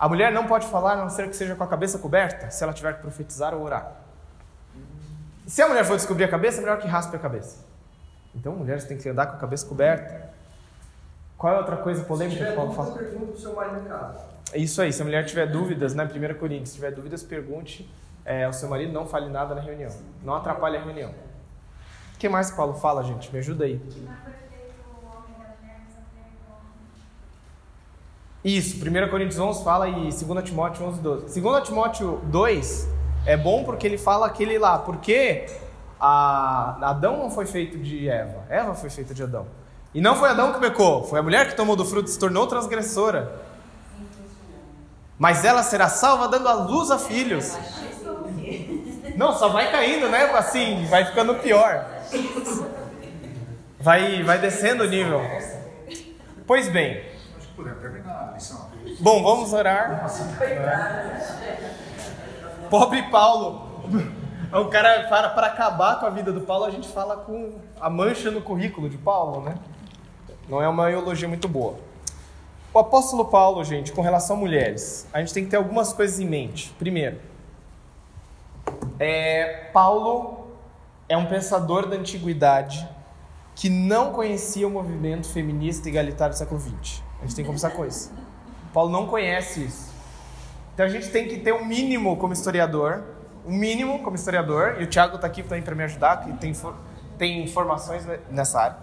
A 0.00 0.08
mulher 0.08 0.32
não 0.32 0.46
pode 0.46 0.66
falar 0.66 0.94
a 0.94 0.96
não 0.96 1.10
ser 1.10 1.28
que 1.28 1.36
seja 1.36 1.54
com 1.54 1.62
a 1.62 1.66
cabeça 1.66 1.98
coberta, 1.98 2.50
se 2.50 2.64
ela 2.64 2.72
tiver 2.72 2.94
que 2.94 3.02
profetizar 3.02 3.52
ou 3.52 3.62
orar. 3.62 3.96
Se 5.46 5.60
a 5.60 5.68
mulher 5.68 5.84
for 5.84 5.94
descobrir 5.94 6.24
a 6.24 6.28
cabeça, 6.28 6.56
é 6.56 6.60
melhor 6.62 6.78
que 6.78 6.88
raspe 6.88 7.14
a 7.14 7.18
cabeça. 7.18 7.66
Então, 8.34 8.56
mulheres 8.56 8.84
têm 8.84 8.96
que 8.96 9.06
andar 9.10 9.26
com 9.26 9.36
a 9.36 9.38
cabeça 9.38 9.66
coberta. 9.66 10.30
Qual 11.36 11.54
é 11.54 11.58
outra 11.58 11.76
coisa 11.76 12.02
polêmica 12.04 12.46
que 12.46 12.52
Paulo 12.52 12.72
fala? 12.72 12.96
pergunta 12.96 13.26
pro 13.26 13.38
seu 13.38 13.54
marido 13.54 13.80
em 13.80 13.84
casa. 13.84 14.24
É 14.54 14.58
isso 14.58 14.80
aí, 14.80 14.90
se 14.90 15.02
a 15.02 15.04
mulher 15.04 15.26
tiver 15.26 15.46
dúvidas, 15.46 15.94
né? 15.94 16.04
1 16.04 16.38
Coríntios, 16.38 16.70
se 16.70 16.76
tiver 16.76 16.92
dúvidas, 16.92 17.22
pergunte 17.22 17.86
é, 18.24 18.44
ao 18.44 18.54
seu 18.54 18.70
marido, 18.70 18.94
não 18.94 19.06
fale 19.06 19.28
nada 19.28 19.54
na 19.54 19.60
reunião. 19.60 19.92
Não 20.22 20.34
atrapalhe 20.34 20.78
a 20.78 20.82
reunião. 20.82 21.10
O 22.14 22.18
que 22.18 22.26
mais 22.26 22.50
que 22.50 22.56
Paulo 22.56 22.72
fala, 22.72 23.04
gente? 23.04 23.30
Me 23.30 23.38
ajuda 23.40 23.66
aí. 23.66 23.78
Isso, 28.44 28.76
1 28.76 29.10
Coríntios 29.10 29.38
11 29.38 29.62
fala 29.62 29.88
e 29.88 30.10
2 30.10 30.44
Timóteo 30.44 30.86
11, 30.86 31.00
12. 31.00 31.40
2 31.40 31.62
Timóteo 31.68 32.20
2 32.24 32.88
é 33.26 33.36
bom 33.36 33.64
porque 33.64 33.86
ele 33.86 33.98
fala 33.98 34.26
aquele 34.26 34.58
lá, 34.58 34.78
porque 34.78 35.46
a, 36.00 36.78
Adão 36.80 37.18
não 37.18 37.30
foi 37.30 37.44
feito 37.44 37.76
de 37.76 38.08
Eva, 38.08 38.44
Eva 38.48 38.74
foi 38.74 38.88
feita 38.88 39.12
de 39.12 39.22
Adão. 39.22 39.46
E 39.92 40.00
não 40.00 40.16
foi 40.16 40.30
Adão 40.30 40.52
que 40.52 40.60
pecou, 40.60 41.04
foi 41.04 41.18
a 41.18 41.22
mulher 41.22 41.48
que 41.48 41.54
tomou 41.54 41.76
do 41.76 41.84
fruto 41.84 42.08
e 42.08 42.12
se 42.12 42.18
tornou 42.18 42.46
transgressora. 42.46 43.30
Mas 45.18 45.44
ela 45.44 45.62
será 45.62 45.88
salva 45.88 46.26
dando 46.28 46.48
a 46.48 46.54
luz 46.54 46.90
a 46.90 46.98
filhos. 46.98 47.54
Não, 49.16 49.34
só 49.34 49.50
vai 49.50 49.70
caindo, 49.70 50.08
né? 50.08 50.22
Assim, 50.34 50.86
vai 50.86 51.04
ficando 51.04 51.34
pior. 51.34 51.86
Vai, 53.78 54.22
vai 54.22 54.38
descendo 54.38 54.84
o 54.84 54.86
nível. 54.86 55.20
Pois 56.46 56.70
bem. 56.70 57.04
Acho 57.60 57.74
que 57.74 57.80
podemos 57.80 57.80
terminar 57.80 58.28
a 58.28 58.32
lição. 58.32 58.70
Bom, 59.00 59.22
vamos 59.22 59.52
orar. 59.52 60.06
Pobre 62.70 63.02
Paulo. 63.10 63.68
O 64.52 64.64
cara, 64.66 65.08
para, 65.08 65.30
para 65.30 65.46
acabar 65.46 66.00
com 66.00 66.06
a 66.06 66.10
vida 66.10 66.32
do 66.32 66.40
Paulo, 66.40 66.64
a 66.64 66.70
gente 66.70 66.88
fala 66.88 67.16
com 67.18 67.58
a 67.80 67.88
mancha 67.88 68.30
no 68.30 68.40
currículo 68.40 68.88
de 68.88 68.98
Paulo, 68.98 69.42
né? 69.42 69.56
Não 70.48 70.60
é 70.60 70.68
uma 70.68 70.90
elogia 70.90 71.28
muito 71.28 71.46
boa. 71.46 71.76
O 72.72 72.78
apóstolo 72.78 73.26
Paulo, 73.26 73.62
gente, 73.64 73.92
com 73.92 74.00
relação 74.00 74.36
a 74.36 74.38
mulheres, 74.38 75.06
a 75.12 75.20
gente 75.20 75.34
tem 75.34 75.44
que 75.44 75.50
ter 75.50 75.56
algumas 75.56 75.92
coisas 75.92 76.18
em 76.18 76.26
mente. 76.26 76.74
Primeiro, 76.78 77.20
é, 78.98 79.70
Paulo 79.72 80.48
é 81.08 81.16
um 81.16 81.26
pensador 81.26 81.86
da 81.88 81.96
antiguidade 81.96 82.88
que 83.54 83.68
não 83.68 84.12
conhecia 84.12 84.66
o 84.66 84.70
movimento 84.70 85.28
feminista 85.28 85.88
e 85.88 85.90
igualitário 85.90 86.34
do 86.34 86.38
século 86.38 86.60
XX. 86.60 87.02
A 87.20 87.26
gente 87.26 87.36
tem 87.36 87.44
que 87.44 87.48
começar 87.48 87.70
com 87.70 87.84
isso. 87.84 88.12
Paulo 88.72 88.90
não 88.90 89.06
conhece 89.06 89.64
isso. 89.64 89.92
Então 90.74 90.86
a 90.86 90.88
gente 90.88 91.10
tem 91.10 91.28
que 91.28 91.38
ter 91.38 91.52
um 91.52 91.64
mínimo 91.64 92.16
como 92.16 92.32
historiador, 92.32 93.02
um 93.46 93.52
mínimo 93.52 94.02
como 94.02 94.16
historiador, 94.16 94.76
e 94.80 94.84
o 94.84 94.86
Thiago 94.86 95.16
está 95.16 95.26
aqui 95.26 95.42
também 95.42 95.62
para 95.62 95.74
me 95.74 95.84
ajudar, 95.84 96.24
que 96.24 96.32
tem, 96.34 96.52
tem 97.18 97.42
informações 97.42 98.06
nessa 98.30 98.60
área. 98.60 98.76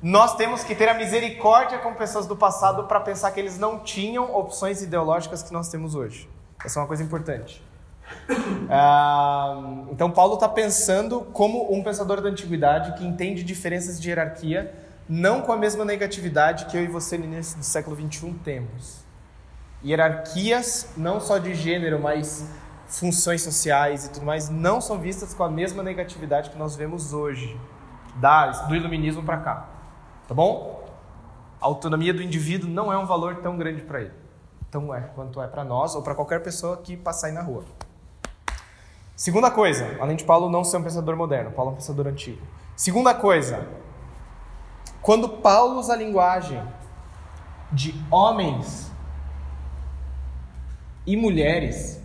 Nós 0.00 0.36
temos 0.36 0.62
que 0.62 0.74
ter 0.74 0.88
a 0.88 0.94
misericórdia 0.94 1.78
com 1.78 1.94
pessoas 1.94 2.26
do 2.26 2.36
passado 2.36 2.84
para 2.84 3.00
pensar 3.00 3.30
que 3.30 3.40
eles 3.40 3.58
não 3.58 3.78
tinham 3.78 4.36
opções 4.36 4.82
ideológicas 4.82 5.42
que 5.42 5.52
nós 5.52 5.68
temos 5.68 5.94
hoje. 5.94 6.28
Essa 6.62 6.78
é 6.78 6.82
uma 6.82 6.86
coisa 6.86 7.02
importante. 7.02 7.64
Ah, 8.70 9.86
então, 9.90 10.10
Paulo 10.10 10.34
está 10.34 10.48
pensando 10.48 11.22
como 11.32 11.72
um 11.72 11.82
pensador 11.82 12.20
da 12.20 12.28
antiguidade 12.28 12.98
que 12.98 13.06
entende 13.06 13.42
diferenças 13.42 14.00
de 14.00 14.08
hierarquia, 14.08 14.72
não 15.08 15.42
com 15.42 15.52
a 15.52 15.56
mesma 15.56 15.84
negatividade 15.84 16.66
que 16.66 16.76
eu 16.76 16.84
e 16.84 16.86
você 16.86 17.18
no 17.18 17.24
início 17.24 17.58
do 17.58 17.64
século 17.64 17.96
XXI 17.96 18.32
temos. 18.44 19.04
Hierarquias, 19.84 20.92
não 20.96 21.20
só 21.20 21.38
de 21.38 21.54
gênero, 21.54 22.00
mas 22.00 22.48
funções 22.86 23.42
sociais 23.42 24.06
e 24.06 24.10
tudo 24.10 24.24
mais, 24.24 24.48
não 24.48 24.80
são 24.80 24.98
vistas 24.98 25.34
com 25.34 25.44
a 25.44 25.50
mesma 25.50 25.82
negatividade 25.82 26.50
que 26.50 26.58
nós 26.58 26.74
vemos 26.74 27.12
hoje, 27.12 27.58
da, 28.16 28.46
do 28.46 28.74
iluminismo 28.74 29.22
para 29.22 29.38
cá. 29.38 29.68
Tá 30.26 30.34
bom? 30.34 30.84
A 31.60 31.66
autonomia 31.66 32.14
do 32.14 32.22
indivíduo 32.22 32.68
não 32.68 32.92
é 32.92 32.96
um 32.96 33.06
valor 33.06 33.36
tão 33.36 33.56
grande 33.56 33.82
para 33.82 34.00
ele. 34.00 34.12
Tão 34.70 34.94
é 34.94 35.00
quanto 35.14 35.40
é 35.40 35.46
para 35.46 35.64
nós 35.64 35.94
ou 35.94 36.02
para 36.02 36.14
qualquer 36.14 36.42
pessoa 36.42 36.76
que 36.78 36.96
passar 36.96 37.28
aí 37.28 37.32
na 37.32 37.42
rua. 37.42 37.64
Segunda 39.16 39.50
coisa, 39.50 39.96
além 40.00 40.16
de 40.16 40.24
Paulo 40.24 40.50
não 40.50 40.64
ser 40.64 40.78
um 40.78 40.82
pensador 40.82 41.16
moderno, 41.16 41.52
Paulo 41.52 41.70
é 41.70 41.74
um 41.74 41.76
pensador 41.76 42.08
antigo. 42.08 42.42
Segunda 42.74 43.14
coisa, 43.14 43.66
quando 45.04 45.28
Paulo 45.28 45.80
usa 45.80 45.92
a 45.92 45.96
linguagem 45.96 46.62
de 47.70 47.94
homens 48.10 48.90
e 51.06 51.14
mulheres, 51.14 52.00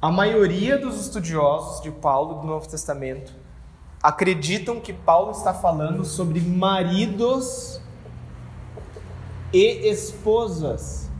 a 0.00 0.10
maioria 0.10 0.78
dos 0.78 0.98
estudiosos 0.98 1.82
de 1.82 1.90
Paulo 1.90 2.40
do 2.40 2.46
Novo 2.46 2.66
Testamento 2.66 3.34
acreditam 4.02 4.80
que 4.80 4.94
Paulo 4.94 5.32
está 5.32 5.52
falando 5.52 6.02
sobre 6.02 6.40
maridos 6.40 7.82
e 9.52 9.90
esposas, 9.90 11.10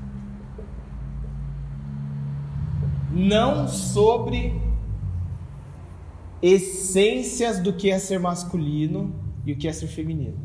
não 3.10 3.68
sobre 3.68 4.69
essências 6.42 7.58
do 7.58 7.72
que 7.72 7.90
é 7.90 7.98
ser 7.98 8.18
masculino 8.18 9.14
e 9.44 9.52
o 9.52 9.56
que 9.56 9.68
é 9.68 9.72
ser 9.72 9.88
feminino. 9.88 10.38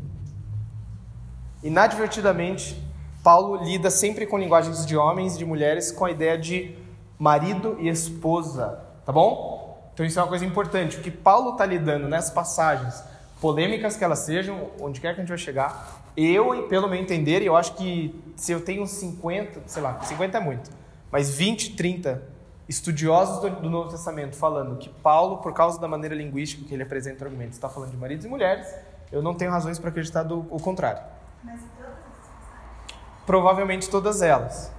Inadvertidamente, 1.62 2.80
Paulo 3.22 3.64
lida 3.64 3.90
sempre 3.90 4.26
com 4.26 4.38
linguagens 4.38 4.86
de 4.86 4.96
homens 4.96 5.34
e 5.34 5.38
de 5.38 5.44
mulheres 5.44 5.90
com 5.90 6.04
a 6.04 6.10
ideia 6.10 6.38
de 6.38 6.76
marido 7.18 7.76
e 7.80 7.88
esposa, 7.88 8.80
tá 9.04 9.12
bom? 9.12 9.90
Então 9.92 10.04
isso 10.04 10.18
é 10.18 10.22
uma 10.22 10.28
coisa 10.28 10.44
importante. 10.44 10.98
O 10.98 11.00
que 11.00 11.10
Paulo 11.10 11.52
está 11.52 11.64
lidando 11.64 12.06
nessas 12.08 12.30
passagens 12.30 13.02
polêmicas 13.40 13.96
que 13.96 14.04
elas 14.04 14.20
sejam, 14.20 14.70
onde 14.80 15.00
quer 15.00 15.14
que 15.14 15.20
a 15.20 15.22
gente 15.22 15.30
vai 15.30 15.38
chegar, 15.38 16.04
eu, 16.16 16.66
pelo 16.68 16.88
meu 16.88 16.98
entender, 16.98 17.42
eu 17.42 17.56
acho 17.56 17.74
que 17.74 18.14
se 18.36 18.52
eu 18.52 18.60
tenho 18.60 18.86
50, 18.86 19.62
sei 19.66 19.82
lá, 19.82 20.00
50 20.02 20.36
é 20.36 20.40
muito, 20.40 20.70
mas 21.10 21.30
20, 21.30 21.76
30 21.76 22.35
estudiosos 22.68 23.40
do, 23.40 23.50
do 23.62 23.70
Novo 23.70 23.90
Testamento 23.90 24.36
falando 24.36 24.76
que 24.76 24.88
Paulo, 24.88 25.38
por 25.38 25.52
causa 25.52 25.80
da 25.80 25.86
maneira 25.86 26.14
linguística 26.14 26.64
que 26.66 26.74
ele 26.74 26.82
apresenta 26.82 27.24
o 27.24 27.26
argumento, 27.28 27.52
está 27.52 27.68
falando 27.68 27.90
de 27.90 27.96
maridos 27.96 28.24
e 28.24 28.28
mulheres, 28.28 28.66
eu 29.12 29.22
não 29.22 29.34
tenho 29.34 29.50
razões 29.50 29.78
para 29.78 29.90
acreditar 29.90 30.22
do, 30.24 30.46
o 30.50 30.58
contrário. 30.60 31.02
Mas 31.44 31.60
em 31.62 31.68
todas 31.68 31.92
as. 31.92 33.24
Provavelmente 33.24 33.88
todas 33.90 34.22
elas. 34.22 34.72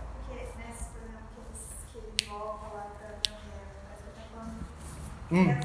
Hum. 5.32 5.56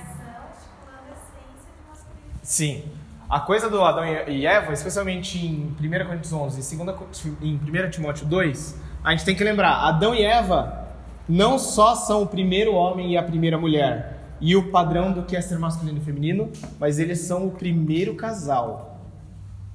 Sim. 2.42 2.84
A 3.30 3.40
coisa 3.40 3.70
do 3.70 3.82
Adão 3.82 4.04
e 4.28 4.44
Eva, 4.46 4.72
especialmente 4.72 5.38
em 5.38 5.74
1 5.80 6.06
Coríntios 6.06 6.32
11 6.32 6.74
e 6.74 6.76
2 6.84 6.96
Co- 6.98 7.06
em 7.40 7.54
1 7.56 7.90
Timóteo 7.90 8.26
2, 8.26 8.76
a 9.02 9.10
gente 9.12 9.24
tem 9.24 9.34
que 9.34 9.42
lembrar, 9.42 9.86
Adão 9.88 10.14
e 10.14 10.22
Eva 10.22 10.81
não 11.32 11.58
só 11.58 11.94
são 11.94 12.22
o 12.22 12.26
primeiro 12.26 12.74
homem 12.74 13.12
e 13.12 13.16
a 13.16 13.22
primeira 13.22 13.56
mulher 13.56 14.18
e 14.40 14.54
o 14.54 14.70
padrão 14.70 15.12
do 15.12 15.22
que 15.22 15.34
é 15.36 15.40
ser 15.40 15.58
masculino 15.58 15.98
e 15.98 16.04
feminino, 16.04 16.50
mas 16.78 16.98
eles 16.98 17.20
são 17.20 17.46
o 17.46 17.50
primeiro 17.52 18.14
casal. 18.16 19.00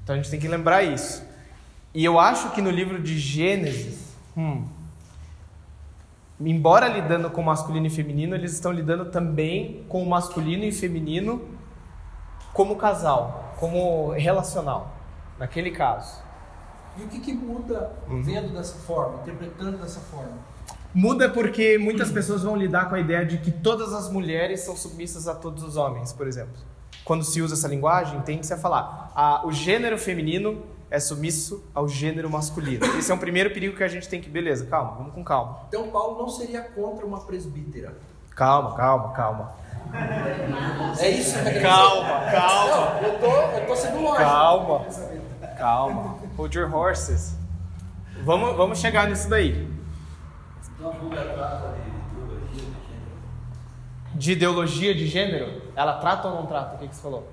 Então 0.04 0.14
a 0.14 0.18
gente 0.18 0.30
tem 0.30 0.40
que 0.40 0.48
lembrar 0.48 0.84
isso. 0.84 1.24
E 1.94 2.04
eu 2.06 2.20
acho 2.20 2.52
que 2.52 2.62
no 2.62 2.70
livro 2.70 3.02
de 3.02 3.18
Gênesis, 3.18 4.14
hum, 4.38 4.66
embora 6.40 6.88
lidando 6.88 7.30
com 7.32 7.42
masculino 7.42 7.88
e 7.88 7.90
feminino, 7.90 8.36
eles 8.36 8.54
estão 8.54 8.72
lidando 8.72 9.06
também 9.06 9.84
com 9.90 10.04
o 10.04 10.10
masculino 10.10 10.64
e 10.64 10.72
feminino 10.72 11.42
como 12.54 12.76
casal, 12.76 13.56
como 13.60 14.12
relacional, 14.12 14.96
naquele 15.40 15.72
caso. 15.72 16.22
E 17.00 17.04
o 17.04 17.08
que, 17.08 17.20
que 17.20 17.34
muda 17.34 17.92
Uhum. 18.10 18.22
vendo 18.22 18.54
dessa 18.54 18.76
forma, 18.80 19.22
interpretando 19.22 19.78
dessa 19.78 20.00
forma? 20.00 20.38
Muda 20.94 21.30
porque 21.30 21.78
muitas 21.78 22.12
pessoas 22.12 22.44
vão 22.44 22.56
lidar 22.56 22.90
com 22.90 22.96
a 22.96 23.00
ideia 23.00 23.26
de 23.26 23.38
que 23.38 23.52
todas 23.52 23.94
as 23.94 24.10
mulheres 24.10 24.62
são 24.62 24.76
submissas 24.76 25.28
a 25.28 25.36
todos 25.36 25.64
os 25.64 25.78
homens, 25.78 26.12
por 26.12 26.28
exemplo. 26.28 26.56
Quando 27.04 27.24
se 27.24 27.42
usa 27.42 27.54
essa 27.54 27.68
linguagem, 27.68 28.20
tende-se 28.22 28.54
a 28.54 28.58
falar 28.58 29.42
o 29.46 29.52
gênero 29.52 29.98
feminino 29.98 30.64
é 30.90 31.00
submisso 31.00 31.64
ao 31.74 31.88
gênero 31.88 32.30
masculino. 32.30 32.86
Esse 32.98 33.12
é 33.12 33.16
um 33.16 33.18
primeiro 33.18 33.52
perigo 33.52 33.76
que 33.76 33.84
a 33.84 33.88
gente 33.88 34.08
tem 34.08 34.22
que... 34.22 34.30
Beleza, 34.30 34.66
calma, 34.66 34.96
vamos 34.98 35.14
com 35.14 35.24
calma. 35.24 35.60
Então 35.68 35.90
Paulo 35.90 36.18
não 36.18 36.30
seria 36.30 36.62
contra 36.62 37.06
uma 37.06 37.20
presbítera. 37.22 37.98
Calma, 38.36 38.76
calma, 38.76 39.14
calma. 39.14 39.52
É 41.00 41.10
isso 41.10 41.38
que 41.42 41.50
eu 41.50 41.62
Calma, 41.62 42.32
calma. 42.32 43.02
Não, 43.02 43.08
eu 43.08 43.20
tô, 43.20 43.58
eu 43.58 43.68
tô 43.68 43.76
sendo 43.76 44.02
lógico. 44.02 44.18
Calma. 44.18 44.86
Calma. 45.58 46.16
Hold 46.38 46.56
your 46.56 46.74
horses. 46.74 47.36
Vamos, 48.24 48.56
vamos 48.56 48.80
chegar 48.80 49.08
nisso 49.10 49.30
daí. 49.30 49.68
Então 50.76 50.77
a 50.77 50.77
Bíblia 50.77 50.77
trata 50.77 50.77
de 54.18 54.32
ideologia 54.32 54.94
de 54.96 55.06
gênero. 55.08 55.62
Ela 55.76 55.94
trata 55.94 56.28
ou 56.28 56.36
não 56.36 56.46
trata? 56.46 56.76
O 56.76 56.80
que, 56.80 56.88
que 56.88 56.96
você 56.96 57.02
falou? 57.02 57.28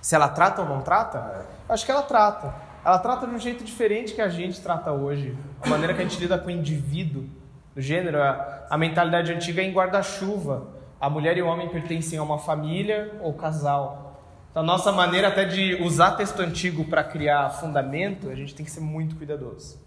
Se 0.00 0.14
ela 0.14 0.28
trata 0.28 0.62
ou 0.62 0.68
não 0.68 0.82
trata? 0.82 1.46
Acho 1.68 1.84
que 1.84 1.90
ela 1.90 2.02
trata. 2.02 2.54
Ela 2.84 2.98
trata 2.98 3.26
de 3.26 3.34
um 3.34 3.38
jeito 3.38 3.64
diferente 3.64 4.14
que 4.14 4.20
a 4.20 4.28
gente 4.28 4.60
trata 4.60 4.92
hoje. 4.92 5.36
A 5.62 5.68
maneira 5.68 5.94
que 5.94 6.00
a 6.00 6.04
gente 6.04 6.20
lida 6.20 6.38
com 6.38 6.48
o 6.48 6.50
indivíduo, 6.50 7.24
o 7.74 7.80
gênero, 7.80 8.22
a, 8.22 8.66
a 8.70 8.78
mentalidade 8.78 9.32
antiga 9.32 9.62
é 9.62 9.64
em 9.64 9.72
guarda-chuva. 9.72 10.68
A 11.00 11.10
mulher 11.10 11.36
e 11.36 11.42
o 11.42 11.46
homem 11.46 11.68
pertencem 11.68 12.18
a 12.18 12.22
uma 12.22 12.38
família 12.38 13.12
ou 13.20 13.32
casal. 13.32 14.22
Então, 14.50 14.62
a 14.62 14.66
nossa 14.66 14.92
maneira 14.92 15.28
até 15.28 15.44
de 15.44 15.82
usar 15.82 16.12
texto 16.12 16.40
antigo 16.40 16.84
para 16.84 17.02
criar 17.02 17.50
fundamento, 17.50 18.30
a 18.30 18.34
gente 18.34 18.54
tem 18.54 18.64
que 18.64 18.70
ser 18.70 18.80
muito 18.80 19.16
cuidadoso. 19.16 19.78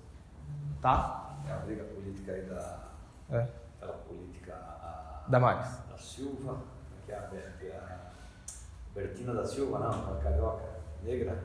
Tá? 0.81 1.28
É 1.49 1.53
a 1.53 1.57
briga 1.65 1.83
política 1.85 2.31
aí 2.33 2.41
da. 2.43 2.79
É. 3.31 3.47
Aquela 3.81 3.97
política. 3.99 4.53
A, 4.53 5.23
Damares. 5.27 5.67
da 5.89 5.97
Silva, 5.97 6.57
que 7.05 7.11
é 7.11 7.15
a, 7.17 7.21
Be- 7.21 7.71
a 7.71 7.97
Bertina 8.93 9.33
da 9.33 9.45
Silva, 9.45 9.79
não, 9.79 9.89
a 10.17 10.19
carioca, 10.21 10.63
negra. 11.03 11.37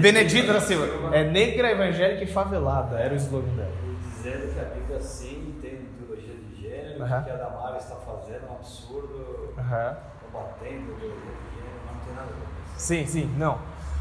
Benedita 0.00 0.52
da 0.54 0.60
Silva. 0.60 1.14
É 1.14 1.24
negra, 1.30 1.70
evangélica 1.70 2.24
e 2.24 2.26
favelada. 2.26 2.98
Era 2.98 3.12
o 3.12 3.16
slogan 3.16 3.54
dela. 3.56 3.72
Dizendo 4.02 4.52
que 4.54 4.60
a 4.60 4.64
Bíblia 4.64 5.00
sim 5.00 5.58
tem 5.60 5.74
ideologia 5.74 6.34
de 6.34 6.60
gênero, 6.62 7.02
Aham. 7.04 7.22
que 7.24 7.30
a 7.30 7.36
Damares 7.36 7.82
está 7.84 7.96
fazendo 7.96 8.46
é 8.46 8.50
um 8.50 8.54
absurdo, 8.56 9.54
combatendo 9.54 10.92
a 10.92 10.96
ideologia 10.96 11.10
de 11.10 11.56
gênero, 11.56 11.86
não 11.86 12.00
tem 12.04 12.14
nada 12.14 12.28
a 12.28 12.34
ver. 12.34 12.78
Sim, 12.80 13.06
sim, 13.06 13.26
não. 13.36 13.58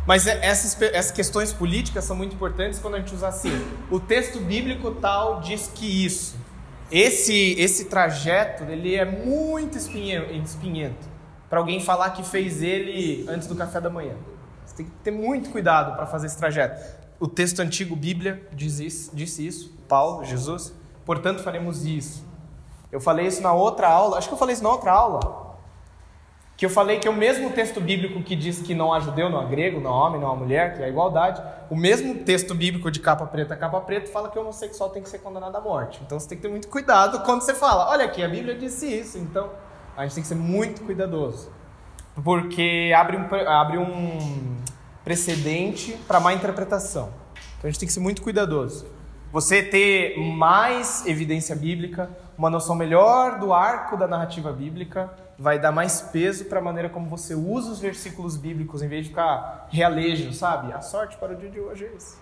Mas 0.08 0.26
é- 0.26 0.40
essas, 0.44 0.82
essas 0.82 1.12
questões 1.12 1.52
políticas 1.52 2.06
são 2.06 2.16
muito 2.16 2.34
importantes 2.34 2.80
quando 2.80 2.96
a 2.96 3.00
gente 3.00 3.14
usa 3.14 3.28
assim. 3.28 3.52
O 3.92 4.00
texto 4.00 4.40
bíblico 4.40 4.90
tal 4.92 5.42
diz 5.42 5.70
que 5.76 6.06
isso. 6.06 6.36
Esse, 6.90 7.54
esse 7.60 7.86
trajeto, 7.86 8.64
ele 8.64 8.96
é 8.96 9.04
muito 9.04 9.78
espinhe- 9.78 10.42
espinhento. 10.42 11.06
Para 11.50 11.60
alguém 11.60 11.82
falar 11.82 12.12
que 12.12 12.24
fez 12.24 12.62
ele 12.64 13.26
antes 13.28 13.48
do 13.50 13.56
café 13.56 13.82
da 13.82 13.90
manhã. 13.90 14.16
Você 14.66 14.78
tem 14.78 14.86
que 14.86 14.92
ter 15.04 15.12
muito 15.12 15.50
cuidado 15.50 15.96
para 15.98 16.06
fazer 16.06 16.28
esse 16.28 16.38
trajeto. 16.38 16.82
O 17.20 17.28
texto 17.28 17.60
antigo, 17.60 17.94
Bíblia, 17.96 18.48
diz 18.54 18.80
isso, 18.80 19.12
disse 19.14 19.46
isso. 19.46 19.74
Paulo, 19.90 20.24
Jesus. 20.24 20.74
Portanto, 21.06 21.44
faremos 21.44 21.86
isso. 21.86 22.26
Eu 22.92 23.02
falei 23.02 23.28
isso 23.28 23.42
na 23.42 23.52
outra 23.54 23.90
aula. 23.90 24.18
Acho 24.18 24.30
que 24.30 24.34
eu 24.34 24.38
falei 24.38 24.54
isso 24.54 24.64
na 24.64 24.70
outra 24.70 24.92
aula 24.94 25.47
que 26.58 26.66
eu 26.66 26.72
falei 26.72 26.98
que 26.98 27.08
é 27.08 27.12
o 27.12 27.16
mesmo 27.16 27.52
texto 27.52 27.80
bíblico 27.80 28.24
que 28.24 28.36
diz 28.36 28.60
que 28.60 28.74
não 28.74 28.92
há 28.92 29.00
judeu, 29.00 29.30
não 29.30 29.40
há 29.40 29.46
grego, 29.46 29.80
não 29.80 29.92
há 29.92 30.08
homem, 30.08 30.20
não 30.20 30.28
há 30.28 30.36
mulher, 30.36 30.76
que 30.76 30.82
é 30.82 30.86
a 30.86 30.90
igualdade, 30.90 31.40
o 31.70 31.76
mesmo 31.76 32.16
texto 32.16 32.56
bíblico 32.56 32.90
de 32.90 33.00
capa 33.00 33.28
preta 33.28 33.54
a 33.54 33.58
capa 33.58 33.80
preta 33.82 34.12
fala 34.12 34.28
que 34.28 34.40
o 34.40 34.42
homossexual 34.42 34.90
tem 34.90 35.04
que 35.04 35.08
ser 35.08 35.20
condenado 35.20 35.56
à 35.56 35.62
morte. 35.62 36.02
Então 36.04 36.20
você 36.20 36.28
tem 36.28 36.36
que 36.36 36.42
ter 36.42 36.50
muito 36.50 36.68
cuidado 36.68 37.24
quando 37.24 37.42
você 37.42 37.54
fala, 37.54 37.88
olha 37.92 38.06
aqui, 38.06 38.24
a 38.24 38.28
Bíblia 38.28 38.56
disse 38.56 38.88
isso, 38.88 39.20
então 39.20 39.52
a 39.96 40.02
gente 40.02 40.16
tem 40.16 40.24
que 40.24 40.28
ser 40.28 40.36
muito 40.36 40.82
cuidadoso. 40.84 41.52
Porque 42.24 42.92
abre 42.98 43.18
um, 43.18 43.48
abre 43.48 43.78
um 43.78 44.58
precedente 45.04 45.94
para 46.08 46.20
má 46.20 46.34
interpretação. 46.34 47.10
Então 47.36 47.66
a 47.66 47.68
gente 47.68 47.80
tem 47.80 47.88
que 47.88 47.94
ser 47.94 48.00
muito 48.00 48.24
cuidadoso. 48.24 48.88
Você 49.32 49.62
ter 49.62 50.18
mais 50.18 51.06
evidência 51.06 51.56
bíblica, 51.56 52.10
uma 52.36 52.50
noção 52.50 52.76
melhor 52.76 53.38
do 53.38 53.54
arco 53.54 53.96
da 53.96 54.08
narrativa 54.08 54.52
bíblica, 54.52 55.14
vai 55.38 55.60
dar 55.60 55.72
mais 55.72 56.02
peso 56.02 56.46
para 56.46 56.60
a 56.60 56.62
maneira 56.62 56.90
como 56.90 57.08
você 57.08 57.36
usa 57.36 57.72
os 57.72 57.80
versículos 57.80 58.36
bíblicos, 58.36 58.82
em 58.82 58.88
vez 58.88 59.04
de 59.04 59.10
ficar 59.10 59.68
realejo, 59.70 60.34
sabe? 60.34 60.74
A 60.74 60.82
sorte 60.82 61.16
para 61.18 61.34
o 61.34 61.36
dia 61.36 61.50
de 61.50 61.60
hoje 61.60 61.86
é 61.86 61.96
isso. 61.96 62.18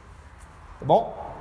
Tá 0.80 0.86
bom? 0.86 1.34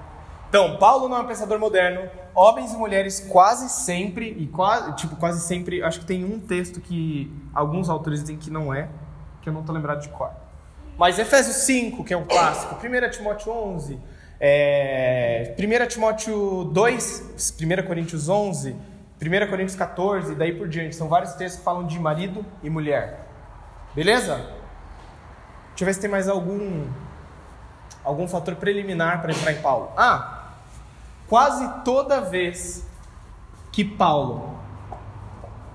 Então, 0.48 0.76
Paulo 0.76 1.08
não 1.08 1.16
é 1.16 1.20
um 1.20 1.26
pensador 1.26 1.58
moderno. 1.58 2.08
Homens 2.32 2.72
e 2.72 2.76
mulheres 2.76 3.18
quase 3.28 3.68
sempre, 3.68 4.28
e 4.38 4.46
quase, 4.46 4.94
tipo, 4.94 5.16
quase 5.16 5.40
sempre, 5.40 5.82
acho 5.82 6.00
que 6.00 6.06
tem 6.06 6.24
um 6.24 6.38
texto 6.38 6.80
que 6.80 7.32
alguns 7.52 7.88
autores 7.88 8.20
dizem 8.20 8.36
que 8.36 8.50
não 8.50 8.72
é, 8.72 8.88
que 9.42 9.48
eu 9.48 9.52
não 9.52 9.64
tô 9.64 9.72
lembrado 9.72 10.00
de 10.00 10.08
cor. 10.10 10.30
Mas 10.96 11.18
Efésios 11.18 11.56
5, 11.56 12.04
que 12.04 12.14
é 12.14 12.16
um 12.16 12.24
clássico, 12.24 12.76
1 12.76 13.10
Timóteo 13.10 13.52
11, 13.52 13.98
é, 14.38 15.56
1 15.58 15.88
Timóteo 15.88 16.64
2, 16.72 17.56
1 17.60 17.86
Coríntios 17.86 18.28
11, 18.28 18.76
1 19.20 19.48
Coríntios 19.48 19.76
14, 19.76 20.32
e 20.32 20.34
daí 20.34 20.56
por 20.56 20.68
diante. 20.68 20.96
São 20.96 21.08
vários 21.08 21.32
textos 21.34 21.58
que 21.58 21.64
falam 21.64 21.86
de 21.86 21.98
marido 21.98 22.44
e 22.62 22.70
mulher. 22.70 23.26
Beleza? 23.94 24.36
Deixa 25.68 25.82
eu 25.82 25.86
ver 25.86 25.94
se 25.94 26.00
tem 26.00 26.10
mais 26.10 26.28
algum 26.28 26.86
algum 28.02 28.28
fator 28.28 28.54
preliminar 28.56 29.22
para 29.22 29.32
entrar 29.32 29.52
em 29.52 29.62
Paulo. 29.62 29.90
Ah, 29.96 30.52
quase 31.26 31.66
toda 31.84 32.20
vez 32.20 32.86
que 33.72 33.82
Paulo, 33.82 34.58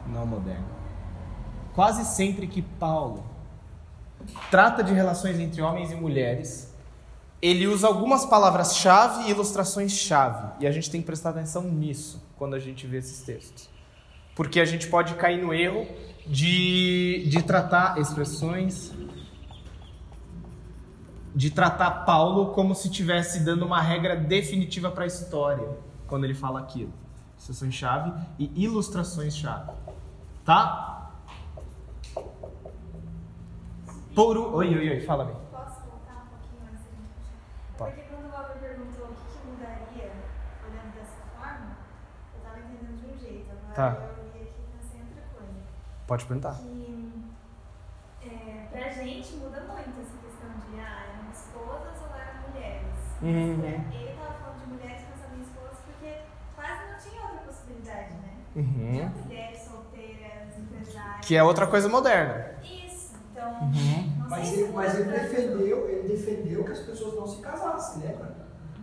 não 0.06 0.26
moderno, 0.28 0.68
quase 1.74 2.06
sempre 2.06 2.45
que 2.45 2.61
Paulo 2.61 3.24
trata 4.52 4.84
de 4.84 4.94
relações 4.94 5.40
entre 5.40 5.61
homens 5.61 5.91
e 5.91 5.95
mulheres, 5.95 6.72
ele 7.41 7.66
usa 7.68 7.88
algumas 7.88 8.26
palavras-chave 8.26 9.24
e 9.24 9.32
ilustrações-chave. 9.32 10.52
E 10.60 10.68
a 10.68 10.72
gente 10.72 10.91
tem 10.91 11.02
que 11.02 11.07
prestar 11.07 11.32
atenção 11.32 11.64
nisso 11.64 12.28
quando 12.40 12.56
a 12.56 12.60
gente 12.60 12.88
vê 12.88 12.98
esses 12.98 13.22
textos. 13.22 13.70
Porque 14.36 14.60
a 14.60 14.66
gente 14.66 14.88
pode 14.88 15.14
cair 15.14 15.40
no 15.40 15.53
erro 15.53 15.86
de, 16.26 17.28
de 17.30 17.44
tratar 17.44 17.99
expressões 17.99 18.91
de 21.36 21.49
tratar 21.52 22.06
Paulo 22.06 22.53
como 22.53 22.74
se 22.76 22.88
estivesse 22.88 23.45
dando 23.45 23.66
uma 23.66 23.82
regra 23.82 24.16
definitiva 24.16 24.91
para 24.91 25.03
a 25.03 25.07
história 25.07 25.78
quando 26.07 26.24
ele 26.26 26.34
fala 26.34 26.60
aquilo. 26.60 26.91
Expressões-chave 27.38 28.11
e 28.38 28.64
ilustrações-chave. 28.64 29.72
Tá? 30.44 31.11
Por. 34.14 34.38
Oi, 34.38 34.76
oi, 34.76 34.90
oi, 34.90 35.02
fala-me. 35.02 35.32
Posso 35.52 35.80
voltar 35.86 36.26
um 36.26 36.28
pouquinho? 36.28 36.78
Pode. 37.78 37.95
Porque 37.95 38.10
quando 38.10 38.26
o 38.26 38.32
Walter 38.32 38.60
perguntou 38.60 39.06
o 39.06 39.16
que, 39.16 39.40
que 39.40 39.48
mudaria 39.48 40.11
olhando 40.68 40.94
dessa 40.95 41.24
forma, 41.38 41.78
eu 42.34 42.40
estava 42.40 42.60
entendendo 42.60 42.99
de 42.99 43.14
um 43.14 43.18
jeito. 43.18 43.52
Agora 43.52 43.60
Tá. 43.80 43.95
eu 43.95 44.26
vi 44.34 44.39
aqui 44.41 44.51
que 44.60 44.77
pensei 44.77 44.99
em 44.99 45.03
outra 45.07 45.23
coisa. 45.31 45.53
Pode 46.06 46.26
perguntar. 46.26 46.56
Que 48.19 48.27
é, 48.27 48.91
gente 48.91 49.35
muda 49.38 49.61
muito 49.61 50.01
essa 50.01 50.18
questão 50.19 50.49
de 50.68 50.80
ah, 50.81 51.06
eram 51.07 51.31
esposas 51.31 52.01
ou 52.03 52.14
eram 52.14 52.49
mulheres. 52.49 52.97
Uhum. 53.22 53.93
Ele 53.93 54.18
tava 54.18 54.34
falando 54.34 54.60
de 54.60 54.68
mulheres 54.68 55.01
pensando 55.03 55.38
em 55.38 55.41
esposas 55.43 55.77
porque 55.85 56.18
quase 56.57 56.91
não 56.91 56.99
tinha 56.99 57.22
outra 57.23 57.38
possibilidade, 57.38 58.14
né? 58.15 58.34
Uhum. 58.57 58.64
Tinha 58.65 59.23
mulheres 59.23 59.61
solteiras, 59.61 60.57
empresárias. 60.57 61.26
Que 61.26 61.38
é 61.38 61.43
outra 61.43 61.65
coisa 61.65 61.88
moderna. 61.88 62.56
Isso, 62.61 63.14
então. 63.31 63.61
Uhum. 63.61 64.27
Mas 64.27 64.53
ele, 64.53 64.72
mas 64.73 64.95
ele 64.99 65.10
pra- 65.10 65.23
defendeu, 65.23 65.89
ele 65.89 66.10
defendeu 66.10 66.65
que 66.65 66.72
as 66.73 66.80
pessoas 66.80 67.15
não 67.15 67.26
se 67.26 67.41
casassem, 67.41 68.03
lembra? 68.03 68.35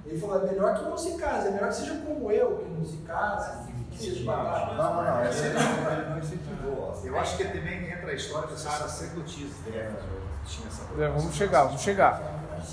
Ele 0.06 0.18
falou, 0.18 0.42
é 0.42 0.50
melhor 0.50 0.74
que 0.74 0.84
não 0.84 0.96
se 0.96 1.18
case, 1.18 1.48
é 1.48 1.50
melhor 1.50 1.68
que 1.68 1.74
seja 1.74 1.96
como 1.98 2.30
eu, 2.30 2.56
que 2.56 2.64
não 2.70 2.84
se 2.84 2.96
case, 2.98 3.66
que 3.66 3.75
batata. 4.24 4.74
Não, 4.74 4.94
não, 4.94 5.04
não. 5.04 5.20
Essa 5.20 5.46
ele 5.46 6.10
não 6.10 6.18
incentivou. 6.18 7.00
Eu 7.04 7.18
acho 7.18 7.36
que 7.36 7.44
também 7.44 7.90
entra 7.90 8.10
a 8.10 8.14
história 8.14 8.48
dessas 8.48 8.72
sacerdotisas 8.72 9.56
dela. 9.64 10.02
Tinha 10.44 10.68
essa 10.68 10.82
É, 11.02 11.08
Vamos 11.08 11.34
chegar, 11.34 11.64
vamos 11.64 11.80
chegar. 11.80 12.20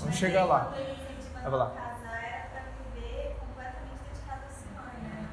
Vamos 0.00 0.16
chegar 0.16 0.44
lá. 0.44 0.72
Vai 1.42 1.50
lá. 1.50 1.66
a 1.66 1.70
casar, 1.70 2.24
era 2.24 2.46
pra 2.48 2.62
viver 2.94 3.36
completamente 3.38 4.00
dedicado 4.08 4.42
ao 4.44 4.50
Senhor, 4.50 4.86
né? 5.02 5.28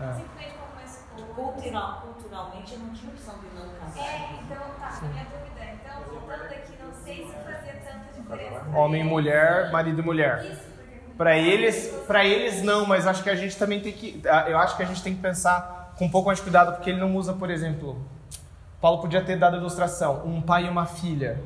É. 0.00 0.14
Simplesmente 0.14 0.58
como 0.58 0.80
esposa. 0.84 1.34
Cultural, 1.34 2.00
culturalmente 2.00 2.76
não 2.78 2.90
tinha 2.94 3.12
opção 3.12 3.34
de 3.38 3.46
não 3.54 3.68
casar. 3.74 4.00
É, 4.00 4.38
então 4.42 4.56
tá, 4.56 4.98
minha 5.02 5.24
dúvida. 5.24 5.64
Então, 5.74 6.02
voltando 6.10 6.44
aqui, 6.44 6.78
não 6.82 6.92
sei 6.92 7.26
se 7.26 7.32
fazia 7.32 7.74
tanta 7.84 8.20
diferença. 8.20 8.64
Homem 8.76 9.00
e 9.02 9.04
mulher, 9.04 9.70
marido 9.70 10.00
e 10.00 10.04
mulher. 10.04 10.44
Isso, 10.44 10.67
Para 11.18 11.36
eles, 11.36 11.88
para 12.06 12.24
eles 12.24 12.62
não, 12.62 12.86
mas 12.86 13.06
acho 13.06 13.24
que 13.24 13.28
a 13.28 13.34
gente 13.34 13.56
também 13.56 13.80
tem 13.80 13.92
que, 13.92 14.22
eu 14.46 14.56
acho 14.56 14.76
que 14.76 14.82
a 14.84 14.86
gente 14.86 15.02
tem 15.02 15.14
que 15.14 15.20
pensar 15.20 15.92
com 15.98 16.06
um 16.06 16.10
pouco 16.10 16.28
mais 16.28 16.38
de 16.38 16.44
cuidado, 16.44 16.76
porque 16.76 16.88
ele 16.88 17.00
não 17.00 17.16
usa, 17.16 17.32
por 17.32 17.50
exemplo, 17.50 18.00
Paulo 18.80 19.02
podia 19.02 19.20
ter 19.20 19.36
dado 19.36 19.56
a 19.56 19.58
ilustração, 19.58 20.22
um 20.24 20.40
pai 20.40 20.66
e 20.66 20.68
uma 20.68 20.86
filha. 20.86 21.42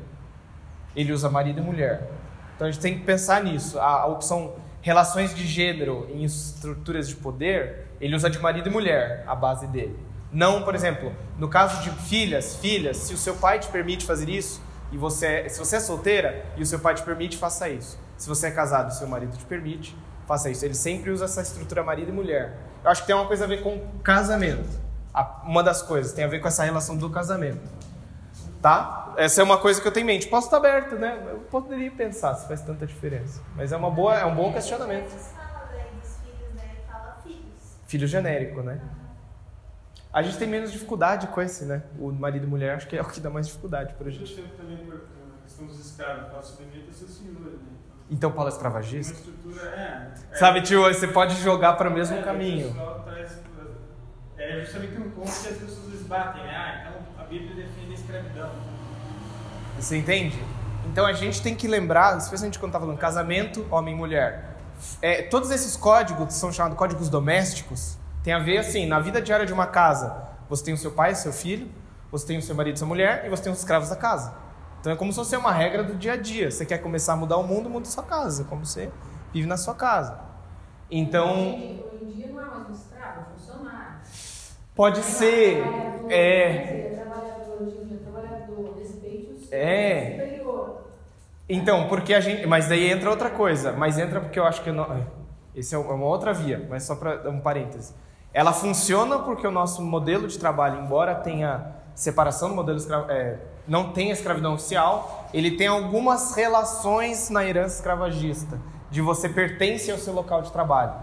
Ele 0.95 1.11
usa 1.11 1.27
marido 1.27 1.59
e 1.59 1.63
mulher. 1.63 2.07
Então 2.55 2.67
a 2.67 2.71
gente 2.71 2.81
tem 2.81 2.99
que 2.99 3.03
pensar 3.03 3.43
nisso. 3.43 3.79
A, 3.79 4.01
a 4.01 4.05
opção 4.05 4.53
relações 4.83 5.33
de 5.33 5.47
gênero 5.47 6.07
em 6.13 6.23
estruturas 6.23 7.07
de 7.07 7.15
poder, 7.15 7.87
ele 7.99 8.15
usa 8.15 8.29
de 8.29 8.37
marido 8.37 8.67
e 8.67 8.71
mulher, 8.71 9.23
a 9.25 9.33
base 9.33 9.65
dele. 9.65 9.97
Não, 10.31 10.61
por 10.61 10.75
exemplo, 10.75 11.11
no 11.37 11.47
caso 11.47 11.81
de 11.81 11.89
filhas, 11.89 12.57
filhas, 12.57 12.97
se 12.97 13.13
o 13.13 13.17
seu 13.17 13.35
pai 13.35 13.59
te 13.59 13.69
permite 13.69 14.05
fazer 14.05 14.29
isso, 14.29 14.61
e 14.91 14.97
você, 14.97 15.49
se 15.49 15.57
você 15.57 15.77
é 15.77 15.79
solteira 15.79 16.45
e 16.57 16.61
o 16.61 16.65
seu 16.65 16.79
pai 16.79 16.93
te 16.93 17.01
permite, 17.01 17.37
faça 17.37 17.69
isso. 17.69 17.97
Se 18.17 18.27
você 18.29 18.47
é 18.47 18.51
casado 18.51 18.91
e 18.91 18.95
seu 18.95 19.07
marido 19.07 19.35
te 19.37 19.45
permite, 19.45 19.97
faça 20.27 20.49
isso. 20.49 20.63
Ele 20.63 20.73
sempre 20.73 21.11
usa 21.11 21.25
essa 21.25 21.41
estrutura 21.41 21.83
marido 21.83 22.09
e 22.09 22.11
mulher. 22.11 22.57
Eu 22.83 22.89
acho 22.89 23.01
que 23.01 23.07
tem 23.07 23.15
uma 23.15 23.27
coisa 23.27 23.45
a 23.45 23.47
ver 23.47 23.61
com 23.61 23.79
casamento. 24.03 24.69
Uma 25.43 25.61
das 25.63 25.81
coisas 25.81 26.11
tem 26.13 26.23
a 26.23 26.27
ver 26.27 26.39
com 26.39 26.47
essa 26.47 26.63
relação 26.63 26.97
do 26.97 27.09
casamento. 27.09 27.61
Tá? 28.61 29.13
Essa 29.17 29.41
é 29.41 29.43
uma 29.43 29.57
coisa 29.57 29.81
que 29.81 29.87
eu 29.87 29.91
tenho 29.91 30.05
em 30.05 30.07
mente. 30.07 30.27
Posso 30.27 30.47
estar 30.47 30.57
aberto, 30.57 30.95
né? 30.95 31.21
Eu 31.29 31.39
poderia 31.39 31.91
pensar 31.91 32.33
se 32.35 32.47
faz 32.47 32.61
tanta 32.61 32.85
diferença. 32.85 33.41
Mas 33.55 33.71
é 33.71 33.77
uma 33.77 33.91
boa, 33.91 34.15
é 34.17 34.25
um 34.25 34.33
bom 34.33 34.53
questionamento. 34.53 35.11
Mas 35.11 35.27
fala 35.31 35.69
daí 35.71 35.91
dos 35.99 36.15
filhos, 36.17 36.53
né? 36.55 36.63
Ele 36.71 36.81
fala 36.89 37.17
filhos. 37.23 37.77
Filho 37.87 38.07
genérico, 38.07 38.61
né? 38.61 38.79
A 40.13 40.21
gente 40.21 40.37
tem 40.37 40.47
menos 40.47 40.71
dificuldade 40.71 41.27
com 41.27 41.41
esse, 41.41 41.65
né? 41.65 41.83
O 41.99 42.11
marido 42.11 42.45
e 42.45 42.49
mulher 42.49 42.75
acho 42.75 42.87
que 42.87 42.95
é 42.95 43.01
o 43.01 43.05
que 43.05 43.19
dá 43.19 43.29
mais 43.29 43.47
dificuldade 43.47 43.93
pra 43.95 44.07
Eu 44.07 44.11
gente. 44.11 44.33
sempre 44.33 44.51
também 44.55 44.77
por 44.77 44.95
a 44.95 45.43
questão 45.43 45.65
dos 45.67 45.79
escravos, 45.85 46.27
para 46.31 46.41
submeter 46.41 46.89
a 46.89 46.93
seu 46.93 47.07
senhor, 47.07 47.41
né? 47.41 47.57
Então, 48.09 48.31
Paulo 48.31 48.49
é 48.49 48.53
escravagista? 48.53 49.17
é. 49.75 49.79
é- 49.79 50.07
Sabe, 50.33 50.61
tio, 50.61 50.81
você 50.83 51.07
pode 51.07 51.35
jogar 51.41 51.73
para 51.73 51.89
o 51.89 51.93
mesmo 51.93 52.17
é, 52.17 52.21
caminho. 52.21 52.73
traz- 53.05 53.37
É 54.37 54.59
justamente 54.61 54.97
um 54.97 55.09
ponto 55.11 55.31
que 55.31 55.47
as 55.47 55.57
pessoas 55.57 55.93
esbatem, 55.93 56.43
né? 56.43 56.55
Ah, 56.55 56.81
então 56.81 57.01
a 57.23 57.27
Bíblia 57.27 57.55
defende 57.55 57.91
a 57.91 57.93
escravidão. 57.93 58.49
Você 59.79 59.97
entende? 59.97 60.41
Então 60.85 61.05
a 61.05 61.13
gente 61.13 61.41
tem 61.41 61.55
que 61.55 61.67
lembrar, 61.67 62.17
especialmente 62.17 62.59
quando 62.59 62.69
está 62.71 62.79
falando 62.79 62.97
casamento, 62.97 63.65
homem 63.71 63.93
e 63.93 63.97
mulher. 63.97 64.55
É, 65.01 65.21
todos 65.23 65.49
esses 65.49 65.77
códigos 65.77 66.27
que 66.27 66.33
são 66.33 66.51
chamados 66.51 66.77
códigos 66.77 67.09
domésticos 67.09 67.97
tem 68.23 68.33
a 68.33 68.39
ver 68.39 68.57
assim, 68.57 68.85
na 68.85 68.99
vida 68.99 69.21
diária 69.21 69.45
de 69.45 69.53
uma 69.53 69.67
casa, 69.67 70.27
você 70.49 70.63
tem 70.63 70.73
o 70.73 70.77
seu 70.77 70.91
pai, 70.91 71.15
seu 71.15 71.31
filho, 71.31 71.69
você 72.11 72.25
tem 72.27 72.37
o 72.37 72.41
seu 72.41 72.55
marido, 72.55 72.77
sua 72.77 72.87
mulher 72.87 73.23
e 73.25 73.29
você 73.29 73.43
tem 73.43 73.51
os 73.51 73.59
escravos 73.59 73.89
da 73.89 73.95
casa. 73.95 74.33
Então 74.83 74.91
é 74.91 74.97
como 74.97 75.13
se 75.13 75.15
fosse 75.17 75.37
uma 75.37 75.53
regra 75.53 75.81
do 75.81 75.95
dia 75.95 76.11
a 76.11 76.17
dia. 76.17 76.51
Você 76.51 76.65
quer 76.65 76.79
começar 76.79 77.13
a 77.13 77.15
mudar 77.15 77.37
o 77.37 77.43
mundo, 77.47 77.69
muda 77.69 77.87
a 77.87 77.89
sua 77.89 78.03
casa, 78.03 78.43
como 78.43 78.65
você 78.65 78.91
vive 79.31 79.47
na 79.47 79.55
sua 79.55 79.73
casa. 79.73 80.19
Então, 80.91 81.53
Hoje 81.55 81.99
em 82.01 82.11
dia 82.11 82.27
não 82.27 82.41
é 82.41 82.45
mais 82.47 82.67
um 82.67 82.73
escravo, 82.73 83.21
é 83.21 83.23
funcionário. 83.33 83.95
pode 84.75 85.01
ser 85.03 85.59
é 85.59 87.01
o 89.31 89.39
seu 89.39 89.57
É. 89.57 90.11
superior. 90.11 90.81
Então, 91.47 91.87
porque 91.87 92.13
a 92.13 92.19
gente. 92.19 92.45
Mas 92.45 92.67
daí 92.67 92.91
entra 92.91 93.09
outra 93.09 93.29
coisa. 93.29 93.71
Mas 93.71 93.97
entra 93.97 94.19
porque 94.19 94.37
eu 94.37 94.43
acho 94.43 94.61
que. 94.61 94.69
eu 94.69 94.73
Não, 94.73 95.07
esse 95.55 95.73
é 95.73 95.77
uma 95.77 96.05
outra 96.05 96.33
via, 96.33 96.67
mas 96.69 96.83
só 96.83 96.97
para 96.97 97.15
dar 97.15 97.29
um 97.29 97.39
parêntese. 97.39 97.95
Ela 98.33 98.51
funciona 98.51 99.17
porque 99.19 99.47
o 99.47 99.51
nosso 99.51 99.81
modelo 99.81 100.27
de 100.27 100.37
trabalho, 100.37 100.81
embora 100.81 101.15
tenha 101.15 101.73
separação 101.95 102.49
do 102.49 102.55
modelo 102.55 102.77
escra... 102.77 103.05
é, 103.07 103.52
não 103.67 103.91
tenha 103.91 104.13
escravidão 104.13 104.53
oficial, 104.53 105.29
ele 105.33 105.51
tem 105.51 105.67
algumas 105.67 106.35
relações 106.35 107.29
na 107.29 107.45
herança 107.45 107.77
escravagista, 107.77 108.59
de 108.91 109.01
você 109.01 109.29
pertence 109.29 109.89
ao 109.91 109.97
seu 109.97 110.13
local 110.13 110.41
de 110.41 110.51
trabalho. 110.51 110.93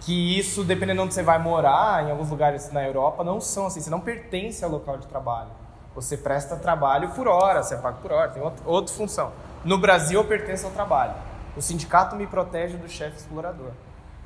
Que 0.00 0.38
isso, 0.38 0.64
dependendo 0.64 0.98
de 0.98 1.04
onde 1.04 1.14
você 1.14 1.22
vai 1.22 1.38
morar, 1.38 2.04
em 2.04 2.10
alguns 2.10 2.28
lugares 2.28 2.70
na 2.72 2.84
Europa, 2.84 3.24
não 3.24 3.40
são 3.40 3.66
assim. 3.66 3.80
Você 3.80 3.88
não 3.88 4.00
pertence 4.00 4.62
ao 4.62 4.70
local 4.70 4.98
de 4.98 5.06
trabalho. 5.06 5.50
Você 5.94 6.16
presta 6.16 6.56
trabalho 6.56 7.10
por 7.10 7.28
hora, 7.28 7.62
você 7.62 7.74
é 7.74 7.78
pago 7.78 7.98
por 8.02 8.12
hora, 8.12 8.28
tem 8.30 8.42
outra, 8.42 8.62
outra 8.66 8.94
função. 8.94 9.32
No 9.64 9.78
Brasil, 9.78 10.20
eu 10.20 10.26
pertenço 10.26 10.66
ao 10.66 10.72
trabalho. 10.72 11.14
O 11.56 11.62
sindicato 11.62 12.16
me 12.16 12.26
protege 12.26 12.76
do 12.76 12.88
chefe 12.88 13.16
explorador. 13.16 13.70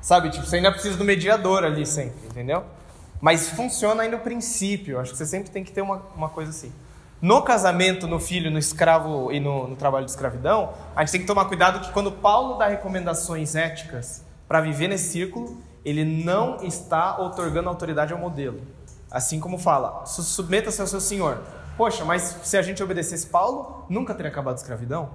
Sabe, 0.01 0.29
tipo, 0.29 0.45
você 0.45 0.57
ainda 0.57 0.71
precisa 0.71 0.97
do 0.97 1.05
mediador 1.05 1.63
ali 1.63 1.85
sempre, 1.85 2.27
entendeu? 2.27 2.63
Mas 3.21 3.49
funciona 3.49 4.03
aí 4.03 4.09
no 4.09 4.19
princípio. 4.19 4.99
Acho 4.99 5.11
que 5.11 5.17
você 5.17 5.25
sempre 5.25 5.51
tem 5.51 5.63
que 5.63 5.71
ter 5.71 5.81
uma, 5.81 6.01
uma 6.15 6.29
coisa 6.29 6.49
assim. 6.49 6.73
No 7.21 7.41
casamento, 7.41 8.07
no 8.07 8.19
filho, 8.19 8.49
no 8.49 8.57
escravo 8.57 9.31
e 9.31 9.39
no, 9.39 9.67
no 9.67 9.75
trabalho 9.75 10.05
de 10.05 10.11
escravidão, 10.11 10.73
a 10.95 11.01
gente 11.03 11.11
tem 11.11 11.21
que 11.21 11.27
tomar 11.27 11.45
cuidado 11.45 11.81
que 11.81 11.91
quando 11.91 12.11
Paulo 12.11 12.57
dá 12.57 12.67
recomendações 12.67 13.55
éticas 13.55 14.23
para 14.47 14.61
viver 14.61 14.87
nesse 14.87 15.09
círculo, 15.11 15.57
ele 15.83 16.05
não 16.05 16.63
está 16.63 17.19
otorgando 17.19 17.67
autoridade 17.67 18.13
ao 18.13 18.19
modelo. 18.19 18.61
Assim 19.11 19.39
como 19.39 19.57
fala, 19.57 20.05
"Su- 20.05 20.23
submeta-se 20.23 20.79
ao 20.79 20.87
seu 20.87 21.01
senhor. 21.01 21.39
Poxa, 21.77 22.05
mas 22.05 22.21
se 22.43 22.57
a 22.57 22.61
gente 22.61 22.81
obedecesse 22.81 23.27
Paulo, 23.27 23.85
nunca 23.89 24.13
teria 24.13 24.31
acabado 24.31 24.53
a 24.53 24.57
escravidão? 24.57 25.09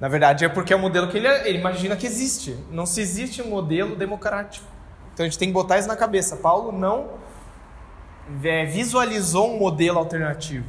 Na 0.00 0.08
verdade, 0.08 0.44
é 0.44 0.48
porque 0.48 0.72
é 0.72 0.76
o 0.76 0.78
modelo 0.78 1.08
que 1.08 1.16
ele, 1.18 1.28
ele 1.28 1.58
imagina 1.58 1.96
que 1.96 2.06
existe. 2.06 2.56
Não 2.70 2.84
se 2.86 3.00
existe 3.00 3.40
um 3.42 3.48
modelo 3.48 3.96
democrático. 3.96 4.66
Então 5.12 5.24
a 5.24 5.28
gente 5.28 5.38
tem 5.38 5.48
que 5.48 5.54
botar 5.54 5.78
isso 5.78 5.88
na 5.88 5.96
cabeça. 5.96 6.36
Paulo 6.36 6.72
não 6.72 7.10
é, 8.42 8.64
visualizou 8.64 9.54
um 9.54 9.58
modelo 9.58 9.98
alternativo. 9.98 10.66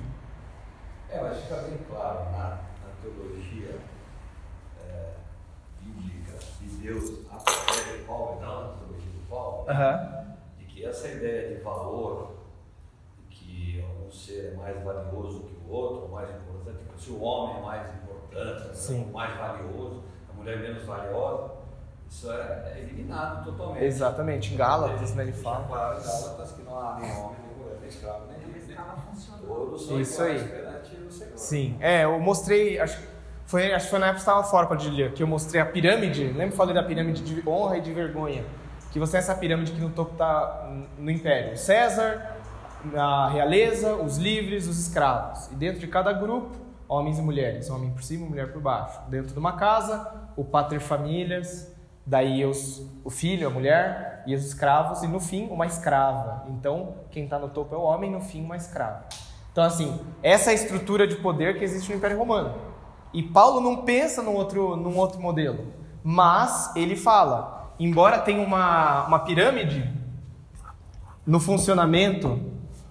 É, 1.09 1.21
mas 1.21 1.41
fica 1.41 1.55
bem 1.57 1.77
claro 1.89 2.25
na, 2.31 2.49
na 2.49 2.91
teologia 3.01 3.79
é, 4.85 5.13
bíblica 5.81 6.37
de 6.59 6.67
Deus, 6.77 7.25
através 7.31 7.97
de 7.99 8.03
Paulo, 8.05 8.37
e 8.37 8.45
não 8.45 8.61
na 8.61 8.73
teologia 8.73 9.11
de 9.11 9.25
Paulo, 9.29 9.69
Aham. 9.69 10.25
de 10.57 10.65
que 10.65 10.85
essa 10.85 11.07
ideia 11.07 11.55
de 11.55 11.63
valor, 11.63 12.35
de 13.29 13.35
que 13.35 13.85
um 14.05 14.11
ser 14.11 14.53
é 14.53 14.55
mais 14.55 14.83
valioso 14.83 15.41
que 15.41 15.55
o 15.65 15.71
outro, 15.71 16.03
ou 16.03 16.09
mais 16.09 16.29
importante, 16.29 16.79
se 16.97 17.11
o 17.11 17.21
homem 17.21 17.57
é 17.57 17.61
mais 17.61 17.95
importante, 17.95 18.93
o 18.93 19.13
mais 19.13 19.37
valioso, 19.37 20.03
a 20.29 20.33
mulher 20.33 20.59
menos 20.59 20.83
valiosa, 20.83 21.54
isso 22.09 22.31
é, 22.31 22.73
é 22.75 22.79
eliminado 22.81 23.45
totalmente. 23.45 23.83
Exatamente. 23.83 24.53
Em 24.53 24.57
Gálatas, 24.57 25.15
né, 25.15 25.23
ele 25.23 25.33
fala. 25.33 25.65
Claro, 25.67 25.99
em 25.99 26.03
Gálatas 26.03 26.51
que 26.51 26.61
não 26.63 26.79
há 26.79 26.97
nem 26.99 27.11
homem, 27.11 27.37
nem 27.47 27.57
mulher, 27.57 27.77
nem 27.79 27.89
escravo, 27.89 28.25
nem 28.27 28.37
livre. 28.39 28.55
Todos 29.45 29.85
são 29.85 29.99
Isso 29.99 30.21
aí. 30.21 30.39
perante 30.39 30.95
o 30.95 31.11
Senhor. 31.11 31.37
Sim. 31.37 31.77
É, 31.79 32.03
eu 32.03 32.19
mostrei. 32.19 32.79
Acho, 32.79 32.99
que 32.99 33.07
foi, 33.45 33.73
acho 33.73 33.85
que 33.85 33.91
foi 33.91 33.99
na 33.99 34.07
época 34.07 34.23
que 34.23 34.29
estava 34.29 34.43
fora 34.43 34.67
para 34.67 34.77
Julia, 34.77 35.11
que 35.11 35.21
eu 35.21 35.27
mostrei 35.27 35.61
a 35.61 35.65
pirâmide. 35.65 36.25
Lembra 36.25 36.47
que 36.47 36.53
eu 36.53 36.57
falei 36.57 36.73
da 36.73 36.83
pirâmide 36.83 37.21
de 37.21 37.47
honra 37.47 37.77
e 37.77 37.81
de 37.81 37.93
vergonha? 37.93 38.43
Que 38.91 38.99
você 38.99 39.13
tem 39.13 39.19
essa 39.19 39.35
pirâmide 39.35 39.71
que 39.71 39.79
no 39.79 39.89
topo 39.89 40.13
está 40.13 40.71
no 40.97 41.11
império. 41.11 41.57
César, 41.57 42.37
a 42.95 43.29
realeza, 43.29 43.95
os 43.95 44.17
livres, 44.17 44.67
os 44.67 44.79
escravos. 44.79 45.47
E 45.51 45.55
dentro 45.55 45.79
de 45.79 45.87
cada 45.87 46.13
grupo, 46.13 46.55
homens 46.87 47.19
e 47.19 47.21
mulheres. 47.21 47.69
Homem 47.69 47.91
por 47.91 48.03
cima, 48.03 48.25
mulher 48.25 48.51
por 48.51 48.61
baixo. 48.61 48.99
Dentro 49.09 49.33
de 49.33 49.39
uma 49.39 49.57
casa, 49.57 50.11
o 50.35 50.43
pater 50.43 50.79
famílias, 50.79 51.74
daí 52.05 52.45
os, 52.45 52.85
o 53.03 53.09
filho, 53.09 53.47
a 53.47 53.49
mulher 53.49 54.23
e 54.27 54.35
os 54.35 54.45
escravos. 54.45 55.03
E 55.03 55.07
no 55.07 55.19
fim, 55.19 55.47
uma 55.47 55.65
escrava. 55.65 56.45
Então, 56.49 56.95
quem 57.11 57.23
está 57.23 57.39
no 57.39 57.49
topo 57.49 57.73
é 57.73 57.77
o 57.77 57.81
homem, 57.81 58.11
no 58.11 58.21
fim, 58.21 58.43
uma 58.43 58.55
escrava. 58.55 59.05
Então, 59.51 59.63
assim, 59.63 59.99
essa 60.21 60.49
é 60.49 60.51
a 60.51 60.55
estrutura 60.55 61.07
de 61.07 61.15
poder 61.15 61.57
que 61.57 61.63
existe 61.63 61.89
no 61.89 61.97
Império 61.97 62.17
Romano. 62.17 62.53
E 63.13 63.23
Paulo 63.23 63.61
não 63.61 63.83
pensa 63.83 64.21
num 64.21 64.33
outro, 64.33 64.75
num 64.75 64.97
outro 64.97 65.21
modelo. 65.21 65.73
Mas 66.03 66.75
ele 66.75 66.95
fala, 66.95 67.71
embora 67.79 68.19
tenha 68.19 68.41
uma, 68.45 69.07
uma 69.07 69.19
pirâmide 69.19 69.89
no 71.25 71.39
funcionamento 71.39 72.39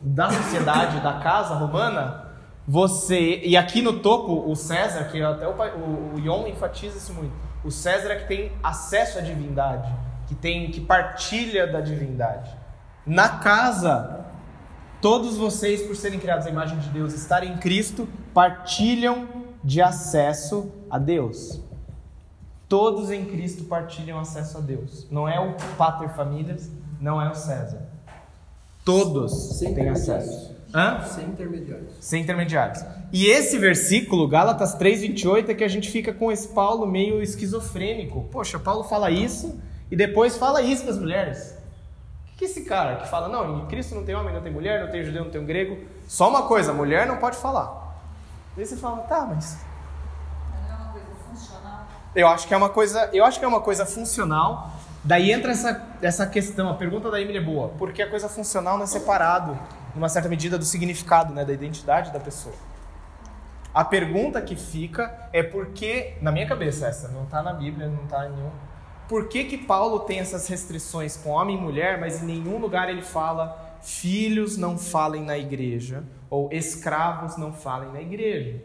da 0.00 0.30
sociedade, 0.30 1.00
da 1.00 1.20
casa 1.20 1.54
romana, 1.54 2.24
Você, 2.66 3.42
e 3.44 3.58
aqui 3.58 3.82
no 3.82 4.00
topo, 4.00 4.50
o 4.50 4.56
César, 4.56 5.04
que 5.04 5.22
até 5.22 5.46
o, 5.46 5.52
o, 5.52 6.14
o 6.14 6.18
Yon 6.18 6.46
enfatiza 6.46 6.96
isso 6.96 7.12
muito. 7.12 7.34
O 7.64 7.70
César 7.70 8.12
é 8.12 8.16
que 8.16 8.28
tem 8.28 8.52
acesso 8.62 9.18
à 9.18 9.22
divindade, 9.22 9.90
que 10.26 10.34
tem 10.34 10.70
que 10.70 10.80
partilha 10.80 11.66
da 11.66 11.80
divindade. 11.80 12.54
Na 13.06 13.38
casa, 13.38 14.26
todos 15.00 15.36
vocês, 15.36 15.82
por 15.82 15.96
serem 15.96 16.20
criados 16.20 16.46
à 16.46 16.50
imagem 16.50 16.78
de 16.78 16.90
Deus, 16.90 17.14
estarem 17.14 17.52
em 17.52 17.56
Cristo, 17.56 18.06
partilham 18.34 19.26
de 19.62 19.80
acesso 19.80 20.70
a 20.90 20.98
Deus. 20.98 21.58
Todos 22.68 23.10
em 23.10 23.24
Cristo 23.24 23.64
partilham 23.64 24.18
acesso 24.18 24.58
a 24.58 24.60
Deus. 24.60 25.06
Não 25.10 25.26
é 25.26 25.40
o 25.40 25.54
Pater 25.78 26.10
Famílias, 26.10 26.70
não 27.00 27.20
é 27.20 27.30
o 27.30 27.34
César. 27.34 27.82
Todos 28.84 29.58
Sem 29.58 29.74
têm 29.74 29.88
acesso. 29.88 30.54
Hã? 30.74 31.02
Sem 31.02 31.26
intermediários. 31.26 31.92
Sem 32.00 32.22
intermediários. 32.22 32.84
E 33.12 33.26
esse 33.26 33.56
versículo, 33.58 34.26
Gálatas 34.26 34.74
3:28, 34.74 35.50
é 35.50 35.54
que 35.54 35.62
a 35.62 35.68
gente 35.68 35.88
fica 35.88 36.12
com 36.12 36.32
esse 36.32 36.48
Paulo 36.48 36.84
meio 36.84 37.22
esquizofrênico. 37.22 38.24
Poxa, 38.32 38.58
Paulo 38.58 38.82
fala 38.82 39.08
isso 39.08 39.60
e 39.88 39.94
depois 39.94 40.36
fala 40.36 40.60
isso 40.62 40.84
das 40.84 40.98
mulheres. 40.98 41.56
O 42.32 42.36
que 42.36 42.44
é 42.44 42.48
esse 42.48 42.64
cara 42.64 42.96
que 42.96 43.08
fala, 43.08 43.28
não, 43.28 43.60
em 43.60 43.66
Cristo 43.66 43.94
não 43.94 44.04
tem 44.04 44.16
homem, 44.16 44.34
não 44.34 44.40
tem 44.40 44.52
mulher, 44.52 44.84
não 44.84 44.90
tem 44.90 45.04
judeu, 45.04 45.22
não 45.22 45.30
tem 45.30 45.46
grego. 45.46 45.78
Só 46.08 46.28
uma 46.28 46.42
coisa, 46.42 46.72
mulher 46.72 47.06
não 47.06 47.18
pode 47.18 47.36
falar. 47.36 47.94
Daí 48.56 48.66
você 48.66 48.76
fala, 48.76 49.02
tá, 49.02 49.24
mas 49.32 49.58
não 50.66 50.74
é 50.74 50.76
uma 50.76 50.92
coisa 50.92 51.06
funcional. 51.30 51.86
eu 52.16 52.26
acho 52.26 52.48
que 52.48 52.54
é 52.54 52.56
uma 52.56 52.68
coisa, 52.68 53.10
eu 53.12 53.24
acho 53.24 53.38
que 53.38 53.44
é 53.44 53.48
uma 53.48 53.60
coisa 53.60 53.86
funcional. 53.86 54.72
Daí 55.04 55.30
entra 55.30 55.52
essa, 55.52 55.86
essa 56.02 56.26
questão, 56.26 56.68
a 56.68 56.74
pergunta 56.74 57.08
da 57.10 57.20
Emily 57.20 57.38
é 57.38 57.40
boa, 57.40 57.68
porque 57.78 58.02
a 58.02 58.10
coisa 58.10 58.28
funcional 58.28 58.76
não 58.76 58.84
é 58.84 58.86
separado, 58.88 59.56
numa 59.94 60.08
certa 60.08 60.28
medida, 60.28 60.58
do 60.58 60.64
significado, 60.64 61.32
né, 61.32 61.44
da 61.44 61.52
identidade 61.52 62.12
da 62.12 62.20
pessoa. 62.20 62.54
A 63.72 63.84
pergunta 63.84 64.40
que 64.40 64.54
fica 64.54 65.28
é 65.32 65.42
por 65.42 65.68
que, 65.68 66.14
na 66.20 66.30
minha 66.30 66.46
cabeça 66.46 66.86
essa, 66.86 67.08
não 67.08 67.24
está 67.24 67.42
na 67.42 67.52
Bíblia, 67.52 67.88
não 67.88 68.04
está 68.04 68.26
em 68.26 68.32
nenhum. 68.32 68.50
Por 69.08 69.28
que 69.28 69.44
que 69.44 69.58
Paulo 69.58 70.00
tem 70.00 70.18
essas 70.18 70.46
restrições 70.48 71.16
com 71.16 71.30
homem 71.30 71.56
e 71.56 71.60
mulher, 71.60 71.98
mas 71.98 72.22
em 72.22 72.26
nenhum 72.26 72.58
lugar 72.58 72.88
ele 72.88 73.02
fala 73.02 73.78
filhos 73.82 74.56
não 74.56 74.78
falem 74.78 75.22
na 75.22 75.36
igreja 75.36 76.04
ou 76.30 76.48
escravos 76.50 77.36
não 77.36 77.52
falem 77.52 77.92
na 77.92 78.00
igreja? 78.00 78.62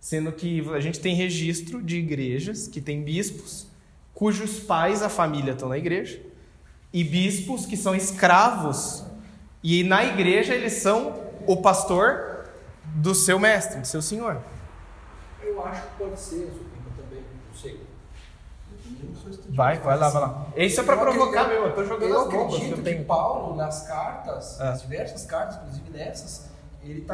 Sendo 0.00 0.32
que 0.32 0.66
a 0.74 0.80
gente 0.80 1.00
tem 1.00 1.14
registro 1.14 1.82
de 1.82 1.98
igrejas 1.98 2.66
que 2.66 2.80
têm 2.80 3.02
bispos 3.02 3.70
cujos 4.14 4.60
pais, 4.60 5.02
a 5.02 5.08
família, 5.08 5.52
estão 5.52 5.68
na 5.68 5.76
igreja, 5.76 6.20
e 6.92 7.02
bispos 7.02 7.66
que 7.66 7.76
são 7.76 7.94
escravos, 7.94 9.04
e 9.62 9.84
na 9.84 10.04
igreja 10.04 10.54
eles 10.54 10.74
são 10.74 11.14
o 11.46 11.56
pastor 11.58 12.46
do 12.94 13.14
seu 13.14 13.38
mestre, 13.38 13.80
do 13.80 13.86
seu 13.86 14.02
senhor. 14.02 14.38
Eu 15.42 15.64
acho 15.64 15.82
que 15.82 15.88
pode 15.98 16.18
ser, 16.20 16.46
Supimpa 16.52 16.90
também, 16.96 17.24
não 17.48 17.56
sei. 17.56 17.80
Eu 19.02 19.54
Vai, 19.54 19.78
vai 19.78 19.98
lá, 19.98 20.08
vai 20.08 20.22
lá. 20.22 20.46
Isso 20.56 20.80
é 20.80 20.82
eu 20.82 20.86
provocar 20.98 21.48
mesmo, 21.48 21.66
eu 21.66 21.74
tô 21.74 21.84
jogando 21.84 22.10
Eu 22.10 22.20
as 22.20 22.24
bombas 22.28 22.50
que 22.50 22.56
acredito 22.56 22.88
eu 22.88 22.98
que. 22.98 23.04
Paulo, 23.04 23.56
nas 23.56 23.86
cartas, 23.86 24.60
É. 24.60 24.64
nas 24.64 24.82
diversas 24.82 25.24
cartas, 25.24 25.56
inclusive 25.56 25.90
nessas, 25.90 26.50
ele 26.82 27.04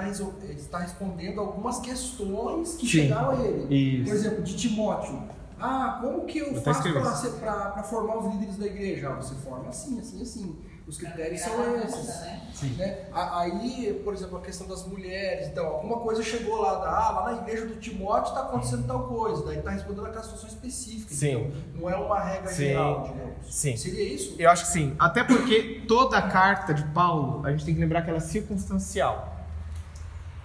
está 0.57 0.79
respondendo 0.79 1.41
algumas 1.41 1.79
questões 1.81 2.75
que 2.77 2.87
Sim. 2.87 2.93
chegaram 3.03 3.31
a 3.31 3.45
ele. 3.45 3.75
Isso. 4.01 4.05
Por 4.11 4.15
exemplo, 4.15 4.43
de 4.43 4.57
Timóteo. 4.57 5.23
Ah, 5.61 5.99
como 6.01 6.25
que 6.25 6.39
eu 6.39 6.51
até 6.57 6.61
faço 6.63 7.31
para 7.33 7.83
formar 7.83 8.19
os 8.19 8.33
líderes 8.33 8.57
da 8.57 8.67
igreja? 8.67 9.11
Ah, 9.11 9.17
você 9.17 9.35
forma 9.35 9.69
assim, 9.69 9.99
assim, 9.99 10.23
assim. 10.23 10.57
Os 10.89 10.97
critérios 10.97 11.43
são 11.43 11.77
esses. 11.77 12.07
Né? 12.07 12.41
né? 12.79 12.99
Aí, 13.13 14.01
por 14.03 14.15
exemplo, 14.15 14.39
a 14.39 14.41
questão 14.41 14.67
das 14.67 14.87
mulheres, 14.87 15.49
então, 15.49 15.67
alguma 15.67 15.99
coisa 16.01 16.23
chegou 16.23 16.63
lá, 16.63 16.77
da, 16.77 16.89
ah, 16.89 17.11
lá 17.11 17.33
na 17.33 17.43
igreja 17.43 17.67
do 17.67 17.77
Timóteo 17.77 18.31
está 18.31 18.41
acontecendo 18.41 18.87
tal 18.87 19.07
coisa, 19.07 19.45
daí 19.45 19.59
está 19.59 19.71
respondendo 19.71 20.07
aquela 20.07 20.23
situação 20.23 20.49
específica. 20.49 21.15
Sim. 21.15 21.53
Então, 21.53 21.63
não 21.75 21.91
é 21.91 21.97
uma 21.97 22.19
regra 22.19 22.51
Sim. 22.51 22.69
geral, 22.69 23.03
digamos. 23.03 23.55
Sim. 23.55 23.77
Seria 23.77 24.03
isso? 24.03 24.35
Eu 24.39 24.49
acho 24.49 24.65
que 24.65 24.73
sim. 24.73 24.97
Até 24.99 25.23
porque 25.23 25.83
toda 25.87 26.17
a 26.17 26.23
carta 26.23 26.73
de 26.73 26.85
Paulo, 26.85 27.47
a 27.47 27.51
gente 27.51 27.67
tem 27.67 27.75
que 27.75 27.81
lembrar 27.81 28.01
que 28.01 28.09
ela 28.09 28.19
é 28.19 28.23
circunstancial. 28.23 29.37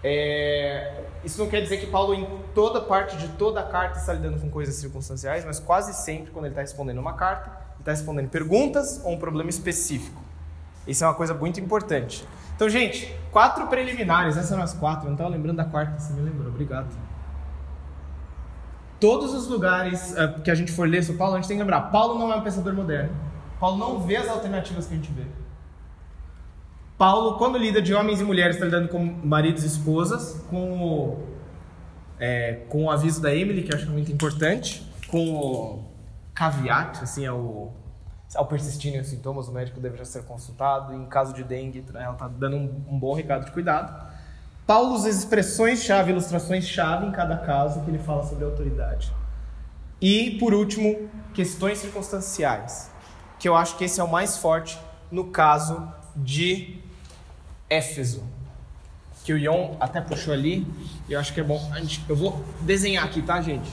É, 0.03 1.05
Isso 1.23 1.39
não 1.39 1.49
quer 1.49 1.61
dizer 1.61 1.77
que 1.77 1.87
Paulo, 1.87 2.13
em 2.13 2.27
toda 2.53 2.81
parte 2.81 3.15
de 3.15 3.29
toda 3.29 3.61
a 3.61 3.63
carta, 3.63 3.97
está 3.97 4.11
lidando 4.11 4.41
com 4.41 4.49
coisas 4.49 4.75
circunstanciais, 4.75 5.45
mas 5.45 5.57
quase 5.57 5.93
sempre, 5.93 6.31
quando 6.31 6.45
ele 6.45 6.51
está 6.51 6.59
respondendo 6.59 6.97
uma 6.97 7.13
carta, 7.13 7.49
ele 7.49 7.79
está 7.79 7.91
respondendo 7.91 8.29
perguntas 8.29 8.99
ou 9.05 9.13
um 9.13 9.17
problema 9.17 9.49
específico. 9.49 10.22
Isso 10.87 11.03
é 11.03 11.07
uma 11.07 11.13
coisa 11.13 11.33
muito 11.33 11.59
importante. 11.59 12.27
Então, 12.55 12.69
gente, 12.69 13.13
quatro 13.31 13.67
preliminares. 13.67 14.37
Essas 14.37 14.49
são 14.49 14.61
as 14.61 14.73
quatro. 14.73 15.05
Eu 15.05 15.09
não 15.09 15.13
estava 15.13 15.29
lembrando 15.29 15.57
da 15.57 15.65
quarta, 15.65 15.99
você 15.99 16.13
me 16.13 16.21
lembrou. 16.21 16.49
Obrigado. 16.49 16.87
Todos 18.99 19.33
os 19.33 19.47
lugares 19.47 20.15
eh, 20.15 20.27
que 20.43 20.51
a 20.51 20.55
gente 20.55 20.71
for 20.71 20.87
ler 20.87 21.03
sobre 21.03 21.17
Paulo, 21.17 21.33
a 21.33 21.37
gente 21.37 21.47
tem 21.47 21.57
que 21.57 21.63
lembrar: 21.63 21.81
Paulo 21.91 22.17
não 22.17 22.31
é 22.31 22.35
um 22.35 22.41
pensador 22.41 22.73
moderno. 22.73 23.15
Paulo 23.59 23.77
não 23.77 23.99
vê 23.99 24.17
as 24.17 24.27
alternativas 24.27 24.87
que 24.87 24.93
a 24.93 24.97
gente 24.97 25.11
vê. 25.11 25.23
Paulo, 26.97 27.37
quando 27.37 27.57
lida 27.57 27.81
de 27.81 27.93
homens 27.93 28.21
e 28.21 28.23
mulheres, 28.23 28.55
está 28.55 28.65
lidando 28.65 28.87
com 28.87 28.99
maridos 28.99 29.63
e 29.63 29.67
esposas, 29.67 30.45
com 30.49 30.81
o, 30.81 31.27
é, 32.19 32.61
com 32.69 32.85
o 32.85 32.91
aviso 32.91 33.21
da 33.21 33.35
Emily, 33.35 33.63
que 33.63 33.73
eu 33.73 33.77
acho 33.77 33.89
muito 33.89 34.11
importante, 34.11 34.87
com 35.07 35.33
o 35.33 35.83
caveat, 36.33 37.03
assim, 37.03 37.25
é 37.25 37.31
o, 37.31 37.71
ao 38.35 38.45
persistirem 38.45 38.99
os 38.99 39.07
sintomas, 39.07 39.47
o 39.47 39.51
médico 39.51 39.79
deverá 39.79 40.05
ser 40.05 40.23
consultado. 40.23 40.93
Em 40.93 41.05
caso 41.05 41.33
de 41.33 41.43
dengue, 41.43 41.83
né, 41.93 42.03
ela 42.03 42.13
está 42.13 42.27
dando 42.27 42.57
um, 42.57 42.83
um 42.89 42.99
bom 42.99 43.13
recado 43.13 43.45
de 43.45 43.51
cuidado. 43.51 44.11
Paulo 44.65 44.93
usa 44.93 45.09
expressões-chave, 45.09 46.11
ilustrações-chave 46.11 47.05
em 47.05 47.11
cada 47.11 47.37
caso 47.37 47.81
que 47.81 47.91
ele 47.91 47.99
fala 47.99 48.23
sobre 48.23 48.45
autoridade. 48.45 49.11
E, 49.99 50.37
por 50.39 50.53
último, 50.53 51.09
questões 51.33 51.79
circunstanciais, 51.79 52.89
que 53.39 53.47
eu 53.47 53.55
acho 53.55 53.77
que 53.77 53.85
esse 53.85 53.99
é 53.99 54.03
o 54.03 54.09
mais 54.09 54.37
forte 54.37 54.79
no 55.11 55.25
caso 55.25 55.87
de 56.15 56.77
Éfeso, 57.69 58.23
que 59.23 59.33
o 59.33 59.37
Ion 59.37 59.75
até 59.79 60.01
puxou 60.01 60.33
ali, 60.33 60.67
e 61.07 61.13
eu 61.13 61.19
acho 61.19 61.33
que 61.33 61.39
é 61.39 61.43
bom. 61.43 61.71
a 61.71 61.79
Eu 62.09 62.15
vou 62.15 62.43
desenhar 62.61 63.05
aqui, 63.05 63.21
tá, 63.21 63.41
gente? 63.41 63.69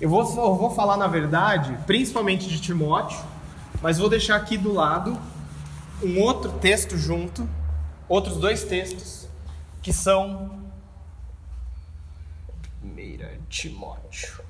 Eu 0.00 0.08
vou, 0.08 0.20
eu 0.20 0.54
vou 0.54 0.70
falar, 0.70 0.96
na 0.96 1.08
verdade, 1.08 1.76
principalmente 1.86 2.48
de 2.48 2.60
Timóteo, 2.60 3.18
mas 3.82 3.98
vou 3.98 4.08
deixar 4.08 4.36
aqui 4.36 4.56
do 4.56 4.72
lado 4.72 5.18
um 6.02 6.20
outro 6.20 6.52
texto 6.58 6.96
junto, 6.96 7.48
outros 8.08 8.36
dois 8.36 8.62
textos, 8.62 9.28
que 9.82 9.92
são. 9.92 10.62
Primeira 12.80 13.38
Timóteo 13.48 14.44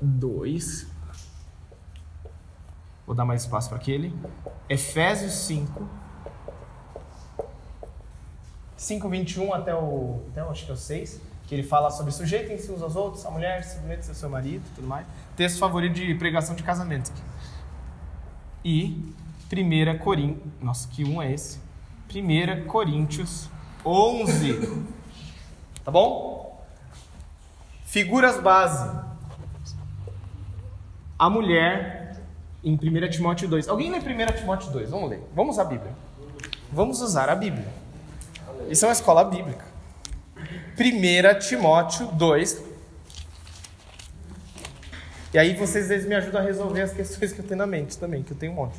2. 0.00 0.86
Vou 3.06 3.14
dar 3.14 3.24
mais 3.24 3.42
espaço 3.42 3.68
para 3.68 3.78
aquele. 3.78 4.14
Efésios 4.68 5.32
5. 5.32 6.03
5, 8.76 9.08
21 9.08 9.54
até 9.54 9.74
o, 9.74 10.20
até 10.30 10.44
o, 10.44 10.50
acho 10.50 10.64
que 10.64 10.70
é 10.70 10.74
o 10.74 10.76
6, 10.76 11.20
que 11.46 11.54
ele 11.54 11.62
fala 11.62 11.90
sobre 11.90 12.12
sujeitem-se 12.12 12.70
uns 12.72 12.82
aos 12.82 12.96
outros, 12.96 13.24
a 13.24 13.30
mulher 13.30 13.62
se 13.62 13.76
submete 13.76 14.08
ao 14.08 14.14
seu 14.14 14.28
marido 14.28 14.64
tudo 14.74 14.86
mais. 14.86 15.06
Texto 15.36 15.58
favorito 15.58 15.94
de 15.94 16.14
pregação 16.14 16.54
de 16.54 16.62
casamento. 16.62 17.12
E 18.64 19.12
1 19.52 19.98
Coríntios, 19.98 20.42
nossa, 20.60 20.88
que 20.88 21.04
um 21.04 21.20
é 21.20 21.32
esse? 21.32 21.58
1 22.14 22.66
Coríntios 22.66 23.48
11. 23.84 24.86
Tá 25.84 25.90
bom? 25.90 26.64
Figuras 27.84 28.40
base. 28.40 28.90
A 31.18 31.28
mulher 31.28 32.22
em 32.64 32.74
1 32.74 33.10
Timóteo 33.10 33.48
2. 33.48 33.68
Alguém 33.68 33.90
lê 33.90 33.98
1 33.98 34.02
Timóteo 34.38 34.72
2? 34.72 34.90
Vamos 34.90 35.10
ler. 35.10 35.22
Vamos 35.34 35.56
usar 35.56 35.62
a 35.62 35.66
Bíblia. 35.66 35.92
Vamos 36.72 37.00
usar 37.02 37.28
a 37.28 37.34
Bíblia. 37.34 37.83
Isso 38.68 38.84
é 38.84 38.88
uma 38.88 38.92
escola 38.92 39.24
bíblica. 39.24 39.64
1 40.78 41.38
Timóteo 41.38 42.06
2. 42.08 42.62
E 45.32 45.38
aí 45.38 45.54
vocês 45.54 45.90
eles 45.90 46.06
me 46.06 46.14
ajudam 46.14 46.40
a 46.40 46.44
resolver 46.44 46.82
as 46.82 46.92
questões 46.92 47.32
que 47.32 47.40
eu 47.40 47.44
tenho 47.44 47.58
na 47.58 47.66
mente 47.66 47.98
também, 47.98 48.22
que 48.22 48.32
eu 48.32 48.36
tenho 48.36 48.52
um 48.52 48.54
monte. 48.54 48.78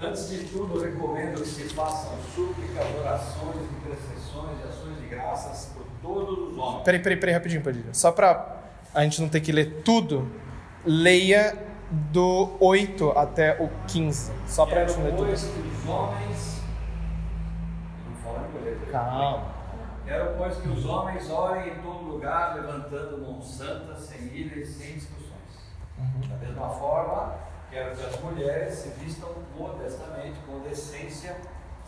Antes 0.00 0.30
de 0.30 0.38
tudo, 0.44 0.80
recomendo 0.80 1.42
que 1.42 1.48
se 1.48 1.68
façam 1.68 2.12
súplicas, 2.34 2.84
orações, 2.98 3.56
intercessões 3.76 4.58
e 4.58 4.68
ações 4.68 5.00
de 5.00 5.06
graças 5.06 5.66
por 5.66 5.84
todos 6.02 6.52
os 6.52 6.58
homens. 6.58 6.82
Peraí, 6.82 7.00
peraí, 7.00 7.16
peraí, 7.18 7.34
rapidinho, 7.34 7.62
Padilha. 7.62 7.92
Só 7.92 8.10
pra 8.10 8.62
a 8.94 9.02
gente 9.04 9.20
não 9.20 9.28
ter 9.28 9.40
que 9.40 9.52
ler 9.52 9.82
tudo, 9.84 10.28
leia 10.84 11.56
do 11.90 12.50
8 12.58 13.10
até 13.10 13.62
o 13.62 13.70
15. 13.86 14.32
Só 14.46 14.66
pra 14.66 14.86
gente 14.86 14.98
não 14.98 15.04
ler 15.04 15.14
tudo. 15.14 15.30
os 15.30 15.88
homens. 15.88 16.62
Não 18.08 18.16
fala 18.24 18.48
em 18.48 18.58
mulher. 18.58 18.76
Calma. 18.92 19.54
Quero, 20.04 20.34
pois, 20.36 20.58
que 20.58 20.68
os 20.68 20.84
homens 20.84 21.30
orem 21.30 21.72
em 21.72 21.82
todo 21.82 22.04
lugar, 22.04 22.56
levantando 22.56 23.26
mãos 23.26 23.56
santas, 23.56 24.00
sem 24.00 24.26
ira 24.26 24.58
e 24.58 24.66
sem 24.66 24.96
discussões. 24.96 25.32
Da 26.28 26.36
mesma 26.36 26.68
forma, 26.68 27.36
quero 27.70 27.96
que 27.96 28.04
as 28.04 28.20
mulheres 28.20 28.74
se 28.74 28.90
vistam 29.00 29.30
modestamente, 29.56 30.38
com 30.40 30.60
decência 30.60 31.40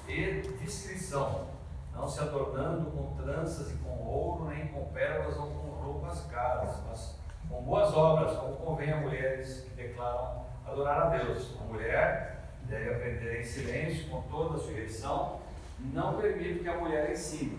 e 0.09 0.41
discrição, 0.63 1.49
não 1.95 2.09
se 2.09 2.21
adornando 2.21 2.91
com 2.91 3.23
tranças 3.23 3.71
e 3.71 3.75
com 3.77 4.03
ouro, 4.07 4.47
nem 4.47 4.69
com 4.69 4.87
pérolas 4.87 5.37
ou 5.37 5.49
com 5.49 5.69
roupas 5.85 6.25
caras, 6.31 6.75
mas 6.89 7.19
com 7.51 7.63
boas 7.65 7.95
obras, 7.95 8.35
como 8.39 8.57
convém 8.57 8.91
a 8.91 8.97
mulheres 8.97 9.61
que 9.61 9.75
declaram 9.75 10.47
adorar 10.67 11.03
a 11.03 11.09
Deus. 11.19 11.55
A 11.61 11.65
mulher 11.65 12.49
deve 12.63 12.95
aprender 12.95 13.41
em 13.41 13.45
silêncio, 13.45 14.09
com 14.09 14.23
toda 14.23 14.57
a 14.57 14.59
sujeição, 14.59 15.44
não 15.93 16.15
permite 16.15 16.61
que 16.61 16.69
a 16.69 16.79
mulher 16.79 17.13
ensine, 17.13 17.59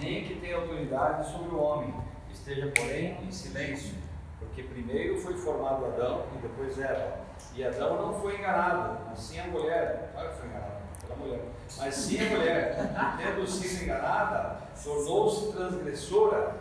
nem 0.00 0.24
que 0.24 0.40
tenha 0.40 0.56
autoridade 0.56 1.30
sobre 1.30 1.54
o 1.54 1.58
homem, 1.58 1.94
esteja, 2.32 2.72
porém, 2.74 3.18
em 3.22 3.30
silêncio, 3.30 3.94
porque 4.38 4.62
primeiro 4.62 5.20
foi 5.20 5.34
formado 5.34 5.86
Adão 5.86 6.24
e 6.36 6.38
depois 6.38 6.78
Eva. 6.78 7.18
E 7.54 7.64
Adão 7.64 7.96
não 7.96 8.20
foi 8.20 8.38
enganado, 8.38 9.10
assim 9.12 9.38
a 9.40 9.46
mulher, 9.46 10.10
claro 10.12 10.30
que 10.30 10.36
foi 10.36 10.48
enganado 10.48 10.80
pela 11.00 11.16
mulher, 11.16 11.40
mas 11.78 11.94
sim 11.94 12.20
a 12.20 12.30
mulher, 12.30 12.76
tendo 13.16 13.46
sido 13.46 13.84
enganada, 13.84 14.58
tornou-se 14.82 15.52
transgressora. 15.52 16.56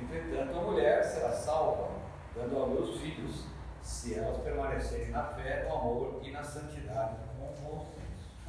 Entretanto, 0.00 0.58
a 0.58 0.62
mulher 0.62 1.04
será 1.04 1.30
salva, 1.30 1.90
dando 2.34 2.62
à 2.62 2.66
luz 2.66 3.00
filhos, 3.00 3.44
se 3.82 4.14
elas 4.14 4.38
permanecerem 4.38 5.10
na 5.10 5.22
fé, 5.24 5.66
no 5.68 5.76
amor 5.76 6.20
e 6.22 6.30
na 6.30 6.42
santidade. 6.42 7.16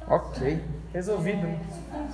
Ok, 0.08 0.62
resolvido. 0.92 1.48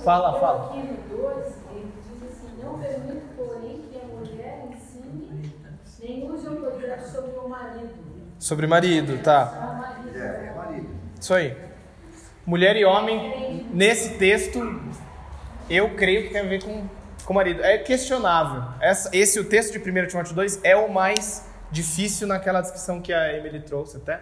Fala, 0.03 0.39
fala. 0.39 0.65
Aqui 0.69 0.79
no 0.79 1.17
2, 1.17 1.37
ele 1.71 1.93
diz 1.95 2.31
assim: 2.31 2.63
Não 2.63 2.79
permito, 2.79 3.25
porém, 3.37 3.83
que 3.89 3.99
a 3.99 4.05
mulher 4.05 4.67
ensine, 4.71 5.53
nem 5.99 6.29
use 6.29 6.47
autoridade 6.47 7.07
sobre 7.07 7.31
o 7.37 7.47
marido. 7.47 7.93
Sobre 8.39 8.67
marido, 8.67 9.21
tá. 9.23 10.01
O. 10.13 10.17
É, 10.17 10.53
marido. 10.55 10.89
Isso 11.19 11.33
aí. 11.33 11.55
Mulher 12.45 12.75
e 12.75 12.83
homem, 12.83 13.67
nesse 13.71 14.17
texto, 14.17 14.59
eu 15.69 15.95
creio 15.95 16.23
que 16.23 16.33
tem 16.33 16.41
a 16.41 16.45
ver 16.45 16.61
com, 16.61 16.85
com 17.23 17.33
marido. 17.33 17.63
É 17.63 17.77
questionável. 17.77 18.63
Essa, 18.81 19.09
esse, 19.15 19.39
o 19.39 19.45
texto 19.45 19.71
de 19.71 19.79
1 19.79 20.07
Timóteo 20.07 20.35
2, 20.35 20.59
é 20.63 20.75
o 20.75 20.91
mais 20.91 21.47
difícil 21.71 22.27
naquela 22.27 22.61
descrição 22.61 23.01
que 23.01 23.13
a 23.13 23.33
Emily 23.33 23.61
trouxe 23.61 23.97
até, 23.97 24.19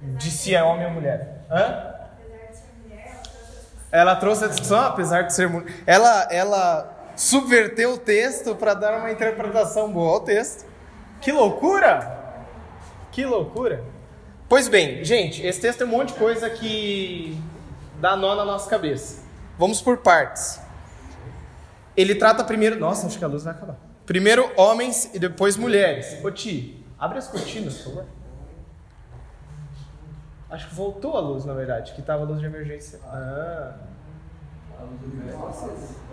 de 0.00 0.30
se 0.30 0.54
é 0.54 0.62
homem 0.62 0.86
ou 0.86 0.92
mulher. 0.92 1.44
Hã? 1.50 1.58
Apesar 1.60 2.46
de 2.50 2.56
ser 2.56 2.64
mulher, 2.82 3.06
ela 3.06 3.22
trouxe 3.22 3.58
as 3.58 3.68
Ela 3.90 4.16
trouxe 4.16 4.44
a 4.44 4.48
discussão, 4.48 4.80
apesar 4.80 5.22
de 5.22 5.34
ser 5.34 5.48
mulher. 5.48 5.72
Ela, 5.86 6.28
ela 6.30 7.12
subverteu 7.16 7.94
o 7.94 7.98
texto 7.98 8.54
para 8.54 8.74
dar 8.74 8.98
uma 8.98 9.10
interpretação 9.10 9.90
boa 9.90 10.14
ao 10.14 10.20
texto. 10.20 10.66
Que 11.20 11.32
loucura! 11.32 12.16
Que 13.10 13.24
loucura! 13.24 13.82
Pois 14.48 14.68
bem, 14.68 15.04
gente, 15.04 15.44
esse 15.44 15.60
texto 15.60 15.78
tem 15.78 15.86
um 15.86 15.90
monte 15.90 16.12
de 16.12 16.18
coisa 16.18 16.48
que 16.48 17.38
dá 18.00 18.16
nó 18.16 18.34
na 18.34 18.44
nossa 18.44 18.68
cabeça. 18.68 19.22
Vamos 19.58 19.82
por 19.82 19.98
partes. 19.98 20.60
Ele 21.96 22.14
trata 22.14 22.44
primeiro. 22.44 22.78
Nossa, 22.78 23.06
acho 23.06 23.18
que 23.18 23.24
a 23.24 23.28
luz 23.28 23.44
vai 23.44 23.52
acabar. 23.52 23.76
Primeiro 24.06 24.50
homens 24.56 25.10
e 25.12 25.18
depois 25.18 25.56
mulheres. 25.56 26.24
Ô 26.24 26.30
Ti, 26.30 26.82
abre 26.98 27.18
as 27.18 27.26
cortinas, 27.26 27.78
por 27.78 27.94
favor. 27.94 28.06
Acho 30.50 30.68
que 30.68 30.74
voltou 30.74 31.16
a 31.16 31.20
luz, 31.20 31.44
na 31.44 31.52
verdade, 31.52 31.92
que 31.92 32.00
tava 32.00 32.22
a 32.22 32.26
luz 32.26 32.40
de 32.40 32.46
emergência. 32.46 32.98
Ah. 33.04 33.74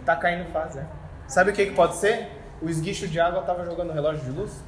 Tá 0.06 0.16
caindo 0.16 0.50
fase, 0.52 0.80
é. 0.80 0.86
Sabe 1.28 1.52
o 1.52 1.54
que, 1.54 1.68
que 1.68 1.74
pode 1.74 1.96
ser? 1.96 2.30
O 2.62 2.70
esguicho 2.70 3.08
de 3.08 3.20
água 3.20 3.42
tava 3.44 3.66
jogando 3.66 3.94
relógio 3.94 4.24
de 4.24 4.32
luz? 4.32 4.64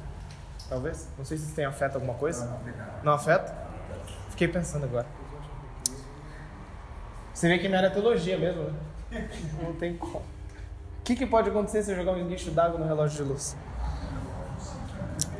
Talvez? 0.68 1.08
Não 1.16 1.24
sei 1.24 1.36
se 1.36 1.44
isso 1.44 1.54
tem 1.54 1.64
afeta 1.64 1.96
alguma 1.96 2.14
coisa. 2.14 2.48
Não 3.02 3.12
afeta? 3.12 3.54
Fiquei 4.30 4.48
pensando 4.48 4.84
agora. 4.84 5.06
Você 7.32 7.48
vê 7.48 7.58
que 7.58 7.68
minha 7.68 7.78
área 7.78 7.88
é 7.88 7.90
teologia 7.90 8.36
mesmo, 8.36 8.64
né? 8.64 8.74
Não 9.62 9.72
tem 9.74 9.96
como. 9.96 10.18
O 10.18 11.02
que, 11.04 11.14
que 11.14 11.26
pode 11.26 11.48
acontecer 11.48 11.82
se 11.82 11.92
eu 11.92 11.96
jogar 11.96 12.12
um 12.12 12.18
esguicho 12.18 12.50
d'água 12.50 12.78
no 12.78 12.86
relógio 12.86 13.24
de 13.24 13.30
luz? 13.30 13.56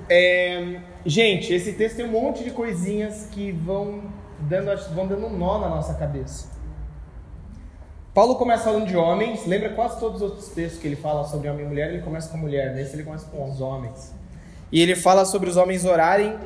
É, 0.08 0.80
gente, 1.04 1.52
esse 1.52 1.74
texto 1.74 1.96
tem 1.96 2.06
um 2.06 2.12
monte 2.12 2.42
de 2.42 2.50
coisinhas 2.50 3.28
que 3.30 3.52
vão 3.52 4.04
dando, 4.40 4.94
vão 4.94 5.06
dando 5.06 5.26
um 5.26 5.36
nó 5.36 5.58
na 5.58 5.68
nossa 5.68 5.94
cabeça. 5.94 6.48
Paulo 8.14 8.34
começa 8.34 8.64
falando 8.64 8.86
de 8.86 8.96
homens, 8.96 9.46
lembra 9.46 9.70
quase 9.74 10.00
todos 10.00 10.20
os 10.20 10.30
outros 10.30 10.48
textos 10.48 10.80
que 10.80 10.88
ele 10.88 10.96
fala 10.96 11.24
sobre 11.24 11.48
homem 11.48 11.64
e 11.64 11.68
mulher, 11.68 11.92
ele 11.92 12.02
começa 12.02 12.28
com 12.28 12.36
mulher, 12.36 12.74
nesse 12.74 12.96
ele 12.96 13.04
começa 13.04 13.26
com 13.26 13.48
os 13.48 13.60
homens. 13.60 14.12
E 14.72 14.80
ele 14.80 14.96
fala 14.96 15.24
sobre 15.24 15.48
os 15.48 15.56
homens 15.56 15.84
orarem 15.84 16.36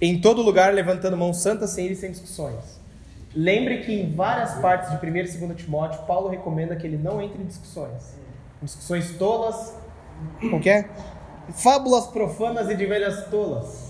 em 0.00 0.20
todo 0.20 0.42
lugar, 0.42 0.74
levantando 0.74 1.16
mãos 1.16 1.38
santas, 1.38 1.70
sem 1.70 1.86
ir 1.86 1.94
sem 1.94 2.10
discussões. 2.10 2.80
Lembre 3.34 3.82
que 3.82 3.92
em 3.92 4.14
várias 4.14 4.54
partes 4.54 4.90
de 4.90 5.06
1 5.06 5.16
e 5.16 5.46
2 5.46 5.56
Timóteo, 5.56 6.02
Paulo 6.06 6.28
recomenda 6.28 6.74
que 6.74 6.86
ele 6.86 6.96
não 6.96 7.20
entre 7.20 7.42
em 7.42 7.46
discussões. 7.46 8.16
Discussões 8.62 9.10
tolas, 9.16 9.74
que 10.62 10.70
é? 10.70 10.88
Fábulas 11.52 12.06
profanas 12.06 12.68
e 12.70 12.74
de 12.74 12.84
velhas 12.84 13.26
tolas. 13.26 13.85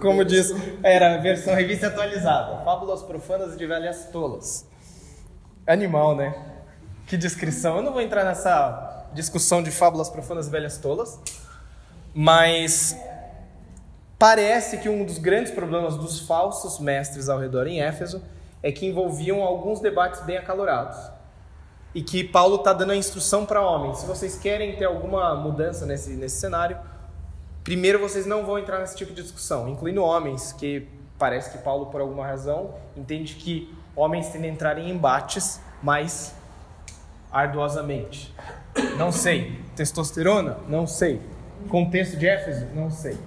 Como 0.00 0.24
diz, 0.24 0.52
era 0.82 1.14
a 1.14 1.18
versão 1.18 1.54
revista 1.54 1.86
atualizada. 1.86 2.64
Fábulas 2.64 3.02
profanas 3.02 3.54
e 3.54 3.56
de 3.56 3.66
velhas 3.66 4.06
tolas. 4.12 4.66
Animal, 5.66 6.14
né? 6.14 6.34
Que 7.06 7.16
descrição. 7.16 7.76
Eu 7.76 7.82
não 7.82 7.92
vou 7.92 8.02
entrar 8.02 8.24
nessa 8.24 9.08
discussão 9.12 9.62
de 9.62 9.70
fábulas 9.70 10.10
profanas 10.10 10.48
e 10.48 10.50
velhas 10.50 10.76
tolas, 10.76 11.18
mas 12.14 12.96
parece 14.18 14.78
que 14.78 14.88
um 14.88 15.04
dos 15.04 15.18
grandes 15.18 15.52
problemas 15.52 15.96
dos 15.96 16.20
falsos 16.20 16.78
mestres 16.78 17.28
ao 17.28 17.38
redor 17.38 17.66
em 17.66 17.80
Éfeso 17.80 18.22
é 18.62 18.70
que 18.70 18.86
envolviam 18.86 19.42
alguns 19.42 19.80
debates 19.80 20.20
bem 20.22 20.36
acalorados. 20.36 20.98
E 21.94 22.02
que 22.02 22.22
Paulo 22.22 22.56
está 22.56 22.74
dando 22.74 22.92
a 22.92 22.96
instrução 22.96 23.46
para 23.46 23.62
homens: 23.62 23.98
se 23.98 24.06
vocês 24.06 24.36
querem 24.36 24.76
ter 24.76 24.84
alguma 24.84 25.34
mudança 25.34 25.86
nesse, 25.86 26.10
nesse 26.10 26.38
cenário, 26.38 26.78
primeiro 27.66 27.98
vocês 27.98 28.24
não 28.26 28.46
vão 28.46 28.60
entrar 28.60 28.78
nesse 28.78 28.94
tipo 28.94 29.12
de 29.12 29.20
discussão, 29.22 29.68
incluindo 29.68 30.00
homens, 30.00 30.52
que 30.52 30.86
parece 31.18 31.50
que 31.50 31.58
Paulo, 31.58 31.86
por 31.86 32.00
alguma 32.00 32.24
razão, 32.24 32.74
entende 32.96 33.34
que 33.34 33.74
homens 33.96 34.28
tendem 34.28 34.50
a 34.50 34.54
entrar 34.54 34.78
em 34.78 34.88
embates 34.88 35.60
mais 35.82 36.32
arduosamente. 37.32 38.32
Não 38.96 39.10
sei. 39.10 39.58
Testosterona? 39.74 40.58
Não 40.68 40.86
sei. 40.86 41.20
Contexto 41.68 42.16
de 42.16 42.28
Éfeso? 42.28 42.66
Não 42.72 42.88
sei. 42.88 43.18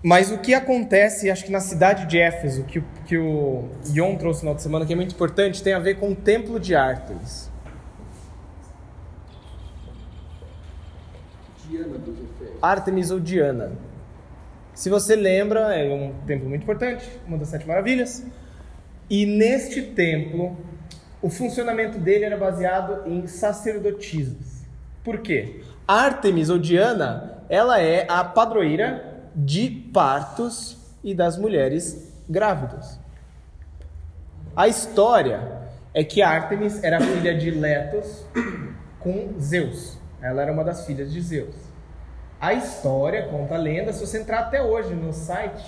Mas 0.00 0.30
o 0.30 0.38
que 0.38 0.54
acontece, 0.54 1.30
acho 1.32 1.44
que 1.44 1.50
na 1.50 1.58
cidade 1.60 2.06
de 2.06 2.16
Éfeso, 2.20 2.62
que, 2.62 2.78
o- 2.78 2.84
que 3.06 3.18
o 3.18 3.68
Ion 3.92 4.14
trouxe 4.16 4.38
no 4.38 4.42
final 4.42 4.54
de 4.54 4.62
semana, 4.62 4.86
que 4.86 4.92
é 4.92 4.96
muito 4.96 5.14
importante, 5.16 5.62
tem 5.64 5.72
a 5.74 5.80
ver 5.80 5.96
com 5.98 6.12
o 6.12 6.14
templo 6.14 6.60
de 6.60 6.76
Ártemis. 6.76 7.50
Diana 11.68 11.98
Ártemis 12.62 13.10
ou 13.10 13.18
Diana. 13.18 13.72
Se 14.72 14.88
você 14.88 15.16
lembra, 15.16 15.74
é 15.74 15.92
um 15.92 16.14
templo 16.24 16.48
muito 16.48 16.62
importante, 16.62 17.10
uma 17.26 17.36
das 17.36 17.48
sete 17.48 17.66
maravilhas. 17.66 18.24
E 19.10 19.26
neste 19.26 19.82
templo, 19.82 20.56
o 21.20 21.28
funcionamento 21.28 21.98
dele 21.98 22.24
era 22.24 22.36
baseado 22.36 23.06
em 23.06 23.26
sacerdotisas. 23.26 24.64
Por 25.02 25.18
quê? 25.18 25.60
Ártemis 25.86 26.48
ou 26.48 26.58
Diana, 26.58 27.42
ela 27.48 27.80
é 27.80 28.06
a 28.08 28.22
padroeira 28.22 29.28
de 29.34 29.68
partos 29.92 30.78
e 31.02 31.14
das 31.14 31.36
mulheres 31.36 32.14
grávidas. 32.28 32.98
A 34.54 34.68
história 34.68 35.60
é 35.92 36.04
que 36.04 36.22
Ártemis 36.22 36.82
era 36.84 37.00
filha 37.00 37.36
de 37.36 37.50
Letos 37.50 38.24
com 39.00 39.34
Zeus. 39.40 39.98
Ela 40.20 40.42
era 40.42 40.52
uma 40.52 40.62
das 40.62 40.86
filhas 40.86 41.12
de 41.12 41.20
Zeus. 41.20 41.54
A 42.42 42.54
história 42.54 43.28
conta 43.28 43.54
a 43.54 43.56
lenda, 43.56 43.92
se 43.92 44.04
você 44.04 44.18
entrar 44.18 44.40
até 44.40 44.60
hoje 44.60 44.92
no 44.96 45.12
site, 45.12 45.64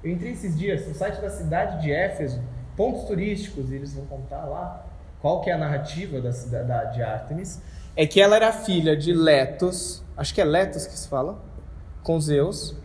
eu 0.00 0.12
entrei 0.12 0.30
esses 0.30 0.56
dias, 0.56 0.86
no 0.86 0.94
site 0.94 1.20
da 1.20 1.28
cidade 1.28 1.82
de 1.82 1.90
Éfeso, 1.90 2.40
pontos 2.76 3.02
turísticos, 3.02 3.72
e 3.72 3.74
eles 3.74 3.94
vão 3.94 4.06
contar 4.06 4.44
lá 4.44 4.86
qual 5.20 5.40
que 5.40 5.50
é 5.50 5.54
a 5.54 5.58
narrativa 5.58 6.20
da 6.20 6.30
cidade 6.30 6.94
de 6.94 7.02
Ártemis, 7.02 7.60
é 7.96 8.06
que 8.06 8.20
ela 8.20 8.36
era 8.36 8.52
filha 8.52 8.96
de 8.96 9.12
Letos, 9.12 10.04
acho 10.16 10.32
que 10.32 10.40
é 10.40 10.44
Letos 10.44 10.86
que 10.86 10.96
se 10.96 11.08
fala, 11.08 11.36
com 12.04 12.20
Zeus, 12.20 12.76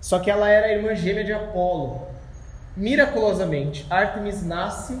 só 0.00 0.18
que 0.18 0.30
ela 0.30 0.48
era 0.48 0.72
irmã 0.72 0.94
gêmea 0.94 1.24
de 1.24 1.34
Apolo. 1.34 2.06
Miraculosamente, 2.74 3.86
Ártemis 3.90 4.42
nasce 4.42 4.98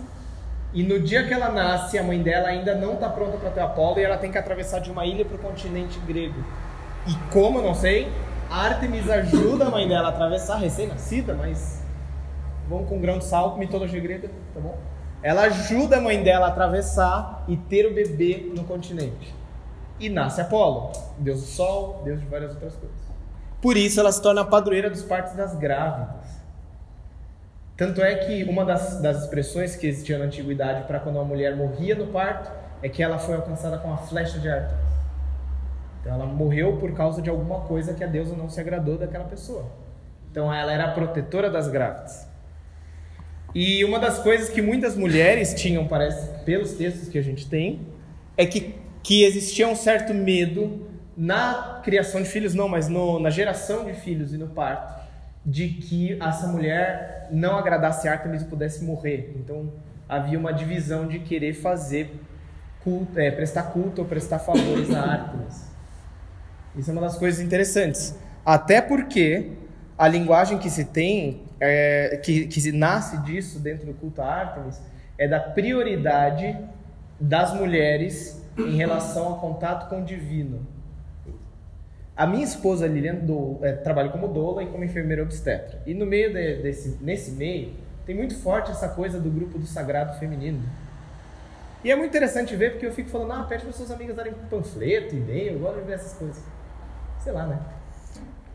e 0.74 0.82
no 0.82 1.00
dia 1.00 1.26
que 1.26 1.32
ela 1.32 1.48
nasce, 1.48 1.98
a 1.98 2.02
mãe 2.02 2.22
dela 2.22 2.48
ainda 2.48 2.74
não 2.74 2.92
está 2.92 3.08
pronta 3.08 3.38
para 3.38 3.48
ter 3.48 3.60
Apolo 3.60 3.98
e 3.98 4.04
ela 4.04 4.18
tem 4.18 4.30
que 4.30 4.36
atravessar 4.36 4.80
de 4.80 4.90
uma 4.90 5.06
ilha 5.06 5.24
para 5.24 5.36
o 5.36 5.38
continente 5.38 5.98
grego. 6.00 6.44
E 7.06 7.14
como 7.32 7.60
não 7.60 7.74
sei, 7.74 8.12
Ártemis 8.48 9.08
ajuda 9.10 9.66
a 9.66 9.70
mãe 9.70 9.88
dela 9.88 10.08
a 10.08 10.10
atravessar, 10.10 10.56
recém-nascida, 10.56 11.34
mas 11.34 11.82
vamos 12.68 12.88
com 12.88 13.00
grão 13.00 13.18
de 13.18 13.24
sal, 13.24 13.56
mitologia 13.56 14.00
grega, 14.00 14.28
tá 14.54 14.60
bom? 14.60 14.78
Ela 15.22 15.42
ajuda 15.42 15.98
a 15.98 16.00
mãe 16.00 16.22
dela 16.22 16.46
a 16.46 16.48
atravessar 16.50 17.44
e 17.48 17.56
ter 17.56 17.86
o 17.86 17.94
bebê 17.94 18.52
no 18.54 18.64
continente. 18.64 19.34
E 19.98 20.08
nasce 20.08 20.40
Apolo, 20.40 20.92
deus 21.18 21.40
do 21.40 21.46
sol, 21.46 22.02
deus 22.04 22.20
de 22.20 22.26
várias 22.26 22.52
outras 22.52 22.74
coisas. 22.74 22.96
Por 23.60 23.76
isso 23.76 24.00
ela 24.00 24.10
se 24.10 24.20
torna 24.20 24.40
a 24.40 24.44
padroeira 24.44 24.90
dos 24.90 25.02
partos 25.02 25.34
das 25.34 25.54
grávidas. 25.56 26.42
Tanto 27.76 28.02
é 28.02 28.14
que 28.16 28.44
uma 28.44 28.64
das, 28.64 29.00
das 29.00 29.22
expressões 29.22 29.76
que 29.76 29.86
existia 29.86 30.18
na 30.18 30.26
antiguidade 30.26 30.86
para 30.86 31.00
quando 31.00 31.16
uma 31.16 31.24
mulher 31.24 31.56
morria 31.56 31.94
no 31.94 32.08
parto 32.08 32.50
é 32.82 32.88
que 32.88 33.02
ela 33.02 33.18
foi 33.18 33.34
alcançada 33.34 33.78
com 33.78 33.92
a 33.92 33.96
flecha 33.96 34.38
de 34.38 34.48
Artemis. 34.48 34.91
Então 36.02 36.12
ela 36.12 36.26
morreu 36.26 36.76
por 36.76 36.92
causa 36.92 37.22
de 37.22 37.30
alguma 37.30 37.60
coisa 37.60 37.94
que 37.94 38.02
a 38.02 38.08
deusa 38.08 38.36
não 38.36 38.50
se 38.50 38.60
agradou 38.60 38.98
daquela 38.98 39.24
pessoa. 39.24 39.64
Então 40.30 40.52
ela 40.52 40.72
era 40.72 40.86
a 40.86 40.90
protetora 40.90 41.48
das 41.48 41.68
grávidas. 41.68 42.28
E 43.54 43.84
uma 43.84 43.98
das 43.98 44.18
coisas 44.18 44.48
que 44.48 44.60
muitas 44.60 44.96
mulheres 44.96 45.54
tinham, 45.54 45.86
parece, 45.86 46.44
pelos 46.44 46.72
textos 46.72 47.08
que 47.08 47.18
a 47.18 47.22
gente 47.22 47.48
tem, 47.48 47.86
é 48.36 48.44
que, 48.44 48.74
que 49.02 49.24
existia 49.24 49.68
um 49.68 49.76
certo 49.76 50.12
medo 50.12 50.88
na 51.16 51.80
criação 51.84 52.22
de 52.22 52.28
filhos, 52.28 52.54
não, 52.54 52.66
mas 52.66 52.88
no, 52.88 53.20
na 53.20 53.30
geração 53.30 53.84
de 53.84 53.92
filhos 53.92 54.32
e 54.34 54.38
no 54.38 54.48
parto, 54.48 55.02
de 55.44 55.68
que 55.68 56.16
essa 56.20 56.46
mulher 56.48 57.28
não 57.30 57.56
agradasse 57.56 58.08
Artemis 58.08 58.42
e 58.42 58.46
pudesse 58.46 58.82
morrer. 58.82 59.34
Então 59.36 59.70
havia 60.08 60.38
uma 60.38 60.52
divisão 60.52 61.06
de 61.06 61.18
querer 61.18 61.52
fazer 61.52 62.18
culto, 62.82 63.18
é, 63.18 63.30
prestar 63.30 63.64
culto 63.64 64.02
ou 64.02 64.08
prestar 64.08 64.38
favores 64.38 64.90
a 64.94 65.00
Artemis. 65.00 65.71
Isso 66.76 66.90
é 66.90 66.92
uma 66.92 67.02
das 67.02 67.18
coisas 67.18 67.40
interessantes. 67.40 68.14
Até 68.44 68.80
porque 68.80 69.52
a 69.96 70.08
linguagem 70.08 70.58
que 70.58 70.70
se 70.70 70.86
tem, 70.86 71.42
é, 71.60 72.20
que, 72.22 72.46
que 72.46 72.72
nasce 72.72 73.18
disso 73.18 73.58
dentro 73.58 73.86
do 73.86 73.94
culto 73.94 74.22
a 74.22 74.26
Artemis, 74.26 74.80
é 75.18 75.28
da 75.28 75.38
prioridade 75.38 76.58
das 77.20 77.54
mulheres 77.54 78.42
em 78.58 78.76
relação 78.76 79.26
ao 79.26 79.40
contato 79.40 79.88
com 79.88 80.02
o 80.02 80.04
divino. 80.04 80.66
A 82.16 82.26
minha 82.26 82.44
esposa 82.44 82.86
Lilian 82.86 83.14
do, 83.14 83.58
é, 83.62 83.72
trabalha 83.72 84.10
como 84.10 84.28
doula 84.28 84.62
e 84.62 84.66
como 84.66 84.84
enfermeira 84.84 85.22
obstetra. 85.22 85.80
E 85.86 85.94
no 85.94 86.04
meio 86.04 86.32
de, 86.32 86.62
desse, 86.62 86.98
nesse 87.00 87.30
meio 87.30 87.72
tem 88.04 88.14
muito 88.14 88.34
forte 88.36 88.70
essa 88.70 88.88
coisa 88.88 89.20
do 89.20 89.30
grupo 89.30 89.58
do 89.58 89.66
sagrado 89.66 90.18
feminino. 90.18 90.62
E 91.84 91.90
é 91.90 91.96
muito 91.96 92.10
interessante 92.10 92.54
ver 92.54 92.72
porque 92.72 92.86
eu 92.86 92.92
fico 92.92 93.08
falando, 93.08 93.32
ah, 93.32 93.42
pede 93.44 93.64
para 93.64 93.72
suas 93.72 93.90
amigas 93.90 94.14
darem 94.14 94.34
panfleto, 94.50 95.14
e-mail, 95.14 95.54
eu 95.54 95.58
gosto 95.58 95.80
de 95.80 95.86
ver 95.86 95.94
essas 95.94 96.12
coisas. 96.14 96.42
Sei 97.22 97.32
lá, 97.32 97.46
né? 97.46 97.60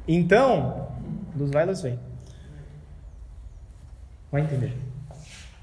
Então, 0.06 0.89
luz 1.35 1.52
vai, 1.52 1.65
luz 1.65 1.81
vem. 1.81 1.98
Vai 4.30 4.41
entender. 4.41 4.73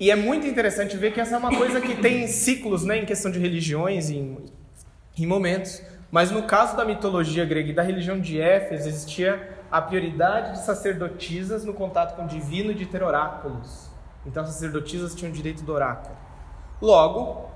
E 0.01 0.11
é 0.11 0.17
muito 0.17 0.47
interessante 0.47 0.97
ver 0.97 1.13
que 1.13 1.21
essa 1.21 1.35
é 1.35 1.39
uma 1.39 1.55
coisa 1.55 1.81
que 1.83 1.97
tem 1.97 2.27
ciclos, 2.27 2.83
né, 2.83 2.99
em 2.99 3.05
questão 3.05 3.31
de 3.31 3.39
religiões, 3.39 4.09
em, 4.09 4.39
em 5.19 5.27
momentos. 5.27 5.83
Mas 6.11 6.31
no 6.31 6.45
caso 6.45 6.77
da 6.77 6.85
mitologia 6.85 7.45
grega 7.45 7.71
e 7.71 7.75
da 7.75 7.83
religião 7.83 8.19
de 8.19 8.41
Éfeso, 8.41 8.89
existia 8.89 9.59
a 9.71 9.83
prioridade 9.83 10.53
de 10.53 10.65
sacerdotisas 10.65 11.65
no 11.65 11.75
contato 11.75 12.17
com 12.17 12.25
o 12.25 12.27
divino 12.27 12.71
e 12.71 12.75
de 12.75 12.87
ter 12.87 13.03
oráculos. 13.03 13.91
Então, 14.25 14.43
as 14.43 14.49
sacerdotisas 14.49 15.15
tinham 15.15 15.31
direito 15.31 15.63
do 15.63 15.73
oráculo. 15.73 16.17
Logo, 16.81 17.51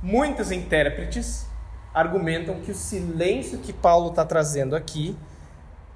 muitos 0.00 0.52
intérpretes 0.52 1.48
argumentam 1.96 2.60
que 2.60 2.70
o 2.70 2.74
silêncio 2.74 3.58
que 3.58 3.72
Paulo 3.72 4.10
está 4.10 4.22
trazendo 4.22 4.76
aqui, 4.76 5.16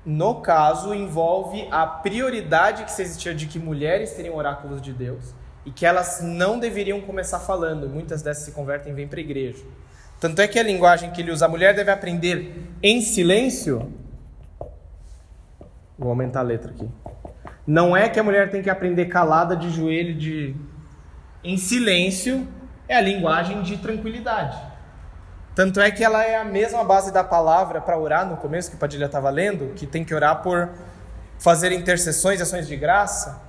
no 0.02 0.36
caso, 0.36 0.94
envolve 0.94 1.68
a 1.70 1.86
prioridade 1.86 2.84
que 2.84 2.90
se 2.90 3.02
existia 3.02 3.34
de 3.34 3.46
que 3.46 3.58
mulheres 3.58 4.14
teriam 4.14 4.34
oráculos 4.34 4.80
de 4.80 4.94
Deus 4.94 5.34
e 5.66 5.70
que 5.70 5.84
elas 5.84 6.22
não 6.22 6.58
deveriam 6.58 7.02
começar 7.02 7.38
falando. 7.38 7.86
Muitas 7.86 8.22
dessas 8.22 8.44
se 8.44 8.52
convertem 8.52 8.92
e 8.92 8.96
vêm 8.96 9.06
para 9.06 9.18
a 9.18 9.20
igreja. 9.20 9.62
Tanto 10.18 10.40
é 10.40 10.48
que 10.48 10.58
a 10.58 10.62
linguagem 10.62 11.10
que 11.10 11.20
ele 11.20 11.30
usa, 11.30 11.44
a 11.44 11.48
mulher 11.50 11.74
deve 11.74 11.90
aprender 11.90 12.66
em 12.82 13.02
silêncio. 13.02 13.92
Vou 15.98 16.08
aumentar 16.08 16.40
a 16.40 16.44
letra 16.44 16.70
aqui. 16.70 16.88
Não 17.66 17.94
é 17.94 18.08
que 18.08 18.18
a 18.18 18.22
mulher 18.22 18.50
tem 18.50 18.62
que 18.62 18.70
aprender 18.70 19.04
calada 19.04 19.54
de 19.54 19.68
joelho, 19.68 20.14
de 20.14 20.56
em 21.44 21.58
silêncio, 21.58 22.48
é 22.88 22.96
a 22.96 23.00
linguagem 23.02 23.62
de 23.62 23.76
tranquilidade. 23.76 24.69
Tanto 25.54 25.80
é 25.80 25.90
que 25.90 26.04
ela 26.04 26.24
é 26.24 26.36
a 26.36 26.44
mesma 26.44 26.84
base 26.84 27.12
da 27.12 27.24
palavra 27.24 27.80
para 27.80 27.98
orar 27.98 28.24
no 28.24 28.36
começo, 28.36 28.70
que 28.70 28.76
Padilha 28.76 29.06
estava 29.06 29.28
lendo, 29.30 29.74
que 29.74 29.86
tem 29.86 30.04
que 30.04 30.14
orar 30.14 30.42
por 30.42 30.70
fazer 31.38 31.72
intercessões 31.72 32.38
e 32.38 32.42
ações 32.42 32.68
de 32.68 32.76
graça, 32.76 33.40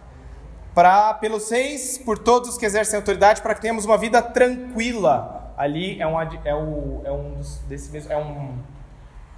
para 0.73 1.13
pelos 1.15 1.43
seis, 1.43 1.97
por 1.97 2.17
todos 2.17 2.57
que 2.57 2.65
exercem 2.65 2.97
autoridade, 2.97 3.41
para 3.41 3.53
que 3.53 3.61
tenhamos 3.61 3.85
uma 3.85 3.97
vida 3.97 4.21
tranquila. 4.21 5.53
Ali 5.57 6.01
é 6.01 6.07
um, 6.07 6.19
é 6.19 6.55
o, 6.55 7.01
é 7.05 7.11
um 7.11 7.39
desse 7.67 7.91
mesmo, 7.91 8.11
é 8.11 8.17
um, 8.17 8.57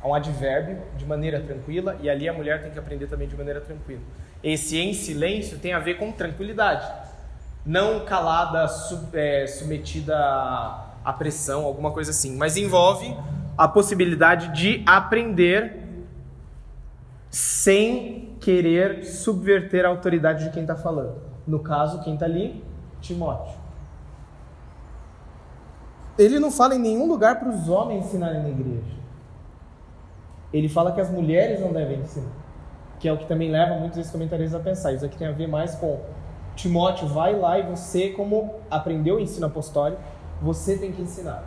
é 0.01 0.07
um 0.07 0.13
advérbio 0.13 0.81
de 0.95 1.05
maneira 1.05 1.41
tranquila, 1.41 1.97
e 1.99 2.09
ali 2.09 2.29
a 2.29 2.33
mulher 2.33 2.61
tem 2.61 2.71
que 2.71 2.79
aprender 2.79 3.07
também 3.07 3.27
de 3.27 3.35
maneira 3.35 3.59
tranquila. 3.59 4.01
Esse 4.41 4.77
em 4.77 4.93
silêncio 4.93 5.59
tem 5.59 5.73
a 5.73 5.79
ver 5.79 5.95
com 5.95 6.11
tranquilidade, 6.11 6.89
não 7.65 8.05
calada, 8.05 8.67
sub, 8.67 9.17
é, 9.17 9.47
submetida 9.47 10.15
a 10.15 10.92
pressão, 11.11 11.65
alguma 11.65 11.91
coisa 11.91 12.11
assim, 12.11 12.37
mas 12.37 12.55
envolve 12.55 13.13
a 13.57 13.67
possibilidade 13.67 14.53
de 14.53 14.83
aprender 14.85 15.83
sem 17.29 18.37
querer 18.39 19.03
subverter 19.03 19.85
a 19.85 19.89
autoridade 19.89 20.45
de 20.45 20.51
quem 20.51 20.61
está 20.61 20.75
falando. 20.75 21.15
No 21.47 21.59
caso, 21.59 22.01
quem 22.03 22.13
está 22.13 22.25
ali? 22.25 22.63
Timóteo. 23.01 23.57
Ele 26.17 26.39
não 26.39 26.51
fala 26.51 26.75
em 26.75 26.79
nenhum 26.79 27.07
lugar 27.07 27.39
para 27.39 27.49
os 27.49 27.67
homens 27.67 28.05
ensinarem 28.05 28.41
na 28.41 28.49
igreja. 28.49 28.95
Ele 30.53 30.69
fala 30.69 30.91
que 30.91 31.01
as 31.01 31.09
mulheres 31.09 31.59
não 31.59 31.73
devem 31.73 31.99
ensinar. 31.99 32.31
Que 32.99 33.07
é 33.07 33.13
o 33.13 33.17
que 33.17 33.25
também 33.25 33.49
leva 33.49 33.75
muitos 33.75 33.97
desses 33.97 34.11
comentaristas 34.11 34.61
a 34.61 34.63
pensar. 34.63 34.93
Isso 34.93 35.03
aqui 35.03 35.17
tem 35.17 35.27
a 35.27 35.31
ver 35.31 35.47
mais 35.47 35.73
com 35.75 35.99
Timóteo, 36.55 37.07
vai 37.07 37.35
lá 37.35 37.57
e 37.57 37.63
você, 37.63 38.09
como 38.09 38.53
aprendeu 38.69 39.15
o 39.15 39.19
ensino 39.19 39.47
apostólico, 39.47 39.99
você 40.43 40.77
tem 40.77 40.91
que 40.91 41.01
ensinar. 41.01 41.43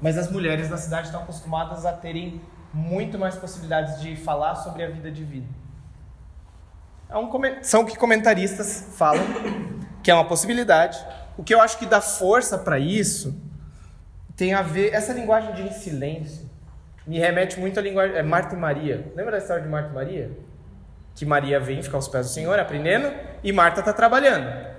Mas 0.00 0.18
as 0.18 0.30
mulheres 0.30 0.68
da 0.68 0.76
cidade 0.76 1.06
estão 1.06 1.22
acostumadas 1.22 1.86
a 1.86 1.92
terem 1.92 2.40
muito 2.74 3.18
mais 3.18 3.36
possibilidades 3.36 4.00
de 4.00 4.14
falar 4.16 4.54
sobre 4.56 4.84
a 4.84 4.90
vida 4.90 5.10
de 5.10 5.24
vida. 5.24 5.48
É 7.08 7.16
um, 7.16 7.30
são 7.62 7.82
o 7.82 7.86
que 7.86 7.96
comentaristas 7.96 8.88
falam, 8.96 9.24
que 10.02 10.10
é 10.10 10.14
uma 10.14 10.26
possibilidade. 10.26 10.98
O 11.38 11.42
que 11.42 11.54
eu 11.54 11.60
acho 11.60 11.78
que 11.78 11.86
dá 11.86 12.00
força 12.00 12.58
para 12.58 12.78
isso 12.78 13.34
tem 14.36 14.52
a 14.52 14.62
ver. 14.62 14.92
Essa 14.92 15.12
linguagem 15.12 15.54
de 15.54 15.72
silêncio 15.74 16.50
me 17.06 17.18
remete 17.18 17.58
muito 17.58 17.78
à 17.78 17.82
linguagem. 17.82 18.16
É 18.16 18.22
Marta 18.22 18.54
e 18.54 18.58
Maria. 18.58 19.10
Lembra 19.16 19.32
da 19.32 19.38
história 19.38 19.62
de 19.62 19.68
Marta 19.68 19.90
e 19.90 19.94
Maria? 19.94 20.30
Que 21.14 21.24
Maria 21.24 21.60
vem 21.60 21.82
ficar 21.82 21.96
aos 21.96 22.08
pés 22.08 22.26
do 22.26 22.32
Senhor 22.32 22.58
aprendendo 22.58 23.10
e 23.42 23.52
Marta 23.52 23.80
está 23.80 23.92
trabalhando. 23.92 24.71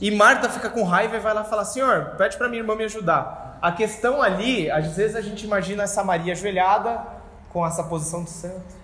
E 0.00 0.10
Marta 0.10 0.48
fica 0.48 0.70
com 0.70 0.82
raiva 0.82 1.16
e 1.16 1.20
vai 1.20 1.34
lá 1.34 1.44
falar: 1.44 1.64
Senhor, 1.64 2.14
pede 2.16 2.36
para 2.36 2.48
minha 2.48 2.62
irmã 2.62 2.74
me 2.74 2.84
ajudar. 2.84 3.58
A 3.60 3.70
questão 3.70 4.22
ali, 4.22 4.70
às 4.70 4.96
vezes 4.96 5.14
a 5.14 5.20
gente 5.20 5.44
imagina 5.44 5.82
essa 5.82 6.02
Maria 6.02 6.32
ajoelhada 6.32 7.06
com 7.52 7.66
essa 7.66 7.84
posição 7.84 8.24
de 8.24 8.30
santo 8.30 8.74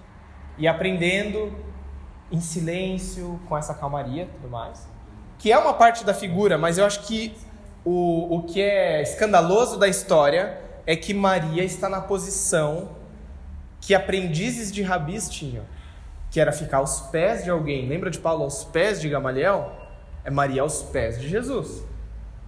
e 0.59 0.69
aprendendo 0.69 1.53
em 2.31 2.41
silêncio, 2.41 3.41
com 3.49 3.57
essa 3.57 3.73
calmaria 3.73 4.29
tudo 4.35 4.51
mais. 4.51 4.87
Que 5.39 5.53
é 5.53 5.59
uma 5.59 5.73
parte 5.75 6.05
da 6.05 6.13
figura, 6.13 6.59
mas 6.59 6.77
eu 6.77 6.85
acho 6.85 7.01
que 7.07 7.35
o, 7.85 8.37
o 8.37 8.43
que 8.43 8.61
é 8.61 9.01
escandaloso 9.03 9.79
da 9.79 9.89
história 9.89 10.61
é 10.87 10.97
que 10.97 11.15
Maria 11.15 11.65
está 11.65 11.89
na 11.89 12.01
posição 12.01 12.91
que 13.81 13.95
aprendizes 13.95 14.73
de 14.73 14.83
rabis 14.83 15.29
tinham, 15.29 15.65
que 16.31 16.41
era 16.41 16.53
ficar 16.53 16.79
aos 16.79 17.01
pés 17.01 17.45
de 17.45 17.51
alguém. 17.51 17.89
Lembra 17.89 18.11
de 18.11 18.19
Paulo 18.19 18.43
aos 18.43 18.65
pés 18.65 19.01
de 19.01 19.09
Gamaliel? 19.09 19.73
É 20.27 20.31
Maria 20.31 20.63
aos 20.63 20.83
pés 20.83 21.21
de 21.21 21.29
Jesus. 21.29 21.85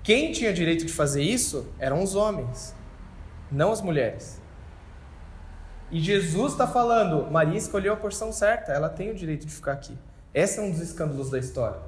Quem 0.03 0.33
tinha 0.33 0.53
direito 0.53 0.85
de 0.85 0.93
fazer 0.93 1.23
isso 1.23 1.65
eram 1.79 2.03
os 2.03 2.17
homens, 2.17 2.75
não 3.53 3.71
as 3.71 3.81
mulheres. 3.81 4.43
E 5.89 6.01
Jesus 6.01 6.53
está 6.53 6.67
falando, 6.67 7.31
Maria 7.31 7.57
escolheu 7.57 7.93
a 7.93 7.97
porção 7.97 8.33
certa, 8.33 8.73
ela 8.73 8.89
tem 8.89 9.13
o 9.13 9.15
direito 9.15 9.47
de 9.47 9.53
ficar 9.53 9.73
aqui. 9.73 9.97
Esse 10.35 10.59
é 10.59 10.63
um 10.63 10.73
dos 10.73 10.81
escândalos 10.81 11.31
da 11.31 11.39
história. 11.39 11.79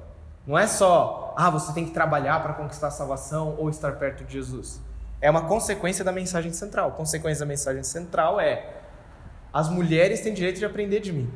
Não 0.47 0.57
é 0.57 0.65
só, 0.65 1.35
ah, 1.37 1.49
você 1.49 1.73
tem 1.73 1.85
que 1.85 1.91
trabalhar 1.91 2.41
para 2.41 2.53
conquistar 2.53 2.87
a 2.87 2.91
salvação 2.91 3.55
ou 3.59 3.69
estar 3.69 3.91
perto 3.97 4.23
de 4.23 4.31
Jesus. 4.31 4.79
É 5.19 5.29
uma 5.29 5.45
consequência 5.45 6.05
da 6.05 6.11
mensagem 6.13 6.53
central. 6.53 6.89
A 6.89 6.93
consequência 6.93 7.45
da 7.45 7.49
mensagem 7.49 7.83
central 7.83 8.39
é: 8.39 8.77
as 9.53 9.69
mulheres 9.69 10.21
têm 10.21 10.33
direito 10.33 10.57
de 10.57 10.65
aprender 10.65 11.01
de 11.01 11.11
mim. 11.11 11.31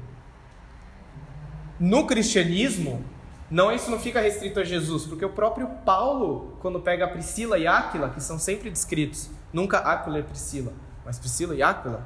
No 1.77 2.07
cristianismo, 2.07 3.03
não, 3.49 3.71
isso 3.71 3.91
não 3.91 3.99
fica 3.99 4.19
restrito 4.19 4.59
a 4.59 4.63
Jesus, 4.63 5.05
porque 5.05 5.23
o 5.23 5.29
próprio 5.29 5.67
Paulo, 5.85 6.57
quando 6.61 6.79
pega 6.79 7.07
Priscila 7.07 7.57
e 7.59 7.67
Áquila, 7.67 8.09
que 8.09 8.21
são 8.21 8.39
sempre 8.39 8.71
descritos, 8.71 9.29
nunca 9.53 9.77
Áquila 9.77 10.19
e 10.19 10.23
Priscila, 10.23 10.73
mas 11.05 11.19
Priscila 11.19 11.53
e 11.53 11.61
Áquila, 11.61 12.05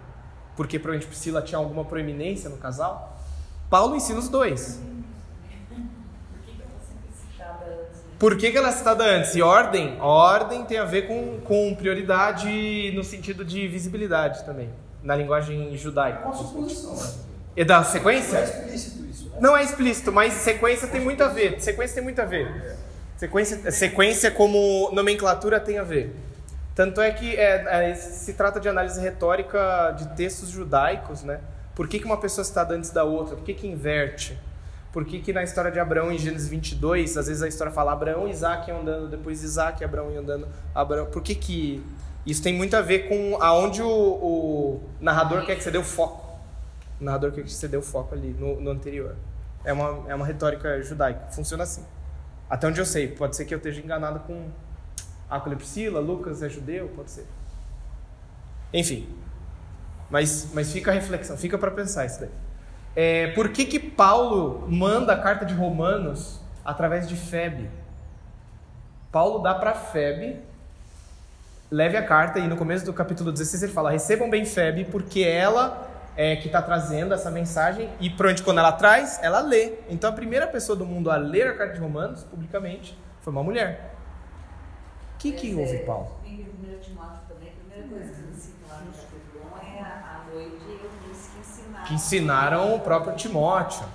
porque 0.56 0.78
provavelmente 0.78 1.08
Priscila 1.08 1.42
tinha 1.42 1.58
alguma 1.58 1.86
proeminência 1.86 2.50
no 2.50 2.58
casal, 2.58 3.18
Paulo 3.70 3.96
ensina 3.96 4.20
os 4.20 4.28
dois. 4.28 4.82
Por 8.18 8.36
que, 8.36 8.52
que 8.52 8.58
ela 8.58 8.68
é 8.68 8.72
citada 8.74 9.06
antes? 9.06 9.34
E 9.34 9.42
ordem? 9.42 9.98
Ordem 10.02 10.66
tem 10.66 10.78
a 10.78 10.84
ver 10.84 11.08
com, 11.08 11.40
com 11.40 11.74
prioridade 11.74 12.92
no 12.94 13.02
sentido 13.02 13.46
de 13.46 13.66
visibilidade 13.66 14.44
também, 14.44 14.70
na 15.02 15.16
linguagem 15.16 15.78
judaica. 15.78 16.20
É 16.20 16.26
uma 16.26 16.34
suposição. 16.34 16.98
E 17.56 17.64
da 17.64 17.82
sequência? 17.82 18.40
Não 19.40 19.56
é 19.56 19.64
explícito 19.64 20.12
mas 20.12 20.34
sequência 20.34 20.88
tem 20.88 21.02
muito 21.02 21.24
a 21.24 21.28
ver. 21.28 21.62
Sequência 21.62 21.96
tem 21.96 22.04
muito 22.04 22.22
a 22.22 22.26
ver. 22.26 22.78
Sequência, 23.18 23.72
sequência 23.72 24.32
como 24.32 24.92
nomenclatura 24.94 25.60
tem 25.60 25.78
a 25.78 25.84
ver. 25.84 26.16
Tanto 26.74 27.02
é 27.02 27.12
que 27.12 27.36
é, 27.36 27.90
é, 27.90 27.96
se 27.96 28.34
trata 28.34 28.58
de 28.58 28.70
análise 28.70 29.02
retórica 29.02 29.92
de 29.98 30.08
textos 30.16 30.48
judaicos, 30.48 31.24
né? 31.24 31.42
Por 31.76 31.90
que, 31.90 32.00
que 32.00 32.06
uma 32.06 32.16
pessoa 32.16 32.42
está 32.42 32.66
antes 32.72 32.92
da 32.92 33.04
outra? 33.04 33.36
Por 33.36 33.44
que, 33.44 33.54
que 33.54 33.68
inverte? 33.68 34.40
Por 34.94 35.04
que, 35.04 35.20
que 35.20 35.34
na 35.34 35.44
história 35.44 35.70
de 35.70 35.80
Abraão, 35.80 36.12
em 36.12 36.18
Gênesis 36.18 36.48
22, 36.48 37.18
às 37.18 37.28
vezes 37.28 37.44
a 37.44 37.48
história 37.50 37.72
fala 37.74 37.92
Abraão 37.92 38.28
e 38.28 38.32
Isaac 38.32 38.72
andando, 38.72 39.10
depois 39.10 39.44
Isaac 39.44 39.82
e 39.82 39.84
Abraão 39.84 40.18
andando, 40.18 40.48
Abraão... 40.74 41.08
Por 41.08 41.22
que 41.22 41.36
que... 41.36 41.84
Isso 42.26 42.42
tem 42.42 42.54
muito 42.54 42.76
a 42.76 42.82
ver 42.82 43.10
com 43.10 43.42
aonde 43.42 43.82
o, 43.82 43.90
o 43.90 44.90
narrador 45.02 45.46
quer 45.46 45.58
que 45.58 45.64
você 45.64 45.72
dê 45.72 45.78
o 45.78 45.84
foco. 45.84 46.40
O 47.00 47.04
narrador 47.04 47.34
quer 47.34 47.44
que 47.44 47.52
você 47.52 47.68
dê 47.68 47.76
o 47.76 47.82
foco 47.82 48.16
ali, 48.16 48.36
no, 48.40 48.60
no 48.60 48.72
anterior. 48.72 49.16
É 49.64 49.74
uma, 49.74 50.10
é 50.10 50.16
uma 50.16 50.26
retórica 50.26 50.82
judaica. 50.82 51.28
Funciona 51.32 51.64
assim. 51.64 51.86
Até 52.50 52.68
onde 52.68 52.80
eu 52.80 52.86
sei. 52.86 53.08
Pode 53.08 53.36
ser 53.36 53.46
que 53.46 53.54
eu 53.54 53.58
esteja 53.58 53.82
enganado 53.82 54.22
com 54.22 54.50
Áquila 55.30 55.54
e 55.54 55.58
Priscila, 55.58 56.00
Lucas 56.00 56.42
é 56.42 56.50
judeu, 56.50 56.90
pode 56.96 57.12
ser. 57.12 57.28
Enfim. 58.74 59.08
Mas, 60.10 60.50
mas 60.54 60.72
fica 60.72 60.90
a 60.90 60.94
reflexão, 60.94 61.38
fica 61.38 61.58
para 61.58 61.70
pensar 61.70 62.06
isso 62.06 62.20
daí. 62.22 62.32
É, 62.96 63.28
por 63.28 63.50
que, 63.50 63.66
que 63.66 63.80
Paulo 63.80 64.68
manda 64.68 65.14
a 65.14 65.18
carta 65.18 65.46
de 65.46 65.54
Romanos 65.54 66.42
através 66.66 67.08
de 67.08 67.16
Febe? 67.16 67.70
Paulo 69.12 69.40
dá 69.40 69.54
para 69.54 69.76
Febe, 69.76 70.40
leve 71.70 71.96
a 71.96 72.04
carta, 72.04 72.40
e 72.40 72.48
no 72.48 72.58
começo 72.58 72.86
do 72.86 72.94
capítulo 72.94 73.32
16 73.32 73.64
ele 73.64 73.72
fala: 73.72 73.92
recebam 73.92 74.30
bem 74.30 74.46
Febe, 74.46 74.86
porque 74.86 75.22
ela 75.22 75.89
é 76.22 76.36
que 76.36 76.48
está 76.48 76.62
trazendo 76.62 77.14
essa 77.14 77.32
mensagem, 77.32 77.90
e 77.98 78.10
pronto, 78.10 78.44
quando 78.44 78.58
ela 78.60 78.74
traz, 78.74 79.18
ela 79.24 79.40
lê. 79.40 79.76
Então 79.88 80.10
a 80.10 80.14
primeira 80.14 80.46
pessoa 80.48 80.76
do 80.78 80.86
mundo 80.86 81.10
a 81.10 81.16
ler 81.16 81.48
a 81.48 81.56
carta 81.56 81.76
de 81.76 81.80
Romanos, 81.80 82.24
publicamente, 82.26 82.98
foi 83.22 83.32
uma 83.32 83.42
mulher. 83.42 83.96
O 85.16 85.18
que, 85.18 85.32
que 85.32 85.56
houve, 85.56 85.78
Paulo? 85.80 86.12
Em 86.26 86.42
1 86.42 86.80
Timóteo 86.82 87.20
também, 87.30 87.50
a 87.50 87.52
primeira 87.54 87.88
coisa 87.88 88.14
que 88.14 88.32
ensina 88.32 88.68
lá 88.70 88.80
no 88.82 88.92
capítulo 88.92 89.46
1 89.56 89.78
é 89.78 89.82
a 89.82 90.22
noite 90.34 90.56
eles 90.68 91.30
que 91.34 91.40
ensinaram. 91.40 91.86
Que 91.86 91.94
ensinaram 91.94 92.76
o 92.76 92.80
próprio 92.82 93.16
Timóteo. 93.16 93.86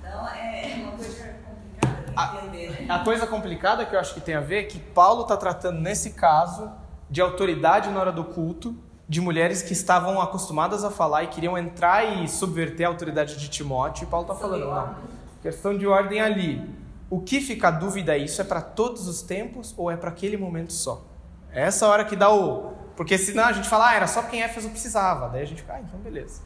Então 0.00 0.28
é 0.28 0.74
uma 0.76 0.92
coisa 0.92 1.34
complicada 1.44 2.02
de 2.06 2.12
A- 2.16 2.36
entender, 2.36 2.70
né? 2.82 2.86
A 2.88 2.98
coisa 3.00 3.26
complicada 3.26 3.84
que 3.84 3.96
eu 3.96 3.98
acho 3.98 4.14
que 4.14 4.20
tem 4.20 4.36
a 4.36 4.40
ver 4.40 4.60
é 4.60 4.62
que 4.64 4.78
Paulo 4.78 5.22
está 5.22 5.36
tratando 5.36 5.80
nesse 5.80 6.10
caso 6.12 6.70
de 7.10 7.20
autoridade 7.20 7.90
na 7.90 7.98
hora 7.98 8.12
do 8.12 8.22
culto, 8.24 8.76
de 9.08 9.20
mulheres 9.20 9.62
que 9.62 9.72
estavam 9.72 10.20
acostumadas 10.20 10.82
a 10.82 10.90
falar 10.90 11.24
e 11.24 11.26
queriam 11.26 11.56
entrar 11.58 12.22
e 12.22 12.28
subverter 12.28 12.86
a 12.86 12.90
autoridade 12.90 13.36
de 13.36 13.48
Timóteo. 13.48 14.04
E 14.04 14.06
Paulo 14.06 14.26
está 14.26 14.34
falando, 14.34 14.66
não, 14.66 14.96
questão 15.42 15.76
de 15.76 15.86
ordem 15.86 16.20
ali. 16.20 16.66
O 17.10 17.20
que 17.20 17.40
fica 17.40 17.68
a 17.68 17.70
dúvida 17.70 18.14
é 18.14 18.18
isso 18.18 18.40
é 18.40 18.44
para 18.44 18.62
todos 18.62 19.06
os 19.06 19.22
tempos 19.22 19.74
ou 19.76 19.90
é 19.90 19.96
para 19.96 20.08
aquele 20.08 20.36
momento 20.36 20.72
só? 20.72 21.04
É 21.52 21.62
essa 21.62 21.86
hora 21.86 22.04
que 22.04 22.16
dá 22.16 22.32
o. 22.32 22.72
Porque 22.96 23.18
senão 23.18 23.44
a 23.44 23.52
gente 23.52 23.68
fala, 23.68 23.90
ah, 23.90 23.94
era 23.94 24.06
só 24.06 24.22
quem 24.22 24.42
Éfeso 24.42 24.70
precisava. 24.70 25.28
Daí 25.28 25.42
a 25.42 25.46
gente 25.46 25.60
fica, 25.60 25.74
ah, 25.74 25.80
então 25.80 26.00
beleza. 26.00 26.42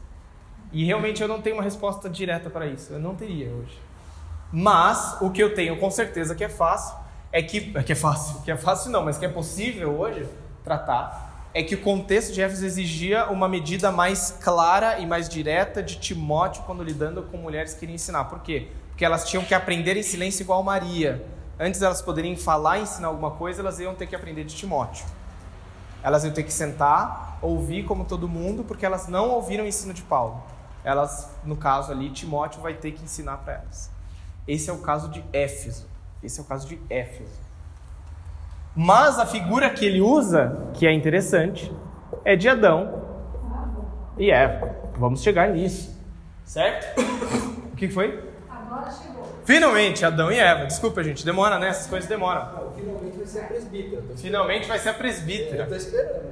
E 0.71 0.83
realmente 0.85 1.21
eu 1.21 1.27
não 1.27 1.41
tenho 1.41 1.55
uma 1.55 1.63
resposta 1.63 2.09
direta 2.09 2.49
para 2.49 2.67
isso. 2.67 2.93
Eu 2.93 2.99
não 2.99 3.15
teria 3.15 3.49
hoje. 3.49 3.79
Mas 4.51 5.17
o 5.21 5.29
que 5.29 5.41
eu 5.41 5.53
tenho 5.55 5.79
com 5.79 5.89
certeza 5.89 6.35
que 6.35 6.43
é 6.43 6.49
fácil 6.49 6.97
é 7.31 7.41
que 7.41 7.71
é 7.75 7.83
que 7.83 7.91
é 7.91 7.95
fácil, 7.95 8.41
que 8.41 8.51
é 8.51 8.57
fácil 8.57 8.91
não, 8.91 9.05
mas 9.05 9.17
que 9.17 9.25
é 9.25 9.29
possível 9.29 9.99
hoje 9.99 10.27
tratar 10.63 11.28
é 11.59 11.63
que 11.63 11.75
o 11.75 11.81
contexto 11.81 12.31
de 12.31 12.41
Éfeso 12.41 12.65
exigia 12.65 13.29
uma 13.29 13.45
medida 13.49 13.91
mais 13.91 14.31
clara 14.41 14.97
e 14.99 15.05
mais 15.05 15.27
direta 15.27 15.83
de 15.83 15.97
Timóteo 15.97 16.63
quando 16.63 16.81
lidando 16.81 17.21
com 17.23 17.35
mulheres 17.35 17.73
que 17.73 17.81
queriam 17.81 17.95
ensinar. 17.95 18.23
Por 18.25 18.39
quê? 18.39 18.69
Porque 18.87 19.03
elas 19.03 19.27
tinham 19.27 19.43
que 19.43 19.53
aprender 19.53 19.97
em 19.97 20.01
silêncio 20.01 20.41
igual 20.41 20.63
Maria. 20.63 21.21
Antes 21.59 21.81
delas 21.81 22.01
poderem 22.01 22.37
falar 22.37 22.77
e 22.77 22.83
ensinar 22.83 23.09
alguma 23.09 23.31
coisa, 23.31 23.61
elas 23.61 23.77
iam 23.77 23.93
ter 23.93 24.07
que 24.07 24.15
aprender 24.15 24.45
de 24.45 24.55
Timóteo. 24.55 25.05
Elas 26.01 26.23
iam 26.23 26.31
ter 26.31 26.43
que 26.43 26.53
sentar, 26.53 27.37
ouvir 27.41 27.83
como 27.83 28.05
todo 28.05 28.25
mundo, 28.25 28.63
porque 28.63 28.85
elas 28.85 29.09
não 29.09 29.29
ouviram 29.29 29.65
o 29.65 29.67
ensino 29.67 29.93
de 29.93 30.03
Paulo. 30.03 30.41
Elas, 30.81 31.29
no 31.43 31.57
caso 31.57 31.91
ali, 31.91 32.09
Timóteo 32.09 32.61
vai 32.61 32.75
ter 32.75 32.93
que 32.93 33.03
ensinar 33.03 33.35
para 33.39 33.55
elas. 33.55 33.91
Esse 34.47 34.69
é 34.69 34.73
o 34.73 34.77
caso 34.77 35.09
de 35.09 35.21
Éfeso. 35.33 35.89
Esse 36.23 36.39
é 36.39 36.41
o 36.41 36.45
caso 36.45 36.69
de 36.69 36.79
Éfeso. 36.89 37.48
Mas 38.75 39.19
a 39.19 39.25
figura 39.25 39.69
que 39.69 39.85
ele 39.85 40.01
usa, 40.01 40.69
que 40.73 40.87
é 40.87 40.93
interessante, 40.93 41.71
é 42.23 42.35
de 42.35 42.47
Adão 42.47 43.03
e 44.17 44.31
Eva. 44.31 44.75
Vamos 44.97 45.21
chegar 45.21 45.49
nisso. 45.49 45.97
Certo? 46.43 46.99
O 47.71 47.75
que 47.75 47.87
foi? 47.89 48.23
Agora 48.49 48.91
chegou. 48.91 49.23
Finalmente, 49.45 50.05
Adão 50.05 50.31
e 50.31 50.37
Eva. 50.39 50.65
Desculpa, 50.65 51.03
gente, 51.03 51.25
demora, 51.25 51.57
né? 51.57 51.69
Essas 51.69 51.87
coisas 51.87 52.07
demoram. 52.07 52.69
Finalmente 52.75 53.17
vai 53.17 53.27
ser 53.27 53.39
a 53.39 53.43
presbítera. 53.43 54.03
Finalmente 54.17 54.67
vai 54.67 54.79
ser 54.79 54.89
a 54.89 54.91
Eu 54.91 54.97
presbítera. 54.97 55.65
tô 55.65 55.75
esperando. 55.75 56.29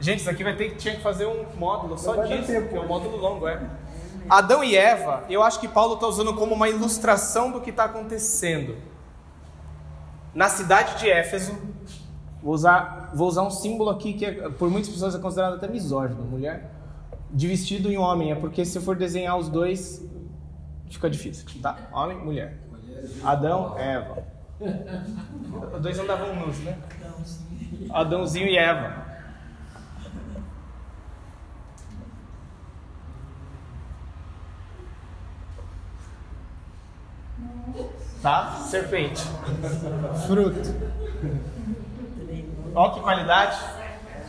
Gente, 0.00 0.20
isso 0.20 0.30
aqui 0.30 0.42
vai 0.42 0.56
ter 0.56 0.70
que 0.70 0.76
tinha 0.76 0.96
que 0.96 1.02
fazer 1.02 1.26
um 1.26 1.44
módulo 1.56 1.96
só 1.96 2.16
disso, 2.24 2.46
tempo, 2.46 2.62
porque 2.62 2.76
é 2.76 2.80
um 2.80 2.88
módulo 2.88 3.16
longo, 3.16 3.46
é. 3.46 3.60
Adão 4.28 4.62
e 4.62 4.76
Eva, 4.76 5.24
eu 5.30 5.42
acho 5.42 5.60
que 5.60 5.68
Paulo 5.68 5.94
está 5.94 6.06
usando 6.06 6.34
como 6.34 6.54
uma 6.54 6.68
ilustração 6.68 7.50
do 7.50 7.60
que 7.60 7.70
está 7.70 7.84
acontecendo. 7.84 8.76
Na 10.38 10.48
cidade 10.48 11.00
de 11.00 11.10
Éfeso, 11.10 11.58
vou 12.40 12.54
usar, 12.54 13.10
vou 13.12 13.26
usar 13.26 13.42
um 13.42 13.50
símbolo 13.50 13.90
aqui 13.90 14.12
que 14.12 14.24
é, 14.24 14.48
por 14.48 14.70
muitas 14.70 14.88
pessoas 14.88 15.12
é 15.12 15.18
considerado 15.18 15.54
até 15.54 15.66
misógino, 15.66 16.22
mulher 16.22 16.70
de 17.28 17.48
vestido 17.48 17.90
em 17.90 17.98
homem, 17.98 18.30
é 18.30 18.36
porque 18.36 18.64
se 18.64 18.78
for 18.80 18.94
desenhar 18.94 19.36
os 19.36 19.48
dois, 19.48 20.00
fica 20.88 21.10
difícil, 21.10 21.44
tá? 21.60 21.76
Homem, 21.92 22.18
mulher. 22.18 22.56
Adão, 23.24 23.76
Eva. 23.76 24.22
Os 25.74 25.82
dois 25.82 25.98
andavam 25.98 26.36
nus, 26.36 26.56
né? 26.60 26.78
Adãozinho 27.90 28.46
e 28.46 28.56
Eva. 28.56 29.08
Tá? 38.22 38.57
Serpente. 38.68 39.22
Fruto. 40.26 40.74
Ó 42.74 42.90
que 42.90 43.00
qualidade. 43.00 43.58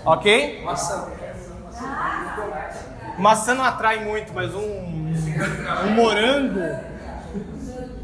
Ok? 0.05 0.61
Maçã. 0.63 1.11
Maçã 3.17 3.53
não 3.53 3.65
atrai 3.65 4.03
muito, 4.03 4.33
mas 4.33 4.55
um, 4.55 5.13
um 5.85 5.91
morango. 5.93 6.61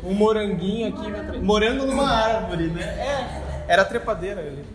Um 0.03 0.13
moranguinho 0.13 0.89
aqui 0.89 1.09
me 1.09 1.19
atrai. 1.19 1.39
Morango 1.39 1.85
numa 1.85 2.11
árvore, 2.11 2.67
né? 2.67 2.83
É, 2.83 3.63
era 3.67 3.85
trepadeira 3.85 4.41
ali. 4.41 4.65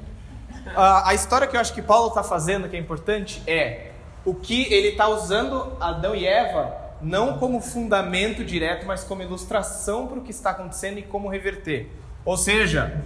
A, 0.74 1.10
a 1.10 1.14
história 1.14 1.46
que 1.46 1.56
eu 1.56 1.60
acho 1.60 1.74
que 1.74 1.82
Paulo 1.82 2.08
está 2.08 2.22
fazendo, 2.22 2.68
que 2.68 2.76
é 2.76 2.80
importante, 2.80 3.42
é 3.46 3.90
o 4.24 4.34
que 4.34 4.72
ele 4.72 4.88
está 4.88 5.08
usando 5.08 5.76
Adão 5.78 6.14
e 6.14 6.26
Eva 6.26 6.79
não 7.02 7.38
como 7.38 7.60
fundamento 7.60 8.44
direto, 8.44 8.86
mas 8.86 9.04
como 9.04 9.22
ilustração 9.22 10.06
para 10.06 10.18
o 10.18 10.22
que 10.22 10.30
está 10.30 10.50
acontecendo 10.50 10.98
e 10.98 11.02
como 11.02 11.28
reverter. 11.28 11.90
Ou 12.24 12.36
seja, 12.36 13.02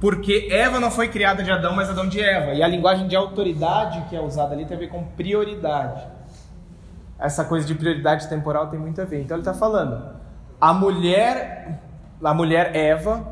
porque 0.00 0.48
Eva 0.50 0.78
não 0.78 0.90
foi 0.90 1.08
criada 1.08 1.42
de 1.42 1.50
Adão, 1.50 1.74
mas 1.74 1.90
Adão 1.90 2.08
de 2.08 2.20
Eva. 2.20 2.54
E 2.54 2.62
a 2.62 2.68
linguagem 2.68 3.08
de 3.08 3.16
autoridade 3.16 4.02
que 4.08 4.16
é 4.16 4.20
usada 4.20 4.54
ali 4.54 4.64
tem 4.64 4.76
a 4.76 4.80
ver 4.80 4.88
com 4.88 5.02
prioridade. 5.04 6.06
Essa 7.18 7.44
coisa 7.44 7.66
de 7.66 7.74
prioridade 7.74 8.28
temporal 8.28 8.68
tem 8.68 8.78
muito 8.78 9.00
a 9.00 9.04
ver. 9.04 9.22
Então 9.22 9.36
ele 9.36 9.42
está 9.42 9.54
falando, 9.54 10.16
a 10.60 10.72
mulher, 10.72 11.80
a 12.22 12.34
mulher 12.34 12.76
Eva 12.76 13.26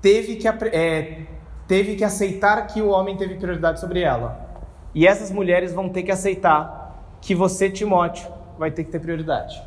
teve 0.00 0.36
que, 0.36 0.46
é, 0.46 1.22
teve 1.66 1.96
que 1.96 2.04
aceitar 2.04 2.66
que 2.68 2.80
o 2.80 2.88
homem 2.90 3.16
teve 3.16 3.34
prioridade 3.34 3.80
sobre 3.80 4.02
ela. 4.02 4.44
E 4.94 5.06
essas 5.06 5.32
mulheres 5.32 5.72
vão 5.72 5.88
ter 5.88 6.04
que 6.04 6.12
aceitar 6.12 7.18
que 7.20 7.34
você, 7.34 7.68
Timóteo, 7.68 8.28
vai 8.58 8.70
ter 8.70 8.84
que 8.84 8.90
ter 8.90 9.00
prioridade. 9.00 9.62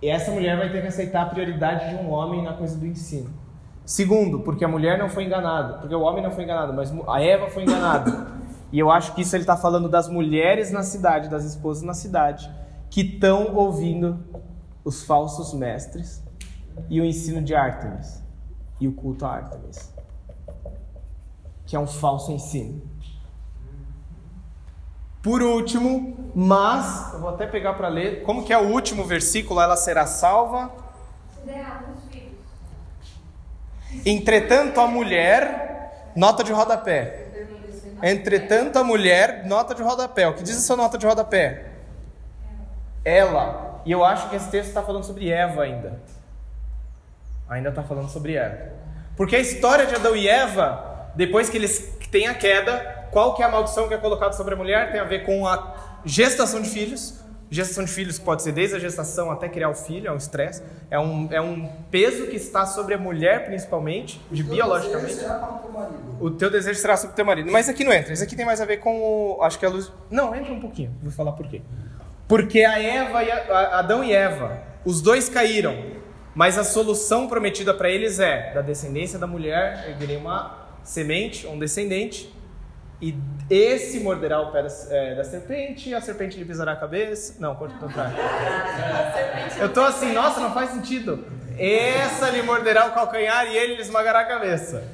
E 0.00 0.08
essa 0.08 0.30
mulher 0.30 0.56
vai 0.56 0.70
ter 0.70 0.82
que 0.82 0.88
aceitar 0.88 1.22
a 1.22 1.26
prioridade 1.26 1.88
de 1.88 1.94
um 1.96 2.10
homem 2.10 2.42
na 2.42 2.52
coisa 2.52 2.76
do 2.76 2.86
ensino. 2.86 3.30
Segundo, 3.84 4.40
porque 4.40 4.64
a 4.64 4.68
mulher 4.68 4.98
não 4.98 5.08
foi 5.08 5.24
enganada, 5.24 5.74
porque 5.74 5.94
o 5.94 6.00
homem 6.00 6.22
não 6.22 6.30
foi 6.30 6.44
enganado, 6.44 6.72
mas 6.72 6.92
a 7.08 7.22
Eva 7.22 7.48
foi 7.48 7.62
enganada. 7.62 8.36
E 8.72 8.80
eu 8.80 8.90
acho 8.90 9.14
que 9.14 9.22
isso 9.22 9.34
ele 9.34 9.44
está 9.44 9.56
falando 9.56 9.88
das 9.88 10.08
mulheres 10.08 10.72
na 10.72 10.82
cidade, 10.82 11.28
das 11.28 11.44
esposas 11.44 11.84
na 11.84 11.94
cidade, 11.94 12.50
que 12.90 13.00
estão 13.00 13.54
ouvindo 13.54 14.18
os 14.84 15.04
falsos 15.04 15.54
mestres 15.54 16.22
e 16.90 17.00
o 17.00 17.04
ensino 17.04 17.40
de 17.40 17.54
Ártemis 17.54 18.22
e 18.80 18.88
o 18.88 18.92
culto 18.92 19.24
a 19.24 19.30
Ártemis, 19.30 19.94
que 21.64 21.76
é 21.76 21.78
um 21.78 21.86
falso 21.86 22.32
ensino. 22.32 22.82
Por 25.26 25.42
último, 25.42 26.30
mas, 26.36 27.12
eu 27.12 27.18
vou 27.18 27.30
até 27.30 27.48
pegar 27.48 27.72
para 27.72 27.88
ler, 27.88 28.22
como 28.22 28.44
que 28.44 28.52
é 28.52 28.58
o 28.58 28.68
último 28.68 29.02
versículo? 29.02 29.60
Ela 29.60 29.76
será 29.76 30.06
salva. 30.06 30.70
Se 31.34 31.44
der 31.44 31.58
errado 31.58 31.86
os 31.96 32.08
filhos. 32.08 34.06
Entretanto, 34.06 34.80
a 34.80 34.86
mulher, 34.86 36.12
nota 36.14 36.44
de 36.44 36.52
rodapé. 36.52 37.26
Entretanto, 38.00 38.78
a 38.78 38.84
mulher, 38.84 39.44
nota 39.46 39.74
de 39.74 39.82
rodapé. 39.82 40.28
O 40.28 40.34
que 40.34 40.44
diz 40.44 40.58
essa 40.58 40.76
nota 40.76 40.96
de 40.96 41.04
rodapé? 41.04 41.72
Ela 43.04 43.82
E 43.84 43.90
eu 43.90 44.04
acho 44.04 44.30
que 44.30 44.36
esse 44.36 44.48
texto 44.48 44.68
está 44.68 44.82
falando 44.82 45.02
sobre 45.02 45.28
Eva 45.28 45.64
ainda. 45.64 46.00
Ainda 47.48 47.70
está 47.70 47.82
falando 47.82 48.08
sobre 48.10 48.36
Eva. 48.36 48.74
Porque 49.16 49.34
a 49.34 49.40
história 49.40 49.86
de 49.86 49.94
Adão 49.96 50.14
e 50.14 50.28
Eva, 50.28 51.10
depois 51.16 51.48
que 51.48 51.56
eles 51.56 51.98
têm 52.12 52.28
a 52.28 52.34
queda, 52.34 52.95
qual 53.10 53.34
que 53.34 53.42
é 53.42 53.46
a 53.46 53.48
maldição 53.48 53.88
que 53.88 53.94
é 53.94 53.98
colocada 53.98 54.32
sobre 54.32 54.54
a 54.54 54.56
mulher? 54.56 54.90
Tem 54.90 55.00
a 55.00 55.04
ver 55.04 55.24
com 55.24 55.46
a 55.46 56.00
gestação 56.04 56.60
de 56.60 56.68
filhos. 56.68 57.20
Gestação 57.48 57.84
de 57.84 57.92
filhos 57.92 58.18
pode 58.18 58.42
ser 58.42 58.50
desde 58.50 58.74
a 58.74 58.78
gestação 58.78 59.30
até 59.30 59.48
criar 59.48 59.68
o 59.68 59.74
filho, 59.74 60.08
é 60.08 60.12
um 60.12 60.16
estresse. 60.16 60.62
É 60.90 60.98
um, 60.98 61.28
é 61.30 61.40
um 61.40 61.70
peso 61.90 62.26
que 62.26 62.36
está 62.36 62.66
sobre 62.66 62.94
a 62.94 62.98
mulher, 62.98 63.46
principalmente, 63.46 64.20
de 64.30 64.42
biologicamente. 64.42 65.14
Será 65.14 65.34
para 65.34 65.54
o 65.54 65.58
teu 65.58 65.72
marido. 65.72 66.16
O 66.20 66.30
teu 66.30 66.50
desejo 66.50 66.80
será 66.80 66.96
sobre 66.96 67.12
o 67.12 67.16
teu 67.16 67.24
marido. 67.24 67.50
Mas 67.52 67.68
aqui 67.68 67.84
não 67.84 67.92
entra. 67.92 68.12
Isso 68.12 68.24
aqui 68.24 68.34
tem 68.34 68.44
mais 68.44 68.60
a 68.60 68.64
ver 68.64 68.78
com 68.78 69.00
o. 69.00 69.42
Acho 69.42 69.58
que 69.58 69.66
a 69.66 69.68
luz. 69.68 69.92
Não, 70.10 70.34
entra 70.34 70.52
um 70.52 70.60
pouquinho. 70.60 70.92
Vou 71.00 71.12
falar 71.12 71.32
por 71.32 71.46
quê. 71.46 71.62
Porque 72.26 72.64
a 72.64 72.82
Eva 72.82 73.22
e 73.22 73.30
a, 73.30 73.78
Adão 73.78 74.02
e 74.02 74.12
Eva, 74.12 74.60
os 74.84 75.00
dois 75.00 75.28
caíram. 75.28 75.76
Mas 76.34 76.58
a 76.58 76.64
solução 76.64 77.28
prometida 77.28 77.72
para 77.72 77.88
eles 77.88 78.18
é: 78.18 78.52
da 78.52 78.60
descendência 78.60 79.18
da 79.18 79.26
mulher 79.26 79.86
erguerei 79.88 80.16
uma 80.16 80.66
semente, 80.82 81.46
um 81.46 81.58
descendente, 81.58 82.32
e 83.00 83.14
esse 83.50 84.00
morderá 84.00 84.40
o 84.40 84.50
pé 84.50 84.62
da, 84.62 84.68
é, 84.90 85.14
da 85.14 85.24
serpente, 85.24 85.94
a 85.94 86.00
serpente 86.00 86.38
lhe 86.38 86.44
pisará 86.44 86.72
a 86.72 86.76
cabeça. 86.76 87.34
Não, 87.38 87.54
conta 87.54 87.74
o 87.74 87.78
contrário. 87.78 88.16
Eu 89.60 89.72
tô 89.72 89.82
assim, 89.82 90.12
nossa, 90.12 90.40
não 90.40 90.52
faz 90.52 90.70
sentido. 90.70 91.26
Essa 91.58 92.30
lhe 92.30 92.42
morderá 92.42 92.86
o 92.86 92.92
calcanhar 92.92 93.46
e 93.46 93.56
ele 93.56 93.76
lhe 93.76 93.82
esmagará 93.82 94.20
a 94.20 94.24
cabeça. 94.24 94.84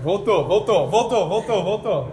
Voltou, 0.00 0.46
voltou, 0.46 0.90
voltou, 0.90 1.28
voltou, 1.28 1.64
voltou. 1.64 2.12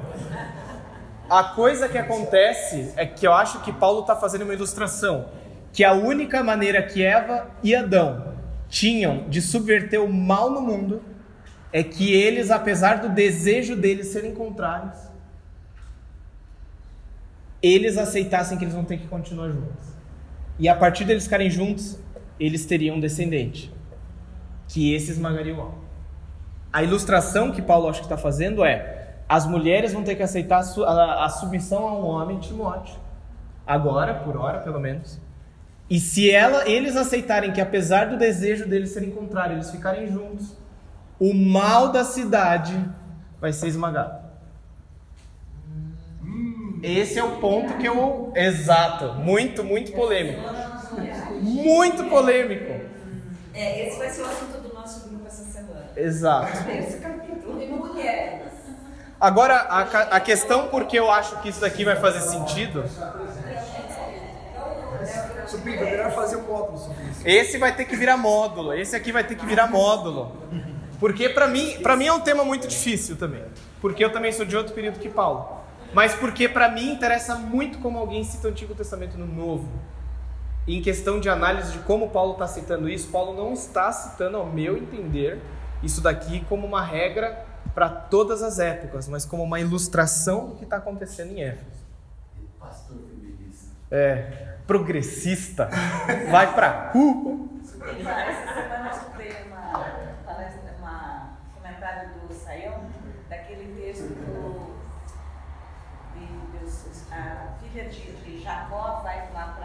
A 1.29 1.43
coisa 1.43 1.89
que 1.89 1.97
acontece 1.97 2.93
é 2.95 3.05
que 3.05 3.27
eu 3.27 3.33
acho 3.33 3.59
que 3.59 3.73
Paulo 3.73 4.01
está 4.01 4.15
fazendo 4.15 4.43
uma 4.43 4.53
ilustração. 4.53 5.25
Que 5.73 5.83
a 5.83 5.93
única 5.93 6.41
maneira 6.43 6.81
que 6.81 7.03
Eva 7.03 7.47
e 7.61 7.75
Adão 7.75 8.33
tinham 8.69 9.27
de 9.27 9.41
subverter 9.41 10.01
o 10.01 10.11
mal 10.11 10.49
no 10.49 10.61
mundo 10.61 11.01
é 11.71 11.83
que 11.83 12.11
eles, 12.13 12.49
apesar 12.49 12.99
do 12.99 13.09
desejo 13.09 13.75
deles 13.75 14.07
serem 14.07 14.33
contrários, 14.33 14.97
eles 17.61 17.97
aceitassem 17.97 18.57
que 18.57 18.63
eles 18.63 18.73
vão 18.73 18.83
ter 18.85 18.97
que 18.97 19.07
continuar 19.07 19.49
juntos. 19.49 19.87
E 20.57 20.67
a 20.67 20.75
partir 20.75 21.05
deles 21.05 21.23
ficarem 21.25 21.49
juntos, 21.49 21.99
eles 22.39 22.65
teriam 22.65 22.95
um 22.95 22.99
descendente. 22.99 23.73
Que 24.67 24.93
esse 24.93 25.11
esmagaria 25.11 25.53
o 25.53 25.57
mal. 25.57 25.79
A 26.71 26.83
ilustração 26.83 27.51
que 27.51 27.61
Paulo 27.61 27.89
acho 27.89 27.99
que 27.99 28.05
está 28.05 28.17
fazendo 28.17 28.63
é: 28.63 29.15
as 29.27 29.45
mulheres 29.45 29.93
vão 29.93 30.03
ter 30.03 30.15
que 30.15 30.23
aceitar 30.23 30.59
a- 30.59 31.25
a 31.25 31.29
submissão 31.29 31.87
a 31.87 31.93
um 31.93 32.05
homem, 32.05 32.39
Timóteo. 32.39 32.95
Agora, 33.65 34.13
por 34.15 34.37
hora, 34.37 34.59
pelo 34.59 34.79
menos. 34.79 35.19
E 35.89 35.99
se 35.99 36.29
ela, 36.29 36.69
eles 36.69 36.95
aceitarem 36.95 37.51
que, 37.51 37.59
apesar 37.59 38.05
do 38.05 38.17
desejo 38.17 38.67
deles 38.67 38.91
serem 38.91 39.09
contrários, 39.09 39.55
eles 39.57 39.71
ficarem 39.71 40.07
juntos, 40.11 40.55
o 41.19 41.33
mal 41.33 41.91
da 41.91 42.03
cidade 42.03 42.73
vai 43.39 43.51
ser 43.51 43.67
esmagado. 43.67 44.29
Esse 46.81 47.19
é 47.19 47.23
o 47.23 47.37
ponto 47.37 47.73
que 47.77 47.85
eu. 47.85 48.31
Exato. 48.35 49.13
Muito, 49.15 49.63
muito 49.63 49.91
polêmico. 49.91 50.41
Muito 51.41 52.05
polêmico. 52.05 52.89
É, 53.53 53.87
esse 53.87 53.97
vai 53.97 54.09
ser 54.09 54.21
o 54.21 54.25
assunto 54.25 54.61
do 54.61 54.73
nosso 54.73 55.09
grupo 55.09 55.27
essa 55.27 55.43
semana. 55.43 55.87
Exato. 55.95 56.57
Esse 56.71 56.99
capítulo. 56.99 57.55
Mulheres. 57.55 58.53
Agora, 59.19 59.55
a, 59.55 59.81
a 59.81 60.19
questão 60.21 60.69
porque 60.69 60.97
eu 60.97 61.11
acho 61.11 61.41
que 61.41 61.49
isso 61.49 61.59
daqui 61.59 61.83
vai 61.83 61.97
fazer 61.97 62.21
sentido, 62.21 62.85
Supimpa, 65.45 65.83
melhor 65.83 66.11
fazer 66.11 66.37
o 66.37 66.43
módulo 66.43 66.77
sobre 66.77 67.03
isso. 67.05 67.21
esse 67.25 67.57
vai 67.57 67.75
ter 67.75 67.85
que 67.85 67.95
virar 67.95 68.15
módulo, 68.15 68.73
esse 68.73 68.95
aqui 68.95 69.11
vai 69.11 69.23
ter 69.23 69.35
que 69.35 69.45
virar 69.45 69.67
módulo. 69.67 70.31
Porque 70.99 71.29
pra 71.29 71.47
mim, 71.47 71.79
para 71.81 71.95
mim 71.95 72.07
é 72.07 72.13
um 72.13 72.19
tema 72.19 72.43
muito 72.43 72.67
difícil 72.67 73.15
também. 73.15 73.43
Porque 73.79 74.03
eu 74.03 74.11
também 74.11 74.31
sou 74.31 74.45
de 74.45 74.55
outro 74.57 74.73
período 74.73 74.99
que 74.99 75.09
Paulo. 75.09 75.59
Mas 75.93 76.13
porque 76.13 76.47
pra 76.47 76.69
mim 76.69 76.91
interessa 76.91 77.35
muito 77.35 77.79
como 77.79 77.97
alguém 77.97 78.23
cita 78.23 78.47
o 78.47 78.51
Antigo 78.51 78.75
Testamento 78.75 79.17
no 79.17 79.25
Novo. 79.25 79.69
E 80.67 80.77
em 80.77 80.81
questão 80.81 81.19
de 81.19 81.29
análise 81.29 81.71
de 81.71 81.79
como 81.79 82.09
Paulo 82.09 82.33
está 82.33 82.47
citando 82.47 82.87
isso, 82.87 83.09
Paulo 83.09 83.35
não 83.35 83.53
está 83.53 83.91
citando, 83.91 84.37
ao 84.37 84.45
meu 84.45 84.77
entender, 84.77 85.41
isso 85.81 85.99
daqui 86.01 86.45
como 86.47 86.67
uma 86.67 86.83
regra 86.83 87.45
para 87.73 87.89
todas 87.89 88.43
as 88.43 88.59
épocas, 88.59 89.07
mas 89.07 89.25
como 89.25 89.41
uma 89.41 89.59
ilustração 89.59 90.49
do 90.49 90.55
que 90.55 90.65
está 90.65 90.77
acontecendo 90.77 91.31
em 91.31 91.41
Éfeso. 91.41 91.85
Pastor 92.59 92.97
feminista. 92.97 93.73
É, 93.89 94.57
progressista, 94.67 95.69
vai 96.29 96.53
semana 98.53 98.89
eu 98.89 98.91
escutei 98.91 99.43
uma 99.47 99.71
palestra, 100.25 100.68
comentário 101.79 102.09
do 102.27 102.33
Saião, 102.33 102.81
daquele 103.29 103.73
texto 103.81 104.09
do, 104.09 104.75
de 106.15 106.57
Deus, 106.59 107.11
a 107.11 107.53
filha 107.61 107.85
de, 107.89 108.11
de 108.17 108.43
Jacó 108.43 109.01
vai 109.03 109.29
lá 109.33 109.55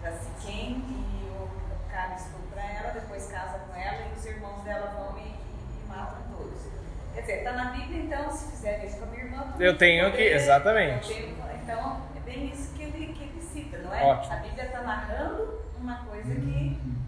para 0.00 0.12
Siquém 0.12 0.82
e 0.88 1.28
o 1.30 1.90
cara 1.92 2.14
estupra 2.14 2.60
ela, 2.62 2.90
depois 2.92 3.26
casa 3.30 3.58
com 3.60 3.74
ela 3.78 3.98
e 4.10 4.18
os 4.18 4.24
irmãos 4.26 4.62
dela 4.64 4.92
vão 4.96 5.18
e, 5.18 5.22
e- 5.28 5.84
e 5.84 5.88
matam 5.88 6.22
todos. 6.36 6.60
Quer 7.14 7.20
dizer, 7.20 7.38
está 7.38 7.52
na 7.52 7.64
Bíblia, 7.72 8.02
então 8.04 8.32
se 8.32 8.50
fizer 8.50 8.84
isso 8.84 8.96
com 8.98 9.04
a 9.04 9.06
minha 9.08 9.24
irmã... 9.24 9.54
Eu 9.60 9.76
tenho 9.76 10.06
que- 10.06 10.12
poder- 10.12 10.34
exatamente. 10.36 11.12
eu 11.12 11.16
tenho- 11.18 11.42
Então, 11.62 12.00
é 12.16 12.20
bem 12.20 12.46
isso 12.50 12.72
que 12.74 12.82
ele, 12.82 13.12
que 13.12 13.22
ele 13.22 13.40
cita, 13.42 13.78
não 13.78 13.94
é? 13.94 14.02
Ótimo. 14.02 14.32
A 14.32 14.36
Bíblia 14.36 14.64
está 14.64 14.80
narrando 14.82 15.60
uma 15.80 15.96
coisa 16.04 16.34
que, 16.34 16.40
que 16.40 17.01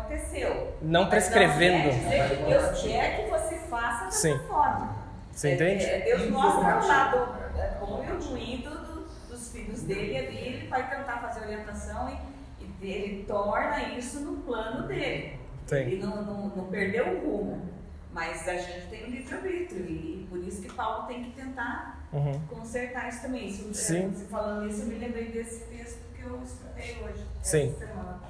aconteceu. 0.00 0.76
Não 0.82 1.02
Mas 1.02 1.10
prescrevendo. 1.10 1.88
Não 1.92 2.10
quer 2.10 2.28
dizer 2.28 2.36
que 2.38 2.44
Deus 2.44 2.82
quer 2.82 3.16
que 3.24 3.30
você 3.30 3.56
faça 3.68 4.04
dessa 4.06 4.18
Sim. 4.18 4.38
forma. 4.46 4.96
Você 5.32 5.48
É- 5.48 5.54
entende? 5.54 5.84
é, 5.84 6.00
Deus 6.00 6.30
mostra 6.30 6.78
o 6.82 6.86
lado 6.86 7.28
é, 7.58 7.78
bom 7.80 8.04
e 8.06 8.12
o 8.12 8.20
ruim 8.30 8.56
do- 8.64 8.70
do- 8.86 9.06
dos 9.28 9.52
filhos 9.52 9.82
dele 9.82 10.16
ali, 10.16 10.36
ele 10.38 10.68
vai 10.68 10.88
tentar 10.88 11.18
fazer 11.18 11.40
orientação 11.40 12.08
e, 12.08 12.64
e 12.84 12.90
ele 12.90 13.24
torna 13.24 13.82
isso 13.94 14.20
no 14.20 14.38
plano 14.42 14.86
dele. 14.86 15.38
Sim. 15.66 15.76
Ele 15.76 16.02
não, 16.02 16.22
não, 16.22 16.48
não 16.48 16.64
perdeu 16.66 17.06
o 17.08 17.20
rumo. 17.20 17.76
Mas 18.12 18.48
a 18.48 18.56
gente 18.56 18.86
tem 18.88 19.04
um 19.04 19.10
livre-arbítrio 19.10 19.84
e 19.84 20.26
por 20.30 20.38
isso 20.38 20.62
que 20.62 20.72
Paulo 20.72 21.06
tem 21.06 21.22
que 21.24 21.30
tentar 21.32 22.06
Uhum. 22.12 22.40
consertar 22.48 23.08
isso 23.10 23.20
também. 23.22 23.48
Isso, 23.48 23.68
é, 23.70 23.74
Sim. 23.74 24.08
Você 24.10 24.24
falando 24.26 24.70
isso, 24.70 24.82
eu 24.82 24.86
me 24.86 24.94
lembrei 24.94 25.26
desse 25.26 25.64
texto 25.64 25.98
que 26.14 26.22
eu 26.22 26.40
escutei 26.42 26.96
hoje. 27.04 27.26
Sim. 27.42 27.74
Essa 27.76 27.86
semana. 27.88 28.20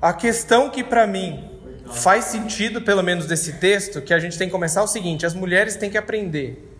A 0.00 0.12
questão 0.12 0.68
que 0.68 0.84
pra 0.84 1.06
mim 1.06 1.58
faz 1.90 2.26
sentido, 2.26 2.82
pelo 2.82 3.02
menos 3.02 3.26
desse 3.26 3.54
texto, 3.54 4.02
que 4.02 4.12
a 4.12 4.18
gente 4.18 4.36
tem 4.36 4.48
que 4.48 4.52
começar 4.52 4.80
é 4.80 4.84
o 4.84 4.86
seguinte: 4.86 5.24
as 5.24 5.34
mulheres 5.34 5.76
têm 5.76 5.90
que 5.90 5.96
aprender. 5.96 6.76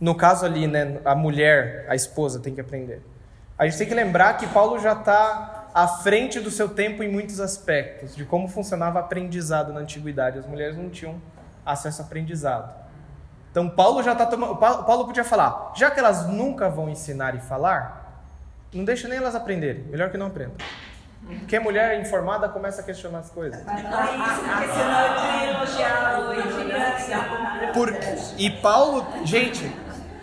No 0.00 0.14
caso 0.14 0.46
ali, 0.46 0.66
né, 0.66 0.98
a 1.04 1.14
mulher, 1.14 1.84
a 1.88 1.94
esposa 1.94 2.40
tem 2.40 2.54
que 2.54 2.60
aprender. 2.60 3.02
A 3.58 3.66
gente 3.66 3.76
tem 3.76 3.88
que 3.88 3.94
lembrar 3.94 4.34
que 4.38 4.46
Paulo 4.46 4.78
já 4.78 4.92
está 4.92 5.68
à 5.74 5.86
frente 5.86 6.40
do 6.40 6.50
seu 6.50 6.68
tempo 6.68 7.02
em 7.02 7.08
muitos 7.08 7.40
aspectos, 7.40 8.14
de 8.14 8.24
como 8.24 8.48
funcionava 8.48 9.00
aprendizado 9.00 9.72
na 9.72 9.80
antiguidade. 9.80 10.38
As 10.38 10.46
mulheres 10.46 10.76
não 10.76 10.88
tinham 10.88 11.20
acesso 11.66 12.00
a 12.00 12.04
aprendizado. 12.04 12.72
Então 13.50 13.68
Paulo 13.68 14.02
já 14.02 14.12
está 14.12 14.24
tomando. 14.24 14.56
Paulo 14.56 15.04
podia 15.04 15.24
falar, 15.24 15.72
já 15.76 15.90
que 15.90 15.98
elas 15.98 16.26
nunca 16.26 16.70
vão 16.70 16.88
ensinar 16.88 17.34
e 17.34 17.40
falar, 17.40 18.24
não 18.72 18.84
deixa 18.84 19.08
nem 19.08 19.18
elas 19.18 19.34
aprenderem. 19.34 19.82
Melhor 19.84 20.10
que 20.10 20.16
não 20.16 20.28
aprendam. 20.28 20.56
Porque 21.28 21.58
mulher 21.60 22.00
informada 22.00 22.48
começa 22.48 22.80
a 22.80 22.84
questionar 22.84 23.18
as 23.18 23.30
coisas. 23.30 23.62
Mas 23.64 23.82
não 23.84 24.00
é 24.00 24.16
isso, 24.16 24.40
porque 24.40 24.68
senão 24.72 25.00
eu 25.00 25.44
ia 25.44 25.50
elogiar 25.50 26.20
o 26.20 26.32
elogiar. 26.32 27.72
Por- 27.72 27.94
e 28.38 28.50
Paulo, 28.50 29.06
gente, 29.24 29.70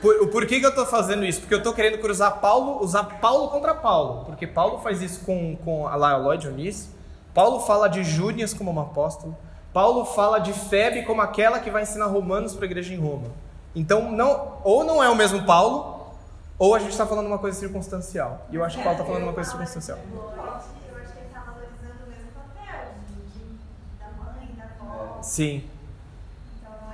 por, 0.02 0.16
o 0.22 0.28
porquê 0.28 0.60
que 0.60 0.66
eu 0.66 0.74
tô 0.74 0.86
fazendo 0.86 1.24
isso? 1.26 1.42
Porque 1.42 1.54
eu 1.54 1.62
tô 1.64 1.74
querendo 1.74 2.00
cruzar 2.00 2.40
Paulo, 2.40 2.82
usar 2.84 3.04
Paulo 3.20 3.50
contra 3.50 3.74
Paulo. 3.76 4.26
Porque 4.26 4.48
Paulo 4.48 4.80
faz 4.80 5.02
isso 5.02 5.24
com, 5.26 5.56
com 5.58 5.88
a 5.88 5.96
Lloyd 5.96 6.48
Eunice. 6.48 6.90
Paulo 7.34 7.60
fala 7.62 7.88
de 7.88 8.04
Júnias 8.04 8.54
como 8.54 8.72
uma 8.72 8.84
apóstolo. 8.84 9.36
Paulo 9.74 10.06
fala 10.06 10.40
de 10.40 10.54
Febe 10.54 11.04
como 11.04 11.22
aquela 11.22 11.60
que 11.60 11.70
vai 11.70 11.84
ensinar 11.84 12.06
romanos 12.06 12.56
para 12.56 12.64
a 12.66 12.68
igreja 12.68 12.94
em 12.94 12.98
Roma. 13.00 13.28
Então, 13.76 14.10
não, 14.12 14.54
ou 14.64 14.84
não 14.86 15.04
é 15.04 15.10
o 15.10 15.16
mesmo 15.16 15.44
Paulo, 15.46 16.14
ou 16.58 16.74
a 16.74 16.80
gente 16.80 16.92
está 16.92 17.06
falando 17.06 17.28
uma 17.28 17.38
coisa 17.38 17.60
circunstancial. 17.60 18.46
E 18.50 18.56
eu 18.56 18.64
acho 18.64 18.78
que 18.78 18.84
Paulo 18.84 18.98
está 18.98 19.06
falando 19.06 19.24
uma 19.24 19.34
coisa 19.34 19.50
circunstancial. 19.50 19.98
Eu 19.98 20.22
acho 20.56 20.68
que 21.10 21.18
ele 21.20 21.28
está 21.28 21.42
valorizando 21.42 22.06
o 22.06 22.10
mesmo 22.10 22.30
papel 22.32 22.88
de, 23.06 23.16
de- 23.16 23.58
da 24.00 24.06
mãe, 24.24 24.48
da 24.56 24.64
avó. 24.64 25.15
Sim, 25.26 25.68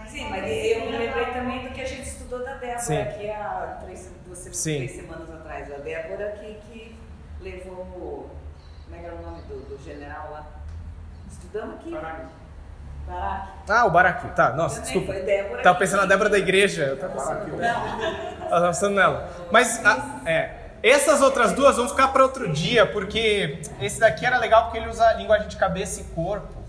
é 0.05 0.07
Sim, 0.07 0.29
mas 0.29 0.43
eu 0.43 0.81
me 0.85 0.97
lembrei 0.97 1.25
também 1.25 1.63
do 1.67 1.73
que 1.73 1.81
a 1.81 1.85
gente 1.85 2.07
estudou 2.07 2.43
da 2.43 2.53
Débora 2.55 2.79
Sim. 2.79 2.97
aqui 2.97 3.29
há 3.29 3.77
três, 3.83 4.09
duas, 4.25 4.39
três 4.39 4.91
semanas 4.91 5.29
atrás. 5.29 5.71
A 5.71 5.77
Débora 5.77 6.31
que, 6.39 6.53
que 6.65 6.97
levou 7.41 7.73
o. 7.75 8.29
Como 8.85 8.95
é 8.95 8.99
que 8.99 9.05
era 9.05 9.15
o 9.15 9.21
nome 9.21 9.41
do, 9.43 9.59
do 9.69 9.83
general 9.83 10.29
lá? 10.31 10.45
Estudamos 11.29 11.75
aqui? 11.75 11.91
Barack. 11.91 12.25
Barack. 13.05 13.47
Ah, 13.67 13.85
o 13.85 13.91
Baraqui. 13.91 14.27
Tá, 14.29 14.53
nossa, 14.53 14.75
Também 14.81 14.93
desculpa. 14.93 15.13
foi 15.13 15.23
Débora 15.23 15.61
Tava 15.63 15.77
pensando 15.77 15.99
na 15.99 16.05
Débora 16.05 16.29
da 16.29 16.39
igreja. 16.39 16.83
Eu 16.83 16.97
tava 16.97 17.13
pensando, 17.13 17.57
Não. 17.57 18.43
eu 18.43 18.49
tava 18.49 18.67
pensando 18.67 18.95
nela. 18.95 19.29
Mas, 19.51 19.85
a, 19.85 20.21
é, 20.25 20.55
Essas 20.81 21.21
outras 21.21 21.51
duas 21.51 21.75
vão 21.75 21.87
ficar 21.89 22.07
para 22.09 22.23
outro 22.23 22.51
dia, 22.51 22.85
porque 22.85 23.59
esse 23.81 23.99
daqui 23.99 24.25
era 24.25 24.37
legal 24.37 24.63
porque 24.63 24.77
ele 24.77 24.89
usa 24.89 25.11
linguagem 25.13 25.49
de 25.49 25.57
cabeça 25.57 25.99
e 25.99 26.03
corpo. 26.15 26.60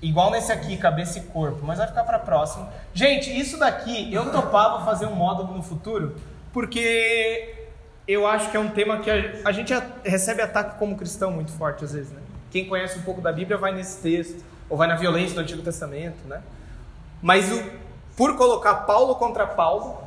Igual 0.00 0.30
nesse 0.30 0.52
aqui, 0.52 0.76
cabeça 0.76 1.18
e 1.18 1.22
corpo, 1.22 1.64
mas 1.64 1.78
vai 1.78 1.86
ficar 1.86 2.04
para 2.04 2.18
próximo. 2.18 2.68
Gente, 2.92 3.34
isso 3.34 3.58
daqui 3.58 4.12
eu 4.12 4.30
topava 4.30 4.84
fazer 4.84 5.06
um 5.06 5.14
módulo 5.14 5.54
no 5.54 5.62
futuro, 5.62 6.16
porque 6.52 7.66
eu 8.06 8.26
acho 8.26 8.50
que 8.50 8.56
é 8.56 8.60
um 8.60 8.68
tema 8.68 8.98
que 8.98 9.10
a, 9.10 9.52
gente 9.52 9.72
recebe 10.04 10.42
ataque 10.42 10.78
como 10.78 10.96
cristão 10.96 11.30
muito 11.30 11.50
forte 11.52 11.84
às 11.84 11.92
vezes, 11.92 12.12
né? 12.12 12.20
Quem 12.50 12.66
conhece 12.66 12.98
um 12.98 13.02
pouco 13.02 13.20
da 13.20 13.32
Bíblia 13.32 13.56
vai 13.56 13.74
nesse 13.74 14.00
texto, 14.00 14.44
ou 14.68 14.76
vai 14.76 14.86
na 14.86 14.96
violência 14.96 15.34
do 15.34 15.40
Antigo 15.40 15.62
Testamento, 15.62 16.26
né? 16.26 16.42
Mas 17.22 17.50
o, 17.50 17.62
por 18.16 18.36
colocar 18.36 18.74
Paulo 18.86 19.16
contra 19.16 19.46
Paulo, 19.46 19.98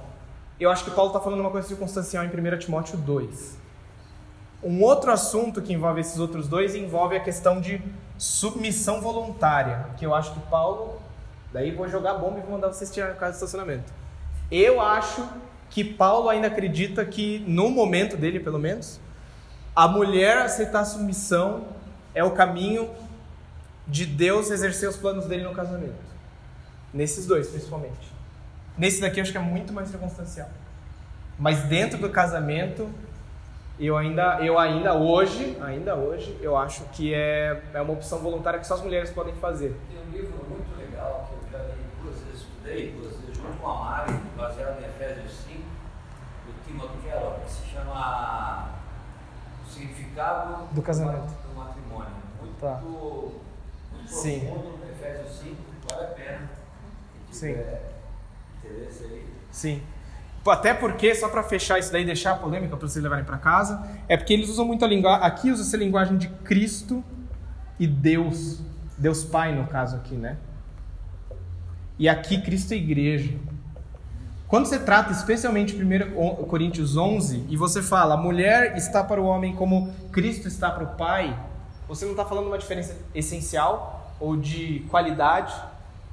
eu 0.60 0.70
acho 0.70 0.84
que 0.84 0.92
Paulo 0.92 1.10
está 1.10 1.20
falando 1.20 1.40
uma 1.40 1.52
coisa 1.52 1.68
circunstancial 1.68 2.24
em 2.24 2.28
1 2.28 2.60
Timóteo 2.60 2.98
2. 2.98 3.58
Um 4.62 4.84
outro 4.84 5.12
assunto 5.12 5.62
que 5.62 5.74
envolve 5.74 6.02
esses 6.02 6.20
outros 6.20 6.48
dois 6.48 6.76
envolve 6.76 7.16
a 7.16 7.20
questão 7.20 7.62
de 7.62 7.82
submissão 8.18 9.00
voluntária, 9.00 9.88
que 9.98 10.06
eu 10.06 10.14
acho 10.14 10.34
que 10.34 10.40
Paulo. 10.42 11.02
Daí 11.54 11.72
vou 11.72 11.88
jogar 11.88 12.16
bomba 12.16 12.40
e 12.40 12.42
vou 12.42 12.52
mandar 12.52 12.68
vocês 12.68 12.92
tirar 12.92 13.12
a 13.12 13.16
casa 13.16 13.32
do 13.32 13.36
estacionamento. 13.36 13.92
Eu 14.52 14.82
acho 14.82 15.28
que 15.70 15.84
Paulo 15.84 16.30
ainda 16.30 16.48
acredita 16.48 17.06
que, 17.06 17.40
no 17.48 17.70
momento 17.70 18.18
dele 18.18 18.40
pelo 18.40 18.60
menos, 18.60 19.00
a 19.76 19.88
mulher 19.88 20.38
aceitar 20.38 20.82
a 20.82 20.86
submissão 20.86 21.68
é 22.14 22.24
o 22.24 22.32
caminho 22.32 22.90
de 23.88 24.06
Deus 24.06 24.52
exercer 24.52 24.90
os 24.90 24.98
planos 24.98 25.26
dele 25.26 25.44
no 25.44 25.54
casamento. 25.54 26.10
Nesses 26.94 27.26
dois, 27.26 27.48
principalmente. 27.48 28.12
Nesse 28.78 29.00
daqui 29.00 29.20
eu 29.20 29.24
acho 29.24 29.32
que 29.32 29.38
é 29.38 29.42
muito 29.42 29.72
mais 29.72 29.90
circunstancial. 29.90 30.50
Mas 31.38 31.64
dentro 31.64 31.98
do 31.98 32.10
casamento, 32.10 32.90
eu 33.80 33.96
ainda, 33.96 34.40
eu 34.42 34.60
ainda 34.60 34.94
hoje, 34.94 35.58
ainda 35.62 35.96
hoje, 35.96 36.38
eu 36.42 36.58
acho 36.58 36.84
que 36.90 37.14
é, 37.14 37.64
é 37.74 37.82
uma 37.82 37.94
opção 37.94 38.20
voluntária 38.20 38.60
que 38.60 38.68
só 38.68 38.74
as 38.74 38.82
mulheres 38.82 39.10
podem 39.10 39.34
fazer. 39.36 39.74
Tem 39.90 40.02
um 40.02 40.12
livro 40.12 40.46
muito 40.50 40.78
legal 40.78 41.30
que 41.30 41.46
eu 41.46 41.60
já 41.60 41.66
li 41.66 41.82
duas 42.02 42.20
vezes, 42.20 42.42
estudei 42.42 42.92
duas 42.92 43.16
vezes, 43.16 43.38
junto 43.38 43.58
com 43.58 43.68
a 43.70 43.76
Mari, 43.76 44.14
baseado 44.36 44.82
em 44.82 44.86
Efésios 44.86 45.32
5, 45.48 45.62
do 46.46 46.66
Timothy 46.68 46.98
Keller, 47.04 47.40
que 47.40 47.50
se 47.50 47.66
chama 47.68 48.70
O 49.66 49.70
Significado 49.70 50.68
do 50.74 50.82
Casamento. 50.82 51.34
Do 51.48 51.56
Matrimônio. 51.56 52.12
Muito, 52.42 52.60
tá. 52.60 52.82
muito 52.82 53.40
Sim. 54.06 54.42
profundo, 54.42 54.80
Efésios 54.92 55.40
5, 55.40 55.56
vale 55.90 56.04
a 56.04 56.08
pena. 56.08 56.50
Sim. 57.32 57.52
interesse 58.62 59.04
aí. 59.06 59.26
Sim. 59.52 59.84
Até 60.52 60.74
porque, 60.74 61.14
só 61.16 61.30
para 61.30 61.44
fechar 61.44 61.80
isso 61.80 61.92
daí, 61.92 62.06
deixar 62.06 62.32
a 62.32 62.36
polêmica 62.36 62.76
para 62.76 62.88
vocês 62.88 63.02
levarem 63.04 63.26
para 63.26 63.38
casa, 63.38 63.82
é 64.08 64.18
porque 64.18 64.34
eles 64.34 64.50
usam 64.50 64.66
muito 64.66 64.84
a 64.84 64.88
linguagem. 64.88 65.26
Aqui 65.26 65.52
usa 65.52 65.64
essa 65.64 65.78
linguagem 65.78 66.18
de 66.18 66.28
Cristo 66.28 67.04
e 67.80 67.88
Deus. 67.88 68.60
Deus 68.98 69.24
Pai, 69.24 69.56
no 69.56 69.66
caso 69.68 69.96
aqui, 69.96 70.16
né? 70.16 70.38
E 71.98 72.08
aqui 72.08 72.42
Cristo 72.42 72.74
é 72.74 72.78
igreja. 72.78 73.34
Quando 74.48 74.66
você 74.66 74.80
trata 74.80 75.12
especialmente 75.12 75.76
1 75.76 76.36
Coríntios 76.46 76.98
11 76.98 77.46
e 77.50 77.56
você 77.56 77.84
fala 77.84 78.16
a 78.16 78.18
mulher 78.18 78.76
está 78.76 79.04
para 79.04 79.22
o 79.22 79.26
homem 79.26 79.56
como 79.56 79.94
Cristo 80.12 80.48
está 80.48 80.72
para 80.72 80.84
o 80.84 80.88
Pai, 80.96 81.38
você 81.88 82.04
não 82.06 82.12
está 82.12 82.26
falando 82.26 82.48
uma 82.48 82.58
diferença 82.58 82.98
essencial 83.14 84.16
ou 84.20 84.36
de 84.36 84.86
qualidade, 84.90 85.54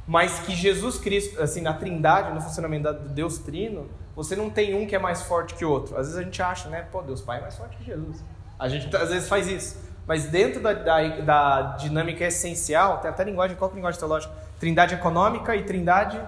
mas 0.06 0.38
que 0.40 0.54
Jesus 0.54 0.98
Cristo, 0.98 1.40
assim, 1.42 1.60
na 1.60 1.72
trindade, 1.72 2.34
no 2.34 2.40
funcionamento 2.40 2.92
do 2.92 3.08
Deus 3.08 3.38
Trino, 3.38 3.86
você 4.16 4.34
não 4.34 4.48
tem 4.48 4.74
um 4.74 4.86
que 4.86 4.97
é 4.97 4.98
mais 4.98 5.22
forte 5.22 5.55
que 5.55 5.62
o 5.62 5.70
outro. 5.70 5.94
Às 5.98 6.06
vezes 6.06 6.16
a 6.16 6.22
gente 6.22 6.43
acha, 6.43 6.70
né? 6.70 6.86
Pô, 6.90 7.02
Deus 7.02 7.20
Pai 7.20 7.36
é 7.36 7.43
mais 7.43 7.55
forte 7.55 7.76
que 7.76 7.84
Jesus. 7.84 8.24
A 8.59 8.66
gente 8.66 8.97
às 8.97 9.10
vezes 9.10 9.28
faz 9.28 9.47
isso. 9.47 9.78
Mas 10.06 10.24
dentro 10.24 10.62
da, 10.62 10.72
da, 10.72 11.09
da 11.20 11.62
dinâmica 11.76 12.24
essencial, 12.24 12.98
tem 12.98 13.10
até 13.10 13.22
linguagem, 13.24 13.56
qual 13.56 13.68
que 13.68 13.74
é 13.74 13.76
a 13.76 13.78
linguagem 13.80 14.01
teológica? 14.01 14.32
Trindade 14.59 14.94
econômica 14.94 15.55
e 15.55 15.64
trindade. 15.64 16.18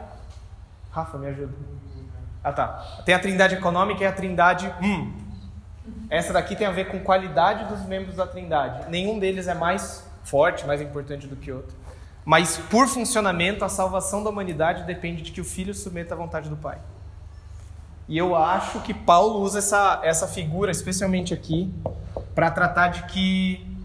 Rafa, 0.90 1.16
me 1.16 1.28
ajuda. 1.28 1.54
Ah, 2.44 2.52
tá. 2.52 3.02
Tem 3.06 3.14
a 3.14 3.18
trindade 3.18 3.54
econômica 3.54 4.04
e 4.04 4.06
a 4.06 4.12
trindade. 4.12 4.70
Hum. 4.82 5.10
Essa 6.10 6.34
daqui 6.34 6.54
tem 6.54 6.66
a 6.66 6.70
ver 6.70 6.88
com 6.88 7.00
qualidade 7.00 7.64
dos 7.64 7.86
membros 7.86 8.16
da 8.16 8.26
trindade. 8.26 8.90
Nenhum 8.90 9.18
deles 9.18 9.48
é 9.48 9.54
mais 9.54 10.06
forte, 10.24 10.66
mais 10.66 10.82
importante 10.82 11.26
do 11.26 11.36
que 11.36 11.50
outro. 11.50 11.74
Mas 12.22 12.58
por 12.58 12.86
funcionamento, 12.86 13.64
a 13.64 13.68
salvação 13.70 14.22
da 14.22 14.28
humanidade 14.28 14.84
depende 14.84 15.22
de 15.22 15.32
que 15.32 15.40
o 15.40 15.44
filho 15.44 15.72
submeta 15.72 16.14
à 16.14 16.18
vontade 16.18 16.50
do 16.50 16.56
pai. 16.56 16.78
E 18.08 18.16
eu 18.16 18.34
acho 18.34 18.80
que 18.80 18.94
Paulo 18.94 19.40
usa 19.40 19.58
essa, 19.58 20.00
essa 20.02 20.26
figura, 20.26 20.70
especialmente 20.70 21.34
aqui, 21.34 21.72
para 22.34 22.50
tratar 22.50 22.88
de 22.88 23.02
que 23.04 23.76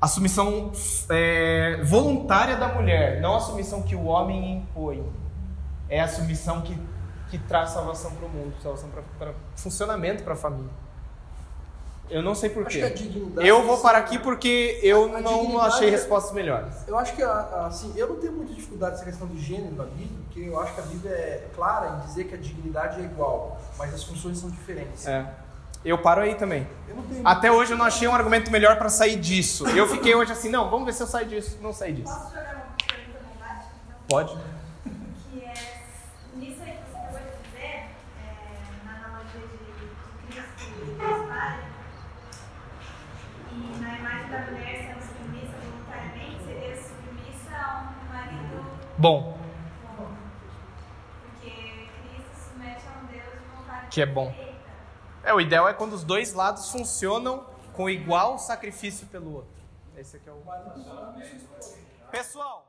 a 0.00 0.08
submissão 0.08 0.72
é, 1.08 1.80
voluntária 1.84 2.56
da 2.56 2.68
mulher, 2.68 3.20
não 3.20 3.36
a 3.36 3.40
submissão 3.40 3.82
que 3.82 3.94
o 3.94 4.06
homem 4.06 4.56
impõe, 4.56 5.04
é 5.88 6.00
a 6.00 6.08
submissão 6.08 6.60
que, 6.62 6.76
que 7.30 7.38
traz 7.38 7.70
salvação 7.70 8.10
para 8.12 8.26
o 8.26 8.28
mundo, 8.28 8.52
salvação 8.60 8.90
para 9.18 9.32
funcionamento 9.54 10.24
para 10.24 10.32
a 10.34 10.36
família. 10.36 10.70
Eu 12.08 12.22
não 12.22 12.34
sei 12.34 12.50
porquê. 12.50 12.94
Eu 13.38 13.64
vou 13.64 13.78
parar 13.78 13.98
aqui 13.98 14.18
porque 14.18 14.78
eu 14.82 15.20
não 15.20 15.60
achei 15.60 15.90
respostas 15.90 16.32
melhores. 16.32 16.72
Eu 16.86 16.96
acho 16.98 17.14
que, 17.14 17.22
assim, 17.22 17.92
eu 17.96 18.08
não 18.08 18.16
tenho 18.16 18.32
muita 18.32 18.54
dificuldade 18.54 18.92
nessa 18.92 19.04
questão 19.04 19.26
do 19.26 19.38
gênero 19.38 19.74
na 19.74 19.84
Bíblia, 19.84 20.18
porque 20.24 20.40
eu 20.40 20.60
acho 20.60 20.74
que 20.74 20.80
a 20.80 20.84
Bíblia 20.84 21.12
é 21.12 21.48
clara 21.54 21.96
em 21.96 22.06
dizer 22.06 22.24
que 22.24 22.34
a 22.34 22.38
dignidade 22.38 23.00
é 23.00 23.04
igual, 23.04 23.60
mas 23.76 23.92
as 23.92 24.04
funções 24.04 24.38
são 24.38 24.50
diferentes. 24.50 25.06
É. 25.06 25.26
Eu 25.84 25.98
paro 25.98 26.20
aí 26.20 26.34
também. 26.34 26.66
Até 27.24 27.50
hoje 27.50 27.72
eu 27.72 27.78
não 27.78 27.84
achei 27.84 28.08
um 28.08 28.14
argumento 28.14 28.50
melhor 28.50 28.76
para 28.76 28.88
sair 28.88 29.16
disso. 29.16 29.68
Eu 29.68 29.86
fiquei 29.86 30.14
hoje 30.16 30.32
assim, 30.32 30.48
não, 30.48 30.68
vamos 30.68 30.84
ver 30.86 30.92
se 30.92 31.02
eu 31.02 31.06
saio 31.06 31.28
disso. 31.28 31.58
Não 31.62 31.72
saí 31.72 31.92
disso. 31.92 32.12
Posso 32.12 32.30
jogar 32.30 32.54
uma 32.54 32.76
pergunta? 32.76 33.20
Então? 33.84 33.96
Pode. 34.08 34.36
Que 35.30 35.44
é, 35.44 35.82
nisso 36.34 36.60
aí 36.62 36.72
que 36.72 36.90
você 36.90 36.96
acabou 36.98 37.20
de 37.20 37.48
dizer, 37.48 37.66
é, 37.66 38.58
na 38.84 38.92
analogia 38.96 39.42
de, 39.42 40.34
de 40.34 40.42
Cristo 40.42 40.82
e 40.82 40.98
Deus 40.98 41.28
Pai, 41.28 41.58
e 43.52 43.80
na 43.80 43.98
imagem 43.98 44.30
da 44.30 44.38
mulher 44.38 44.88
sendo 44.88 45.02
submissa 45.06 45.54
voluntariamente, 45.62 46.44
seria 46.44 46.76
submissa 46.76 47.54
a 47.54 47.94
um 47.94 48.12
marido 48.12 48.46
Bom, 48.46 48.52
bom. 48.52 48.54
Porque 48.54 48.54
Cristo 48.54 48.54
se 48.54 48.54
submete 48.54 48.54
a 48.54 48.54
um 48.54 48.54
Deus 48.56 48.80
de 48.80 48.85
vontade 53.56 53.88
Que 53.90 54.02
é 54.02 54.06
bom. 54.06 54.34
é, 55.22 55.32
o 55.34 55.40
ideal 55.40 55.68
é 55.68 55.74
quando 55.74 55.92
os 55.92 56.04
dois 56.04 56.32
lados 56.32 56.70
funcionam 56.70 57.46
com 57.72 57.88
igual 57.88 58.38
sacrifício 58.38 59.06
pelo 59.08 59.34
outro. 59.34 59.56
Esse 59.96 60.16
aqui 60.16 60.28
é 60.28 60.32
o. 60.32 60.42
Pessoal! 62.10 62.65